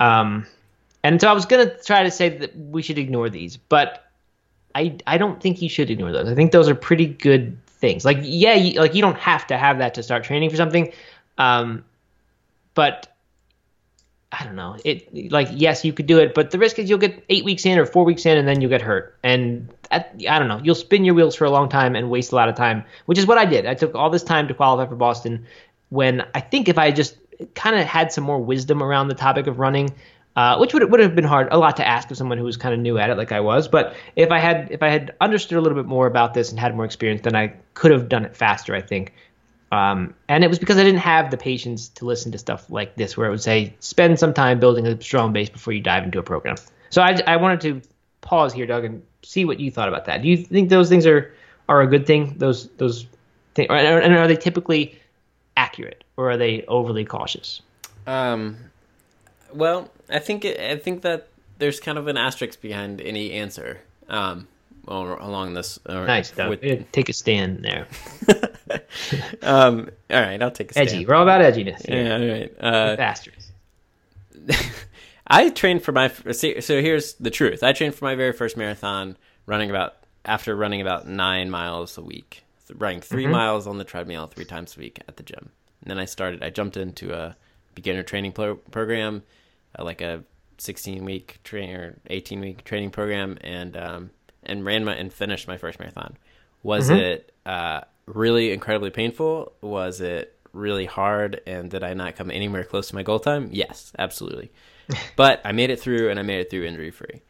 Um, 0.00 0.46
and 1.02 1.20
so 1.20 1.28
I 1.28 1.32
was 1.32 1.46
gonna 1.46 1.76
try 1.82 2.02
to 2.02 2.10
say 2.10 2.28
that 2.30 2.56
we 2.56 2.82
should 2.82 2.98
ignore 2.98 3.28
these, 3.28 3.56
but 3.56 4.10
I 4.74 4.96
I 5.06 5.18
don't 5.18 5.40
think 5.40 5.62
you 5.62 5.68
should 5.68 5.90
ignore 5.90 6.12
those. 6.12 6.28
I 6.28 6.34
think 6.34 6.52
those 6.52 6.68
are 6.68 6.74
pretty 6.74 7.06
good 7.06 7.56
things. 7.66 8.04
Like 8.04 8.18
yeah, 8.22 8.54
you, 8.54 8.80
like 8.80 8.94
you 8.94 9.02
don't 9.02 9.18
have 9.18 9.46
to 9.48 9.58
have 9.58 9.78
that 9.78 9.94
to 9.94 10.02
start 10.02 10.24
training 10.24 10.50
for 10.50 10.56
something, 10.56 10.92
um, 11.38 11.84
but 12.74 13.13
I 14.38 14.44
don't 14.44 14.56
know. 14.56 14.76
It 14.84 15.30
like 15.30 15.48
yes, 15.52 15.84
you 15.84 15.92
could 15.92 16.06
do 16.06 16.18
it, 16.18 16.34
but 16.34 16.50
the 16.50 16.58
risk 16.58 16.78
is 16.78 16.88
you'll 16.88 16.98
get 16.98 17.24
eight 17.28 17.44
weeks 17.44 17.64
in 17.64 17.78
or 17.78 17.86
four 17.86 18.04
weeks 18.04 18.26
in, 18.26 18.36
and 18.36 18.48
then 18.48 18.60
you'll 18.60 18.70
get 18.70 18.82
hurt. 18.82 19.16
And 19.22 19.72
I, 19.90 20.04
I 20.28 20.38
don't 20.38 20.48
know. 20.48 20.60
You'll 20.62 20.74
spin 20.74 21.04
your 21.04 21.14
wheels 21.14 21.34
for 21.34 21.44
a 21.44 21.50
long 21.50 21.68
time 21.68 21.94
and 21.94 22.10
waste 22.10 22.32
a 22.32 22.34
lot 22.34 22.48
of 22.48 22.54
time, 22.54 22.84
which 23.06 23.18
is 23.18 23.26
what 23.26 23.38
I 23.38 23.44
did. 23.44 23.66
I 23.66 23.74
took 23.74 23.94
all 23.94 24.10
this 24.10 24.22
time 24.22 24.48
to 24.48 24.54
qualify 24.54 24.88
for 24.88 24.96
Boston. 24.96 25.46
When 25.90 26.26
I 26.34 26.40
think 26.40 26.68
if 26.68 26.78
I 26.78 26.90
just 26.90 27.16
kind 27.54 27.76
of 27.76 27.86
had 27.86 28.12
some 28.12 28.24
more 28.24 28.40
wisdom 28.40 28.82
around 28.82 29.08
the 29.08 29.14
topic 29.14 29.46
of 29.46 29.58
running, 29.58 29.90
uh, 30.36 30.56
which 30.58 30.74
would 30.74 30.90
would 30.90 31.00
have 31.00 31.14
been 31.14 31.24
hard, 31.24 31.48
a 31.50 31.58
lot 31.58 31.76
to 31.76 31.86
ask 31.86 32.10
of 32.10 32.16
someone 32.16 32.38
who 32.38 32.44
was 32.44 32.56
kind 32.56 32.74
of 32.74 32.80
new 32.80 32.98
at 32.98 33.10
it, 33.10 33.16
like 33.16 33.30
I 33.30 33.40
was. 33.40 33.68
But 33.68 33.94
if 34.16 34.30
I 34.30 34.38
had 34.38 34.68
if 34.70 34.82
I 34.82 34.88
had 34.88 35.14
understood 35.20 35.58
a 35.58 35.60
little 35.60 35.78
bit 35.78 35.86
more 35.86 36.06
about 36.06 36.34
this 36.34 36.50
and 36.50 36.58
had 36.58 36.74
more 36.74 36.84
experience, 36.84 37.22
then 37.22 37.36
I 37.36 37.54
could 37.74 37.92
have 37.92 38.08
done 38.08 38.24
it 38.24 38.36
faster. 38.36 38.74
I 38.74 38.80
think. 38.80 39.12
Um, 39.74 40.14
and 40.28 40.44
it 40.44 40.48
was 40.48 40.60
because 40.60 40.76
I 40.76 40.84
didn't 40.84 41.00
have 41.00 41.32
the 41.32 41.36
patience 41.36 41.88
to 41.90 42.04
listen 42.04 42.30
to 42.32 42.38
stuff 42.38 42.70
like 42.70 42.94
this, 42.94 43.16
where 43.16 43.26
it 43.26 43.30
would 43.30 43.42
say 43.42 43.74
spend 43.80 44.20
some 44.20 44.32
time 44.32 44.60
building 44.60 44.86
a 44.86 45.00
strong 45.00 45.32
base 45.32 45.48
before 45.48 45.72
you 45.72 45.80
dive 45.80 46.04
into 46.04 46.20
a 46.20 46.22
program. 46.22 46.54
So 46.90 47.02
I, 47.02 47.20
I 47.26 47.36
wanted 47.36 47.60
to 47.62 47.88
pause 48.20 48.52
here, 48.52 48.66
Doug, 48.66 48.84
and 48.84 49.02
see 49.24 49.44
what 49.44 49.58
you 49.58 49.72
thought 49.72 49.88
about 49.88 50.04
that. 50.04 50.22
Do 50.22 50.28
you 50.28 50.36
think 50.36 50.68
those 50.68 50.88
things 50.88 51.06
are 51.06 51.34
are 51.68 51.80
a 51.82 51.88
good 51.88 52.06
thing? 52.06 52.34
Those 52.38 52.68
those 52.76 53.06
things, 53.56 53.68
and 53.68 54.14
are 54.14 54.28
they 54.28 54.36
typically 54.36 54.96
accurate, 55.56 56.04
or 56.16 56.30
are 56.30 56.36
they 56.36 56.64
overly 56.66 57.04
cautious? 57.04 57.60
Um, 58.06 58.56
well, 59.52 59.90
I 60.08 60.20
think 60.20 60.44
it, 60.44 60.60
I 60.60 60.76
think 60.76 61.02
that 61.02 61.26
there's 61.58 61.80
kind 61.80 61.98
of 61.98 62.06
an 62.06 62.16
asterisk 62.16 62.60
behind 62.60 63.00
any 63.00 63.32
answer. 63.32 63.80
Um, 64.08 64.46
along 64.86 65.54
this. 65.54 65.78
nice, 65.88 66.30
Doug. 66.30 66.60
With... 66.60 66.92
Take 66.92 67.08
a 67.08 67.12
stand 67.12 67.64
there. 67.64 67.88
um, 69.42 69.88
all 70.10 70.20
right, 70.20 70.42
I'll 70.42 70.50
take 70.50 70.70
a 70.70 70.74
stand. 70.74 70.88
Edgy. 70.88 71.06
We're 71.06 71.14
all 71.14 71.22
about 71.22 71.40
edginess. 71.40 71.86
Here. 71.86 72.04
Yeah, 72.04 72.14
all 72.14 72.38
right. 72.40 72.54
Uh, 72.60 72.96
asterisk. 73.00 73.50
I 75.26 75.48
trained 75.50 75.82
for 75.82 75.92
my 75.92 76.08
so 76.08 76.82
here's 76.82 77.14
the 77.14 77.30
truth. 77.30 77.62
I 77.62 77.72
trained 77.72 77.94
for 77.94 78.04
my 78.04 78.14
very 78.14 78.32
first 78.32 78.56
marathon 78.56 79.16
running 79.46 79.70
about 79.70 79.96
after 80.24 80.54
running 80.54 80.80
about 80.80 81.06
nine 81.06 81.50
miles 81.50 81.98
a 81.98 82.02
week, 82.02 82.44
running 82.74 83.00
3 83.00 83.24
mm-hmm. 83.24 83.32
miles 83.32 83.66
on 83.66 83.78
the 83.78 83.84
treadmill 83.84 84.26
three 84.26 84.44
times 84.44 84.76
a 84.76 84.80
week 84.80 85.00
at 85.06 85.16
the 85.16 85.22
gym. 85.22 85.50
And 85.82 85.90
then 85.90 85.98
I 85.98 86.04
started. 86.04 86.42
I 86.42 86.50
jumped 86.50 86.76
into 86.76 87.12
a 87.12 87.36
beginner 87.74 88.02
training 88.02 88.32
pro- 88.32 88.56
program, 88.56 89.22
uh, 89.78 89.84
like 89.84 90.00
a 90.00 90.24
16 90.58 91.04
week 91.04 91.40
train 91.44 91.74
or 91.74 91.96
18 92.08 92.40
week 92.40 92.64
training 92.64 92.90
program, 92.90 93.38
and 93.42 93.76
um, 93.76 94.10
and 94.42 94.64
ran 94.64 94.84
my 94.84 94.94
and 94.94 95.12
finished 95.12 95.48
my 95.48 95.58
first 95.58 95.78
marathon. 95.78 96.16
Was 96.62 96.88
mm-hmm. 96.88 97.00
it 97.00 97.32
uh, 97.44 97.82
really 98.06 98.52
incredibly 98.52 98.90
painful? 98.90 99.52
Was 99.60 100.00
it 100.00 100.36
really 100.52 100.86
hard? 100.86 101.40
And 101.46 101.70
did 101.70 101.82
I 101.82 101.94
not 101.94 102.16
come 102.16 102.30
anywhere 102.30 102.64
close 102.64 102.88
to 102.88 102.94
my 102.94 103.02
goal 103.02 103.18
time? 103.18 103.48
Yes, 103.52 103.92
absolutely. 103.98 104.52
but 105.16 105.40
I 105.44 105.52
made 105.52 105.70
it 105.70 105.80
through, 105.80 106.10
and 106.10 106.18
I 106.18 106.22
made 106.22 106.40
it 106.40 106.50
through 106.50 106.64
injury 106.64 106.90
free. 106.90 107.22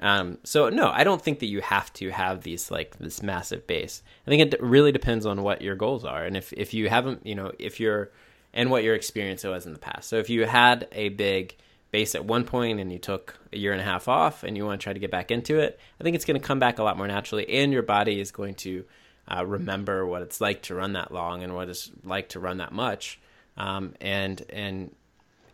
Um, 0.00 0.38
so 0.44 0.68
no, 0.68 0.90
I 0.90 1.02
don't 1.02 1.20
think 1.20 1.40
that 1.40 1.46
you 1.46 1.60
have 1.60 1.92
to 1.94 2.10
have 2.10 2.42
these 2.42 2.70
like 2.70 2.98
this 2.98 3.22
massive 3.22 3.66
base. 3.66 4.02
I 4.26 4.30
think 4.30 4.52
it 4.52 4.62
really 4.62 4.92
depends 4.92 5.26
on 5.26 5.42
what 5.42 5.62
your 5.62 5.74
goals 5.74 6.04
are, 6.04 6.24
and 6.24 6.36
if 6.36 6.52
if 6.52 6.72
you 6.72 6.88
haven't, 6.88 7.26
you 7.26 7.34
know, 7.34 7.52
if 7.58 7.80
you're 7.80 8.10
and 8.54 8.70
what 8.70 8.84
your 8.84 8.94
experience 8.94 9.44
was 9.44 9.66
in 9.66 9.72
the 9.72 9.78
past. 9.78 10.08
So 10.08 10.16
if 10.16 10.30
you 10.30 10.46
had 10.46 10.88
a 10.92 11.10
big 11.10 11.56
base 11.90 12.14
at 12.14 12.24
one 12.24 12.44
point 12.44 12.80
and 12.80 12.92
you 12.92 12.98
took 12.98 13.38
a 13.52 13.58
year 13.58 13.72
and 13.72 13.80
a 13.80 13.84
half 13.84 14.08
off 14.08 14.42
and 14.42 14.56
you 14.56 14.64
want 14.64 14.80
to 14.80 14.84
try 14.84 14.92
to 14.92 14.98
get 14.98 15.10
back 15.10 15.30
into 15.30 15.58
it, 15.58 15.78
I 16.00 16.04
think 16.04 16.16
it's 16.16 16.24
going 16.24 16.40
to 16.40 16.46
come 16.46 16.58
back 16.58 16.78
a 16.78 16.82
lot 16.82 16.96
more 16.96 17.08
naturally, 17.08 17.48
and 17.48 17.72
your 17.72 17.82
body 17.82 18.20
is 18.20 18.30
going 18.30 18.54
to 18.56 18.84
uh, 19.28 19.44
remember 19.44 20.06
what 20.06 20.22
it's 20.22 20.40
like 20.40 20.62
to 20.62 20.74
run 20.74 20.94
that 20.94 21.12
long 21.12 21.42
and 21.42 21.54
what 21.54 21.68
it's 21.68 21.90
like 22.04 22.30
to 22.30 22.40
run 22.40 22.58
that 22.58 22.72
much, 22.72 23.20
um, 23.56 23.94
and 24.00 24.44
and 24.50 24.94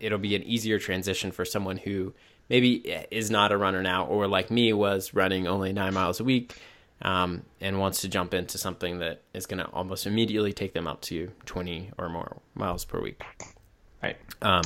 it'll 0.01 0.19
be 0.19 0.37
an 0.37 0.43
easier 0.43 0.79
transition 0.79 1.33
for 1.33 1.45
someone 1.45 1.77
who 1.77 2.13
maybe 2.49 2.75
is 3.11 3.31
not 3.31 3.53
a 3.53 3.57
runner 3.57 3.83
now 3.83 4.05
or 4.07 4.27
like 4.27 4.51
me 4.51 4.73
was 4.73 5.15
running 5.15 5.47
only 5.47 5.73
nine 5.73 5.95
miles 5.95 6.21
a 6.21 6.25
week 6.25 6.55
um, 7.01 7.43
and 7.61 7.79
wants 7.79 8.03
to 8.03 8.09
jump 8.09 8.35
into 8.35 8.59
something 8.59 8.99
that 8.99 9.23
is 9.33 9.47
going 9.47 9.65
to 9.65 9.71
almost 9.71 10.07
immediately 10.07 10.53
take 10.53 10.75
them 10.75 10.87
up 10.87 11.01
to 11.01 11.31
20 11.47 11.93
or 11.97 12.11
more 12.11 12.37
miles 12.55 12.85
per 12.85 13.01
week. 13.01 13.23
Right. 14.03 14.19
Um, 14.43 14.65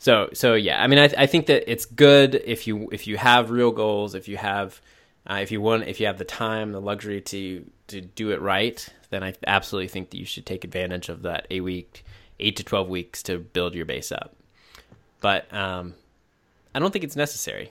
so 0.00 0.30
so 0.32 0.54
yeah 0.54 0.82
i 0.82 0.86
mean 0.88 0.98
I, 0.98 1.10
I 1.16 1.26
think 1.26 1.46
that 1.46 1.70
it's 1.70 1.84
good 1.84 2.34
if 2.34 2.66
you 2.66 2.88
if 2.90 3.06
you 3.06 3.16
have 3.18 3.50
real 3.50 3.70
goals 3.70 4.16
if 4.16 4.26
you 4.26 4.38
have 4.38 4.80
uh, 5.28 5.38
if 5.40 5.50
you 5.50 5.60
want 5.60 5.86
if 5.86 6.00
you 6.00 6.06
have 6.06 6.18
the 6.18 6.24
time 6.24 6.72
the 6.72 6.80
luxury 6.80 7.20
to 7.20 7.64
to 7.86 8.00
do 8.00 8.30
it 8.30 8.40
right 8.40 8.88
then 9.10 9.22
i 9.22 9.32
absolutely 9.46 9.88
think 9.88 10.10
that 10.10 10.18
you 10.18 10.24
should 10.24 10.46
take 10.46 10.64
advantage 10.64 11.08
of 11.08 11.22
that 11.22 11.46
eight 11.50 11.60
week 11.60 12.04
eight 12.38 12.56
to 12.56 12.64
12 12.64 12.88
weeks 12.88 13.22
to 13.22 13.38
build 13.38 13.74
your 13.74 13.84
base 13.84 14.10
up 14.10 14.34
but 15.20 15.52
um, 15.52 15.94
I 16.74 16.78
don't 16.78 16.92
think 16.92 17.04
it's 17.04 17.16
necessary. 17.16 17.70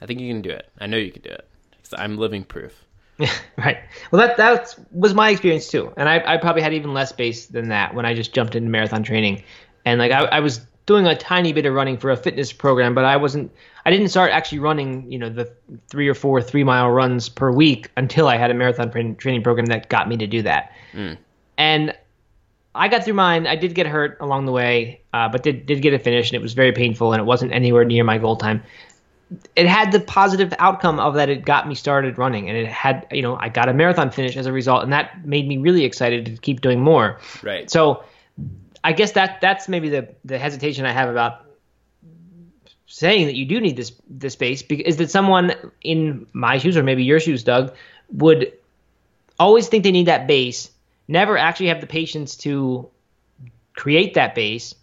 I 0.00 0.06
think 0.06 0.20
you 0.20 0.28
can 0.28 0.42
do 0.42 0.50
it. 0.50 0.68
I 0.78 0.86
know 0.86 0.96
you 0.96 1.12
can 1.12 1.22
do 1.22 1.30
it. 1.30 1.48
I'm 1.96 2.16
living 2.16 2.44
proof. 2.44 2.72
right. 3.58 3.78
Well, 4.10 4.26
that 4.26 4.38
that 4.38 4.74
was 4.90 5.12
my 5.12 5.30
experience 5.30 5.68
too, 5.68 5.92
and 5.96 6.08
I, 6.08 6.22
I 6.26 6.36
probably 6.38 6.62
had 6.62 6.72
even 6.72 6.94
less 6.94 7.12
base 7.12 7.46
than 7.46 7.68
that 7.68 7.94
when 7.94 8.06
I 8.06 8.14
just 8.14 8.32
jumped 8.32 8.54
into 8.54 8.70
marathon 8.70 9.02
training, 9.02 9.44
and 9.84 9.98
like 9.98 10.10
I, 10.10 10.24
I 10.24 10.40
was 10.40 10.66
doing 10.86 11.06
a 11.06 11.16
tiny 11.16 11.52
bit 11.52 11.66
of 11.66 11.74
running 11.74 11.96
for 11.96 12.10
a 12.10 12.16
fitness 12.16 12.52
program, 12.52 12.94
but 12.94 13.04
I 13.04 13.16
wasn't. 13.16 13.52
I 13.84 13.90
didn't 13.90 14.08
start 14.08 14.30
actually 14.30 14.60
running, 14.60 15.10
you 15.10 15.18
know, 15.18 15.28
the 15.28 15.50
three 15.88 16.08
or 16.08 16.14
four 16.14 16.40
three 16.40 16.64
mile 16.64 16.90
runs 16.90 17.28
per 17.28 17.50
week 17.50 17.90
until 17.96 18.28
I 18.28 18.36
had 18.36 18.50
a 18.50 18.54
marathon 18.54 18.90
training 19.16 19.42
program 19.42 19.66
that 19.66 19.88
got 19.88 20.08
me 20.08 20.16
to 20.16 20.26
do 20.26 20.42
that. 20.42 20.72
Mm. 20.92 21.18
And 21.58 21.94
I 22.74 22.88
got 22.88 23.04
through 23.04 23.14
mine. 23.14 23.46
I 23.46 23.56
did 23.56 23.74
get 23.74 23.86
hurt 23.86 24.16
along 24.20 24.46
the 24.46 24.52
way, 24.52 25.02
uh, 25.12 25.28
but 25.28 25.42
did 25.42 25.66
did 25.66 25.82
get 25.82 25.92
it 25.92 26.02
finished, 26.02 26.32
and 26.32 26.40
it 26.40 26.42
was 26.42 26.54
very 26.54 26.72
painful, 26.72 27.12
and 27.12 27.20
it 27.20 27.24
wasn't 27.24 27.52
anywhere 27.52 27.84
near 27.84 28.04
my 28.04 28.18
goal 28.18 28.36
time. 28.36 28.62
It 29.56 29.66
had 29.66 29.92
the 29.92 30.00
positive 30.00 30.52
outcome 30.58 31.00
of 31.00 31.14
that 31.14 31.30
it 31.30 31.44
got 31.44 31.66
me 31.66 31.74
started 31.74 32.18
running, 32.18 32.48
and 32.48 32.56
it 32.56 32.66
had 32.66 33.06
you 33.10 33.22
know 33.22 33.36
I 33.36 33.48
got 33.48 33.68
a 33.68 33.74
marathon 33.74 34.10
finish 34.10 34.36
as 34.36 34.46
a 34.46 34.52
result, 34.52 34.82
and 34.82 34.92
that 34.92 35.26
made 35.26 35.46
me 35.46 35.58
really 35.58 35.84
excited 35.84 36.26
to 36.26 36.36
keep 36.36 36.60
doing 36.62 36.80
more. 36.80 37.18
Right. 37.42 37.70
So, 37.70 38.04
I 38.84 38.92
guess 38.92 39.12
that 39.12 39.40
that's 39.40 39.68
maybe 39.68 39.88
the 39.88 40.08
the 40.24 40.38
hesitation 40.38 40.84
I 40.84 40.92
have 40.92 41.08
about 41.08 41.44
saying 42.86 43.26
that 43.26 43.34
you 43.34 43.46
do 43.46 43.60
need 43.60 43.76
this 43.76 43.92
this 44.08 44.34
space 44.34 44.62
is 44.68 44.96
that 44.98 45.10
someone 45.10 45.54
in 45.82 46.26
my 46.32 46.58
shoes 46.58 46.76
or 46.76 46.82
maybe 46.82 47.04
your 47.04 47.20
shoes, 47.20 47.42
Doug, 47.42 47.74
would 48.12 48.52
always 49.38 49.68
think 49.68 49.84
they 49.84 49.92
need 49.92 50.06
that 50.06 50.26
base 50.26 50.70
never 51.08 51.38
actually 51.38 51.68
have 51.68 51.80
the 51.80 51.86
patience 51.86 52.36
to 52.36 52.88
create 53.74 54.14
that 54.14 54.34
base 54.34 54.74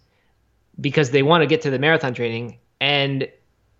because 0.80 1.10
they 1.10 1.22
want 1.22 1.42
to 1.42 1.46
get 1.46 1.62
to 1.62 1.70
the 1.70 1.78
marathon 1.78 2.14
training. 2.14 2.58
And 2.80 3.28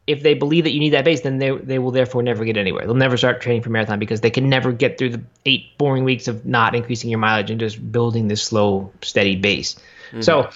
if 0.06 0.22
they 0.22 0.34
believe 0.34 0.64
that 0.64 0.72
you 0.72 0.80
need 0.80 0.90
that 0.90 1.04
base 1.04 1.22
then 1.22 1.38
they 1.38 1.50
they 1.56 1.78
will 1.78 1.90
therefore 1.90 2.22
never 2.22 2.44
get 2.44 2.56
anywhere. 2.56 2.84
They'll 2.84 2.94
never 2.94 3.16
start 3.16 3.40
training 3.40 3.62
for 3.62 3.70
marathon 3.70 3.98
because 3.98 4.20
they 4.20 4.30
can 4.30 4.48
never 4.48 4.70
get 4.70 4.98
through 4.98 5.10
the 5.10 5.22
eight 5.46 5.76
boring 5.78 6.04
weeks 6.04 6.28
of 6.28 6.44
not 6.44 6.74
increasing 6.74 7.10
your 7.10 7.18
mileage 7.18 7.50
and 7.50 7.58
just 7.58 7.90
building 7.90 8.28
this 8.28 8.42
slow 8.42 8.92
steady 9.02 9.36
base 9.36 9.76
mm-hmm. 10.11 10.20
so 10.20 10.48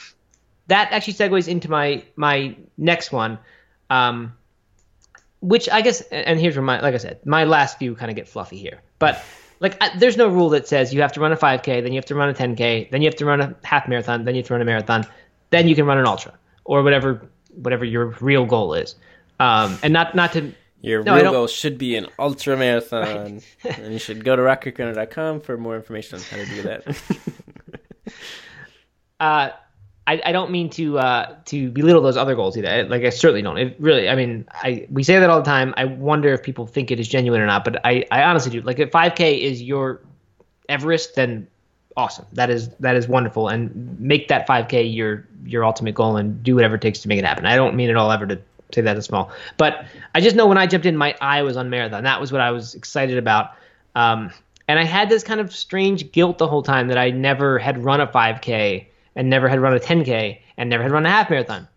that 0.67 0.91
actually 0.93 1.15
segues 1.15 1.49
into 1.49 1.71
my 1.71 2.03
my 2.17 2.57
next 2.77 3.13
one 3.13 3.39
um, 3.91 4.35
which 5.41 5.69
i 5.71 5.81
guess 5.81 6.01
and 6.11 6.41
here's 6.41 6.57
where 6.57 6.63
my 6.63 6.81
like 6.81 6.95
i 6.95 6.99
said 6.99 7.19
my 7.27 7.45
last 7.45 7.79
few 7.79 7.95
kind 7.95 8.11
of 8.11 8.17
get 8.17 8.29
fluffy 8.29 8.59
here 8.59 8.81
but 8.99 9.23
like 9.61 9.77
I, 9.81 9.97
there's 9.97 10.17
no 10.17 10.29
rule 10.29 10.51
that 10.51 10.69
says 10.69 10.93
you 10.93 11.01
have 11.01 11.13
to 11.13 11.21
run 11.21 11.33
a 11.33 11.37
5k 11.37 11.83
then 11.83 11.93
you 11.93 11.97
have 11.97 12.07
to 12.07 12.15
run 12.15 12.29
a 12.29 12.35
10k 12.35 12.91
then 12.91 13.03
you 13.03 13.07
have 13.07 13.17
to 13.17 13.25
run 13.25 13.41
a 13.41 13.55
half 13.63 13.89
marathon 13.89 14.25
then 14.25 14.35
you 14.35 14.41
have 14.41 14.49
to 14.49 14.55
run 14.55 14.63
a 14.63 14.65
marathon 14.65 15.07
then 15.51 15.69
you 15.69 15.75
can 15.75 15.87
run 15.87 15.99
an 15.99 16.07
ultra 16.07 16.33
or 16.65 16.83
whatever 16.83 17.29
whatever 17.55 17.85
your 17.85 18.07
real 18.21 18.45
goal 18.47 18.75
is 18.75 18.97
um, 19.41 19.79
and 19.83 19.93
not 19.93 20.15
not 20.15 20.33
to 20.33 20.53
your 20.81 21.03
no, 21.03 21.17
real 21.17 21.33
goal 21.33 21.47
should 21.47 21.79
be 21.79 21.97
an 21.97 22.07
ultra 22.19 22.57
marathon 22.57 23.43
right. 23.65 23.79
and 23.79 23.93
you 23.93 23.99
should 23.99 24.25
go 24.25 24.37
to 24.37 24.43
rockcreekrunner.com 24.43 25.41
for 25.41 25.57
more 25.57 25.77
information 25.77 26.19
on 26.19 26.25
how 26.25 26.37
to 26.37 26.47
do 26.47 26.63
that 26.63 27.03
uh 29.25 29.51
I, 30.07 30.21
I 30.27 30.33
don't 30.33 30.51
mean 30.51 30.69
to 30.71 30.99
uh, 30.99 31.37
to 31.47 31.71
belittle 31.71 32.03
those 32.03 32.17
other 32.17 32.35
goals 32.35 32.59
either. 32.59 32.85
Like 32.85 33.05
I 33.05 33.11
certainly 33.11 33.41
don't. 33.41 33.57
It 33.57 33.77
really, 33.79 34.09
I 34.09 34.15
mean, 34.15 34.47
I 34.53 34.87
we 34.91 35.03
say 35.03 35.19
that 35.19 35.31
all 35.31 35.39
the 35.39 35.47
time. 35.47 35.73
I 35.77 35.87
wonder 35.87 36.33
if 36.33 36.43
people 36.43 36.67
think 36.67 36.91
it 36.91 37.01
is 37.01 37.09
genuine 37.09 37.41
or 37.41 37.47
not. 37.47 37.65
But 37.65 37.81
I, 37.87 38.05
I 38.11 38.23
honestly 38.25 38.53
do. 38.53 38.61
Like 38.61 38.79
if 38.79 38.91
5K 38.91 39.41
is 39.41 39.63
your 39.63 40.03
Everest, 40.69 41.15
then 41.15 41.47
awesome. 41.97 42.27
That 42.35 42.51
is 42.51 42.69
that 42.81 42.97
is 42.97 43.09
wonderful. 43.09 43.49
And 43.49 43.99
make 43.99 44.29
that 44.29 44.47
5K 44.47 44.95
your 44.95 45.27
your 45.47 45.65
ultimate 45.65 45.95
goal 45.95 46.19
and 46.19 46.43
do 46.43 46.55
whatever 46.55 46.75
it 46.75 46.83
takes 46.83 46.99
to 47.01 47.09
make 47.09 47.19
it 47.19 47.25
happen. 47.25 47.47
I 47.47 47.57
don't 47.57 47.75
mean 47.75 47.89
at 47.89 47.97
all 47.97 48.11
ever 48.11 48.27
to 48.27 48.39
say 48.75 48.83
that 48.83 48.99
as 48.99 49.07
small. 49.07 49.33
But 49.57 49.87
I 50.15 50.21
just 50.21 50.37
know 50.37 50.47
when 50.47 50.59
I 50.59 50.67
jumped 50.67 50.85
in, 50.85 50.99
my 50.99 51.17
eye 51.23 51.43
was 51.43 51.57
on 51.57 51.71
marathon. 51.71 52.05
That 52.05 52.21
was 52.21 52.31
what 52.31 52.43
I 52.43 52.51
was 52.51 52.75
excited 52.75 53.17
about. 53.17 53.53
Um, 53.95 54.31
and 54.69 54.79
I 54.79 54.85
had 54.85 55.09
this 55.09 55.23
kind 55.23 55.41
of 55.41 55.55
strange 55.55 56.13
guilt 56.13 56.37
the 56.37 56.47
whole 56.47 56.63
time 56.63 56.89
that 56.89 56.99
I 56.99 57.11
never 57.11 57.59
had 57.59 57.83
run 57.83 58.03
a 58.03 58.07
5K 58.07 58.87
and 59.17 59.31
never 59.31 59.49
had 59.49 59.61
run 59.61 59.75
a 59.75 59.81
10K 59.81 60.41
and 60.57 60.71
never 60.71 60.83
had 60.83 60.93
run 60.93 61.07
a 61.07 61.11
half 61.11 61.31
marathon. 61.31 61.69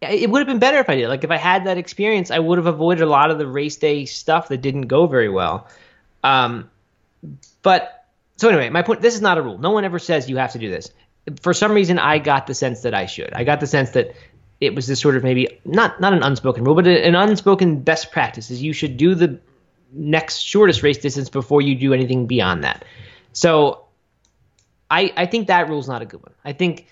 It 0.00 0.30
would 0.30 0.38
have 0.38 0.46
been 0.46 0.60
better 0.60 0.78
if 0.78 0.88
I 0.88 0.94
did. 0.94 1.08
Like 1.08 1.24
if 1.24 1.30
I 1.30 1.36
had 1.36 1.66
that 1.66 1.76
experience, 1.76 2.30
I 2.30 2.38
would 2.38 2.58
have 2.58 2.66
avoided 2.66 3.02
a 3.02 3.06
lot 3.06 3.30
of 3.30 3.38
the 3.38 3.46
race 3.46 3.76
day 3.76 4.04
stuff 4.04 4.48
that 4.48 4.58
didn't 4.58 4.82
go 4.82 5.06
very 5.06 5.28
well. 5.28 5.66
Um, 6.22 6.70
but 7.62 8.06
so 8.36 8.48
anyway, 8.48 8.70
my 8.70 8.82
point. 8.82 9.00
This 9.00 9.14
is 9.14 9.20
not 9.20 9.38
a 9.38 9.42
rule. 9.42 9.58
No 9.58 9.72
one 9.72 9.84
ever 9.84 9.98
says 9.98 10.30
you 10.30 10.36
have 10.36 10.52
to 10.52 10.58
do 10.58 10.70
this. 10.70 10.92
For 11.42 11.52
some 11.52 11.72
reason, 11.72 11.98
I 11.98 12.18
got 12.18 12.46
the 12.46 12.54
sense 12.54 12.82
that 12.82 12.94
I 12.94 13.06
should. 13.06 13.32
I 13.34 13.42
got 13.42 13.58
the 13.58 13.66
sense 13.66 13.90
that 13.90 14.14
it 14.60 14.74
was 14.74 14.86
this 14.86 15.00
sort 15.00 15.16
of 15.16 15.24
maybe 15.24 15.48
not 15.64 16.00
not 16.00 16.12
an 16.12 16.22
unspoken 16.22 16.62
rule, 16.62 16.76
but 16.76 16.86
an 16.86 17.16
unspoken 17.16 17.80
best 17.80 18.12
practice 18.12 18.50
is 18.50 18.62
you 18.62 18.72
should 18.72 18.96
do 18.96 19.16
the 19.16 19.40
next 19.92 20.38
shortest 20.38 20.84
race 20.84 20.98
distance 20.98 21.28
before 21.28 21.60
you 21.60 21.74
do 21.74 21.92
anything 21.92 22.26
beyond 22.26 22.62
that. 22.62 22.84
So 23.32 23.84
I, 24.90 25.12
I 25.16 25.26
think 25.26 25.48
that 25.48 25.68
rule's 25.68 25.88
not 25.88 26.02
a 26.02 26.06
good 26.06 26.22
one. 26.22 26.32
I 26.44 26.52
think 26.52 26.86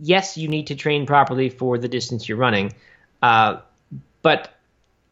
yes, 0.00 0.36
you 0.36 0.48
need 0.48 0.68
to 0.68 0.74
train 0.74 1.06
properly 1.06 1.48
for 1.48 1.78
the 1.78 1.88
distance 1.88 2.28
you're 2.28 2.38
running, 2.38 2.72
uh, 3.22 3.60
but 4.22 4.50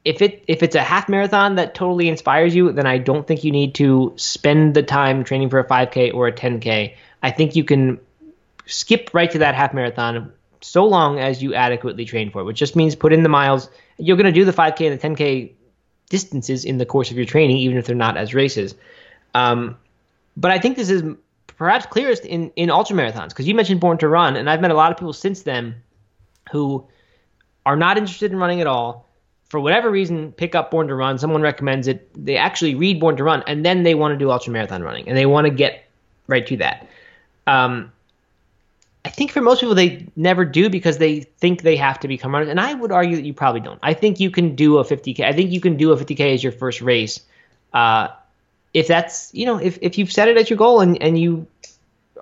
if 0.05 0.23
it 0.23 0.45
if 0.49 0.63
it's 0.63 0.75
a 0.75 0.83
half 0.83 1.09
marathon 1.09 1.57
that 1.57 1.75
totally 1.75 2.09
inspires 2.09 2.55
you, 2.55 2.73
then 2.73 2.87
I 2.87 2.99
don't 2.99 3.27
think 3.27 3.45
you 3.45 3.53
need 3.53 3.75
to 3.77 4.15
spend 4.17 4.75
the 4.75 4.83
time 4.83 5.25
training 5.25 5.51
for 5.51 5.59
a 5.59 5.65
5K 5.65 6.15
or 6.15 6.27
a 6.27 6.33
10K. 6.33 6.95
I 7.23 7.31
think 7.31 7.55
you 7.55 7.65
can 7.65 8.01
skip 8.67 9.11
right 9.13 9.31
to 9.31 9.39
that 9.39 9.55
half 9.55 9.75
marathon 9.75 10.33
so 10.63 10.87
long 10.87 11.19
as 11.19 11.43
you 11.43 11.55
adequately 11.55 12.05
train 12.05 12.31
for 12.31 12.41
it, 12.41 12.45
which 12.45 12.59
just 12.59 12.77
means 12.77 12.95
put 12.95 13.13
in 13.13 13.23
the 13.23 13.29
miles. 13.29 13.69
You're 13.99 14.17
going 14.17 14.27
to 14.27 14.33
do 14.33 14.45
the 14.45 14.53
5K 14.53 14.91
and 14.91 15.01
the 15.01 15.25
10K 15.25 15.53
distances 16.09 16.65
in 16.65 16.79
the 16.79 16.87
course 16.87 17.11
of 17.11 17.17
your 17.17 17.27
training, 17.27 17.59
even 17.59 17.77
if 17.77 17.87
they're 17.87 17.97
not 17.97 18.17
as 18.17 18.35
races. 18.35 18.75
Um, 19.35 19.77
but 20.37 20.51
I 20.51 20.59
think 20.59 20.77
this 20.77 20.91
is 20.91 21.03
perhaps 21.61 21.85
clearest 21.85 22.25
in 22.25 22.51
in 22.57 22.71
ultra 22.71 22.97
marathons 22.97 23.29
because 23.29 23.47
you 23.47 23.55
mentioned 23.55 23.81
Born 23.81 23.99
to 23.99 24.09
Run, 24.09 24.35
and 24.35 24.49
I've 24.49 24.63
met 24.63 24.71
a 24.71 24.75
lot 24.75 24.91
of 24.91 24.97
people 24.97 25.13
since 25.13 25.43
then 25.43 25.77
who 26.51 26.87
are 27.67 27.77
not 27.77 27.99
interested 27.99 28.33
in 28.33 28.39
running 28.39 28.63
at 28.63 28.67
all. 28.67 29.07
For 29.51 29.61
whatever 29.61 29.91
reason, 29.91 30.33
pick 30.33 30.55
up 30.55 30.71
Born 30.71 30.89
to 30.89 30.95
Run. 30.95 31.19
Someone 31.19 31.43
recommends 31.43 31.87
it. 31.87 32.09
They 32.15 32.39
actually 32.39 32.77
read 32.77 32.99
Born 32.99 33.17
to 33.19 33.25
Run, 33.25 33.45
and 33.47 33.63
then 33.65 33.83
they 33.83 33.95
want 33.95 34.13
to 34.13 34.19
do 34.19 34.31
ultra 34.31 34.53
marathon 34.53 34.83
running, 34.83 35.07
and 35.07 35.19
they 35.19 35.27
want 35.27 35.47
to 35.47 35.51
get 35.51 35.85
right 36.29 36.47
to 36.47 36.57
that. 36.57 36.89
Um, 37.47 37.93
I 39.05 39.11
think 39.11 39.31
for 39.31 39.43
most 39.43 39.61
people, 39.61 39.75
they 39.75 40.07
never 40.17 40.47
do 40.47 40.71
because 40.71 40.97
they 40.97 41.21
think 41.21 41.61
they 41.61 41.77
have 41.77 42.01
to 42.01 42.09
become 42.09 42.33
runners. 42.33 42.49
And 42.49 42.59
I 42.59 42.73
would 42.73 42.91
argue 42.91 43.17
that 43.17 43.25
you 43.25 43.35
probably 43.35 43.61
don't. 43.61 43.79
I 43.83 43.93
think 43.93 44.19
you 44.19 44.31
can 44.31 44.55
do 44.57 44.79
a 44.79 44.85
50K. 44.85 45.25
I 45.25 45.35
think 45.35 45.51
you 45.51 45.61
can 45.61 45.77
do 45.77 45.93
a 45.93 45.97
50K 45.97 46.33
as 46.33 46.43
your 46.43 46.53
first 46.53 46.81
race. 46.81 47.21
Uh, 47.75 48.09
if 48.75 48.87
that's, 48.87 49.33
you 49.35 49.47
know, 49.47 49.59
if, 49.59 49.79
if 49.83 49.99
you've 49.99 50.13
set 50.13 50.29
it 50.29 50.37
as 50.37 50.49
your 50.49 50.57
goal 50.57 50.81
and, 50.81 51.01
and 51.03 51.19
you 51.19 51.47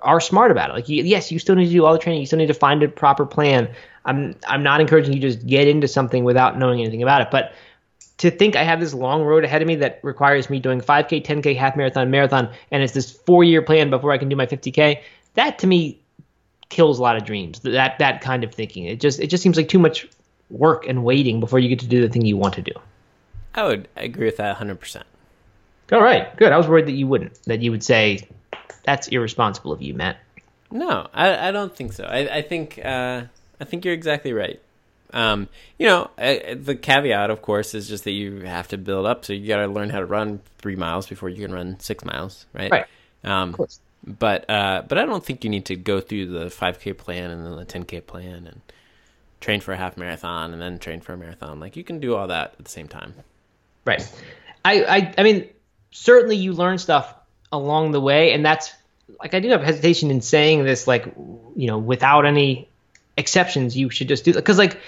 are 0.01 0.19
smart 0.19 0.51
about 0.51 0.69
it. 0.69 0.73
Like, 0.73 0.89
you, 0.89 1.03
yes, 1.03 1.31
you 1.31 1.39
still 1.39 1.55
need 1.55 1.65
to 1.65 1.71
do 1.71 1.85
all 1.85 1.93
the 1.93 1.99
training. 1.99 2.21
You 2.21 2.25
still 2.25 2.39
need 2.39 2.47
to 2.47 2.53
find 2.53 2.81
a 2.83 2.87
proper 2.87 3.25
plan. 3.25 3.69
I'm, 4.05 4.35
I'm 4.47 4.63
not 4.63 4.81
encouraging 4.81 5.13
you 5.13 5.21
to 5.21 5.31
just 5.31 5.45
get 5.45 5.67
into 5.67 5.87
something 5.87 6.23
without 6.23 6.57
knowing 6.57 6.81
anything 6.81 7.03
about 7.03 7.21
it. 7.21 7.27
But 7.31 7.53
to 8.19 8.31
think 8.31 8.55
I 8.55 8.63
have 8.63 8.79
this 8.79 8.93
long 8.93 9.23
road 9.23 9.43
ahead 9.43 9.61
of 9.61 9.67
me 9.67 9.75
that 9.77 9.99
requires 10.03 10.49
me 10.49 10.59
doing 10.59 10.81
5K, 10.81 11.25
10K, 11.25 11.55
half 11.55 11.75
marathon, 11.75 12.11
marathon, 12.11 12.49
and 12.71 12.83
it's 12.83 12.93
this 12.93 13.11
four 13.11 13.43
year 13.43 13.61
plan 13.61 13.89
before 13.89 14.11
I 14.11 14.17
can 14.17 14.29
do 14.29 14.35
my 14.35 14.45
50K, 14.45 15.01
that 15.35 15.59
to 15.59 15.67
me 15.67 15.99
kills 16.69 16.99
a 16.99 17.01
lot 17.01 17.15
of 17.15 17.25
dreams. 17.25 17.59
That 17.61 17.97
that 17.99 18.21
kind 18.21 18.43
of 18.43 18.53
thinking. 18.53 18.85
It 18.85 18.99
just 18.99 19.19
it 19.19 19.27
just 19.27 19.41
seems 19.41 19.57
like 19.57 19.69
too 19.69 19.79
much 19.79 20.07
work 20.49 20.85
and 20.87 21.03
waiting 21.03 21.39
before 21.39 21.59
you 21.59 21.69
get 21.69 21.79
to 21.79 21.87
do 21.87 22.01
the 22.01 22.09
thing 22.09 22.25
you 22.25 22.37
want 22.37 22.55
to 22.55 22.61
do. 22.61 22.71
I 23.55 23.63
would 23.63 23.87
agree 23.95 24.25
with 24.25 24.37
that 24.37 24.57
100%. 24.57 25.03
All 25.91 26.01
right, 26.01 26.35
good. 26.37 26.51
I 26.51 26.57
was 26.57 26.67
worried 26.67 26.85
that 26.87 26.93
you 26.93 27.07
wouldn't. 27.07 27.41
That 27.45 27.61
you 27.61 27.71
would 27.71 27.83
say 27.83 28.27
that's 28.83 29.07
irresponsible 29.07 29.71
of 29.71 29.81
you, 29.81 29.93
Matt. 29.93 30.17
No, 30.71 31.07
I, 31.13 31.49
I 31.49 31.51
don't 31.51 31.75
think 31.75 31.93
so. 31.93 32.03
I, 32.03 32.37
I 32.37 32.41
think 32.41 32.79
uh, 32.83 33.23
I 33.59 33.65
think 33.65 33.85
you're 33.85 33.93
exactly 33.93 34.33
right. 34.33 34.61
Um, 35.11 35.47
you 35.79 35.87
know, 35.87 36.11
I, 36.17 36.55
the 36.59 36.75
caveat, 36.75 37.31
of 37.31 37.41
course, 37.41 37.73
is 37.73 37.87
just 37.87 38.03
that 38.03 38.11
you 38.11 38.41
have 38.41 38.67
to 38.67 38.77
build 38.77 39.07
up. 39.07 39.25
So 39.25 39.33
you 39.33 39.47
got 39.47 39.57
to 39.57 39.67
learn 39.67 39.89
how 39.89 39.99
to 39.99 40.05
run 40.05 40.41
three 40.59 40.75
miles 40.75 41.07
before 41.07 41.29
you 41.29 41.41
can 41.43 41.53
run 41.53 41.79
six 41.79 42.05
miles, 42.05 42.45
right? 42.53 42.71
Right. 42.71 42.85
Um, 43.23 43.49
of 43.49 43.55
course. 43.55 43.79
But 44.05 44.49
uh, 44.49 44.83
but 44.87 44.97
I 44.97 45.05
don't 45.05 45.25
think 45.25 45.43
you 45.43 45.49
need 45.49 45.65
to 45.65 45.75
go 45.75 45.99
through 45.99 46.27
the 46.27 46.45
5K 46.45 46.97
plan 46.97 47.31
and 47.31 47.45
then 47.45 47.55
the 47.55 47.65
10K 47.65 48.05
plan 48.05 48.47
and 48.47 48.61
train 49.41 49.59
for 49.59 49.73
a 49.73 49.77
half 49.77 49.97
marathon 49.97 50.53
and 50.53 50.61
then 50.61 50.79
train 50.79 51.01
for 51.01 51.13
a 51.13 51.17
marathon. 51.17 51.59
Like 51.59 51.75
you 51.75 51.83
can 51.83 51.99
do 51.99 52.15
all 52.15 52.27
that 52.27 52.55
at 52.57 52.65
the 52.65 52.71
same 52.71 52.87
time. 52.87 53.13
Right. 53.85 54.01
I 54.63 54.83
I, 54.83 55.13
I 55.17 55.23
mean, 55.23 55.49
certainly 55.91 56.35
you 56.35 56.53
learn 56.53 56.77
stuff 56.77 57.13
along 57.51 57.91
the 57.91 58.01
way, 58.01 58.33
and 58.33 58.45
that's 58.45 58.73
like 59.19 59.33
I 59.33 59.39
do 59.39 59.49
have 59.49 59.63
hesitation 59.63 60.11
in 60.11 60.21
saying 60.21 60.63
this. 60.63 60.87
Like 60.87 61.05
you 61.55 61.67
know, 61.67 61.77
without 61.77 62.25
any 62.25 62.69
exceptions, 63.17 63.77
you 63.77 63.89
should 63.89 64.07
just 64.07 64.23
do 64.23 64.33
because 64.33 64.57
like, 64.57 64.79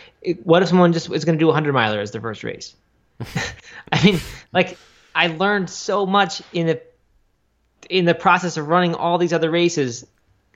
what 0.43 0.61
if 0.61 0.69
someone 0.69 0.93
just 0.93 1.11
is 1.11 1.25
going 1.25 1.37
to 1.37 1.43
do 1.43 1.49
a 1.49 1.53
hundred 1.53 1.73
miler 1.73 1.99
as 1.99 2.11
their 2.11 2.21
first 2.21 2.43
race? 2.43 2.75
I 3.91 4.03
mean, 4.03 4.19
like 4.53 4.77
I 5.15 5.27
learned 5.27 5.69
so 5.69 6.05
much 6.05 6.41
in 6.53 6.67
the 6.67 6.81
in 7.89 8.05
the 8.05 8.15
process 8.15 8.57
of 8.57 8.67
running 8.67 8.95
all 8.95 9.17
these 9.17 9.33
other 9.33 9.51
races, 9.51 10.05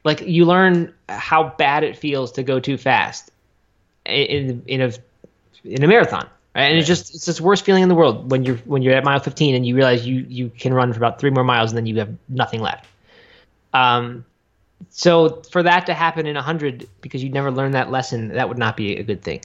like 0.03 0.21
you 0.21 0.45
learn 0.45 0.93
how 1.09 1.53
bad 1.57 1.83
it 1.83 1.97
feels 1.97 2.33
to 2.33 2.43
go 2.43 2.59
too 2.59 2.77
fast 2.77 3.31
in 4.05 4.63
in 4.67 4.81
a 4.81 4.91
in 5.63 5.83
a 5.83 5.87
marathon. 5.87 6.29
Right? 6.55 6.69
And 6.69 6.77
it's 6.77 6.87
just 6.87 7.13
it's 7.13 7.25
this 7.25 7.41
worst 7.41 7.65
feeling 7.65 7.83
in 7.83 7.89
the 7.89 7.95
world 7.95 8.31
when 8.31 8.45
you're 8.45 8.57
when 8.57 8.81
you're 8.81 8.93
at 8.93 9.03
mile 9.03 9.19
15 9.19 9.55
and 9.55 9.65
you 9.65 9.75
realize 9.75 10.07
you 10.07 10.25
you 10.27 10.49
can 10.49 10.73
run 10.73 10.93
for 10.93 10.97
about 10.97 11.19
three 11.19 11.29
more 11.29 11.43
miles 11.43 11.71
and 11.71 11.77
then 11.77 11.85
you 11.85 11.99
have 11.99 12.15
nothing 12.29 12.61
left. 12.61 12.87
Um, 13.73 14.23
so 14.89 15.41
for 15.51 15.63
that 15.63 15.87
to 15.87 15.93
happen 15.93 16.25
in 16.25 16.35
100 16.35 16.87
because 17.01 17.21
you'd 17.21 17.33
never 17.33 17.51
learned 17.51 17.73
that 17.73 17.91
lesson, 17.91 18.29
that 18.29 18.47
would 18.47 18.57
not 18.57 18.77
be 18.77 18.95
a 18.95 19.03
good 19.03 19.21
thing, 19.21 19.41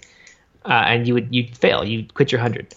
uh, 0.65 0.85
and 0.87 1.09
you 1.09 1.15
would 1.15 1.35
you'd 1.35 1.57
fail. 1.57 1.85
You'd 1.85 2.15
quit 2.15 2.31
your 2.31 2.41
100. 2.41 2.75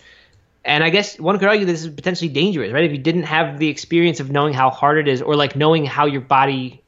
And 0.65 0.83
I 0.83 0.89
guess 0.89 1.19
one 1.19 1.37
could 1.37 1.49
argue 1.49 1.65
this 1.65 1.83
is 1.83 1.89
potentially 1.89 2.29
dangerous, 2.29 2.71
right? 2.71 2.85
If 2.85 2.91
you 2.91 2.97
didn't 2.97 3.23
have 3.23 3.59
the 3.59 3.67
experience 3.67 4.19
of 4.19 4.31
knowing 4.31 4.53
how 4.53 4.69
hard 4.69 4.97
it 4.97 5.07
is, 5.07 5.21
or 5.21 5.35
like 5.35 5.55
knowing 5.55 5.85
how 5.85 6.05
your 6.05 6.21
body, 6.21 6.81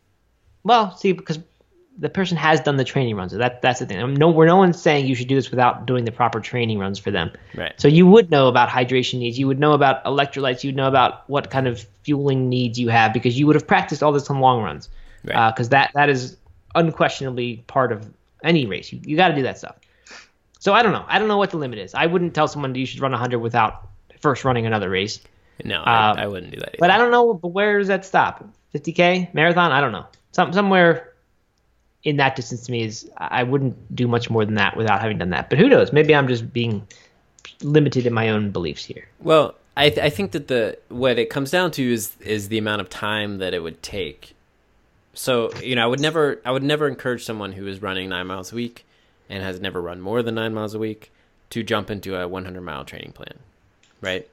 well, 0.64 0.96
see, 0.96 1.12
because 1.12 1.40
the 1.98 2.10
person 2.10 2.38
has 2.38 2.60
done 2.60 2.76
the 2.76 2.84
training 2.84 3.16
runs. 3.16 3.32
So 3.32 3.38
that 3.38 3.62
that's 3.62 3.80
the 3.80 3.86
thing. 3.86 4.00
I 4.00 4.06
mean, 4.06 4.16
no, 4.16 4.30
we're 4.30 4.46
no 4.46 4.58
one's 4.58 4.82
saying 4.82 5.06
you 5.06 5.16
should 5.16 5.28
do 5.28 5.36
this 5.36 5.50
without 5.50 5.86
doing 5.86 6.06
the 6.06 6.12
proper 6.12 6.40
training 6.40 6.80
runs 6.80 7.00
for 7.00 7.12
them. 7.12 7.32
Right. 7.56 7.74
So 7.78 7.88
you 7.88 8.06
would 8.08 8.30
know 8.30 8.48
about 8.48 8.70
hydration 8.70 9.20
needs. 9.20 9.40
You 9.40 9.48
would 9.48 9.60
know 9.60 9.74
about 9.74 10.04
electrolytes. 10.04 10.64
You'd 10.64 10.76
know 10.76 10.88
about 10.88 11.30
what 11.30 11.50
kind 11.50 11.68
of 11.68 11.86
fueling 12.04 12.50
needs 12.50 12.80
you 12.80 12.90
have 12.90 13.14
because 13.14 13.40
you 13.40 13.48
would 13.48 13.56
have 13.56 13.68
practiced 13.68 14.04
all 14.04 14.12
this 14.12 14.30
on 14.30 14.40
long 14.40 14.62
runs. 14.62 14.90
Because 15.24 15.36
right. 15.36 15.60
uh, 15.60 15.64
that 15.70 15.92
that 15.96 16.10
is 16.10 16.38
unquestionably 16.76 17.64
part 17.68 17.92
of 17.92 18.06
any 18.44 18.66
race. 18.66 18.92
You 18.92 19.00
you 19.04 19.16
got 19.16 19.30
to 19.30 19.36
do 19.36 19.44
that 19.44 19.58
stuff. 19.58 19.78
So 20.60 20.74
I 20.74 20.84
don't 20.84 20.92
know. 20.92 21.06
I 21.08 21.20
don't 21.20 21.28
know 21.28 21.38
what 21.38 21.52
the 21.52 21.58
limit 21.58 21.80
is. 21.80 21.94
I 21.94 22.08
wouldn't 22.08 22.34
tell 22.34 22.48
someone 22.48 22.76
you 22.76 22.86
should 22.86 23.00
run 23.00 23.12
100 23.12 23.40
without 23.40 23.88
first 24.20 24.44
running 24.44 24.66
another 24.66 24.90
race. 24.90 25.20
No, 25.64 25.82
I, 25.82 26.10
uh, 26.10 26.16
I 26.16 26.28
wouldn't 26.28 26.52
do 26.52 26.60
that. 26.60 26.70
Either. 26.70 26.78
But 26.80 26.90
I 26.90 26.98
don't 26.98 27.12
know. 27.12 27.34
But 27.34 27.50
where 27.50 27.80
does 27.80 27.88
that 27.88 28.04
stop? 28.04 28.44
50k 28.74 29.34
marathon? 29.34 29.72
I 29.72 29.80
don't 29.80 29.94
know. 29.94 30.06
Some 30.34 30.52
somewhere 30.52 31.14
in 32.06 32.18
that 32.18 32.36
distance 32.36 32.62
to 32.68 32.72
me 32.72 32.84
is 32.84 33.10
I 33.18 33.44
wouldn't 33.44 33.96
do 33.96 34.08
much 34.08 34.30
more 34.30 34.46
than 34.46 34.56
that 34.56 34.78
without 34.78 35.02
having 35.02 35.18
done 35.18 35.32
that. 35.32 35.50
But 35.50 35.58
who 35.60 35.68
knows? 35.68 35.92
Maybe 35.92 36.16
I'm 36.16 36.28
just 36.28 36.54
being 36.54 36.88
limited 37.62 38.06
in 38.06 38.14
my 38.14 38.30
own 38.30 38.52
beliefs 38.52 38.86
here. 38.86 39.08
Well, 39.20 39.56
I 39.76 39.90
th- 39.90 40.00
I 40.00 40.10
think 40.10 40.32
that 40.32 40.48
the 40.48 40.78
what 40.90 41.20
it 41.20 41.30
comes 41.30 41.52
down 41.52 41.72
to 41.72 41.94
is 41.94 42.16
is 42.22 42.48
the 42.48 42.60
amount 42.60 42.82
of 42.82 42.90
time 42.90 43.40
that 43.40 43.54
it 43.54 43.60
would 43.60 43.82
take. 43.84 44.36
So 45.14 45.52
you 45.62 45.76
know, 45.76 45.84
I 45.84 45.88
would 45.88 46.00
never 46.00 46.40
I 46.46 46.52
would 46.52 46.64
never 46.64 46.88
encourage 46.88 47.26
someone 47.26 47.54
who 47.54 47.68
is 47.68 47.82
running 47.82 48.08
nine 48.08 48.28
miles 48.28 48.54
a 48.54 48.56
week 48.56 48.86
and 49.28 49.44
has 49.44 49.60
never 49.60 49.82
run 49.82 50.00
more 50.00 50.22
than 50.22 50.36
nine 50.36 50.54
miles 50.54 50.76
a 50.76 50.80
week 50.80 51.12
to 51.50 51.64
jump 51.64 51.90
into 51.90 52.16
a 52.16 52.28
100 52.28 52.62
mile 52.62 52.86
training 52.86 53.12
plan, 53.14 53.34
right? 54.02 54.28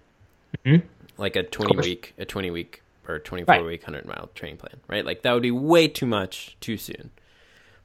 Mm-hmm. 0.64 0.86
Like 1.16 1.36
a 1.36 1.42
20 1.42 1.76
week, 1.76 2.14
a 2.18 2.24
20 2.24 2.50
week 2.50 2.82
or 3.08 3.18
24 3.18 3.54
right. 3.54 3.64
week 3.64 3.82
100 3.82 4.06
mile 4.06 4.28
training 4.34 4.58
plan, 4.58 4.74
right? 4.88 5.04
Like 5.04 5.22
that 5.22 5.32
would 5.32 5.42
be 5.42 5.50
way 5.50 5.88
too 5.88 6.06
much 6.06 6.56
too 6.60 6.76
soon. 6.76 7.10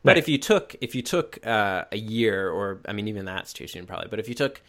But 0.07 0.11
right. 0.11 0.19
if 0.19 0.29
you 0.29 0.37
took 0.37 0.73
if 0.79 0.95
you 0.95 1.01
took 1.01 1.45
uh, 1.45 1.83
a 1.91 1.97
year, 1.97 2.49
or 2.49 2.79
I 2.87 2.93
mean, 2.93 3.09
even 3.09 3.25
that's 3.25 3.51
too 3.51 3.67
soon 3.67 3.85
probably. 3.85 4.07
But 4.07 4.19
if 4.19 4.29
you 4.29 4.35
took 4.35 4.61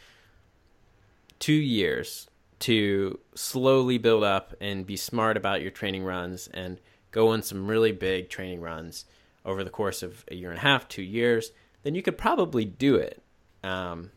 two 1.39 1.53
years 1.53 2.27
to 2.59 3.21
slowly 3.37 3.99
build 3.99 4.25
up 4.25 4.53
and 4.61 4.85
be 4.85 4.97
smart 4.97 5.37
about 5.37 5.63
your 5.63 5.71
training 5.71 6.03
runs 6.03 6.49
and 6.49 6.81
go 7.13 7.29
on 7.29 7.43
some 7.43 7.69
really 7.69 7.93
big 7.93 8.29
training 8.29 8.61
runs 8.61 9.05
over 9.45 9.63
the 9.63 9.71
course 9.71 10.03
of 10.03 10.25
a 10.27 10.35
year 10.35 10.51
and 10.51 10.59
a 10.59 10.63
half, 10.63 10.89
two 10.89 11.03
years, 11.03 11.53
then 11.85 11.95
you 11.95 12.03
could 12.03 12.19
probably 12.19 12.65
do 12.65 12.97
it. 12.97 13.23
Um, 13.63 14.11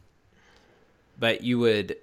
but 1.20 1.44
you 1.44 1.60
would, 1.60 1.98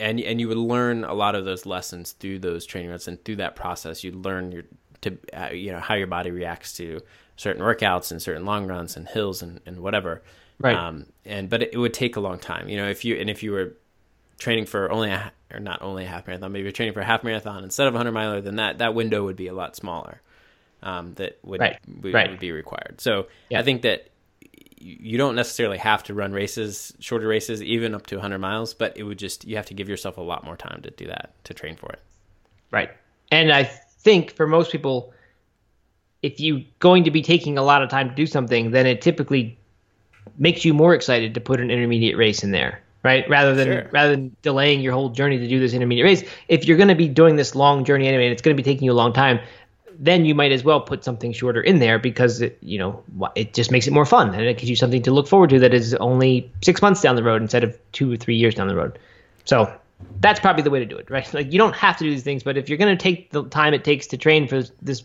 and 0.00 0.18
and 0.18 0.40
you 0.40 0.48
would 0.48 0.56
learn 0.56 1.04
a 1.04 1.12
lot 1.12 1.34
of 1.34 1.44
those 1.44 1.66
lessons 1.66 2.12
through 2.12 2.38
those 2.38 2.64
training 2.64 2.88
runs 2.88 3.06
and 3.06 3.22
through 3.22 3.36
that 3.36 3.54
process. 3.54 4.02
You'd 4.02 4.24
learn 4.24 4.50
your 4.50 4.62
to 5.02 5.18
uh, 5.34 5.50
you 5.52 5.72
know 5.72 5.80
how 5.80 5.92
your 5.92 6.06
body 6.06 6.30
reacts 6.30 6.72
to 6.78 7.02
certain 7.36 7.62
workouts 7.62 8.10
and 8.10 8.20
certain 8.20 8.44
long 8.44 8.66
runs 8.66 8.96
and 8.96 9.08
hills 9.08 9.42
and, 9.42 9.60
and 9.66 9.80
whatever. 9.80 10.22
Right. 10.58 10.76
Um, 10.76 11.06
and 11.24 11.48
but 11.48 11.62
it, 11.62 11.74
it 11.74 11.78
would 11.78 11.94
take 11.94 12.16
a 12.16 12.20
long 12.20 12.38
time. 12.38 12.68
You 12.68 12.76
know, 12.76 12.88
if 12.88 13.04
you 13.04 13.16
and 13.16 13.28
if 13.28 13.42
you 13.42 13.52
were 13.52 13.76
training 14.38 14.66
for 14.66 14.90
only 14.90 15.10
a 15.10 15.32
or 15.52 15.60
not 15.60 15.82
only 15.82 16.04
a 16.04 16.08
half 16.08 16.26
marathon, 16.26 16.52
maybe 16.52 16.64
you're 16.64 16.72
training 16.72 16.94
for 16.94 17.00
a 17.00 17.04
half 17.04 17.24
marathon 17.24 17.64
instead 17.64 17.86
of 17.86 17.94
a 17.94 17.98
hundred 17.98 18.12
miler, 18.12 18.40
then 18.40 18.56
that 18.56 18.78
that 18.78 18.94
window 18.94 19.24
would 19.24 19.36
be 19.36 19.48
a 19.48 19.54
lot 19.54 19.76
smaller. 19.76 20.20
Um, 20.82 21.14
that 21.14 21.38
would, 21.42 21.60
right. 21.60 21.78
would, 22.02 22.12
right. 22.12 22.30
would 22.30 22.40
be 22.40 22.52
required. 22.52 23.00
So 23.00 23.28
yeah. 23.48 23.58
I 23.58 23.62
think 23.62 23.82
that 23.82 24.10
you 24.84 25.16
don't 25.16 25.34
necessarily 25.34 25.78
have 25.78 26.02
to 26.04 26.14
run 26.14 26.32
races, 26.32 26.92
shorter 27.00 27.26
races, 27.26 27.62
even 27.62 27.94
up 27.94 28.06
to 28.08 28.16
100 28.16 28.38
miles, 28.38 28.74
but 28.74 28.98
it 28.98 29.02
would 29.02 29.18
just, 29.18 29.46
you 29.46 29.56
have 29.56 29.64
to 29.66 29.74
give 29.74 29.88
yourself 29.88 30.18
a 30.18 30.20
lot 30.20 30.44
more 30.44 30.58
time 30.58 30.82
to 30.82 30.90
do 30.90 31.06
that, 31.06 31.32
to 31.44 31.54
train 31.54 31.76
for 31.76 31.90
it. 31.90 32.00
Right. 32.70 32.90
And 33.30 33.50
I 33.50 33.64
think 33.64 34.32
for 34.32 34.46
most 34.46 34.70
people, 34.70 35.14
if 36.24 36.40
you're 36.40 36.62
going 36.78 37.04
to 37.04 37.10
be 37.10 37.20
taking 37.20 37.58
a 37.58 37.62
lot 37.62 37.82
of 37.82 37.90
time 37.90 38.08
to 38.08 38.14
do 38.14 38.26
something, 38.26 38.70
then 38.70 38.86
it 38.86 39.02
typically 39.02 39.58
makes 40.38 40.64
you 40.64 40.72
more 40.72 40.94
excited 40.94 41.34
to 41.34 41.40
put 41.40 41.60
an 41.60 41.70
intermediate 41.70 42.16
race 42.16 42.42
in 42.42 42.50
there, 42.50 42.80
right? 43.02 43.28
Rather 43.28 43.54
than 43.54 43.66
Sure. 43.66 43.88
rather 43.92 44.12
than 44.12 44.34
delaying 44.40 44.80
your 44.80 44.94
whole 44.94 45.10
journey 45.10 45.36
to 45.38 45.46
do 45.46 45.60
this 45.60 45.74
intermediate 45.74 46.06
race. 46.06 46.24
If 46.48 46.64
you're 46.64 46.78
going 46.78 46.88
to 46.88 46.94
be 46.94 47.08
doing 47.08 47.36
this 47.36 47.54
long 47.54 47.84
journey 47.84 48.08
anyway, 48.08 48.24
and 48.24 48.32
it's 48.32 48.40
going 48.40 48.56
to 48.56 48.62
be 48.62 48.64
taking 48.64 48.86
you 48.86 48.92
a 48.92 49.00
long 49.02 49.12
time, 49.12 49.38
then 49.98 50.24
you 50.24 50.34
might 50.34 50.50
as 50.50 50.64
well 50.64 50.80
put 50.80 51.04
something 51.04 51.32
shorter 51.32 51.60
in 51.60 51.78
there 51.78 51.98
because 51.98 52.40
it, 52.40 52.58
you 52.62 52.78
know 52.78 53.02
it 53.36 53.52
just 53.52 53.70
makes 53.70 53.86
it 53.86 53.92
more 53.92 54.06
fun 54.06 54.34
and 54.34 54.42
it 54.44 54.56
gives 54.56 54.70
you 54.70 54.76
something 54.76 55.02
to 55.02 55.10
look 55.12 55.28
forward 55.28 55.50
to 55.50 55.58
that 55.60 55.74
is 55.74 55.94
only 55.96 56.50
six 56.62 56.80
months 56.82 57.02
down 57.02 57.16
the 57.16 57.22
road 57.22 57.42
instead 57.42 57.62
of 57.62 57.78
two 57.92 58.10
or 58.12 58.16
three 58.16 58.34
years 58.34 58.54
down 58.54 58.66
the 58.66 58.74
road. 58.74 58.98
So 59.44 59.70
that's 60.20 60.40
probably 60.40 60.62
the 60.62 60.70
way 60.70 60.80
to 60.80 60.86
do 60.86 60.96
it, 60.96 61.10
right? 61.10 61.32
Like 61.38 61.52
you 61.52 61.58
don't 61.58 61.76
have 61.76 61.98
to 61.98 62.04
do 62.04 62.10
these 62.10 62.24
things, 62.24 62.42
but 62.42 62.56
if 62.56 62.68
you're 62.68 62.78
going 62.78 62.96
to 62.96 63.00
take 63.00 63.30
the 63.30 63.44
time 63.44 63.74
it 63.74 63.84
takes 63.84 64.06
to 64.08 64.16
train 64.16 64.48
for 64.48 64.62
this 64.80 65.04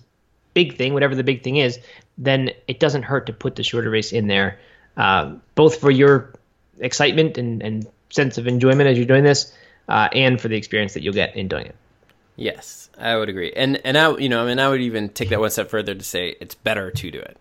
big 0.60 0.78
thing, 0.78 0.94
whatever 0.94 1.16
the 1.16 1.24
big 1.24 1.44
thing 1.44 1.58
is, 1.58 1.80
then 2.18 2.52
it 2.68 2.80
doesn't 2.80 3.04
hurt 3.04 3.26
to 3.28 3.34
put 3.34 3.56
the 3.56 3.64
shorter 3.64 3.90
race 3.90 4.12
in 4.14 4.28
there, 4.28 4.60
uh, 4.98 5.34
both 5.56 5.80
for 5.82 5.92
your 5.92 6.34
excitement 6.80 7.38
and, 7.38 7.62
and 7.64 7.88
sense 8.10 8.38
of 8.38 8.48
enjoyment 8.48 8.88
as 8.90 8.98
you're 8.98 9.08
doing 9.14 9.24
this, 9.24 9.54
uh, 9.88 10.08
and 10.14 10.40
for 10.42 10.48
the 10.50 10.56
experience 10.58 10.94
that 10.96 11.02
you'll 11.04 11.14
get 11.24 11.36
in 11.36 11.48
doing 11.48 11.66
it. 11.66 11.76
Yes, 12.36 12.90
I 12.98 13.18
would 13.18 13.30
agree. 13.30 13.52
And 13.54 13.82
and 13.84 13.98
I 13.98 14.16
you 14.18 14.30
know 14.30 14.44
I 14.44 14.48
mean 14.48 14.60
I 14.60 14.70
would 14.70 14.82
even 14.82 15.10
take 15.10 15.30
that 15.30 15.40
one 15.42 15.50
step 15.50 15.70
further 15.70 15.94
to 15.94 16.04
say 16.04 16.36
it's 16.40 16.56
better 16.56 16.90
to 16.92 17.12
do 17.12 17.20
it. 17.20 17.38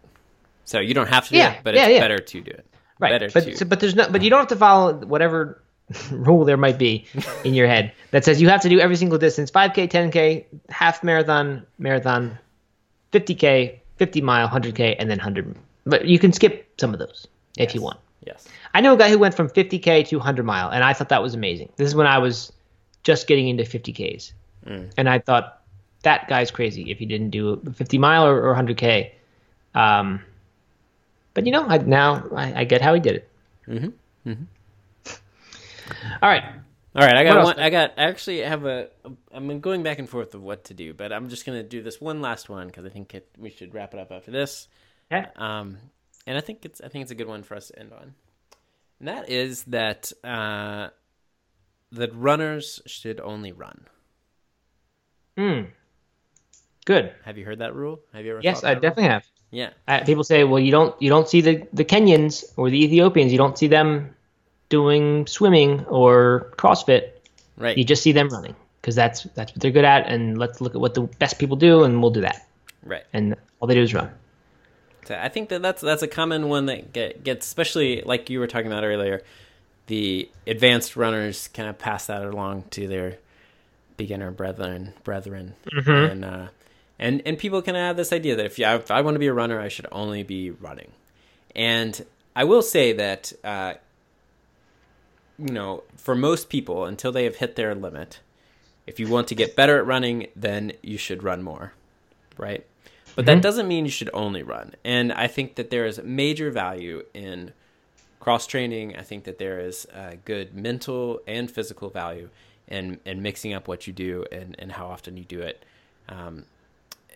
So 0.65 0.81
you 0.81 0.93
don't 0.95 1.09
have 1.09 1.25
to 1.29 1.31
do 1.31 1.39
Yeah, 1.39 1.53
it, 1.53 1.61
but 1.63 1.75
yeah, 1.75 1.87
it's 1.87 1.95
yeah. 1.95 2.01
better 2.01 2.19
to 2.19 2.41
do 2.41 2.51
it. 2.51 2.67
Right. 2.99 3.13
Better 3.13 3.31
but 3.33 3.57
so- 3.57 3.65
but 3.65 3.79
there's 3.81 3.95
not 3.95 4.11
but 4.13 4.23
you 4.23 4.31
don't 4.31 4.41
have 4.41 4.49
to 4.49 4.57
follow 4.57 4.95
whatever 5.07 5.63
rule 6.11 6.45
there 6.45 6.57
might 6.57 6.79
be 6.79 7.07
in 7.45 7.55
your 7.55 7.69
head 7.69 7.93
that 8.11 8.25
says 8.25 8.43
you 8.43 8.49
have 8.49 8.63
to 8.63 8.69
do 8.69 8.79
every 8.81 8.97
single 8.97 9.19
distance 9.19 9.51
5k 9.53 9.89
10k 9.89 10.45
half 10.69 11.03
marathon 11.05 11.65
marathon 11.79 12.37
50k 13.13 13.79
50 13.97 14.21
mile 14.21 14.49
100k 14.49 14.97
and 14.99 15.11
then 15.11 15.19
100 15.19 15.57
but 15.85 16.05
you 16.05 16.19
can 16.19 16.33
skip 16.33 16.69
some 16.79 16.93
of 16.93 16.99
those 16.99 17.27
if 17.57 17.75
you 17.75 17.83
want. 17.83 17.99
Yes. 18.27 18.47
i 18.75 18.81
know 18.81 18.95
a 18.95 18.97
guy 18.99 19.09
who 19.09 19.19
went 19.19 19.35
from 19.35 19.49
50k 19.49 20.07
to 20.09 20.17
100 20.17 20.45
mile 20.45 20.69
and 20.69 20.85
i 20.85 20.93
thought 20.93 21.09
that 21.09 21.23
was 21.23 21.35
amazing. 21.35 21.71
This 21.77 21.89
is 21.89 21.95
when 21.95 22.07
i 22.07 22.19
was 22.19 22.53
just 23.05 23.27
getting 23.27 23.49
into 23.49 23.63
50ks 23.65 24.33
and 24.99 25.09
i 25.09 25.19
thought 25.19 25.63
that 26.03 26.29
guy's 26.29 26.51
crazy 26.51 26.91
if 26.91 26.99
he 26.99 27.07
didn't 27.07 27.31
do 27.31 27.61
a 27.67 27.73
50 27.73 27.99
mile 27.99 28.27
or, 28.27 28.51
or 28.51 28.55
100k 28.55 29.13
um, 29.75 30.21
but 31.35 31.47
you 31.47 31.53
know 31.53 31.65
I, 31.67 31.79
now 31.79 32.25
I, 32.35 32.61
I 32.61 32.65
get 32.65 32.83
how 32.83 32.95
he 32.95 33.01
did 33.01 33.17
it. 33.17 33.29
Mm-hmm. 33.69 34.43
all 36.23 36.29
right 36.29 36.45
All 36.95 37.05
right, 37.05 37.17
I 37.17 37.25
got 37.25 37.45
one. 37.45 37.61
I 37.61 37.71
got 37.71 37.93
I 37.99 38.05
actually 38.05 38.39
have 38.39 38.65
a. 38.65 38.89
I'm 39.31 39.61
going 39.61 39.83
back 39.83 39.99
and 39.99 40.09
forth 40.09 40.35
of 40.35 40.43
what 40.43 40.65
to 40.65 40.75
do, 40.75 40.95
but 40.95 41.13
I'm 41.13 41.29
just 41.29 41.45
gonna 41.45 41.63
do 41.63 41.83
this 41.83 42.01
one 42.01 42.23
last 42.23 42.49
one 42.49 42.67
because 42.67 42.87
I 42.87 42.89
think 42.89 43.15
it, 43.15 43.29
we 43.39 43.51
should 43.51 43.75
wrap 43.75 43.95
it 43.95 44.01
up 44.01 44.11
after 44.11 44.31
this. 44.31 44.69
Okay. 45.13 45.27
Um, 45.37 45.77
and 46.27 46.37
I 46.37 46.41
think 46.41 46.65
it's 46.65 46.81
I 46.81 46.89
think 46.89 47.03
it's 47.03 47.11
a 47.11 47.15
good 47.15 47.29
one 47.29 47.43
for 47.43 47.57
us 47.57 47.69
to 47.69 47.79
end 47.79 47.93
on, 47.93 48.15
and 49.01 49.09
that 49.09 49.29
is 49.29 49.65
that 49.65 50.13
uh, 50.25 50.89
that 51.93 52.15
runners 52.15 52.81
should 52.87 53.21
only 53.21 53.53
run. 53.53 53.87
Hmm. 55.37 55.61
Good. 56.87 57.13
Have 57.25 57.37
you 57.37 57.45
heard 57.45 57.59
that 57.59 57.75
rule? 57.75 58.01
Have 58.15 58.25
you 58.25 58.33
ever? 58.33 58.41
Yes, 58.43 58.65
I 58.65 58.69
that 58.69 58.75
rule? 58.75 58.81
definitely 58.81 59.11
have. 59.11 59.27
Yeah. 59.51 59.71
Uh, 59.87 60.05
people 60.05 60.25
say, 60.25 60.45
well, 60.45 60.59
you 60.59 60.71
don't 60.71 61.01
you 61.01 61.11
don't 61.11 61.29
see 61.29 61.43
the 61.43 61.67
the 61.73 61.85
Kenyans 61.85 62.45
or 62.57 62.71
the 62.71 62.83
Ethiopians. 62.83 63.31
You 63.31 63.39
don't 63.39 63.57
see 63.57 63.67
them 63.67 64.15
doing 64.69 65.27
swimming 65.27 65.85
or 65.87 66.53
CrossFit. 66.57 67.11
Right. 67.57 67.77
You 67.77 67.85
just 67.85 68.03
see 68.03 68.13
them 68.13 68.29
running 68.29 68.55
because 68.81 68.95
that's 68.95 69.25
that's 69.35 69.53
what 69.53 69.61
they're 69.61 69.71
good 69.71 69.85
at. 69.85 70.07
And 70.07 70.39
let's 70.39 70.61
look 70.61 70.75
at 70.75 70.81
what 70.81 70.95
the 70.95 71.03
best 71.03 71.39
people 71.39 71.57
do, 71.57 71.85
and 71.85 72.01
we'll 72.01 72.11
do 72.11 72.23
that. 72.23 72.47
right. 72.85 73.05
And 73.13 73.35
all 73.61 73.69
they 73.69 73.75
do 73.75 73.83
is 73.83 73.93
run. 73.95 74.11
So 75.07 75.19
I 75.19 75.29
think 75.29 75.49
that 75.49 75.63
that's 75.63 75.83
that's 75.83 76.03
a 76.03 76.09
common 76.09 76.49
one 76.49 76.67
that 76.67 76.93
get, 76.93 77.25
gets, 77.25 77.47
especially 77.47 78.03
like 78.03 78.31
you 78.31 78.41
were 78.41 78.47
talking 78.47 78.67
about 78.67 78.85
earlier. 78.85 79.23
The 79.87 80.31
advanced 80.47 80.97
runners 80.97 81.49
kind 81.49 81.69
of 81.69 81.79
pass 81.79 82.07
that 82.07 82.23
along 82.23 82.65
to 82.73 82.87
their 82.87 83.19
beginner 83.97 84.31
brethren, 84.31 84.93
brethren, 85.03 85.55
and 85.73 86.25
uh, 86.25 86.49
and 86.99 87.23
and 87.25 87.39
people 87.39 87.63
kind 87.63 87.77
of 87.77 87.83
have 87.83 87.97
this 87.97 88.13
idea 88.13 88.37
that 88.37 88.45
if, 88.45 88.59
you, 88.59 88.67
if 88.67 88.91
I 88.91 89.01
want 89.01 89.15
to 89.15 89.19
be 89.19 89.29
a 89.29 89.33
runner, 89.33 89.59
I 89.59 89.69
should 89.69 89.87
only 89.91 90.23
be 90.25 90.51
running. 90.51 90.93
And 91.57 92.05
I 92.37 92.45
will 92.45 92.63
say 92.63 92.93
that 92.93 93.33
uh, 93.43 93.75
you 95.39 95.53
know, 95.53 95.85
for 95.97 96.15
most 96.15 96.49
people, 96.49 96.85
until 96.85 97.13
they 97.13 97.25
have 97.25 97.37
hit 97.37 97.57
their 97.57 97.75
limit, 97.75 98.21
if 98.87 98.99
you 98.99 99.09
want 99.09 99.29
to 99.29 99.35
get 99.35 99.55
better 99.55 99.79
at 99.79 99.87
running, 99.87 100.29
then 100.35 100.73
you 100.83 100.99
should 100.99 101.23
run 101.23 101.43
more, 101.43 101.73
right? 102.37 102.67
But 103.15 103.27
that 103.27 103.43
doesn't 103.43 103.67
mean 103.67 103.85
you 103.85 103.91
should 103.91 104.11
only 104.15 104.45
run. 104.45 104.75
And 104.85 105.13
I 105.13 105.27
think 105.27 105.57
that 105.57 105.71
there 105.71 105.87
is 105.87 106.01
major 106.05 106.53
value 106.53 107.05
in 107.15 107.53
cross 108.21 108.47
training. 108.47 108.97
I 108.97 109.03
think 109.03 109.25
that 109.25 109.39
there 109.39 109.59
is 109.59 109.87
uh, 109.87 110.13
good 110.25 110.55
mental 110.55 111.21
and 111.27 111.51
physical 111.51 111.91
value 111.91 112.29
in, 112.69 113.01
in 113.05 113.21
mixing 113.21 113.55
up 113.55 113.67
what 113.67 113.89
you 113.89 113.93
do 113.93 114.25
and, 114.31 114.55
and 114.61 114.71
how 114.71 114.87
often 114.87 115.17
you 115.17 115.25
do 115.25 115.41
it. 115.41 115.65
Um, 116.09 116.45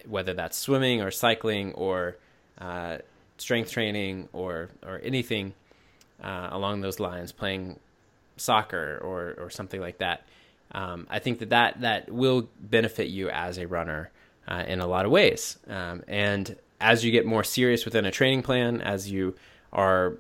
whether 0.05 0.35
that's 0.35 0.57
swimming 0.57 1.01
or 1.01 1.13
cycling 1.13 1.73
or 1.75 2.17
uh, 2.59 2.99
strength 3.39 3.71
training 3.71 4.29
or, 4.33 4.71
or 4.85 5.01
anything 5.05 5.55
uh, 6.21 6.49
along 6.51 6.81
those 6.81 6.99
lines, 6.99 7.31
playing 7.31 7.79
soccer 8.43 8.99
or, 9.03 9.35
or 9.39 9.51
something 9.51 9.81
like 9.81 9.99
that. 9.99 10.27
Um, 10.73 11.07
I 11.11 11.19
think 11.19 11.39
that, 11.41 11.51
that 11.51 11.81
that 11.83 12.11
will 12.11 12.49
benefit 12.61 13.09
you 13.09 13.29
as 13.29 13.59
a 13.59 13.67
runner 13.67 14.11
uh, 14.49 14.65
in 14.67 14.81
a 14.81 14.87
lot 14.87 15.05
of 15.05 15.11
ways. 15.11 15.59
Um, 15.69 16.03
and 16.09 16.57
as 16.81 17.05
you 17.05 17.13
get 17.13 17.27
more 17.27 17.45
serious 17.45 17.85
within 17.85 18.05
a 18.05 18.11
training 18.11 18.43
plan, 18.43 18.81
as 18.81 19.11
you 19.11 19.35
are, 19.73 20.15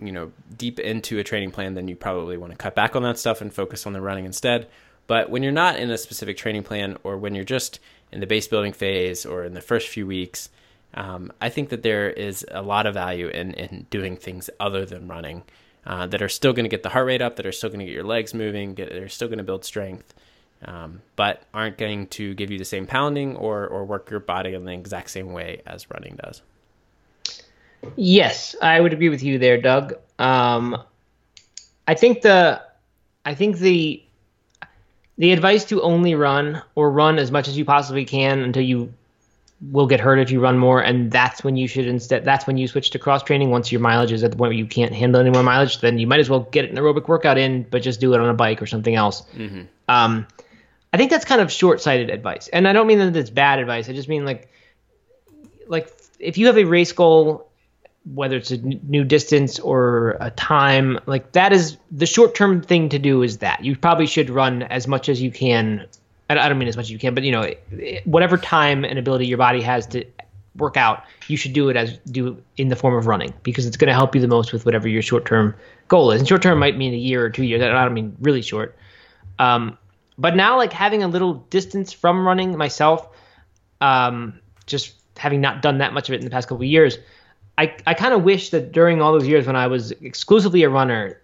you 0.00 0.12
know, 0.12 0.32
deep 0.56 0.78
into 0.78 1.18
a 1.18 1.24
training 1.24 1.50
plan, 1.50 1.74
then 1.74 1.88
you 1.88 1.96
probably 1.96 2.36
want 2.36 2.52
to 2.52 2.58
cut 2.58 2.74
back 2.74 2.94
on 2.94 3.02
that 3.02 3.18
stuff 3.18 3.40
and 3.40 3.52
focus 3.52 3.86
on 3.86 3.92
the 3.92 4.00
running 4.00 4.24
instead. 4.24 4.68
But 5.06 5.30
when 5.30 5.42
you're 5.42 5.52
not 5.52 5.76
in 5.76 5.90
a 5.90 5.98
specific 5.98 6.36
training 6.36 6.62
plan, 6.62 6.98
or 7.02 7.16
when 7.16 7.34
you're 7.34 7.44
just 7.44 7.80
in 8.12 8.20
the 8.20 8.26
base 8.26 8.46
building 8.46 8.72
phase, 8.72 9.26
or 9.26 9.44
in 9.44 9.54
the 9.54 9.60
first 9.60 9.88
few 9.88 10.06
weeks, 10.06 10.48
um, 10.94 11.32
I 11.40 11.48
think 11.48 11.70
that 11.70 11.82
there 11.82 12.10
is 12.10 12.46
a 12.50 12.62
lot 12.62 12.86
of 12.86 12.94
value 12.94 13.28
in, 13.28 13.54
in 13.54 13.86
doing 13.90 14.16
things 14.16 14.50
other 14.60 14.84
than 14.84 15.08
running 15.08 15.42
uh, 15.86 16.06
that 16.06 16.22
are 16.22 16.28
still 16.28 16.52
going 16.52 16.64
to 16.64 16.68
get 16.68 16.82
the 16.82 16.88
heart 16.88 17.06
rate 17.06 17.22
up, 17.22 17.36
that 17.36 17.46
are 17.46 17.52
still 17.52 17.68
going 17.68 17.80
to 17.80 17.86
get 17.86 17.94
your 17.94 18.04
legs 18.04 18.34
moving, 18.34 18.74
get, 18.74 18.88
that 18.88 19.02
are 19.02 19.08
still 19.08 19.28
going 19.28 19.38
to 19.38 19.44
build 19.44 19.64
strength, 19.64 20.14
um, 20.64 21.02
but 21.16 21.42
aren't 21.52 21.78
going 21.78 22.06
to 22.08 22.34
give 22.34 22.50
you 22.50 22.58
the 22.58 22.64
same 22.64 22.86
pounding 22.86 23.36
or, 23.36 23.66
or 23.66 23.84
work 23.84 24.10
your 24.10 24.20
body 24.20 24.54
in 24.54 24.64
the 24.64 24.72
exact 24.72 25.10
same 25.10 25.32
way 25.32 25.62
as 25.66 25.90
running 25.90 26.16
does. 26.22 26.42
Yes, 27.96 28.54
I 28.62 28.80
would 28.80 28.92
agree 28.92 29.08
with 29.08 29.24
you 29.24 29.38
there, 29.38 29.60
Doug. 29.60 29.94
Um, 30.18 30.80
I 31.88 31.94
think 31.94 32.22
the, 32.22 32.62
I 33.24 33.34
think 33.34 33.58
the, 33.58 34.02
the 35.18 35.32
advice 35.32 35.64
to 35.66 35.82
only 35.82 36.14
run 36.14 36.62
or 36.76 36.92
run 36.92 37.18
as 37.18 37.32
much 37.32 37.48
as 37.48 37.58
you 37.58 37.64
possibly 37.64 38.04
can 38.04 38.38
until 38.40 38.62
you 38.62 38.94
will 39.70 39.86
get 39.86 40.00
hurt 40.00 40.18
if 40.18 40.30
you 40.30 40.40
run 40.40 40.58
more, 40.58 40.80
and 40.80 41.10
that's 41.10 41.44
when 41.44 41.56
you 41.56 41.68
should 41.68 41.86
instead. 41.86 42.24
That's 42.24 42.46
when 42.46 42.56
you 42.56 42.66
switch 42.66 42.90
to 42.90 42.98
cross 42.98 43.22
training. 43.22 43.50
Once 43.50 43.70
your 43.70 43.80
mileage 43.80 44.12
is 44.12 44.24
at 44.24 44.32
the 44.32 44.36
point 44.36 44.50
where 44.50 44.58
you 44.58 44.66
can't 44.66 44.92
handle 44.92 45.20
any 45.20 45.30
more 45.30 45.42
mileage, 45.42 45.80
then 45.80 45.98
you 45.98 46.06
might 46.06 46.20
as 46.20 46.28
well 46.28 46.40
get 46.40 46.68
an 46.68 46.76
aerobic 46.76 47.06
workout 47.06 47.38
in, 47.38 47.62
but 47.70 47.82
just 47.82 48.00
do 48.00 48.12
it 48.14 48.20
on 48.20 48.28
a 48.28 48.34
bike 48.34 48.60
or 48.60 48.66
something 48.66 48.94
else. 48.94 49.22
Um, 49.88 50.26
I 50.92 50.96
think 50.96 51.10
that's 51.10 51.24
kind 51.24 51.40
of 51.40 51.50
short-sighted 51.52 52.10
advice, 52.10 52.48
and 52.48 52.66
I 52.66 52.72
don't 52.72 52.86
mean 52.86 52.98
that 52.98 53.16
it's 53.16 53.30
bad 53.30 53.60
advice. 53.60 53.88
I 53.88 53.92
just 53.92 54.08
mean 54.08 54.24
like, 54.24 54.50
like 55.68 55.92
if 56.18 56.38
you 56.38 56.46
have 56.46 56.58
a 56.58 56.64
race 56.64 56.92
goal 56.92 57.48
whether 58.04 58.36
it's 58.36 58.50
a 58.50 58.56
n- 58.56 58.80
new 58.88 59.04
distance 59.04 59.60
or 59.60 60.16
a 60.18 60.30
time 60.32 60.98
like 61.06 61.30
that 61.32 61.52
is 61.52 61.76
the 61.92 62.04
short 62.04 62.34
term 62.34 62.60
thing 62.60 62.88
to 62.88 62.98
do 62.98 63.22
is 63.22 63.38
that 63.38 63.64
you 63.64 63.76
probably 63.76 64.06
should 64.06 64.28
run 64.28 64.64
as 64.64 64.88
much 64.88 65.08
as 65.08 65.22
you 65.22 65.30
can 65.30 65.86
I 66.38 66.48
don't 66.48 66.58
mean 66.58 66.68
as 66.68 66.76
much 66.76 66.86
as 66.86 66.90
you 66.90 66.98
can 66.98 67.14
but 67.14 67.24
you 67.24 67.32
know 67.32 67.52
whatever 68.04 68.36
time 68.36 68.84
and 68.84 68.98
ability 68.98 69.26
your 69.26 69.38
body 69.38 69.62
has 69.62 69.86
to 69.88 70.04
work 70.56 70.76
out 70.76 71.04
you 71.28 71.36
should 71.36 71.52
do 71.54 71.68
it 71.70 71.76
as 71.76 71.98
do 72.10 72.40
in 72.56 72.68
the 72.68 72.76
form 72.76 72.94
of 72.94 73.06
running 73.06 73.32
because 73.42 73.66
it's 73.66 73.76
going 73.76 73.88
to 73.88 73.94
help 73.94 74.14
you 74.14 74.20
the 74.20 74.28
most 74.28 74.52
with 74.52 74.66
whatever 74.66 74.86
your 74.88 75.02
short 75.02 75.24
term 75.24 75.54
goal 75.88 76.10
is 76.10 76.20
and 76.20 76.28
short 76.28 76.42
term 76.42 76.58
might 76.58 76.76
mean 76.76 76.92
a 76.92 76.96
year 76.96 77.24
or 77.24 77.30
two 77.30 77.44
years 77.44 77.62
I 77.62 77.68
don't 77.68 77.94
mean 77.94 78.16
really 78.20 78.42
short 78.42 78.76
um, 79.38 79.78
but 80.18 80.36
now 80.36 80.56
like 80.56 80.72
having 80.72 81.02
a 81.02 81.08
little 81.08 81.34
distance 81.50 81.92
from 81.92 82.26
running 82.26 82.56
myself 82.56 83.08
um, 83.80 84.38
just 84.66 84.94
having 85.18 85.40
not 85.40 85.62
done 85.62 85.78
that 85.78 85.92
much 85.92 86.08
of 86.08 86.14
it 86.14 86.18
in 86.18 86.24
the 86.24 86.30
past 86.30 86.48
couple 86.48 86.62
of 86.62 86.68
years, 86.68 86.98
I, 87.58 87.74
I 87.86 87.94
kind 87.94 88.14
of 88.14 88.22
wish 88.22 88.50
that 88.50 88.72
during 88.72 89.02
all 89.02 89.12
those 89.12 89.26
years 89.26 89.46
when 89.46 89.56
I 89.56 89.66
was 89.66 89.92
exclusively 89.92 90.62
a 90.62 90.70
runner, 90.70 91.20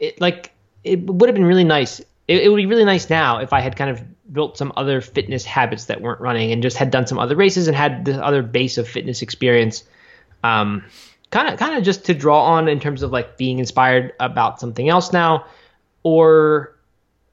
it 0.00 0.20
like 0.20 0.52
it 0.84 1.00
would 1.04 1.28
have 1.28 1.34
been 1.34 1.44
really 1.44 1.64
nice. 1.64 2.00
It, 2.26 2.42
it 2.42 2.48
would 2.48 2.56
be 2.56 2.66
really 2.66 2.84
nice 2.84 3.10
now 3.10 3.38
if 3.38 3.52
I 3.52 3.60
had 3.60 3.76
kind 3.76 3.90
of 3.90 4.02
built 4.32 4.58
some 4.58 4.72
other 4.76 5.00
fitness 5.00 5.44
habits 5.44 5.86
that 5.86 6.00
weren't 6.00 6.20
running 6.20 6.52
and 6.52 6.62
just 6.62 6.76
had 6.76 6.90
done 6.90 7.06
some 7.06 7.18
other 7.18 7.36
races 7.36 7.66
and 7.66 7.76
had 7.76 8.04
the 8.04 8.22
other 8.22 8.42
base 8.42 8.78
of 8.78 8.88
fitness 8.88 9.22
experience. 9.22 9.84
Um, 10.44 10.84
kind 11.30 11.48
of 11.48 11.58
kind 11.58 11.76
of 11.76 11.84
just 11.84 12.06
to 12.06 12.14
draw 12.14 12.44
on 12.44 12.68
in 12.68 12.80
terms 12.80 13.02
of 13.02 13.10
like 13.10 13.36
being 13.36 13.58
inspired 13.58 14.12
about 14.20 14.60
something 14.60 14.88
else 14.88 15.12
now, 15.12 15.46
or 16.02 16.76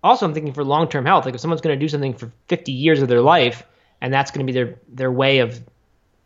also 0.03 0.25
I'm 0.25 0.33
thinking 0.33 0.53
for 0.53 0.63
long 0.63 0.87
term 0.87 1.05
health. 1.05 1.25
Like 1.25 1.35
if 1.35 1.41
someone's 1.41 1.61
going 1.61 1.77
to 1.77 1.83
do 1.83 1.89
something 1.89 2.13
for 2.13 2.31
50 2.47 2.71
years 2.71 3.01
of 3.01 3.07
their 3.07 3.21
life, 3.21 3.63
and 4.01 4.13
that's 4.13 4.31
going 4.31 4.45
to 4.45 4.51
be 4.51 4.57
their 4.57 4.79
their 4.89 5.11
way 5.11 5.39
of 5.39 5.61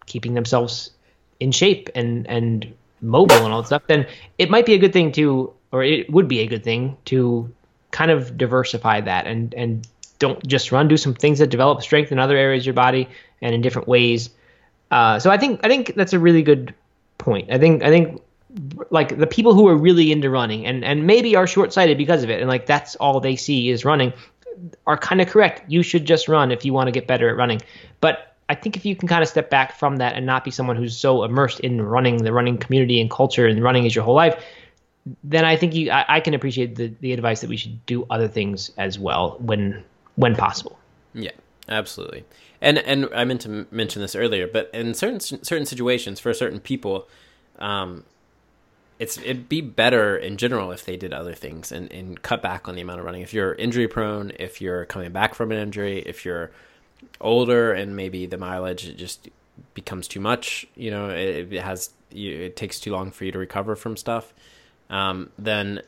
keeping 0.06 0.34
themselves 0.34 0.92
in 1.40 1.52
shape 1.52 1.90
and 1.96 2.28
and 2.28 2.74
mobile 3.02 3.36
and 3.38 3.54
all 3.54 3.62
that 3.62 3.68
stuff, 3.68 3.84
then 3.88 4.06
it 4.38 4.50
might 4.50 4.66
be 4.66 4.74
a 4.74 4.78
good 4.78 4.94
thing 4.94 5.12
to, 5.14 5.54
or 5.72 5.84
it 5.84 6.12
would 6.12 6.28
be 6.28 6.40
a 6.40 6.48
good 6.48 6.64
thing 6.64 6.98
to 7.06 7.54
kind 7.92 8.12
of 8.12 8.38
diversify 8.38 9.02
that 9.02 9.26
and 9.26 9.54
and 9.54 9.88
don't 10.20 10.46
just 10.46 10.72
run. 10.72 10.88
Do 10.88 10.98
some 10.98 11.14
things 11.14 11.40
that 11.40 11.48
develop 11.48 11.82
strength 11.82 12.12
in 12.12 12.20
other 12.20 12.38
areas 12.38 12.64
of 12.64 12.68
your 12.68 12.74
body 12.74 13.08
and 13.42 13.56
in 13.56 13.62
different 13.62 13.88
ways. 13.88 14.30
Uh, 14.92 15.20
so 15.20 15.30
I 15.30 15.38
think 15.38 15.62
I 15.64 15.68
think 15.68 15.96
that's 15.96 16.14
a 16.14 16.20
really 16.20 16.44
good 16.44 16.74
point. 17.18 17.52
I 17.52 17.58
think 17.58 17.84
I 17.84 17.90
think 17.90 18.22
like 18.90 19.18
the 19.18 19.28
people 19.28 19.54
who 19.54 19.68
are 19.68 19.76
really 19.76 20.12
into 20.12 20.30
running 20.30 20.66
and 20.66 20.84
and 20.84 21.06
maybe 21.06 21.36
are 21.36 21.46
short-sighted 21.46 21.98
because 21.98 22.24
of 22.24 22.32
it 22.32 22.42
and 22.42 22.50
like 22.50 22.66
that's 22.66 22.96
all 22.96 23.20
they 23.20 23.36
see 23.36 23.70
is 23.70 23.86
running 23.86 24.12
are 24.88 24.98
kind 24.98 25.22
of 25.22 25.28
correct. 25.28 25.70
You 25.70 25.84
should 25.84 26.06
just 26.06 26.28
run 26.28 26.52
if 26.52 26.66
you 26.66 26.74
want 26.74 26.88
to 26.88 26.92
get 26.92 27.08
better 27.08 27.30
at 27.30 27.38
running. 27.38 27.62
But 28.02 28.36
I 28.50 28.56
think 28.56 28.76
if 28.76 28.86
you 28.86 28.96
can 28.96 29.08
kind 29.08 29.22
of 29.22 29.30
step 29.30 29.50
back 29.50 29.78
from 29.78 29.98
that 29.98 30.16
and 30.16 30.26
not 30.26 30.44
be 30.44 30.52
someone 30.52 30.76
who's 30.76 30.98
so 30.98 31.24
immersed 31.24 31.60
in 31.60 31.82
running, 31.82 32.18
the 32.24 32.34
running 32.34 32.58
community 32.58 33.00
and 33.00 33.10
culture 33.10 33.46
and 33.46 33.62
running 33.64 33.86
is 33.86 33.96
your 33.96 34.04
whole 34.04 34.16
life, 34.16 34.44
then 35.24 35.46
I 35.46 35.56
think 35.56 35.76
you 35.76 35.92
I, 35.92 36.06
I 36.10 36.20
can 36.20 36.34
appreciate 36.34 36.76
the, 36.76 36.94
the 37.00 37.14
advice 37.14 37.42
that 37.42 37.50
we 37.50 37.58
should 37.58 37.86
do 37.86 38.06
other 38.10 38.28
things 38.28 38.72
as 38.78 39.00
well 39.00 39.38
when 39.40 39.84
when 40.20 40.36
possible. 40.36 40.78
Yeah, 41.14 41.32
absolutely. 41.70 42.26
And 42.62 42.78
and 42.78 43.08
I 43.16 43.24
meant 43.24 43.42
to 43.42 43.66
mention 43.72 44.02
this 44.02 44.16
earlier, 44.16 44.48
but 44.48 44.70
in 44.74 44.94
certain 44.94 45.22
certain 45.22 45.66
situations 45.66 46.20
for 46.20 46.34
certain 46.34 46.60
people, 46.60 47.08
um, 47.58 48.04
it's 49.00 49.18
it'd 49.18 49.48
be 49.48 49.62
better 49.62 50.18
in 50.18 50.36
general 50.36 50.74
if 50.74 50.84
they 50.84 50.98
did 50.98 51.14
other 51.14 51.34
things 51.34 51.72
and, 51.72 51.90
and 51.90 52.22
cut 52.22 52.42
back 52.42 52.68
on 52.68 52.76
the 52.76 52.82
amount 52.82 53.00
of 53.00 53.06
running. 53.06 53.22
If 53.22 53.34
you're 53.34 53.54
injury 53.54 53.88
prone, 53.88 54.34
if 54.38 54.60
you're 54.60 54.86
coming 54.86 55.14
back 55.14 55.36
from 55.36 55.54
an 55.54 55.58
injury, 55.58 56.00
if 56.00 56.26
you're 56.26 56.52
older 57.22 57.72
and 57.72 57.96
maybe 57.96 58.26
the 58.26 58.38
mileage 58.38 58.94
just 58.98 59.30
becomes 59.74 60.06
too 60.06 60.20
much, 60.20 60.68
you 60.76 60.92
know, 60.92 61.10
it, 61.10 61.54
it 61.54 61.62
has 61.62 61.92
it 62.12 62.58
takes 62.58 62.78
too 62.78 62.92
long 62.92 63.10
for 63.10 63.24
you 63.24 63.32
to 63.32 63.40
recover 63.40 63.78
from 63.78 63.96
stuff, 63.96 64.34
um, 64.90 65.30
then 65.38 65.82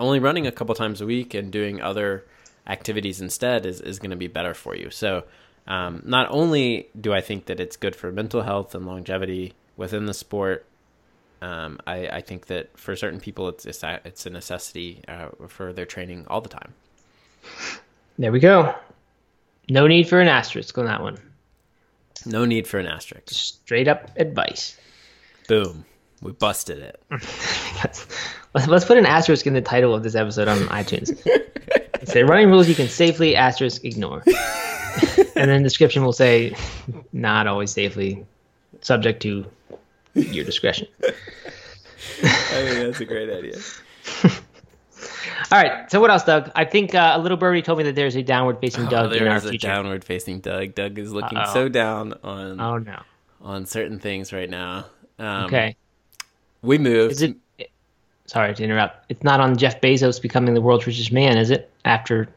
only 0.00 0.18
running 0.18 0.44
a 0.44 0.52
couple 0.52 0.74
times 0.74 1.00
a 1.00 1.06
week 1.06 1.34
and 1.34 1.52
doing 1.52 1.80
other 1.80 2.24
activities 2.66 3.20
instead 3.20 3.66
is, 3.66 3.80
is 3.80 3.98
going 3.98 4.10
to 4.10 4.16
be 4.16 4.26
better 4.26 4.54
for 4.54 4.74
you. 4.74 4.90
So, 4.90 5.24
um, 5.66 6.02
not 6.04 6.28
only 6.30 6.88
do 6.98 7.12
I 7.12 7.20
think 7.20 7.46
that 7.46 7.58
it's 7.60 7.76
good 7.76 7.96
for 7.96 8.12
mental 8.12 8.42
health 8.42 8.74
and 8.74 8.86
longevity 8.86 9.54
within 9.76 10.06
the 10.06 10.14
sport, 10.14 10.64
um, 11.42 11.78
I, 11.86 12.08
I 12.08 12.20
think 12.20 12.46
that 12.46 12.78
for 12.78 12.96
certain 12.96 13.20
people 13.20 13.48
it's 13.48 13.66
it's 13.66 13.82
a, 13.82 14.00
it's 14.04 14.26
a 14.26 14.30
necessity 14.30 15.02
uh, 15.06 15.28
for 15.48 15.72
their 15.72 15.86
training 15.86 16.26
all 16.28 16.40
the 16.40 16.48
time. 16.48 16.72
There 18.18 18.32
we 18.32 18.40
go. 18.40 18.74
No 19.68 19.86
need 19.86 20.08
for 20.08 20.20
an 20.20 20.28
asterisk 20.28 20.78
on 20.78 20.86
that 20.86 21.02
one. 21.02 21.18
No 22.24 22.44
need 22.44 22.66
for 22.66 22.78
an 22.78 22.86
asterisk. 22.86 23.28
Straight 23.30 23.88
up 23.88 24.10
advice. 24.16 24.78
Boom. 25.48 25.84
We 26.22 26.32
busted 26.32 26.78
it. 26.78 27.02
let's, 27.10 28.06
let's 28.66 28.84
put 28.84 28.96
an 28.96 29.06
asterisk 29.06 29.46
in 29.46 29.52
the 29.52 29.60
title 29.60 29.94
of 29.94 30.02
this 30.02 30.14
episode 30.14 30.48
on 30.48 30.58
iTunes. 30.68 31.20
say 32.06 32.22
running 32.22 32.48
rules 32.48 32.68
you 32.68 32.74
can 32.74 32.88
safely 32.88 33.36
asterisk 33.36 33.84
ignore. 33.84 34.22
and 35.36 35.50
then 35.50 35.62
the 35.62 35.68
description 35.68 36.04
will 36.04 36.12
say 36.12 36.56
not 37.12 37.46
always 37.46 37.70
safely, 37.70 38.24
subject 38.80 39.20
to 39.22 39.44
your 40.14 40.44
discretion. 40.44 40.86
I 42.22 42.28
think 42.28 42.78
that's 42.86 43.00
a 43.00 43.04
great 43.04 43.30
idea. 43.30 43.56
All 45.52 45.62
right. 45.62 45.90
So 45.90 46.00
what 46.00 46.10
else, 46.10 46.24
Doug? 46.24 46.50
I 46.54 46.64
think 46.64 46.94
uh, 46.94 47.12
a 47.14 47.18
little 47.20 47.36
birdie 47.36 47.62
told 47.62 47.78
me 47.78 47.84
that 47.84 47.94
there's 47.94 48.16
a 48.16 48.22
downward 48.22 48.58
facing 48.60 48.86
Doug 48.86 49.06
oh, 49.06 49.08
there 49.10 49.26
in 49.26 49.28
our 49.28 49.36
is 49.36 49.44
a 49.44 49.58
downward 49.58 50.04
facing 50.04 50.40
Doug. 50.40 50.74
Doug 50.74 50.98
is 50.98 51.12
looking 51.12 51.38
Uh-oh. 51.38 51.52
so 51.52 51.68
down 51.68 52.14
on 52.24 52.60
Oh 52.60 52.78
no. 52.78 53.02
on 53.42 53.66
certain 53.66 53.98
things 53.98 54.32
right 54.32 54.48
now. 54.48 54.86
Um, 55.18 55.44
Okay. 55.44 55.76
We 56.62 56.78
moved. 56.78 57.12
Is 57.12 57.22
it? 57.22 57.36
Sorry 58.26 58.54
to 58.54 58.64
interrupt. 58.64 59.06
It's 59.08 59.22
not 59.22 59.40
on 59.40 59.56
Jeff 59.56 59.80
Bezos 59.80 60.20
becoming 60.20 60.54
the 60.54 60.60
world's 60.60 60.86
richest 60.86 61.12
man, 61.12 61.38
is 61.38 61.50
it? 61.50 61.70
After 61.84 62.28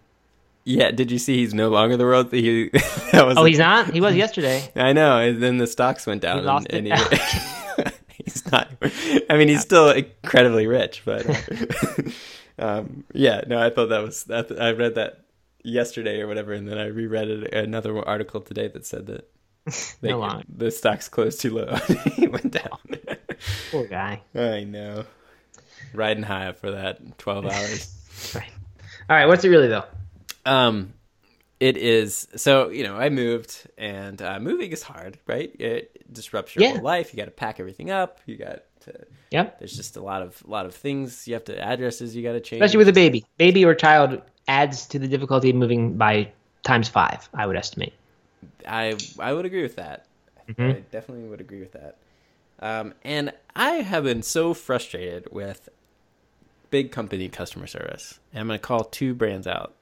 Yeah. 0.63 0.91
Did 0.91 1.11
you 1.11 1.17
see 1.19 1.37
he's 1.37 1.53
no 1.53 1.69
longer 1.69 1.97
the 1.97 2.05
world? 2.05 2.31
He 2.31 2.69
that 3.11 3.25
was. 3.25 3.37
oh, 3.37 3.43
he's 3.43 3.59
not. 3.59 3.91
He 3.91 4.01
was 4.01 4.15
yesterday. 4.15 4.71
I 4.75 4.93
know. 4.93 5.17
And 5.17 5.41
then 5.41 5.57
the 5.57 5.67
stocks 5.67 6.05
went 6.05 6.21
down. 6.21 6.39
He 6.39 6.45
lost 6.45 6.67
and, 6.69 6.87
it? 6.87 6.91
and 6.91 7.85
he, 7.87 7.91
he's 8.23 8.51
not. 8.51 8.69
I 9.29 9.37
mean, 9.37 9.47
he's 9.47 9.61
still 9.61 9.89
incredibly 9.89 10.67
rich, 10.67 11.01
but 11.05 11.25
um, 12.59 13.03
yeah. 13.13 13.41
No, 13.47 13.59
I 13.59 13.69
thought 13.71 13.89
that 13.89 14.03
was. 14.03 14.25
That, 14.25 14.51
I 14.61 14.71
read 14.71 14.95
that 14.95 15.25
yesterday 15.63 16.21
or 16.21 16.27
whatever, 16.27 16.53
and 16.53 16.67
then 16.67 16.77
I 16.77 16.85
reread 16.85 17.29
it, 17.29 17.53
another 17.53 17.97
article 18.07 18.41
today 18.41 18.67
that 18.67 18.85
said 18.85 19.07
that 19.07 19.29
they, 20.01 20.09
No 20.09 20.41
the 20.47 20.71
stocks 20.71 21.09
closed 21.09 21.41
too 21.41 21.55
low. 21.55 21.75
he 22.15 22.27
went 22.27 22.51
down. 22.51 22.79
Poor 23.71 23.87
guy. 23.87 24.21
I 24.35 24.63
know. 24.63 25.05
Riding 25.93 26.23
high 26.23 26.51
for 26.53 26.71
that 26.71 27.17
twelve 27.17 27.45
hours. 27.53 27.95
Right. 28.35 28.49
All 29.09 29.15
right. 29.15 29.25
What's 29.25 29.43
it 29.43 29.49
really 29.49 29.67
though? 29.67 29.85
Um, 30.45 30.93
it 31.59 31.75
is 31.77 32.27
so 32.35 32.69
you 32.69 32.83
know 32.83 32.95
I 32.97 33.09
moved 33.09 33.67
and 33.77 34.21
uh, 34.21 34.39
moving 34.39 34.71
is 34.71 34.83
hard, 34.83 35.17
right? 35.27 35.53
It 35.59 36.11
disrupts 36.13 36.55
your 36.55 36.63
Yeah. 36.63 36.73
whole 36.73 36.81
life. 36.83 37.13
You 37.13 37.17
got 37.17 37.25
to 37.25 37.31
pack 37.31 37.59
everything 37.59 37.91
up. 37.91 38.19
You 38.25 38.37
got 38.37 38.63
to. 38.81 38.93
yeah 39.31 39.49
There's 39.59 39.75
just 39.75 39.97
a 39.97 40.01
lot 40.01 40.21
of 40.21 40.41
a 40.47 40.49
lot 40.49 40.65
of 40.65 40.73
things 40.75 41.27
you 41.27 41.33
have 41.33 41.43
to 41.45 41.59
addresses 41.61 42.15
you 42.15 42.23
got 42.23 42.33
to 42.33 42.39
change. 42.39 42.61
Especially 42.61 42.77
with 42.77 42.89
a 42.89 42.93
baby. 42.93 43.25
Baby 43.37 43.65
or 43.65 43.75
child 43.75 44.21
adds 44.47 44.85
to 44.87 44.99
the 44.99 45.07
difficulty 45.07 45.49
of 45.49 45.55
moving 45.55 45.97
by 45.97 46.31
times 46.63 46.87
five. 46.87 47.27
I 47.33 47.45
would 47.45 47.55
estimate. 47.57 47.93
I 48.67 48.95
I 49.19 49.33
would 49.33 49.45
agree 49.45 49.63
with 49.63 49.75
that. 49.75 50.05
Mhm. 50.49 50.75
I 50.77 50.79
definitely 50.91 51.27
would 51.27 51.41
agree 51.41 51.59
with 51.59 51.73
that. 51.73 51.97
Um, 52.61 52.93
and 53.03 53.31
I 53.55 53.75
have 53.75 54.03
been 54.03 54.21
so 54.23 54.53
frustrated 54.53 55.27
with 55.31 55.69
big 56.69 56.91
company 56.91 57.29
customer 57.29 57.67
service. 57.67 58.19
And 58.33 58.41
I'm 58.41 58.47
going 58.47 58.59
to 58.59 58.61
call 58.65 58.83
two 58.85 59.13
brands 59.13 59.47
out, 59.47 59.73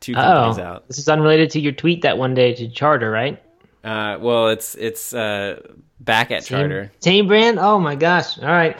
two 0.00 0.14
companies 0.14 0.58
Oh, 0.58 0.62
out. 0.62 0.88
this 0.88 0.98
is 0.98 1.08
unrelated 1.08 1.50
to 1.50 1.60
your 1.60 1.72
tweet 1.72 2.02
that 2.02 2.18
one 2.18 2.34
day 2.34 2.54
to 2.54 2.68
Charter, 2.68 3.10
right? 3.10 3.42
Uh, 3.84 4.16
well, 4.20 4.48
it's 4.48 4.74
it's 4.76 5.12
uh, 5.12 5.60
back 6.00 6.30
at 6.30 6.44
Same- 6.44 6.58
Charter. 6.60 6.92
Same 7.00 7.26
brand. 7.26 7.58
Oh 7.58 7.80
my 7.80 7.96
gosh! 7.96 8.38
All 8.38 8.46
right, 8.46 8.76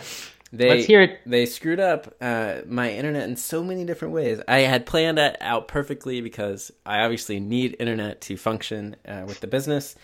They, 0.53 0.69
let's 0.69 0.87
hear 0.87 1.03
it. 1.03 1.19
They 1.27 1.47
screwed 1.47 1.81
up 1.81 2.15
uh, 2.21 2.59
my 2.69 2.93
internet 2.93 3.29
in 3.29 3.35
so 3.37 3.65
many 3.65 3.85
different 3.85 4.15
ways. 4.15 4.41
I 4.47 4.59
had 4.61 4.87
planned 4.87 5.19
that 5.19 5.39
out 5.41 5.67
perfectly 5.67 6.21
because 6.21 6.71
I 6.87 7.01
obviously 7.01 7.41
need 7.41 7.75
internet 7.81 8.21
to 8.23 8.37
function 8.37 8.95
uh, 9.09 9.25
with 9.27 9.41
the 9.41 9.49
business, 9.49 9.97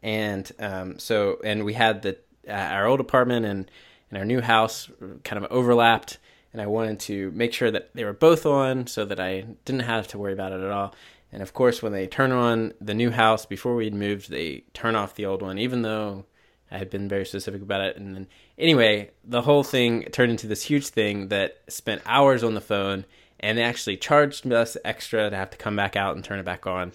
and 0.00 0.48
um, 0.60 1.00
so 1.00 1.38
and 1.42 1.64
we 1.64 1.72
had 1.72 2.02
the 2.02 2.16
uh, 2.48 2.52
our 2.52 2.86
old 2.86 3.00
apartment 3.00 3.46
and 3.46 3.68
and 4.10 4.18
our 4.18 4.24
new 4.24 4.40
house 4.40 4.88
kind 5.24 5.44
of 5.44 5.50
overlapped, 5.50 6.18
and 6.56 6.62
I 6.62 6.68
wanted 6.68 7.00
to 7.00 7.30
make 7.32 7.52
sure 7.52 7.70
that 7.70 7.90
they 7.92 8.02
were 8.02 8.14
both 8.14 8.46
on 8.46 8.86
so 8.86 9.04
that 9.04 9.20
I 9.20 9.42
didn't 9.66 9.82
have 9.82 10.08
to 10.08 10.18
worry 10.18 10.32
about 10.32 10.52
it 10.52 10.62
at 10.62 10.70
all. 10.70 10.94
And 11.30 11.42
of 11.42 11.52
course, 11.52 11.82
when 11.82 11.92
they 11.92 12.06
turn 12.06 12.32
on 12.32 12.72
the 12.80 12.94
new 12.94 13.10
house 13.10 13.44
before 13.44 13.74
we'd 13.74 13.92
moved, 13.92 14.30
they 14.30 14.64
turn 14.72 14.96
off 14.96 15.16
the 15.16 15.26
old 15.26 15.42
one, 15.42 15.58
even 15.58 15.82
though 15.82 16.24
I 16.70 16.78
had 16.78 16.88
been 16.88 17.10
very 17.10 17.26
specific 17.26 17.60
about 17.60 17.82
it. 17.82 17.98
And 17.98 18.14
then, 18.14 18.26
anyway, 18.56 19.10
the 19.22 19.42
whole 19.42 19.64
thing 19.64 20.04
turned 20.04 20.30
into 20.30 20.46
this 20.46 20.62
huge 20.62 20.86
thing 20.86 21.28
that 21.28 21.58
spent 21.68 22.00
hours 22.06 22.42
on 22.42 22.54
the 22.54 22.62
phone, 22.62 23.04
and 23.38 23.58
they 23.58 23.62
actually 23.62 23.98
charged 23.98 24.50
us 24.50 24.78
extra 24.82 25.28
to 25.28 25.36
have 25.36 25.50
to 25.50 25.58
come 25.58 25.76
back 25.76 25.94
out 25.94 26.16
and 26.16 26.24
turn 26.24 26.38
it 26.38 26.46
back 26.46 26.66
on. 26.66 26.92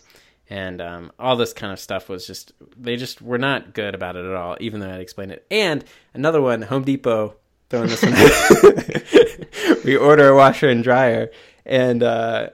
And 0.49 0.81
um, 0.81 1.11
all 1.19 1.35
this 1.35 1.53
kind 1.53 1.71
of 1.71 1.79
stuff 1.79 2.09
was 2.09 2.25
just, 2.25 2.53
they 2.75 2.95
just 2.95 3.21
were 3.21 3.38
not 3.38 3.75
good 3.75 3.93
about 3.93 4.15
it 4.15 4.25
at 4.25 4.33
all, 4.33 4.57
even 4.59 4.79
though 4.79 4.89
I'd 4.89 5.01
explained 5.01 5.33
it. 5.33 5.45
And 5.51 5.85
another 6.15 6.41
one, 6.41 6.63
Home 6.63 6.83
Depot, 6.83 7.35
throwing 7.72 7.89
this 7.89 8.03
one 8.03 9.80
we 9.85 9.95
order 9.98 10.30
a 10.30 10.35
washer 10.35 10.69
and 10.69 10.84
dryer, 10.84 11.31
and 11.65 12.03
uh, 12.03 12.49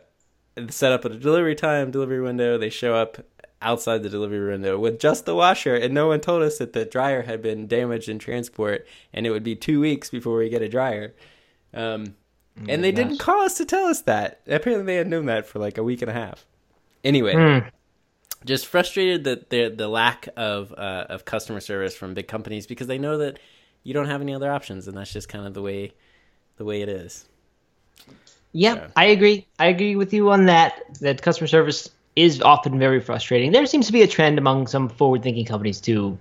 set 0.70 0.92
up 0.92 1.04
a 1.06 1.10
delivery 1.10 1.56
time, 1.56 1.92
delivery 1.92 2.22
window. 2.22 2.58
They 2.58 2.70
show 2.70 2.96
up 2.96 3.26
outside 3.62 4.04
the 4.04 4.10
delivery 4.10 4.52
window 4.52 4.78
with 4.80 5.00
just 5.00 5.26
the 5.26 5.36
washer, 5.36 5.76
and 5.76 5.94
no 5.94 6.08
one 6.08 6.20
told 6.22 6.44
us 6.44 6.60
that 6.60 6.74
the 6.74 6.86
dryer 6.86 7.24
had 7.24 7.42
been 7.42 7.68
damaged 7.68 8.08
in 8.08 8.20
transport, 8.20 8.86
and 9.12 9.26
it 9.26 9.32
would 9.32 9.44
be 9.44 9.56
two 9.56 9.80
weeks 9.80 10.10
before 10.10 10.38
we 10.38 10.48
get 10.50 10.62
a 10.62 10.70
dryer. 10.70 11.14
Um, 11.74 12.16
and 12.68 12.84
they 12.84 12.92
didn't 12.92 13.18
call 13.18 13.42
us 13.42 13.56
to 13.58 13.66
tell 13.66 13.86
us 13.86 14.02
that. 14.04 14.42
Apparently, 14.48 14.86
they 14.86 14.96
had 14.96 15.08
known 15.08 15.26
that 15.28 15.46
for 15.46 15.60
like 15.60 15.78
a 15.78 15.84
week 15.84 16.02
and 16.02 16.10
a 16.10 16.14
half. 16.14 16.46
Anyway, 17.04 17.34
Hmm. 17.36 17.68
just 18.46 18.66
frustrated 18.66 19.24
that 19.26 19.50
the 19.50 19.70
the 19.70 19.88
lack 19.88 20.28
of 20.36 20.72
uh, 20.74 21.06
of 21.10 21.26
customer 21.26 21.60
service 21.60 21.96
from 21.96 22.14
big 22.16 22.28
companies 22.28 22.66
because 22.66 22.88
they 22.88 22.98
know 22.98 23.18
that 23.20 23.38
you 23.88 23.94
don't 23.94 24.08
have 24.08 24.22
any 24.22 24.34
other 24.36 24.52
options, 24.52 24.90
and 24.90 24.98
that's 24.98 25.14
just 25.14 25.30
kind 25.30 25.48
of 25.48 25.54
the 25.54 25.62
way 25.62 25.94
the 26.58 26.66
way 26.66 26.82
it 26.82 26.90
is. 26.90 27.26
Yeah, 28.52 28.76
Yeah. 28.76 28.88
I 28.98 29.06
agree. 29.06 29.48
I 29.60 29.68
agree 29.68 29.96
with 29.96 30.14
you 30.14 30.30
on 30.30 30.46
that. 30.48 30.84
That 31.00 31.22
customer 31.22 31.48
service 31.48 31.90
is 32.18 32.42
often 32.42 32.78
very 32.80 33.00
frustrating. 33.00 33.54
There 33.54 33.66
seems 33.66 33.88
to 33.88 33.94
be 33.94 34.02
a 34.02 34.08
trend 34.08 34.38
among 34.38 34.68
some 34.68 34.90
forward-thinking 34.90 35.46
companies 35.46 35.80
to 35.82 36.18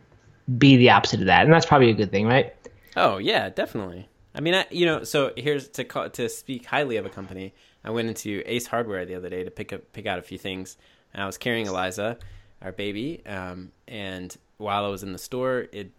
be 0.59 0.76
the 0.76 0.90
opposite 0.90 1.18
of 1.20 1.26
that, 1.26 1.44
and 1.44 1.52
that's 1.52 1.66
probably 1.66 1.90
a 1.90 1.94
good 1.94 2.12
thing, 2.12 2.26
right? 2.26 2.55
Oh 2.94 3.18
yeah, 3.18 3.48
definitely. 3.48 4.09
I 4.32 4.40
mean, 4.40 4.55
I, 4.55 4.66
you 4.70 4.86
know, 4.86 5.02
so 5.02 5.32
here's 5.36 5.66
to 5.70 5.82
call, 5.82 6.09
to 6.10 6.28
speak 6.28 6.66
highly 6.66 6.98
of 6.98 7.06
a 7.06 7.09
company. 7.09 7.52
I 7.82 7.90
went 7.90 8.06
into 8.06 8.44
Ace 8.47 8.68
Hardware 8.68 9.05
the 9.05 9.16
other 9.16 9.28
day 9.28 9.43
to 9.43 9.51
pick 9.51 9.72
up 9.72 9.93
pick 9.93 10.06
out 10.06 10.20
a 10.20 10.22
few 10.22 10.38
things. 10.38 10.76
And 11.12 11.20
I 11.20 11.26
was 11.26 11.36
carrying 11.36 11.66
Eliza, 11.66 12.18
our 12.62 12.70
baby, 12.70 13.26
um, 13.26 13.72
and 13.88 14.36
while 14.58 14.84
I 14.84 14.88
was 14.88 15.02
in 15.02 15.12
the 15.12 15.18
store, 15.18 15.66
it 15.72 15.90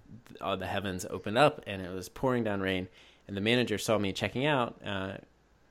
all 0.42 0.58
the 0.58 0.66
heavens 0.68 1.06
opened 1.10 1.38
up 1.38 1.62
and 1.68 1.82
it 1.82 1.92
was 1.94 2.10
pouring 2.10 2.44
down 2.44 2.62
rain. 2.62 2.88
And 3.28 3.36
the 3.36 3.42
manager 3.42 3.78
saw 3.78 3.98
me 3.98 4.14
checking 4.14 4.46
out 4.46 4.76
uh, 4.86 5.14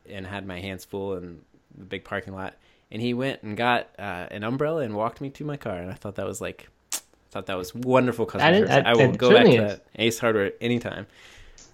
and 0.08 0.26
had 0.26 0.46
my 0.46 0.60
hands 0.60 0.84
full 0.84 1.16
in 1.16 1.40
the 1.76 1.84
big 1.84 2.04
parking 2.04 2.34
lot. 2.34 2.54
And 2.90 3.00
he 3.02 3.14
went 3.14 3.42
and 3.42 3.56
got 3.56 3.88
uh, 3.98 4.26
an 4.30 4.44
umbrella 4.44 4.82
and 4.82 4.94
walked 4.94 5.20
me 5.20 5.30
to 5.30 5.44
my 5.44 5.56
car. 5.56 5.76
And 5.76 5.90
I 5.90 5.94
thought 5.94 6.16
that 6.16 6.26
was 6.26 6.40
like, 6.40 6.68
I 6.92 6.98
thought 7.30 7.46
that 7.46 7.56
was 7.56 7.74
wonderful 7.74 8.26
customer 8.26 8.52
is- 8.52 8.58
service. 8.58 8.74
that- 8.74 8.86
I 8.86 8.94
will 8.94 9.12
go 9.12 9.32
back 9.32 9.46
to 9.46 9.56
that 9.60 9.86
Ace 9.96 10.18
Hardware 10.18 10.52
anytime. 10.60 11.06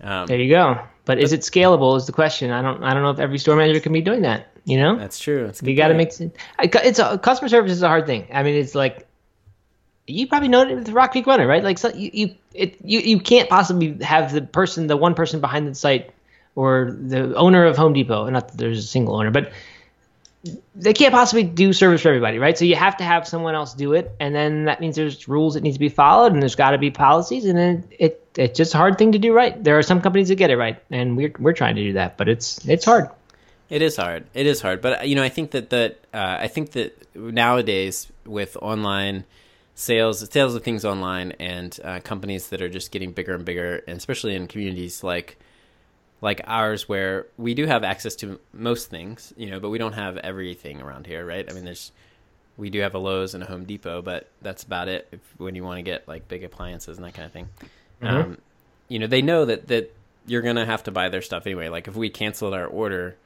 Um, 0.00 0.26
There 0.26 0.38
you 0.40 0.48
go. 0.50 0.80
But 1.04 1.18
is 1.18 1.32
it 1.32 1.40
scalable? 1.40 1.96
Is 1.96 2.06
the 2.06 2.12
question. 2.12 2.50
I 2.50 2.62
don't. 2.62 2.82
I 2.82 2.94
don't 2.94 3.02
know 3.02 3.10
if 3.10 3.18
every 3.18 3.38
store 3.38 3.56
manager 3.56 3.80
can 3.80 3.92
be 3.92 4.00
doing 4.00 4.22
that. 4.22 4.48
You 4.64 4.78
know, 4.78 4.96
That's 4.96 5.18
true. 5.18 5.46
That's 5.46 5.62
you 5.62 5.76
got 5.76 5.88
to 5.88 5.94
make. 5.94 6.12
It's 6.60 6.98
a 7.00 7.18
customer 7.18 7.48
service 7.48 7.72
is 7.72 7.82
a 7.82 7.88
hard 7.88 8.06
thing. 8.06 8.28
I 8.32 8.42
mean, 8.44 8.54
it's 8.54 8.74
like 8.76 9.06
you 10.06 10.26
probably 10.26 10.48
know 10.48 10.62
it 10.62 10.74
with 10.74 10.88
Rock 10.90 11.12
Creek 11.12 11.26
Runner, 11.26 11.46
right? 11.46 11.62
Like 11.62 11.78
so 11.78 11.92
you 11.92 12.10
you 12.12 12.34
it, 12.54 12.76
you 12.84 13.00
you 13.00 13.20
can't 13.20 13.48
possibly 13.48 14.02
have 14.04 14.32
the 14.32 14.42
person, 14.42 14.86
the 14.86 14.96
one 14.96 15.14
person 15.14 15.40
behind 15.40 15.66
the 15.66 15.74
site, 15.74 16.10
or 16.54 16.96
the 16.98 17.34
owner 17.36 17.64
of 17.64 17.76
Home 17.76 17.92
Depot. 17.92 18.28
Not 18.28 18.48
that 18.48 18.58
there's 18.58 18.78
a 18.78 18.86
single 18.86 19.16
owner, 19.16 19.30
but 19.30 19.52
they 20.74 20.92
can't 20.92 21.12
possibly 21.12 21.44
do 21.44 21.72
service 21.72 22.02
for 22.02 22.08
everybody, 22.08 22.38
right? 22.38 22.58
So 22.58 22.64
you 22.64 22.74
have 22.74 22.96
to 22.96 23.04
have 23.04 23.28
someone 23.28 23.54
else 23.54 23.74
do 23.74 23.92
it, 23.92 24.10
and 24.18 24.34
then 24.34 24.64
that 24.64 24.80
means 24.80 24.96
there's 24.96 25.28
rules 25.28 25.54
that 25.54 25.62
need 25.62 25.72
to 25.72 25.78
be 25.78 25.88
followed, 25.88 26.32
and 26.32 26.42
there's 26.42 26.56
got 26.56 26.72
to 26.72 26.78
be 26.78 26.90
policies, 26.90 27.44
and 27.44 27.56
then 27.56 27.84
it 27.98 28.18
it's 28.36 28.56
just 28.56 28.74
a 28.74 28.78
hard 28.78 28.98
thing 28.98 29.12
to 29.12 29.18
do 29.18 29.32
right. 29.32 29.62
There 29.62 29.78
are 29.78 29.82
some 29.82 30.00
companies 30.00 30.28
that 30.28 30.36
get 30.36 30.50
it 30.50 30.56
right, 30.56 30.82
and 30.90 31.16
we're 31.16 31.32
we're 31.38 31.52
trying 31.52 31.76
to 31.76 31.82
do 31.82 31.92
that, 31.94 32.16
but 32.16 32.28
it's 32.28 32.66
it's 32.66 32.84
hard. 32.84 33.08
It 33.70 33.82
is 33.82 33.96
hard. 33.96 34.26
It 34.34 34.46
is 34.46 34.60
hard, 34.60 34.82
but 34.82 35.08
you 35.08 35.14
know, 35.14 35.22
I 35.22 35.28
think 35.28 35.52
that 35.52 35.70
that 35.70 36.00
uh, 36.12 36.38
I 36.40 36.48
think 36.48 36.72
that 36.72 37.14
nowadays 37.14 38.10
with 38.26 38.56
online 38.60 39.24
sales, 39.74 40.28
sales 40.30 40.54
of 40.54 40.62
things 40.62 40.84
online, 40.84 41.32
and 41.32 41.78
uh, 41.84 42.00
companies 42.00 42.48
that 42.48 42.60
are 42.62 42.68
just 42.68 42.90
getting 42.90 43.12
bigger 43.12 43.34
and 43.34 43.44
bigger, 43.44 43.82
and 43.86 43.96
especially 43.96 44.34
in 44.34 44.46
communities 44.46 45.02
like 45.04 45.38
like 46.20 46.40
ours 46.46 46.88
where 46.88 47.26
we 47.36 47.52
do 47.52 47.66
have 47.66 47.82
access 47.82 48.14
to 48.14 48.38
most 48.52 48.88
things, 48.90 49.32
you 49.36 49.50
know, 49.50 49.58
but 49.58 49.70
we 49.70 49.78
don't 49.78 49.94
have 49.94 50.16
everything 50.18 50.80
around 50.80 51.04
here, 51.04 51.26
right? 51.26 51.50
I 51.50 51.52
mean, 51.52 51.64
there's 51.64 51.90
we 52.56 52.70
do 52.70 52.80
have 52.80 52.94
a 52.94 52.98
Lowe's 52.98 53.34
and 53.34 53.42
a 53.42 53.46
Home 53.46 53.64
Depot, 53.64 54.02
but 54.02 54.28
that's 54.40 54.62
about 54.62 54.86
it. 54.88 55.08
If, 55.10 55.20
when 55.38 55.54
you 55.56 55.64
want 55.64 55.78
to 55.78 55.82
get 55.82 56.06
like 56.06 56.28
big 56.28 56.44
appliances 56.44 56.96
and 56.98 57.04
that 57.06 57.14
kind 57.14 57.26
of 57.26 57.32
thing, 57.32 57.48
Mhm. 58.02 58.08
um, 58.24 58.38
you 58.88 58.98
know, 58.98 59.06
they 59.06 59.22
know 59.22 59.44
that 59.46 59.66
that 59.68 59.92
you're 60.26 60.42
gonna 60.42 60.66
have 60.66 60.84
to 60.84 60.92
buy 60.92 61.08
their 61.08 61.22
stuff 61.22 61.44
anyway. 61.46 61.68
Like 61.68 61.88
if 61.88 61.96
we 61.96 62.08
canceled 62.10 62.54
our 62.54 62.66
order, 62.66 63.16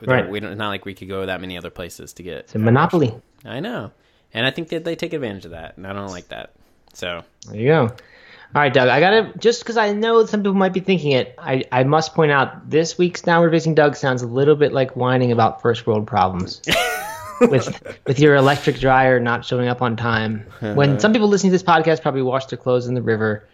Right. 0.00 0.28
we 0.28 0.40
don't. 0.40 0.56
Not 0.56 0.68
like 0.68 0.84
we 0.84 0.94
could 0.94 1.08
go 1.08 1.26
that 1.26 1.40
many 1.40 1.56
other 1.58 1.70
places 1.70 2.12
to 2.14 2.22
get. 2.22 2.36
It's 2.40 2.54
a 2.54 2.58
monopoly. 2.58 3.14
I 3.44 3.60
know, 3.60 3.90
and 4.34 4.44
I 4.44 4.50
think 4.50 4.68
that 4.68 4.84
they 4.84 4.96
take 4.96 5.12
advantage 5.12 5.46
of 5.46 5.52
that, 5.52 5.76
and 5.76 5.86
I 5.86 5.92
don't 5.92 6.10
like 6.10 6.28
that. 6.28 6.50
So 6.92 7.22
There 7.46 7.56
you 7.56 7.68
go. 7.68 7.82
All 7.82 8.62
right, 8.62 8.72
Doug. 8.72 8.88
I 8.88 9.00
gotta 9.00 9.32
just 9.38 9.62
because 9.62 9.76
I 9.76 9.92
know 9.92 10.26
some 10.26 10.40
people 10.40 10.54
might 10.54 10.72
be 10.72 10.80
thinking 10.80 11.10
it. 11.12 11.34
I, 11.38 11.64
I 11.72 11.82
must 11.82 12.14
point 12.14 12.30
out 12.30 12.70
this 12.70 12.96
week's 12.96 13.22
downward 13.22 13.50
facing 13.50 13.74
Doug 13.74 13.96
sounds 13.96 14.22
a 14.22 14.28
little 14.28 14.54
bit 14.54 14.72
like 14.72 14.94
whining 14.94 15.32
about 15.32 15.60
first 15.60 15.86
world 15.88 16.06
problems 16.06 16.62
with 17.40 17.98
with 18.06 18.20
your 18.20 18.36
electric 18.36 18.78
dryer 18.78 19.18
not 19.18 19.44
showing 19.44 19.66
up 19.66 19.82
on 19.82 19.96
time. 19.96 20.46
When 20.60 20.90
uh-huh. 20.90 20.98
some 21.00 21.12
people 21.12 21.26
listening 21.26 21.50
to 21.50 21.54
this 21.54 21.64
podcast 21.64 22.02
probably 22.02 22.22
wash 22.22 22.46
their 22.46 22.58
clothes 22.58 22.86
in 22.86 22.94
the 22.94 23.02
river 23.02 23.44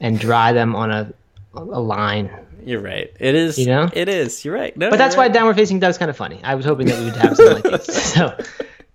and 0.00 0.18
dry 0.18 0.52
them 0.52 0.74
on 0.74 0.90
a 0.90 1.12
a 1.54 1.80
line. 1.80 2.30
you're 2.64 2.80
right. 2.80 3.12
It 3.20 3.34
is. 3.36 3.58
You 3.58 3.66
know? 3.66 3.88
it 3.92 4.08
is. 4.08 4.44
You're 4.44 4.54
right. 4.54 4.76
No, 4.76 4.90
But 4.90 4.96
that's 4.96 5.14
you're 5.14 5.22
why 5.22 5.26
right. 5.26 5.32
downward 5.32 5.54
facing 5.54 5.78
Doug's 5.78 5.98
kind 5.98 6.10
of 6.10 6.16
funny. 6.16 6.40
I 6.42 6.56
was 6.56 6.64
hoping 6.64 6.88
that 6.88 6.98
we 6.98 7.06
would 7.06 7.16
have 7.16 7.36
something 7.36 7.70
like 7.70 7.84
this. 7.84 8.14
So 8.14 8.36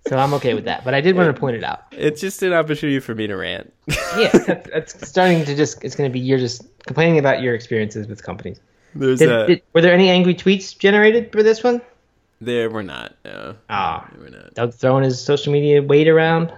so 0.08 0.16
I'm 0.18 0.34
okay 0.34 0.54
with 0.54 0.64
that. 0.64 0.84
But 0.84 0.94
I 0.94 1.00
did 1.00 1.16
want 1.16 1.34
to 1.34 1.38
point 1.38 1.56
it 1.56 1.64
out. 1.64 1.84
It's 1.92 2.20
just 2.20 2.42
an 2.42 2.52
opportunity 2.52 3.00
for 3.00 3.14
me 3.14 3.26
to 3.26 3.36
rant. 3.36 3.72
Yeah, 4.16 4.30
that's, 4.32 4.70
that's 4.70 5.08
starting 5.08 5.44
to 5.44 5.54
just. 5.56 5.82
It's 5.84 5.94
going 5.96 6.08
to 6.08 6.12
be 6.12 6.20
you're 6.20 6.38
just 6.38 6.62
complaining 6.86 7.18
about 7.18 7.42
your 7.42 7.54
experiences 7.54 8.06
with 8.06 8.22
companies. 8.22 8.60
There's 8.94 9.18
Did, 9.18 9.32
a, 9.32 9.46
did, 9.46 9.62
were 9.72 9.80
there 9.80 9.92
any 9.92 10.08
angry 10.08 10.34
tweets 10.34 10.76
generated 10.78 11.32
for 11.32 11.42
this 11.42 11.62
one? 11.64 11.80
there 12.40 12.68
we're 12.70 12.82
not. 12.82 13.14
No, 13.24 13.56
Ah, 13.70 14.08
we're 14.18 14.28
not. 14.28 14.54
Doug 14.54 14.74
throwing 14.74 15.04
his 15.04 15.20
social 15.20 15.52
media 15.52 15.82
weight 15.82 16.08
around. 16.08 16.52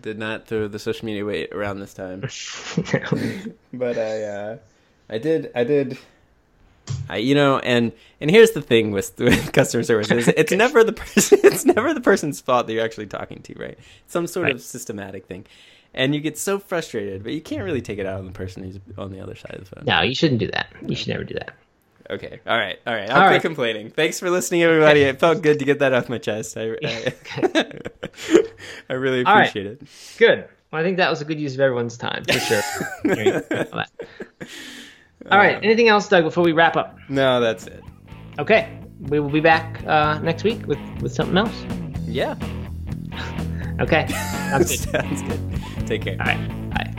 Did 0.00 0.18
not 0.18 0.46
throw 0.46 0.68
the 0.68 0.78
social 0.78 1.06
media 1.06 1.24
weight 1.24 1.52
around 1.52 1.80
this 1.80 1.92
time. 1.94 2.20
but 3.72 3.98
I 3.98 4.22
uh, 4.22 4.56
I 5.10 5.18
did 5.18 5.50
I 5.54 5.64
did 5.64 5.98
I 7.08 7.16
you 7.18 7.34
know 7.34 7.58
and 7.58 7.92
and 8.20 8.30
here's 8.30 8.52
the 8.52 8.62
thing 8.62 8.90
with, 8.92 9.12
with 9.18 9.52
customer 9.52 9.82
service 9.82 10.10
is 10.10 10.28
it's 10.28 10.52
never 10.52 10.82
the 10.84 10.92
person 10.92 11.38
it's 11.44 11.64
never 11.64 11.92
the 11.94 12.00
person's 12.00 12.40
fault 12.40 12.66
that 12.66 12.72
you're 12.72 12.84
actually 12.84 13.06
talking 13.06 13.42
to 13.42 13.54
right? 13.54 13.78
Some 14.06 14.26
sort 14.26 14.50
of 14.50 14.60
systematic 14.60 15.26
thing. 15.26 15.46
And 15.94 16.14
you 16.14 16.20
get 16.20 16.36
so 16.38 16.58
frustrated 16.58 17.22
but 17.22 17.32
you 17.32 17.40
can't 17.40 17.62
really 17.62 17.80
take 17.82 17.98
it 17.98 18.06
out 18.06 18.18
on 18.18 18.26
the 18.26 18.32
person 18.32 18.62
who's 18.64 18.78
on 18.98 19.12
the 19.12 19.20
other 19.20 19.34
side 19.34 19.54
of 19.54 19.68
the 19.68 19.76
phone. 19.76 19.84
No, 19.86 20.02
you 20.02 20.14
shouldn't 20.14 20.40
do 20.40 20.48
that. 20.52 20.68
You 20.86 20.94
should 20.96 21.08
never 21.08 21.24
do 21.24 21.34
that. 21.34 21.54
okay. 22.10 22.40
All 22.46 22.56
right. 22.58 22.78
All 22.86 22.94
right. 22.94 23.08
I'll 23.10 23.16
All 23.16 23.28
quit 23.28 23.32
right. 23.32 23.42
complaining. 23.42 23.90
Thanks 23.90 24.20
for 24.20 24.28
listening 24.30 24.62
everybody. 24.62 25.02
It 25.02 25.18
felt 25.18 25.42
good 25.42 25.58
to 25.58 25.64
get 25.64 25.78
that 25.80 25.92
off 25.94 26.08
my 26.08 26.18
chest. 26.18 26.56
I 26.56 26.76
I, 26.84 27.14
I 28.90 28.92
really 28.94 29.24
All 29.24 29.34
right. 29.34 29.48
appreciate 29.48 29.66
it. 29.66 29.82
Good. 30.18 30.48
Well, 30.70 30.80
I 30.80 30.84
think 30.84 30.96
that 30.98 31.08
was 31.10 31.20
a 31.20 31.24
good 31.24 31.40
use 31.40 31.54
of 31.54 31.60
everyone's 31.60 31.96
time 31.96 32.24
for 32.24 32.38
sure. 32.40 32.62
All 35.30 35.38
right. 35.38 35.58
Anything 35.62 35.88
else, 35.88 36.08
Doug? 36.08 36.24
Before 36.24 36.44
we 36.44 36.52
wrap 36.52 36.76
up. 36.76 36.96
no 37.08 37.40
that's 37.40 37.66
it 37.66 37.82
Okay. 38.38 38.78
We 39.08 39.20
will 39.20 39.30
be 39.30 39.40
back 39.40 39.82
uh, 39.86 40.18
next 40.20 40.42
week 40.44 40.66
with 40.66 40.78
with 41.02 41.12
something 41.14 41.36
else. 41.36 41.64
yeah 42.06 42.34
Okay. 43.80 44.06
Sounds 44.50 44.86
good. 44.86 45.02
sounds 45.02 45.22
good 45.22 45.86
take 45.86 46.02
care 46.02 46.16
All 46.20 46.26
right. 46.26 46.94